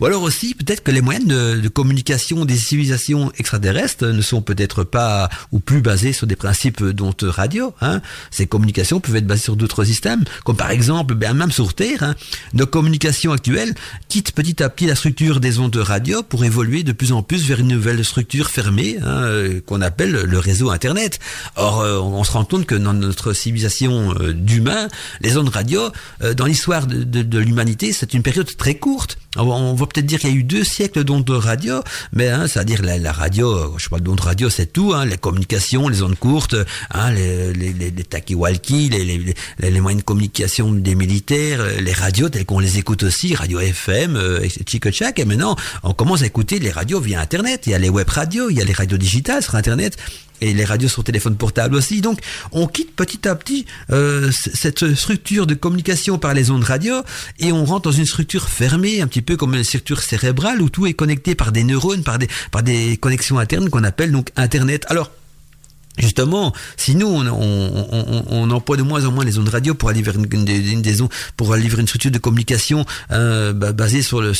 Ou 0.00 0.06
alors 0.06 0.22
aussi, 0.22 0.54
peut-être 0.54 0.82
que 0.82 0.90
les 0.90 1.00
moyens 1.00 1.26
de, 1.26 1.51
de 1.60 1.68
communication 1.68 2.44
des 2.44 2.56
civilisations 2.56 3.32
extraterrestres 3.38 4.06
ne 4.06 4.22
sont 4.22 4.42
peut-être 4.42 4.84
pas 4.84 5.28
ou 5.50 5.60
plus 5.60 5.80
basées 5.80 6.12
sur 6.12 6.26
des 6.26 6.36
principes 6.36 6.82
d'onde 6.82 7.22
radio. 7.22 7.74
Hein. 7.80 8.00
Ces 8.30 8.46
communications 8.46 9.00
peuvent 9.00 9.16
être 9.16 9.26
basées 9.26 9.42
sur 9.42 9.56
d'autres 9.56 9.84
systèmes, 9.84 10.24
comme 10.44 10.56
par 10.56 10.70
exemple, 10.70 11.14
ben, 11.14 11.34
même 11.34 11.50
sur 11.50 11.74
Terre, 11.74 12.02
hein, 12.02 12.14
nos 12.54 12.66
communications 12.66 13.32
actuelles 13.32 13.74
quittent 14.08 14.32
petit 14.32 14.62
à 14.62 14.68
petit 14.68 14.86
la 14.86 14.94
structure 14.94 15.40
des 15.40 15.58
ondes 15.58 15.76
radio 15.76 16.22
pour 16.22 16.44
évoluer 16.44 16.82
de 16.82 16.92
plus 16.92 17.12
en 17.12 17.22
plus 17.22 17.46
vers 17.46 17.60
une 17.60 17.68
nouvelle 17.68 18.04
structure 18.04 18.50
fermée 18.50 18.98
hein, 19.02 19.22
euh, 19.22 19.60
qu'on 19.64 19.80
appelle 19.80 20.12
le 20.12 20.38
réseau 20.38 20.70
Internet. 20.70 21.18
Or, 21.56 21.80
euh, 21.80 21.98
on 21.98 22.24
se 22.24 22.32
rend 22.32 22.44
compte 22.44 22.66
que 22.66 22.74
dans 22.74 22.94
notre 22.94 23.32
civilisation 23.32 24.14
euh, 24.20 24.32
d'humains, 24.32 24.88
les 25.20 25.36
ondes 25.36 25.48
radio, 25.48 25.90
dans 26.36 26.46
l'histoire 26.46 26.86
de 26.86 27.38
l'humanité, 27.38 27.92
c'est 27.92 28.14
une 28.14 28.22
période 28.22 28.56
très 28.56 28.74
courte. 28.74 29.18
On 29.36 29.74
va 29.74 29.86
peut-être 29.86 30.04
dire 30.04 30.18
qu'il 30.18 30.30
y 30.30 30.32
a 30.32 30.36
eu 30.36 30.44
deux 30.44 30.64
siècles 30.64 31.04
d'ondes 31.04 31.28
radio, 31.30 31.82
mais 32.12 32.28
hein, 32.28 32.46
c'est-à-dire 32.46 32.82
la, 32.82 32.98
la, 32.98 33.12
radio, 33.12 33.78
je 33.78 33.88
parle 33.88 34.02
d'ondes 34.02 34.20
radio, 34.20 34.50
c'est 34.50 34.72
tout, 34.72 34.92
hein, 34.92 35.06
les 35.06 35.16
communications, 35.16 35.88
les 35.88 36.02
ondes 36.02 36.18
courtes, 36.18 36.54
hein, 36.90 37.10
les, 37.12 37.52
les, 37.54 37.72
les, 37.72 37.90
les 37.90 38.04
les, 38.90 39.04
les, 39.04 39.70
les, 39.70 39.80
moyens 39.80 40.02
de 40.02 40.04
communication 40.04 40.70
des 40.72 40.94
militaires, 40.94 41.60
les 41.80 41.92
radios 41.92 42.28
telles 42.28 42.44
qu'on 42.44 42.58
les 42.58 42.78
écoute 42.78 43.04
aussi, 43.04 43.34
radio 43.34 43.60
FM, 43.60 44.16
euh, 44.16 44.46
chic 44.66 44.84
et 45.16 45.24
maintenant 45.24 45.56
on 45.82 45.94
commence 45.94 46.22
à 46.22 46.26
écouter 46.26 46.58
les 46.58 46.70
radios 46.70 47.00
via 47.00 47.20
Internet, 47.20 47.62
il 47.66 47.70
y 47.70 47.74
a 47.74 47.78
les 47.78 47.88
web 47.88 48.08
radios, 48.08 48.50
il 48.50 48.58
y 48.58 48.60
a 48.60 48.64
les 48.64 48.72
radios 48.72 48.98
digitales 48.98 49.42
sur 49.42 49.54
Internet, 49.54 49.96
et 50.42 50.52
les 50.52 50.64
radios 50.64 50.88
sur 50.88 51.04
téléphone 51.04 51.36
portable 51.36 51.76
aussi. 51.76 52.00
Donc 52.00 52.18
on 52.50 52.66
quitte 52.66 52.94
petit 52.94 53.26
à 53.28 53.34
petit 53.34 53.64
euh, 53.90 54.30
cette 54.32 54.94
structure 54.94 55.46
de 55.46 55.54
communication 55.54 56.18
par 56.18 56.34
les 56.34 56.50
ondes 56.50 56.64
radio 56.64 56.96
et 57.38 57.52
on 57.52 57.64
rentre 57.64 57.90
dans 57.90 57.96
une 57.96 58.06
structure 58.06 58.48
fermée, 58.48 59.00
un 59.00 59.06
petit 59.06 59.22
peu 59.22 59.36
comme 59.36 59.54
une 59.54 59.64
structure 59.64 60.02
cérébrale 60.02 60.60
où 60.60 60.68
tout 60.68 60.86
est 60.86 60.94
connecté 60.94 61.34
par 61.34 61.52
des 61.52 61.64
neurones, 61.64 62.02
par 62.02 62.18
des, 62.18 62.28
par 62.50 62.62
des 62.62 62.96
connexions 62.96 63.38
internes 63.38 63.70
qu'on 63.70 63.84
appelle 63.84 64.12
donc 64.12 64.28
Internet. 64.36 64.84
Alors 64.88 65.10
Justement, 65.98 66.54
si 66.78 66.94
nous 66.94 67.06
on, 67.06 67.26
on, 67.26 67.86
on, 67.92 68.24
on, 68.30 68.50
emploie 68.50 68.78
de 68.78 68.82
moins 68.82 69.04
en 69.04 69.12
moins 69.12 69.26
les 69.26 69.38
ondes 69.38 69.50
radio 69.50 69.74
pour 69.74 69.90
aller 69.90 70.00
vers 70.00 70.16
une, 70.16 70.26
une, 70.32 70.80
des 70.80 70.96
pour 71.36 71.52
aller 71.52 71.68
vers 71.68 71.80
une 71.80 71.86
structure 71.86 72.10
de 72.10 72.16
communication 72.16 72.86
euh, 73.10 73.52
basée 73.52 74.00
sur 74.00 74.22
le, 74.22 74.32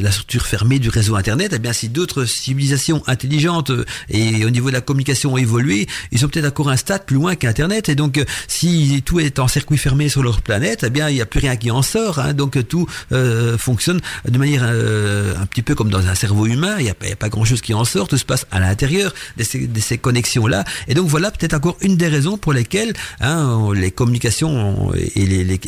la 0.00 0.10
structure 0.10 0.46
fermée 0.46 0.78
du 0.78 0.88
réseau 0.88 1.14
internet, 1.14 1.52
eh 1.54 1.58
bien 1.58 1.74
si 1.74 1.90
d'autres 1.90 2.24
civilisations 2.24 3.02
intelligentes 3.08 3.70
euh, 3.70 3.84
et 4.08 4.46
au 4.46 4.50
niveau 4.50 4.68
de 4.68 4.72
la 4.72 4.80
communication 4.80 5.34
ont 5.34 5.36
évolué, 5.36 5.86
ils 6.12 6.18
sont 6.18 6.28
peut-être 6.28 6.46
encore 6.46 6.70
un 6.70 6.78
stade 6.78 7.04
plus 7.04 7.16
loin 7.16 7.34
qu'internet. 7.34 7.90
Et 7.90 7.94
donc 7.94 8.16
euh, 8.16 8.24
si 8.48 9.02
tout 9.04 9.20
est 9.20 9.38
en 9.38 9.48
circuit 9.48 9.76
fermé 9.76 10.08
sur 10.08 10.22
leur 10.22 10.40
planète, 10.40 10.82
eh 10.86 10.90
bien 10.90 11.10
il 11.10 11.16
n'y 11.16 11.20
a 11.20 11.26
plus 11.26 11.40
rien 11.40 11.56
qui 11.56 11.70
en 11.70 11.82
sort, 11.82 12.20
hein, 12.20 12.32
donc 12.32 12.66
tout 12.68 12.88
euh, 13.12 13.58
fonctionne 13.58 14.00
de 14.26 14.38
manière 14.38 14.62
euh, 14.64 15.34
un 15.38 15.44
petit 15.44 15.62
peu 15.62 15.74
comme 15.74 15.90
dans 15.90 16.06
un 16.06 16.14
cerveau 16.14 16.46
humain, 16.46 16.76
il 16.78 16.84
n'y 16.84 16.90
a, 16.90 16.94
a, 17.12 17.16
pas 17.16 17.28
grand-chose 17.28 17.60
qui 17.60 17.74
en 17.74 17.84
sort, 17.84 18.08
tout 18.08 18.16
se 18.16 18.24
passe 18.24 18.46
à 18.50 18.60
l'intérieur 18.60 19.12
de 19.36 19.44
ces, 19.44 19.66
de 19.66 19.80
ces 19.80 19.98
connexions 19.98 20.46
là 20.46 20.64
et 20.88 20.94
donc 20.94 21.08
voilà 21.08 21.30
peut-être 21.30 21.54
encore 21.54 21.76
une 21.80 21.96
des 21.96 22.08
raisons 22.08 22.36
pour 22.36 22.52
lesquelles 22.52 22.92
hein, 23.20 23.70
les 23.74 23.90
communications 23.90 24.92
et 24.94 25.26
les, 25.26 25.44
les, 25.44 25.60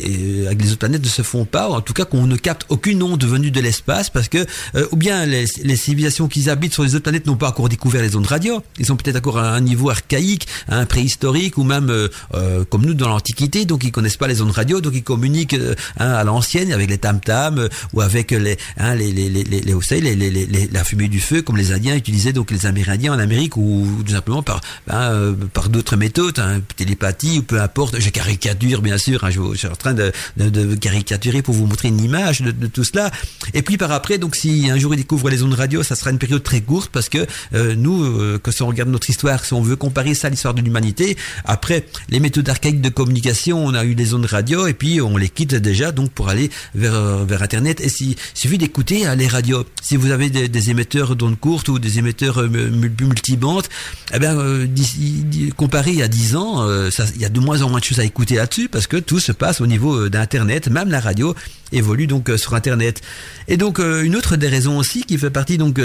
avec 0.45 0.61
les 0.61 0.69
autres 0.69 0.79
planètes 0.79 1.03
ne 1.03 1.09
se 1.09 1.21
font 1.21 1.45
pas, 1.45 1.69
ou 1.69 1.73
en 1.73 1.81
tout 1.81 1.93
cas 1.93 2.05
qu'on 2.05 2.27
ne 2.27 2.35
capte 2.35 2.65
aucune 2.69 3.03
onde 3.03 3.23
venue 3.23 3.51
de 3.51 3.59
l'espace, 3.59 4.09
parce 4.09 4.29
que 4.29 4.45
euh, 4.75 4.87
ou 4.91 4.95
bien 4.95 5.25
les, 5.25 5.45
les, 5.63 5.75
civilisations 5.75 6.27
qui 6.27 6.49
habitent 6.49 6.73
sur 6.73 6.83
les 6.83 6.95
autres 6.95 7.03
planètes 7.03 7.25
n'ont 7.25 7.35
pas 7.35 7.49
encore 7.49 7.69
découvert 7.69 8.01
les 8.01 8.15
ondes 8.15 8.25
radio, 8.25 8.61
ils 8.77 8.85
sont 8.85 8.95
peut-être 8.95 9.17
encore 9.17 9.39
à 9.39 9.51
un 9.51 9.61
niveau 9.61 9.89
archaïque, 9.89 10.47
un 10.67 10.85
préhistorique, 10.85 11.57
ou 11.57 11.63
même 11.63 11.89
euh, 11.89 12.07
euh, 12.33 12.63
comme 12.65 12.85
nous 12.85 12.93
dans 12.93 13.09
l'Antiquité, 13.09 13.65
donc 13.65 13.83
ils 13.83 13.91
connaissent 13.91 14.17
pas 14.17 14.27
les 14.27 14.41
ondes 14.41 14.51
radio, 14.51 14.81
donc 14.81 14.93
ils 14.95 15.03
communiquent 15.03 15.55
hein, 15.99 16.11
à 16.11 16.23
l'ancienne 16.23 16.71
avec 16.71 16.89
les 16.89 16.97
tam-tams 16.97 17.69
ou 17.93 18.01
avec 18.01 18.31
les, 18.31 18.57
hein, 18.77 18.95
les, 18.95 19.11
les, 19.11 19.29
les, 19.29 19.43
les, 19.43 20.15
les, 20.15 20.29
les, 20.29 20.69
la 20.71 20.83
fumée 20.83 21.07
du 21.07 21.19
feu, 21.19 21.41
comme 21.41 21.57
les 21.57 21.71
Indiens 21.71 21.95
utilisaient 21.95 22.33
donc 22.33 22.51
les 22.51 22.65
Amérindiens 22.65 23.13
en 23.13 23.19
Amérique, 23.19 23.57
ou, 23.57 23.87
tout 24.05 24.13
simplement 24.13 24.43
par 24.43 24.61
hein, 25.09 25.19
hein, 25.29 25.47
par 25.53 25.69
d'autres 25.69 25.95
méthodes, 25.95 26.39
hein, 26.39 26.61
télépathie 26.75 27.39
ou 27.39 27.43
peu 27.43 27.61
importe. 27.61 27.99
Je 27.99 28.09
caricature 28.09 28.81
bien 28.81 28.97
sûr, 28.97 29.23
hein, 29.23 29.29
je, 29.29 29.55
suis 29.55 29.67
en 29.67 29.75
train 29.75 29.93
de, 29.93 30.11
de, 30.37 30.75
caricaturer 30.75 31.41
pour 31.41 31.53
vous 31.53 31.65
montrer 31.65 31.89
une 31.89 31.99
image 31.99 32.41
de, 32.41 32.67
tout 32.67 32.83
cela. 32.83 33.11
Et 33.53 33.61
puis 33.61 33.77
par 33.77 33.91
après, 33.91 34.17
donc 34.17 34.35
si 34.35 34.69
un 34.69 34.77
jour 34.77 34.93
ils 34.93 34.97
découvrent 34.97 35.29
les 35.29 35.43
ondes 35.43 35.53
radio, 35.53 35.83
ça 35.83 35.95
sera 35.95 36.11
une 36.11 36.19
période 36.19 36.43
très 36.43 36.61
courte 36.61 36.91
parce 36.91 37.09
que 37.09 37.25
euh, 37.53 37.75
nous, 37.75 38.03
euh, 38.03 38.39
si 38.49 38.61
on 38.61 38.67
regarde 38.67 38.89
notre 38.89 39.09
histoire, 39.09 39.45
si 39.45 39.53
on 39.53 39.61
veut 39.61 39.75
comparer 39.75 40.13
ça 40.13 40.27
à 40.27 40.29
l'histoire 40.29 40.53
de 40.53 40.61
l'humanité, 40.61 41.17
après 41.45 41.85
les 42.09 42.19
méthodes 42.19 42.49
archaïques 42.49 42.81
de 42.81 42.89
communication, 42.89 43.63
on 43.63 43.73
a 43.73 43.83
eu 43.83 43.93
les 43.93 44.13
ondes 44.13 44.25
radio 44.25 44.67
et 44.67 44.73
puis 44.73 45.01
on 45.01 45.17
les 45.17 45.29
quitte 45.29 45.55
déjà 45.55 45.91
donc 45.91 46.11
pour 46.11 46.29
aller 46.29 46.49
vers 46.75 46.93
euh, 46.93 47.25
Internet. 47.39 47.79
Et 47.79 47.89
si, 47.89 48.11
il 48.11 48.17
suffit 48.33 48.57
d'écouter 48.57 49.05
les 49.15 49.27
radios. 49.27 49.65
Si 49.81 49.95
vous 49.95 50.11
avez 50.11 50.29
des, 50.29 50.69
émetteurs 50.69 51.15
d'ondes 51.15 51.39
courtes 51.39 51.69
ou 51.69 51.79
des 51.79 51.99
émetteurs 51.99 52.43
multibandes, 52.49 53.65
eh 54.13 54.19
bien, 54.19 54.35
comparé 55.55 56.01
à 56.01 56.07
10 56.07 56.35
ans, 56.35 56.67
il 57.15 57.21
y 57.21 57.25
a 57.25 57.29
de 57.29 57.39
moins 57.39 57.61
en 57.61 57.69
moins 57.69 57.79
de 57.79 57.83
choses 57.83 57.99
à 57.99 58.03
écouter 58.03 58.35
là-dessus 58.35 58.69
parce 58.69 58.87
que 58.87 58.97
tout 58.97 59.19
se 59.19 59.31
passe 59.31 59.61
au 59.61 59.67
niveau 59.67 60.09
d'Internet, 60.09 60.69
même 60.69 60.89
la 60.89 60.99
radio 60.99 61.35
évolue 61.71 62.07
donc 62.07 62.31
sur 62.37 62.53
Internet. 62.55 63.01
Et 63.47 63.57
donc 63.57 63.79
une 63.79 64.15
autre 64.15 64.35
des 64.35 64.47
raisons 64.47 64.77
aussi 64.77 65.03
qui 65.03 65.17
fait 65.17 65.29
partie 65.29 65.57
donc 65.57 65.79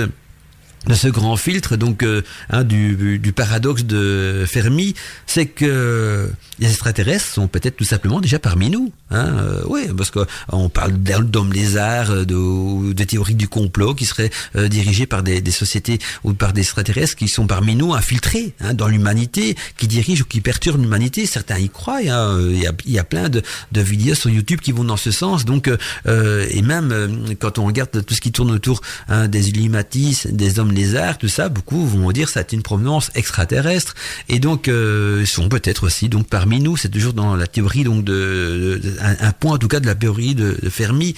de 0.87 0.95
ce 0.95 1.09
grand 1.09 1.37
filtre, 1.37 1.77
donc 1.77 2.03
euh, 2.03 2.23
hein, 2.51 2.65
du, 2.65 3.19
du, 3.19 3.33
paradoxe 3.33 3.85
de 3.85 4.45
Fermi, 4.47 4.95
c'est 5.27 5.47
que 5.47 6.31
les 6.59 6.69
extraterrestres 6.69 7.27
sont 7.27 7.49
peut-être 7.49 7.77
tout 7.77 7.85
simplement 7.85 8.21
déjà 8.21 8.39
parmi 8.39 8.71
nous. 8.71 8.93
Hein, 9.11 9.37
euh, 9.39 9.63
oui, 9.67 9.87
parce 9.97 10.11
qu'on 10.11 10.69
parle 10.69 10.93
d'hommes 10.95 11.53
lézards, 11.53 12.11
euh, 12.11 12.25
de, 12.25 12.93
de 12.93 13.05
théories 13.05 13.35
du 13.35 13.49
complot 13.49 13.95
qui 13.95 14.05
seraient 14.05 14.31
euh, 14.57 14.69
dirigées 14.69 15.07
par 15.07 15.23
des, 15.23 15.41
des, 15.41 15.51
sociétés 15.51 15.99
ou 16.25 16.33
par 16.33 16.53
des 16.53 16.63
extraterrestres 16.63 17.17
qui 17.17 17.29
sont 17.29 17.47
parmi 17.47 17.75
nous 17.77 17.95
infiltrés 17.95 18.55
hein, 18.61 18.75
dans 18.75 18.89
l'humanité, 18.89 19.57
qui 19.77 19.89
dirigent 19.89 20.23
ou 20.23 20.27
qui 20.27 20.41
perturbent 20.41 20.83
l'humanité. 20.83 21.27
Certains 21.27 21.59
y 21.59 21.69
croient. 21.69 22.01
Hein, 22.09 22.39
il, 22.51 22.59
y 22.59 22.67
a, 22.67 22.73
il 22.87 22.93
y 22.93 22.99
a 22.99 23.05
plein 23.05 23.29
de, 23.29 23.43
de, 23.73 23.81
vidéos 23.81 24.15
sur 24.15 24.31
YouTube 24.31 24.61
qui 24.61 24.73
vont 24.73 24.85
dans 24.85 24.97
ce 24.97 25.11
sens. 25.11 25.45
Donc, 25.45 25.69
euh, 26.07 26.47
et 26.51 26.63
même 26.63 27.35
quand 27.39 27.59
on 27.59 27.67
regarde 27.67 28.05
tout 28.05 28.15
ce 28.15 28.21
qui 28.21 28.33
tourne 28.33 28.51
autour 28.51 28.81
hein, 29.09 29.29
des 29.29 29.49
Illuminatis, 29.51 30.23
des 30.31 30.59
hommes 30.59 30.73
lézards, 30.75 31.19
tout 31.19 31.29
ça, 31.29 31.49
beaucoup 31.49 31.87
vont 31.87 32.11
dire 32.13 32.29
ça 32.29 32.41
a 32.41 32.45
une 32.53 32.63
provenance 32.63 33.11
extraterrestre. 33.15 33.95
Et 34.29 34.39
donc, 34.39 34.69
ils 34.69 35.27
sont 35.27 35.49
peut-être 35.49 35.85
aussi 35.85 36.09
donc 36.09 36.29
par 36.29 36.45
parmi 36.45 36.61
nous, 36.61 36.77
c'est 36.77 36.91
toujours 36.91 37.15
dans 37.15 37.37
la 37.37 37.47
théorie 37.47 37.85
donc 37.85 38.05
de, 38.05 38.79
un, 39.01 39.33
point 39.33 39.55
en 39.55 39.59
tout 39.59 39.69
cas 39.69 39.81
de 39.81 39.87
la 39.87 39.95
théorie 39.95 40.35
de, 40.35 40.59
de 40.63 40.69
Fermi. 40.69 41.15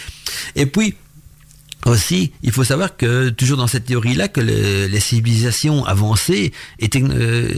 Et 0.55 0.67
puis 0.67 0.95
aussi, 1.87 2.33
il 2.43 2.53
faut 2.53 2.65
savoir 2.65 2.97
que 2.97 3.31
toujours 3.31 3.57
dans 3.57 3.67
cette 3.67 3.87
théorie-là, 3.87 4.29
que 4.29 4.41
les 4.41 5.01
civilisations 5.01 5.85
avancées 5.85 6.53
et, 6.79 6.91
euh, 6.97 7.55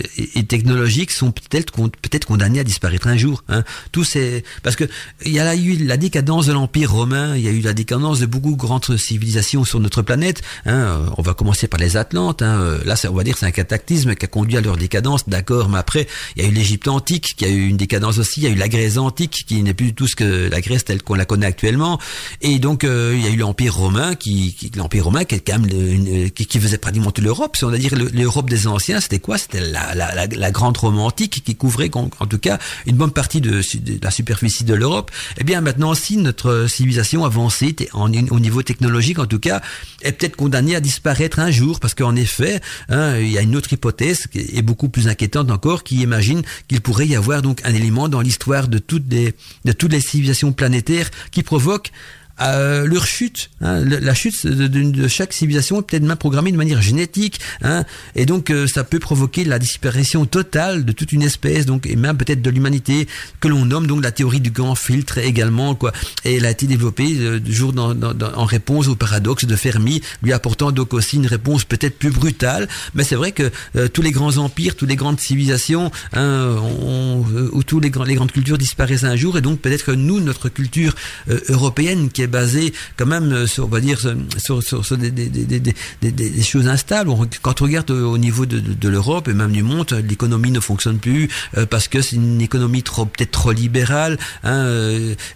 technologiques 0.47 1.11
sont 1.11 1.31
peut-être 1.31 1.73
peut-être 1.73 2.27
condamnées 2.27 2.61
à 2.61 2.65
disparaître 2.65 3.07
un 3.07 3.17
jour. 3.17 3.43
Hein. 3.49 3.65
Tout 3.93 4.05
c'est 4.05 4.45
parce 4.63 4.77
que 4.77 4.85
il 5.25 5.33
y 5.33 5.41
a 5.41 5.55
eu 5.55 5.77
la 5.85 5.97
décadence 5.97 6.47
de 6.47 6.53
l'empire 6.53 6.93
romain, 6.93 7.37
il 7.37 7.43
y 7.43 7.49
a 7.49 7.51
eu 7.51 7.61
la 7.61 7.73
décadence 7.73 8.21
de 8.21 8.27
beaucoup 8.27 8.53
de 8.53 8.57
grandes 8.57 8.97
civilisations 8.97 9.65
sur 9.65 9.81
notre 9.81 10.03
planète. 10.03 10.43
Hein. 10.67 11.07
On 11.17 11.23
va 11.23 11.35
commencer 11.35 11.69
par 11.69 11.81
les 11.81 11.97
Atlantes. 11.97 12.43
Hein. 12.43 12.79
Là, 12.85 12.97
on 13.11 13.15
va 13.15 13.25
dire 13.25 13.37
c'est 13.39 13.47
un 13.47 13.51
cataclysme 13.51 14.15
qui 14.15 14.25
a 14.25 14.29
conduit 14.29 14.57
à 14.57 14.61
leur 14.61 14.77
décadence, 14.77 15.29
d'accord. 15.29 15.69
Mais 15.69 15.79
après, 15.79 16.07
il 16.37 16.43
y 16.43 16.47
a 16.47 16.49
eu 16.49 16.53
l'Égypte 16.53 16.89
antique 16.89 17.35
qui 17.37 17.45
a 17.45 17.49
eu 17.49 17.67
une 17.67 17.77
décadence 17.77 18.19
aussi. 18.19 18.41
Il 18.41 18.45
y 18.45 18.47
a 18.47 18.51
eu 18.51 18.57
la 18.57 18.69
Grèce 18.69 18.99
antique 18.99 19.45
qui 19.47 19.63
n'est 19.63 19.75
plus 19.75 19.87
du 19.87 19.95
tout 19.95 20.07
ce 20.07 20.17
que 20.17 20.49
la 20.49 20.61
Grèce 20.61 20.85
telle 20.85 21.03
qu'on 21.03 21.15
la 21.15 21.25
connaît 21.25 21.47
actuellement. 21.47 21.99
Et 22.43 22.59
donc, 22.59 22.85
euh, 22.85 23.15
il 23.17 23.25
y 23.25 23.27
a 23.27 23.31
eu 23.31 23.37
l'empire 23.37 23.75
romain 23.75 24.15
qui, 24.19 24.71
l'Empire 24.77 25.05
romain, 25.05 25.25
qui, 25.25 25.41
quand 25.41 25.59
même 25.59 26.31
qui, 26.31 26.47
qui, 26.47 26.61
faisait 26.61 26.79
pratiquement 26.79 27.11
toute 27.11 27.25
l'Europe. 27.25 27.57
Si 27.57 27.65
on 27.65 27.71
va 27.71 27.79
dire 27.79 27.95
l'Europe 27.97 28.51
des 28.51 28.67
anciens, 28.67 29.01
c'était 29.01 29.19
quoi? 29.19 29.39
C'était 29.39 29.61
la, 29.61 29.95
la, 29.95 30.27
la, 30.27 30.51
grande 30.51 30.77
romantique 30.77 31.43
qui 31.45 31.55
couvrait 31.55 31.91
en, 31.95 32.09
tout 32.09 32.39
cas 32.39 32.59
une 32.87 32.97
bonne 32.97 33.13
partie 33.13 33.41
de, 33.41 33.61
de 33.79 33.99
la 34.03 34.11
superficie 34.11 34.65
de 34.65 34.75
l'Europe. 34.75 35.11
Eh 35.39 35.45
bien 35.45 35.61
maintenant, 35.61 35.95
si 35.95 36.17
notre 36.17 36.67
civilisation 36.69 37.25
avancée, 37.25 37.75
au 37.93 38.41
niveau 38.41 38.63
technologique 38.63 39.19
en 39.19 39.27
tout 39.27 39.39
cas, 39.39 39.61
est 40.03 40.13
peut-être 40.13 40.37
condamnée 40.37 40.77
à 40.77 40.81
disparaître 40.81 41.39
un 41.39 41.51
jour, 41.51 41.81
parce 41.81 41.95
qu'en 41.95 42.17
effet, 42.17 42.61
hein, 42.89 43.17
il 43.19 43.31
y 43.31 43.39
a 43.39 43.43
une 43.43 43.57
autre 43.57 43.73
hypothèse 43.73 44.27
qui 44.27 44.39
est 44.39 44.63
beaucoup 44.63 44.89
plus 44.89 45.09
inquiétante 45.09 45.51
encore, 45.51 45.85
qui 45.85 46.03
imagine 46.03 46.43
qu'il 46.69 46.81
pourrait 46.81 47.07
y 47.07 47.17
avoir 47.17 47.43
donc 47.43 47.61
un 47.65 47.75
élément 47.75 48.09
dans 48.09 48.21
l'histoire 48.21 48.69
de 48.69 48.79
toutes 48.79 49.11
les 49.11 49.35
de 49.65 49.73
toutes 49.73 49.93
les 49.93 50.01
civilisations 50.01 50.53
planétaires 50.53 51.11
qui 51.31 51.43
provoque 51.43 51.93
euh, 52.41 52.87
leur 52.87 53.07
chute, 53.07 53.51
hein, 53.61 53.83
la 53.85 54.15
chute 54.15 54.47
de, 54.47 55.09
chaque 55.09 55.33
civilisation 55.33 55.81
est 55.81 55.83
peut-être 55.83 56.03
même 56.03 56.17
programmée 56.17 56.53
de 56.53 56.57
manière 56.57 56.83
génétique, 56.83 57.41
hein, 57.63 57.85
et 58.15 58.27
donc 58.27 58.51
euh, 58.51 58.67
ça 58.67 58.85
peut 58.85 58.99
provoquer 58.99 59.45
la 59.45 59.59
disparition 59.59 60.25
totale 60.25 60.85
de 60.85 60.93
toute 60.93 61.13
une 61.13 61.23
espèce, 61.23 61.67
donc 61.67 61.87
et 61.87 61.97
même 61.97 62.17
peut-être 62.17 62.43
de 62.43 62.51
l'humanité, 62.51 63.09
que 63.41 63.49
l'on 63.49 63.65
nomme 63.65 63.87
donc 63.87 64.03
la 64.03 64.13
théorie 64.13 64.41
du 64.41 64.51
grand 64.51 64.75
filtre 64.75 65.19
également, 65.19 65.75
quoi. 65.75 65.93
Et 66.25 66.37
elle 66.37 66.47
a 66.47 66.51
été 66.51 66.67
développée 66.67 67.17
euh, 67.19 67.41
jour 67.47 67.73
dans, 67.73 67.95
dans, 67.95 68.15
en 68.35 68.45
réponse 68.45 68.89
au 68.89 68.95
paradoxe 68.95 69.45
de 69.45 69.57
Fermi, 69.57 70.01
lui 70.23 70.33
apportant 70.33 70.71
donc 70.71 70.95
aussi 70.95 71.17
une 71.17 71.27
réponse 71.27 71.65
peut-être 71.65 71.99
plus 71.99 72.11
brutale, 72.11 72.69
mais 72.95 73.05
c'est 73.05 73.17
vrai 73.17 73.33
que 73.33 73.51
euh, 73.77 73.89
tous 73.89 74.03
les 74.03 74.13
grands 74.13 74.37
empires, 74.37 74.77
toutes 74.77 74.89
les 74.89 74.97
grandes 74.97 75.21
civilisations, 75.21 75.91
hein, 76.13 76.57
ou 77.53 77.63
tous 77.65 77.81
les, 77.81 77.91
les 78.07 78.15
grandes 78.15 78.33
cultures 78.33 78.59
disparaissent 78.59 79.05
un 79.05 79.17
jour, 79.17 79.39
et 79.39 79.41
donc 79.41 79.61
peut-être 79.61 79.87
que 79.87 79.93
nous, 79.93 80.21
notre 80.21 80.49
culture 80.49 80.95
européenne 81.49 82.11
qui 82.11 82.23
basé 82.29 82.73
quand 82.97 83.07
même 83.07 83.33
euh, 83.33 83.47
sur, 83.47 83.65
on 83.65 83.69
va 83.69 83.81
dire, 83.81 83.99
sur, 84.39 84.61
des, 84.99 86.43
choses 86.43 86.69
instables. 86.69 87.11
Quand 87.43 87.61
on 87.61 87.65
regarde 87.65 87.91
euh, 87.91 88.05
au 88.05 88.19
niveau 88.19 88.47
de, 88.47 88.89
l'Europe 88.89 89.29
et 89.29 89.35
même 89.35 89.53
du 89.53 89.63
monde, 89.63 89.93
l'économie 90.09 90.51
ne 90.51 90.61
fonctionne 90.61 90.99
plus 90.99 91.29
euh, 91.57 91.67
parce 91.67 91.89
que 91.89 92.01
c'est 92.01 92.17
une 92.17 92.41
économie 92.41 92.83
trop 92.83 93.05
peut-être 93.05 93.31
trop 93.31 93.53
libérale. 93.53 94.19
Hein, 94.45 94.67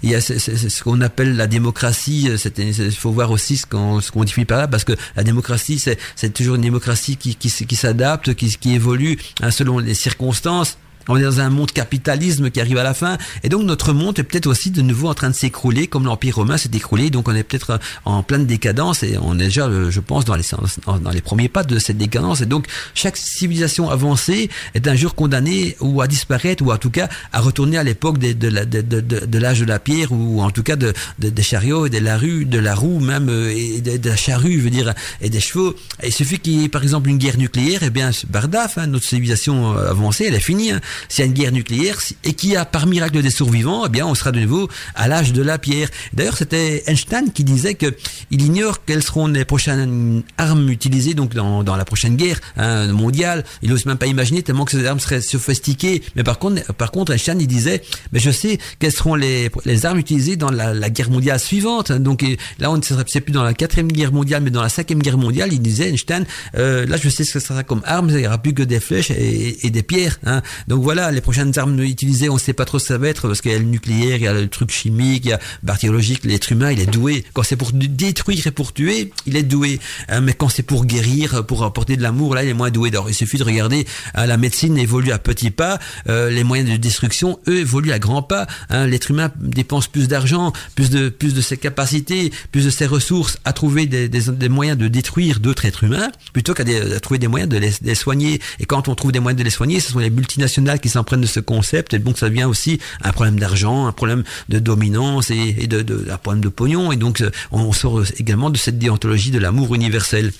il 0.02 0.10
y 0.10 0.14
a 0.14 0.20
ce, 0.20 0.82
qu'on 0.82 1.00
appelle 1.00 1.36
la 1.36 1.46
démocratie. 1.46 2.30
Il 2.58 2.92
faut 2.92 3.10
voir 3.10 3.30
aussi 3.30 3.56
ce 3.56 3.66
qu'on 3.66 4.00
ce 4.00 4.10
qu'on 4.10 4.24
définit 4.24 4.44
par 4.44 4.58
là, 4.58 4.68
parce 4.68 4.84
que 4.84 4.92
la 5.16 5.24
démocratie, 5.24 5.82
c'est 6.16 6.34
toujours 6.34 6.56
une 6.56 6.62
démocratie 6.62 7.16
qui, 7.16 7.76
s'adapte, 7.76 8.34
qui, 8.34 8.48
qui 8.56 8.74
évolue 8.74 9.18
hein, 9.42 9.50
selon 9.50 9.78
les 9.78 9.94
circonstances. 9.94 10.78
On 11.08 11.16
est 11.16 11.22
dans 11.22 11.40
un 11.40 11.50
monde 11.50 11.72
capitalisme 11.72 12.50
qui 12.50 12.60
arrive 12.60 12.78
à 12.78 12.82
la 12.82 12.94
fin, 12.94 13.18
et 13.42 13.48
donc 13.48 13.64
notre 13.64 13.92
monde 13.92 14.18
est 14.18 14.22
peut-être 14.22 14.46
aussi 14.46 14.70
de 14.70 14.82
nouveau 14.82 15.08
en 15.08 15.14
train 15.14 15.30
de 15.30 15.34
s'écrouler, 15.34 15.86
comme 15.86 16.04
l'Empire 16.04 16.36
romain 16.36 16.56
s'est 16.56 16.70
écroulé. 16.72 17.10
Donc 17.10 17.28
on 17.28 17.34
est 17.34 17.42
peut-être 17.42 17.70
euh, 17.70 17.78
en 18.04 18.22
pleine 18.22 18.46
décadence, 18.46 19.02
et 19.02 19.16
on 19.20 19.34
est 19.38 19.44
déjà, 19.44 19.66
euh, 19.66 19.90
je 19.90 20.00
pense, 20.00 20.24
dans 20.24 20.36
les 20.36 20.42
dans 20.86 21.10
les 21.10 21.20
premiers 21.20 21.48
pas 21.48 21.64
de 21.64 21.78
cette 21.78 21.98
décadence. 21.98 22.40
Et 22.40 22.46
donc 22.46 22.66
chaque 22.94 23.16
civilisation 23.16 23.90
avancée 23.90 24.50
est 24.74 24.86
un 24.86 24.94
jour 24.94 25.14
condamnée 25.14 25.76
ou 25.80 26.00
à 26.00 26.06
disparaître, 26.06 26.62
ou 26.62 26.72
en 26.72 26.78
tout 26.78 26.90
cas 26.90 27.08
à 27.32 27.40
retourner 27.40 27.78
à 27.78 27.82
l'époque 27.82 28.18
de, 28.18 29.38
l'âge 29.38 29.60
de 29.60 29.64
la 29.64 29.78
pierre, 29.78 30.12
ou 30.12 30.40
en 30.40 30.50
tout 30.50 30.62
cas 30.62 30.76
de, 30.76 30.92
des 31.18 31.42
chariots 31.42 31.86
et 31.86 31.90
de 31.90 31.98
la 31.98 32.16
rue, 32.16 32.44
de 32.44 32.58
la 32.58 32.74
roue 32.74 33.00
même, 33.00 33.28
euh, 33.28 33.52
et 33.54 33.80
de, 33.80 34.08
la 34.08 34.16
charrue, 34.16 34.58
je 34.58 34.64
veux 34.64 34.70
dire, 34.70 34.94
et 35.20 35.30
des 35.30 35.40
chevaux. 35.40 35.74
Et 36.02 36.08
il 36.08 36.12
suffit 36.12 36.38
qu'il 36.38 36.60
y 36.60 36.64
ait 36.64 36.68
par 36.68 36.82
exemple 36.82 37.08
une 37.08 37.18
guerre 37.18 37.38
nucléaire, 37.38 37.82
et 37.82 37.86
eh 37.86 37.90
bien 37.90 38.10
bardaf, 38.28 38.78
hein, 38.78 38.86
notre 38.86 39.06
civilisation 39.06 39.72
avancée, 39.76 40.26
elle 40.28 40.34
est 40.34 40.40
finie. 40.40 40.72
Hein 40.72 40.80
s'il 41.08 41.24
y 41.24 41.24
a 41.24 41.26
une 41.26 41.34
guerre 41.34 41.52
nucléaire 41.52 41.98
et 42.24 42.34
qu'il 42.34 42.50
y 42.50 42.56
a 42.56 42.64
par 42.64 42.86
miracle 42.86 43.20
des 43.22 43.30
survivants, 43.30 43.84
eh 43.86 43.88
bien 43.88 44.06
on 44.06 44.14
sera 44.14 44.32
de 44.32 44.40
nouveau 44.40 44.68
à 44.94 45.08
l'âge 45.08 45.32
de 45.32 45.42
la 45.42 45.58
pierre. 45.58 45.88
D'ailleurs, 46.12 46.36
c'était 46.36 46.84
Einstein 46.86 47.32
qui 47.32 47.44
disait 47.44 47.74
que 47.74 47.94
il 48.30 48.42
ignore 48.42 48.84
quelles 48.84 49.02
seront 49.02 49.26
les 49.26 49.44
prochaines 49.44 50.22
armes 50.38 50.68
utilisées 50.70 51.14
donc 51.14 51.34
dans, 51.34 51.62
dans 51.62 51.76
la 51.76 51.84
prochaine 51.84 52.16
guerre 52.16 52.40
hein, 52.56 52.88
mondiale. 52.92 53.44
Il 53.62 53.70
n'ose 53.70 53.86
même 53.86 53.98
pas 53.98 54.06
imaginer 54.06 54.42
tellement 54.42 54.64
que 54.64 54.72
ces 54.72 54.86
armes 54.86 55.00
seraient 55.00 55.20
sophistiquées. 55.20 56.02
Mais 56.16 56.24
par 56.24 56.38
contre, 56.38 56.72
par 56.74 56.90
contre, 56.90 57.12
Einstein 57.12 57.38
disait, 57.38 57.82
mais 58.12 58.20
je 58.20 58.30
sais 58.30 58.58
quelles 58.78 58.92
seront 58.92 59.14
les, 59.14 59.50
les 59.64 59.86
armes 59.86 59.98
utilisées 59.98 60.36
dans 60.36 60.50
la, 60.50 60.90
guerre 60.90 61.10
mondiale 61.10 61.40
suivante. 61.40 61.92
Donc 61.92 62.24
là, 62.58 62.70
on 62.70 62.76
ne 62.76 62.82
serait 62.82 63.04
plus 63.04 63.32
dans 63.32 63.44
la 63.44 63.54
quatrième 63.54 63.90
guerre 63.90 64.12
mondiale, 64.12 64.42
mais 64.42 64.50
dans 64.50 64.62
la 64.62 64.68
cinquième 64.68 65.00
guerre 65.00 65.18
mondiale. 65.18 65.52
Il 65.52 65.60
disait 65.60 65.88
Einstein, 65.88 66.24
euh, 66.56 66.86
là 66.86 66.96
je 66.96 67.08
sais 67.08 67.24
ce 67.24 67.34
que 67.34 67.40
ça 67.40 67.48
sera 67.48 67.62
comme 67.62 67.82
armes, 67.84 68.10
il 68.10 68.16
n'y 68.16 68.26
aura 68.26 68.38
plus 68.38 68.54
que 68.54 68.62
des 68.62 68.80
flèches 68.80 69.10
et, 69.10 69.66
et 69.66 69.70
des 69.70 69.82
pierres. 69.82 70.18
Hein. 70.24 70.42
Donc 70.68 70.81
voilà, 70.82 71.12
les 71.12 71.20
prochaines 71.20 71.56
armes 71.58 71.78
utilisées, 71.80 72.28
on 72.28 72.34
ne 72.34 72.40
sait 72.40 72.52
pas 72.52 72.64
trop 72.64 72.78
ce 72.78 72.84
que 72.84 72.88
ça 72.88 72.98
va 72.98 73.08
être 73.08 73.28
parce 73.28 73.40
qu'il 73.40 73.52
y 73.52 73.54
a 73.54 73.58
le 73.58 73.64
nucléaire, 73.64 74.16
il 74.16 74.22
y 74.22 74.26
a 74.26 74.32
le 74.32 74.48
truc 74.48 74.70
chimique, 74.70 75.24
il 75.24 75.28
y 75.28 75.32
a 75.32 75.38
bactériologique, 75.62 76.24
l'être 76.24 76.50
humain, 76.50 76.72
il 76.72 76.80
est 76.80 76.86
doué. 76.86 77.24
Quand 77.32 77.44
c'est 77.44 77.56
pour 77.56 77.70
détruire 77.72 78.46
et 78.46 78.50
pour 78.50 78.72
tuer, 78.72 79.12
il 79.26 79.36
est 79.36 79.44
doué. 79.44 79.78
Hein, 80.08 80.20
mais 80.22 80.34
quand 80.34 80.48
c'est 80.48 80.64
pour 80.64 80.84
guérir, 80.84 81.46
pour 81.46 81.64
apporter 81.64 81.96
de 81.96 82.02
l'amour, 82.02 82.34
là, 82.34 82.42
il 82.42 82.48
est 82.48 82.54
moins 82.54 82.70
doué. 82.70 82.90
Alors, 82.90 83.08
il 83.08 83.14
suffit 83.14 83.38
de 83.38 83.44
regarder, 83.44 83.86
hein, 84.14 84.26
la 84.26 84.36
médecine 84.36 84.76
évolue 84.76 85.12
à 85.12 85.18
petits 85.18 85.50
pas, 85.50 85.78
euh, 86.08 86.30
les 86.30 86.42
moyens 86.42 86.68
de 86.68 86.76
destruction, 86.76 87.38
eux, 87.48 87.60
évoluent 87.60 87.92
à 87.92 87.98
grands 88.00 88.22
pas. 88.22 88.46
Hein, 88.68 88.86
l'être 88.86 89.10
humain 89.10 89.30
dépense 89.40 89.86
plus 89.86 90.08
d'argent, 90.08 90.52
plus 90.74 90.90
de 90.90 91.08
plus 91.08 91.34
de 91.34 91.40
ses 91.40 91.56
capacités, 91.56 92.32
plus 92.50 92.64
de 92.64 92.70
ses 92.70 92.86
ressources 92.86 93.38
à 93.44 93.52
trouver 93.52 93.86
des, 93.86 94.48
moyens 94.48 94.76
de 94.76 94.88
détruire 94.88 95.38
d'autres 95.38 95.64
êtres 95.64 95.84
humains, 95.84 96.10
plutôt 96.32 96.54
qu'à 96.54 96.64
trouver 97.00 97.18
des 97.18 97.28
moyens 97.28 97.48
de 97.48 97.58
les, 97.58 97.72
les, 97.82 97.94
soigner. 97.94 98.40
Et 98.58 98.64
quand 98.64 98.88
on 98.88 98.94
trouve 98.94 99.12
des 99.12 99.20
moyens 99.20 99.38
de 99.38 99.44
les 99.44 99.50
soigner, 99.50 99.78
ce 99.78 99.92
sont 99.92 100.00
les 100.00 100.10
multinationales 100.10 100.71
qui 100.78 100.88
s'en 100.88 101.04
prennent 101.04 101.20
de 101.20 101.26
ce 101.26 101.40
concept. 101.40 101.94
Et 101.94 101.98
donc 101.98 102.18
ça 102.18 102.28
vient 102.28 102.48
aussi 102.48 102.78
un 103.02 103.12
problème 103.12 103.38
d'argent, 103.38 103.86
un 103.86 103.92
problème 103.92 104.24
de 104.48 104.58
dominance 104.58 105.30
et, 105.30 105.66
de, 105.66 106.06
un 106.10 106.18
problème 106.18 106.42
de 106.42 106.48
pognon. 106.48 106.92
Et 106.92 106.96
donc 106.96 107.22
on 107.50 107.72
sort 107.72 108.02
également 108.18 108.50
de 108.50 108.56
cette 108.56 108.78
déontologie 108.78 109.30
de 109.30 109.38
l'amour 109.38 109.74
universel. 109.74 110.32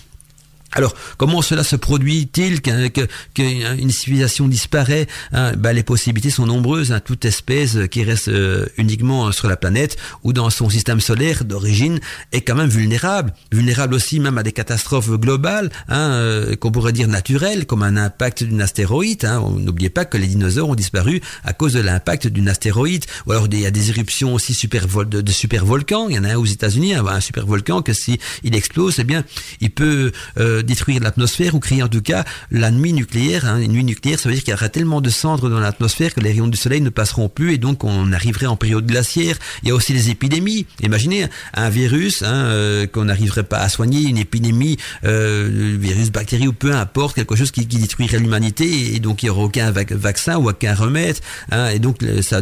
Alors, 0.75 0.95
comment 1.19 1.43
cela 1.43 1.65
se 1.65 1.77
produit-il 1.77 2.63
qu'une 2.63 3.91
civilisation 3.91 4.49
disparaît 4.49 5.07
hein? 5.33 5.53
ben, 5.57 5.73
Les 5.73 5.83
possibilités 5.83 6.31
sont 6.31 6.47
nombreuses. 6.47 6.93
Hein. 6.93 7.01
Toute 7.01 7.25
espèce 7.25 7.77
qui 7.91 8.05
reste 8.05 8.29
euh, 8.29 8.67
uniquement 8.79 9.33
sur 9.33 9.49
la 9.49 9.57
planète 9.57 9.97
ou 10.25 10.33
dans 10.33 10.49
son 10.51 10.71
système 10.71 11.01
solaire 11.01 11.45
d'origine 11.45 12.01
est 12.33 12.41
quand 12.41 12.55
même 12.55 12.69
vulnérable. 12.69 13.35
Vulnérable 13.53 13.95
aussi 13.95 14.19
même 14.21 14.39
à 14.39 14.43
des 14.43 14.53
catastrophes 14.53 15.11
globales, 15.11 15.71
hein, 15.89 16.13
euh, 16.13 16.57
qu'on 16.57 16.71
pourrait 16.71 16.93
dire 16.93 17.09
naturelles, 17.09 17.67
comme 17.67 17.83
un 17.83 17.97
impact 17.97 18.45
d'une 18.45 18.63
astéroïde. 18.63 19.25
Hein. 19.25 19.43
N'oubliez 19.59 19.91
pas 19.91 20.05
que 20.05 20.17
les 20.17 20.27
dinosaures 20.27 20.71
ont 20.71 20.75
disparu 20.75 21.21
à 21.45 21.53
cause 21.53 21.75
de 21.75 21.81
l'impact 21.81 22.29
d'une 22.29 22.49
astéroïde. 22.49 23.05
Ou 23.27 23.33
alors 23.33 23.47
il 23.51 23.61
y 23.61 23.67
a 23.67 23.71
des 23.71 23.91
éruptions 23.91 24.35
aussi 24.35 24.55
super 24.55 24.87
de, 24.87 25.21
de 25.21 25.33
super 25.33 25.65
volcans. 25.65 26.09
Il 26.09 26.17
y 26.17 26.19
en 26.19 26.25
a 26.25 26.33
un 26.33 26.37
aux 26.37 26.47
États-Unis, 26.47 26.95
un, 26.95 27.21
super 27.21 27.47
volcan 27.47 27.83
que 27.83 27.93
si 27.93 28.19
il 28.43 28.55
explose, 28.55 28.99
eh 28.99 29.05
bien, 29.05 29.25
il 29.61 29.71
peut 29.71 30.13
euh, 30.39 30.62
détruire 30.63 31.01
l'atmosphère 31.03 31.55
ou 31.55 31.61
créer 31.61 31.83
en 31.83 31.89
tout 31.89 32.03
cas 32.03 32.25
la 32.51 32.71
nuit 32.71 32.93
nucléaire. 32.93 33.47
Hein. 33.47 33.61
Une 33.61 33.73
nuit 33.73 33.85
nucléaire, 33.85 34.19
ça 34.19 34.29
veut 34.29 34.35
dire 34.35 34.45
qu'il 34.45 34.53
y 34.53 34.55
aura 34.55 34.69
tellement 34.69 35.01
de 35.01 35.11
cendres 35.11 35.49
dans 35.49 35.61
l'atmosphère 35.61 36.15
que 36.15 36.21
les 36.21 36.31
rayons 36.31 36.49
du 36.49 36.57
soleil 36.57 36.81
ne 36.81 36.91
passeront 36.91 37.29
plus 37.29 37.55
et 37.55 37.59
donc 37.59 37.85
on 37.85 38.13
arriverait 38.13 38.47
en 38.47 38.57
période 38.57 38.87
glaciaire. 38.87 39.37
Il 39.63 39.69
y 39.69 39.73
a 39.73 39.75
aussi 39.75 39.93
les 39.93 40.11
épidémies. 40.11 40.67
Imaginez 40.83 41.27
un 41.55 41.69
virus 41.69 42.23
hein, 42.23 42.33
euh, 42.33 42.87
qu'on 42.87 43.05
n'arriverait 43.05 43.45
pas 43.45 43.59
à 43.59 43.69
soigner, 43.69 44.09
une 44.09 44.19
épidémie, 44.19 44.77
euh, 45.05 45.77
virus, 45.79 46.11
bactérie 46.11 46.49
ou 46.49 46.53
peu 46.53 46.75
importe, 46.75 47.17
quelque 47.17 47.37
chose 47.37 47.51
qui, 47.51 47.67
qui 47.67 47.79
détruirait 47.79 48.19
l'humanité 48.19 48.95
et 48.95 49.01
donc 49.01 49.23
il 49.23 49.27
n'y 49.27 49.31
aura 49.31 49.43
aucun 49.43 49.71
vaccin 49.73 50.37
ou 50.39 50.49
aucun 50.49 50.75
remède. 50.75 51.17
Hein, 51.51 51.69
et 51.71 51.79
donc 51.79 51.99
ça, 52.23 52.41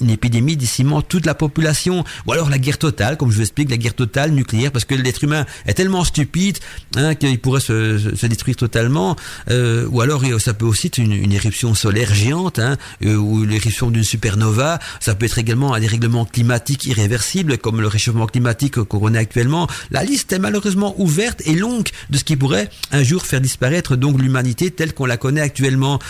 une 0.00 0.10
épidémie 0.10 0.56
décimant 0.56 1.02
toute 1.02 1.26
la 1.26 1.34
population. 1.34 2.04
Ou 2.26 2.32
alors 2.32 2.50
la 2.50 2.58
guerre 2.58 2.78
totale, 2.78 3.16
comme 3.16 3.30
je 3.30 3.36
vous 3.36 3.42
explique, 3.42 3.70
la 3.70 3.76
guerre 3.76 3.94
totale 3.94 4.32
nucléaire, 4.32 4.72
parce 4.72 4.84
que 4.84 4.94
l'être 4.94 5.22
humain 5.24 5.46
est 5.66 5.74
tellement 5.74 6.04
stupide 6.04 6.58
hein, 6.96 7.14
qu'il 7.20 7.38
pourrait 7.38 7.60
se, 7.60 7.98
se, 8.16 8.26
détruire 8.26 8.56
totalement. 8.56 9.16
Euh, 9.50 9.86
ou 9.90 10.00
alors 10.00 10.24
ça 10.38 10.54
peut 10.54 10.64
aussi 10.64 10.88
être 10.88 10.98
une, 10.98 11.32
éruption 11.32 11.74
solaire 11.74 12.12
géante, 12.14 12.58
hein, 12.58 12.76
euh, 13.04 13.14
ou 13.14 13.44
l'éruption 13.44 13.90
d'une 13.90 14.04
supernova. 14.04 14.80
Ça 14.98 15.14
peut 15.14 15.26
être 15.26 15.38
également 15.38 15.74
un 15.74 15.80
dérèglement 15.80 16.24
climatique 16.24 16.86
irréversible, 16.86 17.58
comme 17.58 17.80
le 17.80 17.86
réchauffement 17.86 18.26
climatique 18.26 18.82
qu'on 18.82 19.00
connaît 19.00 19.18
actuellement. 19.18 19.68
La 19.90 20.02
liste 20.02 20.32
est 20.32 20.38
malheureusement 20.38 20.94
ouverte 20.98 21.42
et 21.46 21.54
longue 21.54 21.88
de 22.08 22.18
ce 22.18 22.24
qui 22.24 22.36
pourrait 22.36 22.68
un 22.90 23.02
jour 23.02 23.24
faire 23.24 23.40
disparaître 23.40 23.96
donc 23.96 24.20
l'humanité 24.20 24.70
telle 24.70 24.94
qu'on 24.94 25.06
la 25.06 25.16
connaît 25.16 25.40
actuellement. 25.40 26.00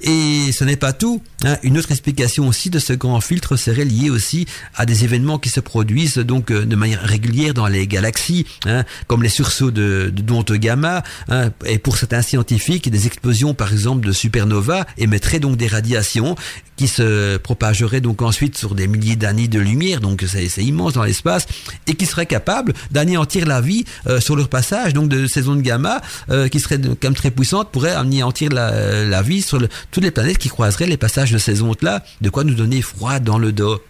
Et 0.00 0.52
ce 0.52 0.62
n'est 0.64 0.76
pas 0.76 0.92
tout. 0.92 1.20
Hein. 1.44 1.56
Une 1.62 1.76
autre 1.76 1.90
explication 1.90 2.46
aussi 2.46 2.70
de 2.70 2.78
ce 2.78 2.92
grand 2.92 3.20
filtre 3.20 3.56
serait 3.56 3.84
liée 3.84 4.10
aussi 4.10 4.46
à 4.76 4.86
des 4.86 5.04
événements 5.04 5.38
qui 5.38 5.48
se 5.48 5.58
produisent 5.58 6.18
donc 6.18 6.50
euh, 6.50 6.64
de 6.64 6.76
manière 6.76 7.02
régulière 7.02 7.52
dans 7.52 7.66
les 7.66 7.86
galaxies, 7.86 8.46
hein, 8.64 8.84
comme 9.08 9.22
les 9.22 9.28
sursauts 9.28 9.72
de, 9.72 10.12
de 10.14 10.22
gamma. 10.58 11.02
Hein. 11.28 11.50
Et 11.66 11.78
pour 11.78 11.96
certains 11.96 12.22
scientifiques, 12.22 12.90
des 12.90 13.06
explosions 13.06 13.54
par 13.54 13.72
exemple 13.72 14.06
de 14.06 14.12
supernovas 14.12 14.84
émettraient 14.96 15.40
donc 15.40 15.56
des 15.56 15.68
radiations 15.68 16.36
qui 16.76 16.88
se 16.88 17.36
propageraient 17.38 18.00
donc 18.00 18.22
ensuite 18.22 18.56
sur 18.56 18.74
des 18.74 18.86
milliers 18.86 19.16
d'années 19.16 19.48
de 19.48 19.58
lumière, 19.58 20.00
donc 20.00 20.24
c'est 20.26 20.62
immense 20.62 20.92
dans 20.92 21.02
l'espace, 21.02 21.46
et 21.86 21.94
qui 21.94 22.06
seraient 22.06 22.26
capables 22.26 22.72
d'anéantir 22.92 23.46
la 23.46 23.60
vie 23.60 23.84
euh, 24.06 24.20
sur 24.20 24.36
leur 24.36 24.48
passage, 24.48 24.94
donc 24.94 25.08
de 25.08 25.26
ces 25.26 25.48
ondes 25.48 25.62
gamma, 25.62 26.00
euh, 26.30 26.48
qui 26.48 26.60
seraient 26.60 26.78
même 26.78 27.14
très 27.14 27.32
puissantes, 27.32 27.70
pourraient 27.72 27.94
anéantir 27.94 28.50
la, 28.50 29.22
vie 29.22 29.42
sur 29.42 29.58
toutes 29.90 30.04
les 30.04 30.12
planètes 30.12 30.38
qui 30.38 30.48
croiseraient 30.48 30.86
les 30.86 30.96
passages 30.96 31.32
de 31.32 31.38
ces 31.38 31.62
ondes-là, 31.62 32.04
de 32.20 32.30
quoi 32.30 32.44
nous 32.44 32.54
donner 32.54 32.80
froid 32.80 33.18
dans 33.18 33.38
le 33.38 33.50
dos. 33.50 33.82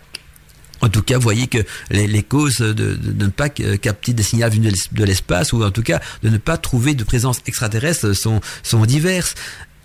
En 0.81 0.89
tout 0.89 1.03
cas, 1.03 1.17
vous 1.17 1.23
voyez 1.23 1.47
que 1.47 1.59
les, 1.91 2.23
causes 2.23 2.59
de, 2.59 2.99
ne 3.17 3.29
pas 3.29 3.49
capter 3.49 4.13
des 4.13 4.23
signaux 4.23 4.49
venus 4.49 4.91
de 4.93 5.05
l'espace, 5.05 5.53
ou 5.53 5.63
en 5.65 5.71
tout 5.71 5.83
cas 5.83 6.01
de 6.23 6.29
ne 6.29 6.39
pas 6.39 6.57
trouver 6.57 6.95
de 6.95 7.05
présence 7.05 7.41
extraterrestre, 7.47 8.13
sont, 8.13 8.41
diverses. 8.87 9.35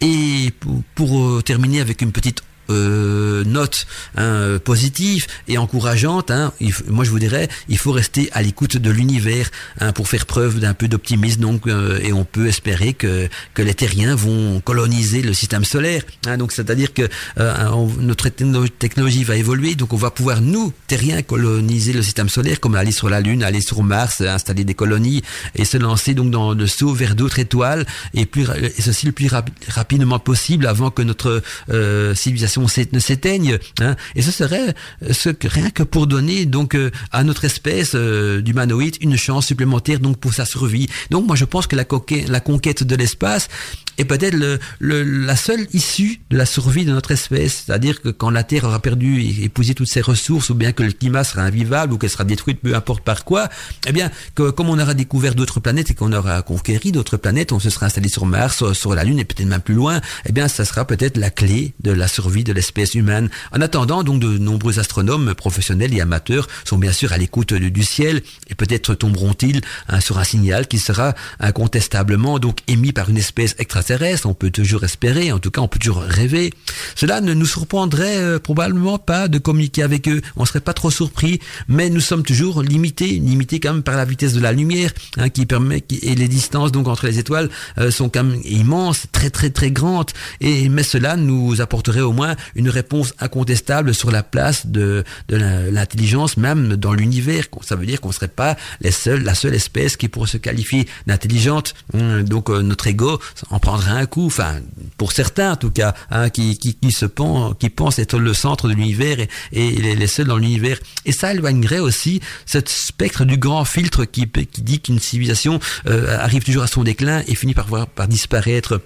Et 0.02 0.52
pour, 0.60 0.84
pour 0.96 1.24
euh, 1.24 1.42
terminer 1.42 1.80
avec 1.80 2.02
une 2.02 2.12
petite 2.12 2.44
euh, 2.70 3.44
note 3.46 3.86
hein, 4.16 4.60
positive 4.64 5.28
et 5.48 5.58
encourageante, 5.58 6.32
hein, 6.32 6.54
moi 6.88 7.04
je 7.04 7.10
vous 7.10 7.20
dirais, 7.20 7.48
il 7.70 7.78
faut 7.78 7.92
rester 7.92 8.30
à 8.34 8.42
l'écoute 8.42 8.78
de 8.78 8.90
l'univers 8.90 9.50
hein, 9.80 9.92
pour 9.92 10.08
faire 10.08 10.26
preuve 10.26 10.60
d'un 10.60 10.74
peu 10.74 10.88
d'optimisme. 10.88 11.42
Donc, 11.42 11.68
euh, 11.68 12.00
et 12.02 12.14
on 12.14 12.24
peut 12.24 12.48
espérer 12.48 12.94
que, 12.94 13.28
que 13.54 13.62
les 13.62 13.74
terriens 13.74 14.16
vont 14.16 14.62
coloniser 14.62 15.22
le 15.22 15.34
système 15.34 15.66
solaire. 15.66 16.04
Hein, 16.28 16.38
donc, 16.38 16.52
c'est-à-dire 16.52 16.94
que 16.94 17.08
euh, 17.40 17.88
notre 18.00 18.30
technologie 18.30 19.24
va 19.24 19.36
évoluer, 19.36 19.76
donc 19.76 19.94
on 19.94 19.98
va 19.98 20.12
pouvoir 20.12 20.42
nous 20.42 20.74
terriens 20.88 21.22
coloniser 21.22 21.94
le 21.94 22.02
système 22.02 22.30
solaire, 22.30 22.60
comme 22.60 22.76
aller 22.76 22.92
sur 22.92 23.10
la 23.10 23.22
Lune, 23.22 23.44
aller 23.44 23.62
sur 23.62 23.84
Mars, 23.84 24.22
installer 24.22 24.64
des 24.64 24.74
colonies 24.74 25.22
et 25.56 25.66
se 25.66 25.78
lancer 25.78 26.14
donc 26.14 26.32
dans 26.32 26.54
le 26.54 26.68
saut 26.68 26.94
vers 26.94 27.16
d'autres 27.16 27.40
étoiles 27.40 27.86
et 28.14 28.26
plus 28.26 28.48
et 28.62 28.82
ceci 28.82 29.06
le 29.06 29.12
plus 29.12 29.30
rapidement 29.68 30.20
possible 30.20 30.68
avant 30.68 30.92
que 30.92 31.02
notre 31.02 31.42
euh, 31.70 32.14
civilisation 32.54 32.88
ne 32.92 33.00
s'éteigne. 33.00 33.58
Hein, 33.82 33.96
et 34.16 34.22
ce 34.22 34.32
serait 34.32 34.74
euh, 35.04 35.34
rien 35.44 35.70
que 35.70 35.84
pour 35.84 36.08
donner 36.08 36.46
donc 36.46 36.76
euh, 36.76 36.92
à 37.12 37.24
notre 37.24 37.46
espèce 37.46 37.92
euh, 37.96 38.42
d'humanoïde 38.42 38.98
une 39.02 39.18
chance 39.18 39.48
supplémentaire 39.48 40.00
donc 40.00 40.18
pour 40.18 40.34
sa 40.34 40.46
survie. 40.46 40.88
Donc 41.10 41.28
moi 41.28 41.36
je 41.36 41.46
pense 41.46 41.68
que 41.68 41.76
la, 41.76 41.86
la 42.28 42.40
conquête 42.40 42.84
de 42.84 42.96
l'espace 42.96 43.50
est 43.98 44.06
peut-être 44.06 44.36
le, 44.36 44.60
la 44.80 45.36
seule 45.36 45.68
issue 45.74 46.22
de 46.30 46.38
la 46.38 46.46
survie 46.46 46.86
de 46.86 46.92
notre 46.92 47.12
espèce. 47.12 47.64
C'est-à-dire 47.66 48.02
que 48.02 48.10
quand 48.10 48.30
la 48.30 48.44
Terre 48.44 48.64
aura 48.66 48.80
perdu 48.80 49.22
et 49.22 49.44
épousé 49.46 49.74
toutes 49.74 49.88
ses 49.88 50.02
ressources, 50.02 50.50
ou 50.50 50.56
bien 50.56 50.72
que 50.72 50.84
le 50.84 50.92
climat 50.92 51.24
sera 51.24 51.44
invivable, 51.44 51.94
ou 51.94 51.98
qu'elle 51.98 52.10
sera 52.10 52.24
détruite, 52.24 52.60
peu 52.62 52.76
importe 52.76 53.04
par 53.04 53.24
quoi, 53.24 53.50
eh 53.88 53.92
bien, 53.92 54.12
que, 54.36 54.50
comme 54.50 54.70
on 54.70 54.80
aura 54.80 54.94
découvert 54.94 55.36
d'autres 55.36 55.60
planètes 55.60 55.92
et 55.92 55.94
qu'on 55.94 56.14
aura 56.14 56.42
conquéri 56.42 56.92
d'autres 56.92 57.18
planètes, 57.18 57.52
on 57.52 57.60
se 57.60 57.70
sera 57.70 57.86
installé 57.86 58.10
sur 58.10 58.26
Mars, 58.26 58.72
sur, 58.74 58.96
la 58.96 59.04
Lune 59.04 59.20
et 59.20 59.26
peut-être 59.26 59.48
même 59.48 59.62
plus 59.62 59.76
loin, 59.76 60.02
eh 60.26 60.32
bien, 60.32 60.48
ça 60.48 60.66
sera 60.66 60.86
peut-être 60.86 61.18
la 61.18 61.30
clé 61.30 61.74
de 61.82 61.92
la 61.92 62.08
survie 62.08 62.43
de 62.44 62.54
l'espèce 62.54 62.96
humaine. 62.96 63.30
En 63.52 63.62
attendant, 63.62 64.04
donc, 64.04 64.20
de 64.20 64.38
nombreux 64.38 64.80
astronomes 64.80 65.34
professionnels 65.34 65.94
et 65.94 66.02
amateurs 66.02 66.48
sont 66.66 66.78
bien 66.78 66.92
sûr 66.92 67.14
à 67.14 67.18
l'écoute 67.18 67.54
du 67.54 67.84
ciel 67.84 68.22
et 68.50 68.56
peut-être 68.56 68.96
tomberont-ils 68.96 69.62
hein, 69.90 70.00
sur 70.00 70.18
un 70.18 70.24
signal 70.24 70.68
qui 70.68 70.80
sera 70.80 71.14
incontestablement 71.40 72.40
donc 72.40 72.60
émis 72.68 72.92
par 72.92 73.10
une 73.10 73.18
espèce 73.18 73.56
extra 73.60 73.84
on 74.26 74.34
peut 74.34 74.50
toujours 74.50 74.84
espérer, 74.84 75.32
en 75.32 75.40
tout 75.40 75.52
cas 75.52 75.62
on 75.62 75.68
peut 75.68 75.80
toujours 75.80 76.02
rêver. 76.02 76.54
Cela 76.96 77.22
ne 77.22 77.34
nous 77.34 77.46
surprendrait 77.46 78.18
euh, 78.18 78.40
probablement 78.40 78.98
pas 78.98 79.28
de 79.28 79.38
communiquer 79.38 79.84
avec 79.84 80.08
eux, 80.08 80.22
on 80.36 80.46
serait 80.46 80.62
pas 80.62 80.74
trop 80.74 80.92
surpris, 80.92 81.40
mais 81.68 81.90
nous 81.90 82.00
sommes 82.00 82.24
toujours 82.24 82.62
limités, 82.62 83.08
limités 83.08 83.60
quand 83.60 83.74
même 83.74 83.84
par 83.84 83.96
la 83.96 84.06
vitesse 84.06 84.34
de 84.34 84.40
la 84.40 84.52
lumière, 84.52 84.92
hein, 85.18 85.30
qui 85.30 85.46
permet 85.46 85.84
et 86.02 86.16
les 86.16 86.28
distances 86.28 86.72
donc 86.72 86.88
entre 86.88 87.06
les 87.06 87.20
étoiles 87.20 87.50
euh, 87.78 87.92
sont 87.92 88.10
quand 88.10 88.24
même 88.24 88.42
immenses, 88.46 89.06
très 89.12 89.30
très 89.30 89.50
très 89.50 89.72
grandes, 89.72 90.12
et 90.40 90.70
mais 90.70 90.84
cela 90.84 91.16
nous 91.16 91.62
apporterait 91.62 92.02
au 92.02 92.14
moins 92.14 92.33
une 92.56 92.70
réponse 92.70 93.14
incontestable 93.20 93.94
sur 93.94 94.12
la 94.12 94.24
place 94.24 94.68
de, 94.68 95.04
de 95.30 95.38
l'intelligence 95.38 96.38
même 96.38 96.76
dans 96.76 96.94
l'univers. 96.94 97.46
Ça 97.62 97.76
veut 97.76 97.86
dire 97.86 98.02
qu'on 98.02 98.12
serait 98.12 98.28
pas 98.28 98.56
les 98.82 98.92
seuls, 98.92 99.24
la 99.24 99.36
seule 99.36 99.56
espèce 99.56 99.98
qui 99.98 100.08
pourrait 100.08 100.28
se 100.28 100.38
qualifier 100.38 100.88
d'intelligente. 101.08 101.74
Hum, 101.94 102.24
donc 102.24 102.50
euh, 102.50 102.62
notre 102.62 102.88
ego 102.88 103.20
en 103.50 103.60
prend 103.60 103.80
un 103.80 104.06
coup, 104.06 104.26
enfin 104.26 104.56
pour 104.98 105.12
certains 105.12 105.54
en 105.54 105.56
tout 105.56 105.72
cas, 105.72 105.94
hein, 106.12 106.30
qui, 106.30 106.58
qui, 106.58 106.76
qui, 106.76 106.92
se 106.92 107.06
pensent, 107.06 107.56
qui 107.60 107.70
être 107.98 108.18
le 108.18 108.34
centre 108.34 108.68
de 108.68 108.74
l'univers 108.74 109.20
et, 109.20 109.28
et, 109.52 109.96
les 109.96 110.08
seuls 110.08 110.28
dans 110.28 110.38
l'univers. 110.38 110.78
Et 111.06 111.12
ça 111.12 111.34
éloignerait 111.34 111.80
aussi 111.80 112.22
ce 112.46 112.60
spectre 112.66 113.26
du 113.26 113.38
grand 113.38 113.66
filtre 113.66 114.06
qui, 114.06 114.28
qui 114.28 114.62
dit 114.62 114.80
qu'une 114.80 115.00
civilisation 115.00 115.60
euh, 115.88 116.18
arrive 116.18 116.44
toujours 116.44 116.64
à 116.64 116.68
son 116.68 116.84
déclin 116.84 117.24
et 117.28 117.36
finit 117.36 117.54
par, 117.54 117.68
par 117.88 118.08
disparaître. 118.08 118.82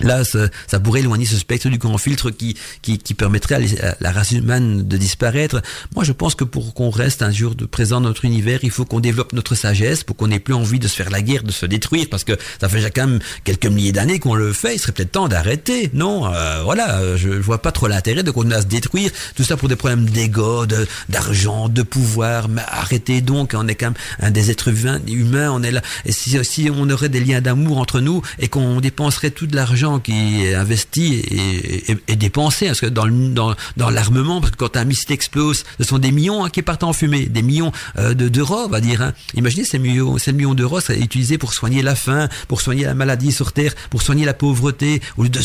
Là, 0.00 0.24
ça, 0.24 0.48
ça, 0.66 0.80
pourrait 0.80 1.00
éloigner 1.00 1.26
ce 1.26 1.36
spectre 1.36 1.68
du 1.68 1.78
grand 1.78 1.98
filtre 1.98 2.30
qui, 2.30 2.56
qui, 2.82 2.98
qui 2.98 3.14
permettrait 3.14 3.56
à, 3.82 3.96
la 4.00 4.12
race 4.12 4.32
humaine 4.32 4.86
de 4.86 4.96
disparaître. 4.96 5.62
Moi, 5.94 6.04
je 6.04 6.12
pense 6.12 6.34
que 6.34 6.44
pour 6.44 6.74
qu'on 6.74 6.90
reste 6.90 7.22
un 7.22 7.30
jour 7.30 7.54
de 7.54 7.66
présent 7.66 8.00
dans 8.00 8.08
notre 8.08 8.24
univers, 8.24 8.60
il 8.62 8.70
faut 8.70 8.84
qu'on 8.84 9.00
développe 9.00 9.32
notre 9.32 9.54
sagesse, 9.54 10.04
pour 10.04 10.16
qu'on 10.16 10.28
n'ait 10.28 10.40
plus 10.40 10.54
envie 10.54 10.78
de 10.78 10.88
se 10.88 10.94
faire 10.94 11.10
la 11.10 11.22
guerre, 11.22 11.42
de 11.42 11.52
se 11.52 11.66
détruire, 11.66 12.06
parce 12.10 12.24
que 12.24 12.32
ça 12.60 12.68
fait 12.68 12.76
déjà 12.76 12.90
quand 12.90 13.06
même 13.06 13.20
quelques 13.44 13.66
milliers 13.66 13.92
d'années 13.92 14.18
qu'on 14.18 14.34
le 14.34 14.52
fait. 14.52 14.74
Il 14.74 14.78
serait 14.78 14.92
peut-être 14.92 15.12
temps 15.12 15.28
d'arrêter. 15.28 15.90
Non, 15.92 16.32
euh, 16.32 16.62
voilà, 16.62 17.16
je, 17.16 17.28
vois 17.28 17.62
pas 17.62 17.72
trop 17.72 17.88
l'intérêt 17.88 18.22
de 18.22 18.30
qu'on 18.30 18.50
à 18.50 18.62
se 18.62 18.66
détruire. 18.66 19.10
Tout 19.34 19.44
ça 19.44 19.56
pour 19.56 19.68
des 19.68 19.76
problèmes 19.76 20.08
d'ego, 20.08 20.66
d'argent, 21.08 21.68
de, 21.68 21.82
pouvoir. 21.82 22.48
Mais 22.48 22.62
arrêtez 22.66 23.20
donc. 23.20 23.54
On 23.56 23.66
est 23.68 23.74
quand 23.74 23.86
même 23.86 23.94
un 24.20 24.30
des 24.30 24.50
êtres 24.50 24.68
humains. 24.68 25.00
humains 25.06 25.50
on 25.52 25.62
est 25.62 25.72
là. 25.72 25.82
Et 26.04 26.12
si, 26.12 26.42
si 26.44 26.70
on 26.74 26.88
aurait 26.90 27.08
des 27.08 27.20
liens 27.20 27.40
d'amour 27.40 27.78
entre 27.78 28.00
nous 28.00 28.22
et 28.38 28.48
qu'on 28.48 28.80
dépenserait 28.80 29.30
tout 29.30 29.46
de 29.46 29.56
l'argent 29.56 29.89
qui 29.98 30.44
est 30.44 30.54
investi 30.54 31.14
et, 31.14 31.96
et, 32.08 32.16
dépensé, 32.16 32.66
parce 32.66 32.80
que 32.80 32.86
dans, 32.86 33.06
dans, 33.76 33.90
l'armement, 33.90 34.40
parce 34.40 34.52
que 34.52 34.56
quand 34.56 34.76
un 34.76 34.84
missile 34.84 35.12
explose, 35.12 35.64
ce 35.78 35.84
sont 35.84 35.98
des 35.98 36.12
millions 36.12 36.44
hein, 36.44 36.50
qui 36.50 36.62
partent 36.62 36.84
en 36.84 36.92
fumée, 36.92 37.26
des 37.26 37.42
millions 37.42 37.72
euh, 37.98 38.14
d'euros, 38.14 38.64
on 38.66 38.68
va 38.68 38.80
dire. 38.80 39.02
Hein. 39.02 39.12
Imaginez 39.34 39.64
ces 39.64 39.78
millions, 39.78 40.18
ces 40.18 40.32
millions 40.32 40.54
d'euros 40.54 40.80
seraient 40.80 41.00
utilisés 41.00 41.38
pour 41.38 41.54
soigner 41.54 41.82
la 41.82 41.94
faim, 41.94 42.28
pour 42.48 42.60
soigner 42.60 42.84
la 42.84 42.94
maladie 42.94 43.32
sur 43.32 43.52
Terre, 43.52 43.74
pour 43.88 44.02
soigner 44.02 44.24
la 44.24 44.34
pauvreté. 44.34 45.00
Au 45.16 45.24
lieu 45.24 45.28
de, 45.28 45.40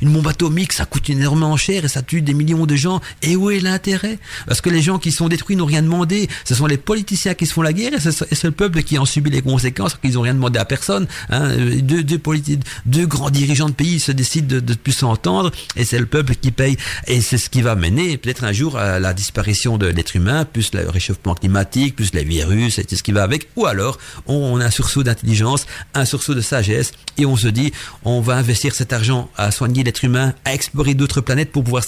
une 0.00 0.12
bombe 0.12 0.26
atomique, 0.26 0.72
ça 0.72 0.86
coûte 0.86 1.08
énormément 1.10 1.56
cher 1.56 1.84
et 1.84 1.88
ça 1.88 2.02
tue 2.02 2.22
des 2.22 2.34
millions 2.34 2.66
de 2.66 2.76
gens. 2.76 3.00
Et 3.22 3.36
où 3.36 3.50
est 3.50 3.60
l'intérêt? 3.60 4.18
Parce 4.46 4.60
que 4.60 4.70
les 4.70 4.82
gens 4.82 4.98
qui 4.98 5.12
sont 5.12 5.28
détruits 5.28 5.56
n'ont 5.56 5.66
rien 5.66 5.82
demandé. 5.82 6.28
Ce 6.44 6.54
sont 6.54 6.66
les 6.66 6.78
politiciens 6.78 7.34
qui 7.34 7.46
se 7.46 7.52
font 7.52 7.62
la 7.62 7.72
guerre 7.72 7.92
et 7.94 8.00
c'est 8.00 8.44
le 8.44 8.50
peuple 8.50 8.82
qui 8.82 8.98
en 8.98 9.04
subit 9.04 9.30
les 9.30 9.42
conséquences, 9.42 9.96
qu'ils 9.96 10.14
n'ont 10.14 10.22
rien 10.22 10.34
demandé 10.34 10.58
à 10.58 10.64
personne. 10.64 11.06
Hein. 11.30 11.56
Deux, 11.82 12.02
deux 12.02 13.06
grands 13.06 13.30
dirigeants 13.30 13.67
de 13.68 13.74
pays 13.74 14.00
se 14.00 14.12
décident 14.12 14.48
de, 14.48 14.60
de 14.60 14.74
plus 14.74 14.92
s'entendre 14.92 15.50
et 15.76 15.84
c'est 15.84 15.98
le 15.98 16.06
peuple 16.06 16.34
qui 16.34 16.50
paye. 16.50 16.76
Et 17.06 17.20
c'est 17.20 17.38
ce 17.38 17.50
qui 17.50 17.62
va 17.62 17.74
mener 17.74 18.16
peut-être 18.16 18.44
un 18.44 18.52
jour 18.52 18.76
à 18.76 18.98
la 18.98 19.14
disparition 19.14 19.78
de 19.78 19.86
l'être 19.86 20.16
humain, 20.16 20.44
plus 20.44 20.72
le 20.74 20.88
réchauffement 20.88 21.34
climatique, 21.34 21.96
plus 21.96 22.12
les 22.14 22.24
virus, 22.24 22.78
et 22.78 22.84
tout 22.84 22.96
ce 22.96 23.02
qui 23.02 23.12
va 23.12 23.22
avec. 23.22 23.48
Ou 23.56 23.66
alors, 23.66 23.98
on 24.26 24.60
a 24.60 24.66
un 24.66 24.70
sursaut 24.70 25.02
d'intelligence, 25.02 25.66
un 25.94 26.04
sursaut 26.04 26.34
de 26.34 26.40
sagesse, 26.40 26.92
et 27.16 27.26
on 27.26 27.36
se 27.36 27.48
dit, 27.48 27.72
on 28.04 28.20
va 28.20 28.36
investir 28.36 28.74
cet 28.74 28.92
argent 28.92 29.30
à 29.36 29.50
soigner 29.50 29.84
l'être 29.84 30.04
humain, 30.04 30.34
à 30.44 30.54
explorer 30.54 30.94
d'autres 30.94 31.20
planètes 31.20 31.52
pour 31.52 31.64
pouvoir 31.64 31.84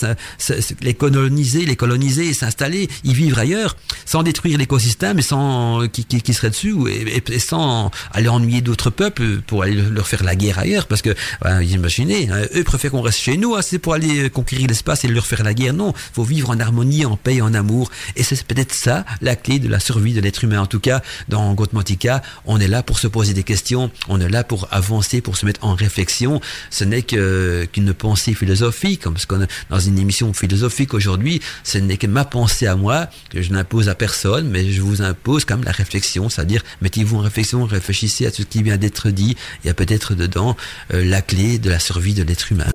les 0.81 0.95
coloniser, 0.95 1.65
les 1.65 1.77
coloniser 1.77 2.29
et 2.29 2.35
s'installer, 2.35 2.89
y 3.05 3.15
vivre 3.15 3.39
ailleurs, 3.39 3.77
sans 4.05 4.23
détruire 4.23 4.59
l'écosystème 4.59 5.19
et 5.19 5.23
sans 5.23 5.87
qui, 5.89 6.05
qui, 6.05 6.35
serait 6.35 6.51
dessus 6.51 6.75
et, 6.89 7.39
sans 7.39 7.91
aller 8.13 8.29
ennuyer 8.29 8.61
d'autres 8.61 8.91
peuples 8.91 9.41
pour 9.47 9.63
aller 9.63 9.75
leur 9.75 10.07
faire 10.07 10.25
la 10.25 10.37
guerre 10.37 10.59
ailleurs, 10.59 10.87
parce 10.87 11.03
que 11.03 11.15
ben, 11.43 11.60
imaginez, 11.63 12.29
hein, 12.31 12.43
eux 12.55 12.65
préfèrent 12.65 12.91
qu'on 12.91 13.03
reste 13.03 13.21
chez 13.21 13.37
nous, 13.37 13.55
hein, 13.55 13.63
c'est 13.63 13.79
pour 13.79 13.95
aller 13.95 14.31
conquérir 14.31 14.69
l'espace 14.69 15.05
et 15.05 15.09
leur 15.09 15.27
faire 15.27 15.43
la 15.43 15.55
guerre. 15.55 15.75
Non, 15.75 15.93
faut 16.13 16.25
vivre 16.25 16.51
en 16.51 16.61
harmonie, 16.61 17.05
en 17.05 17.17
paix, 17.17 17.41
en 17.41 17.55
amour, 17.55 17.91
et 18.17 18.23
c'est 18.23 18.43
peut-être 18.45 18.73
ça 18.73 19.05
la 19.21 19.37
clé 19.37 19.59
de 19.59 19.69
la 19.69 19.81
survie 19.81 20.15
de 20.15 20.21
l'être 20.21 20.45
humain. 20.45 20.61
En 20.61 20.67
tout 20.67 20.81
cas, 20.81 21.03
dans 21.29 21.53
Gotmantica, 21.55 22.23
on 22.47 22.61
est 22.61 22.69
là 22.69 22.83
pour 22.83 22.99
se 22.99 23.07
poser 23.07 23.35
des 23.35 23.43
questions, 23.43 23.91
on 24.09 24.21
est 24.21 24.29
là 24.29 24.45
pour 24.45 24.69
avancer, 24.71 25.21
pour 25.21 25.37
se 25.37 25.47
mettre 25.47 25.65
en 25.65 25.75
réflexion. 25.75 26.41
Ce 26.71 26.85
n'est 26.85 27.03
qu'une 27.03 27.95
pensée 27.95 28.35
philosophique, 28.35 29.03
parce 29.03 29.27
qu'on 29.27 29.43
est 29.43 29.49
dans 29.69 29.81
une 29.81 29.99
émission 29.99 30.33
philosophique 30.33 30.95
aujourd'hui, 30.95 31.41
ce 31.65 31.79
n'est 31.79 31.97
que 31.97 32.07
ma 32.07 32.25
pensée 32.25 32.67
à 32.67 32.77
moi, 32.77 33.09
que 33.31 33.43
je 33.43 33.53
n'impose 33.53 33.89
à 33.89 33.95
personne, 33.95 34.49
mais 34.49 34.71
je 34.71 34.81
vous 34.81 35.03
impose 35.03 35.45
comme 35.45 35.65
la 35.65 35.73
réflexion, 35.73 36.29
c'est-à-dire 36.29 36.63
mettez-vous 36.81 37.17
en 37.17 37.21
réflexion, 37.21 37.65
réfléchissez 37.65 38.27
à 38.27 38.33
ce 38.33 38.43
qui 38.43 38.63
vient 38.63 38.77
d'être 38.77 39.11
dit, 39.11 39.37
il 39.65 39.67
y 39.67 39.71
a 39.71 39.75
peut-être 39.75 40.15
dedans 40.15 40.57
euh, 40.95 41.05
la 41.05 41.23
clé 41.23 41.50
de 41.59 41.71
la 41.71 41.79
survie 41.79 42.15
de 42.15 42.23
l'être 42.23 42.53
humain. 42.53 42.71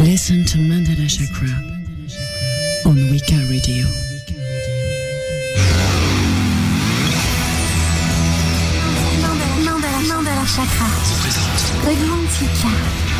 Listen 0.00 0.44
to 0.44 0.58
Mandala 0.58 1.08
Chakra 1.08 1.46
on 2.84 2.96
Wika 3.10 3.36
Radio. 3.48 3.86
Mandala, 9.64 10.00
Mandala 10.08 10.46
Chakra. 10.46 10.88
Augmentica. 11.86 13.11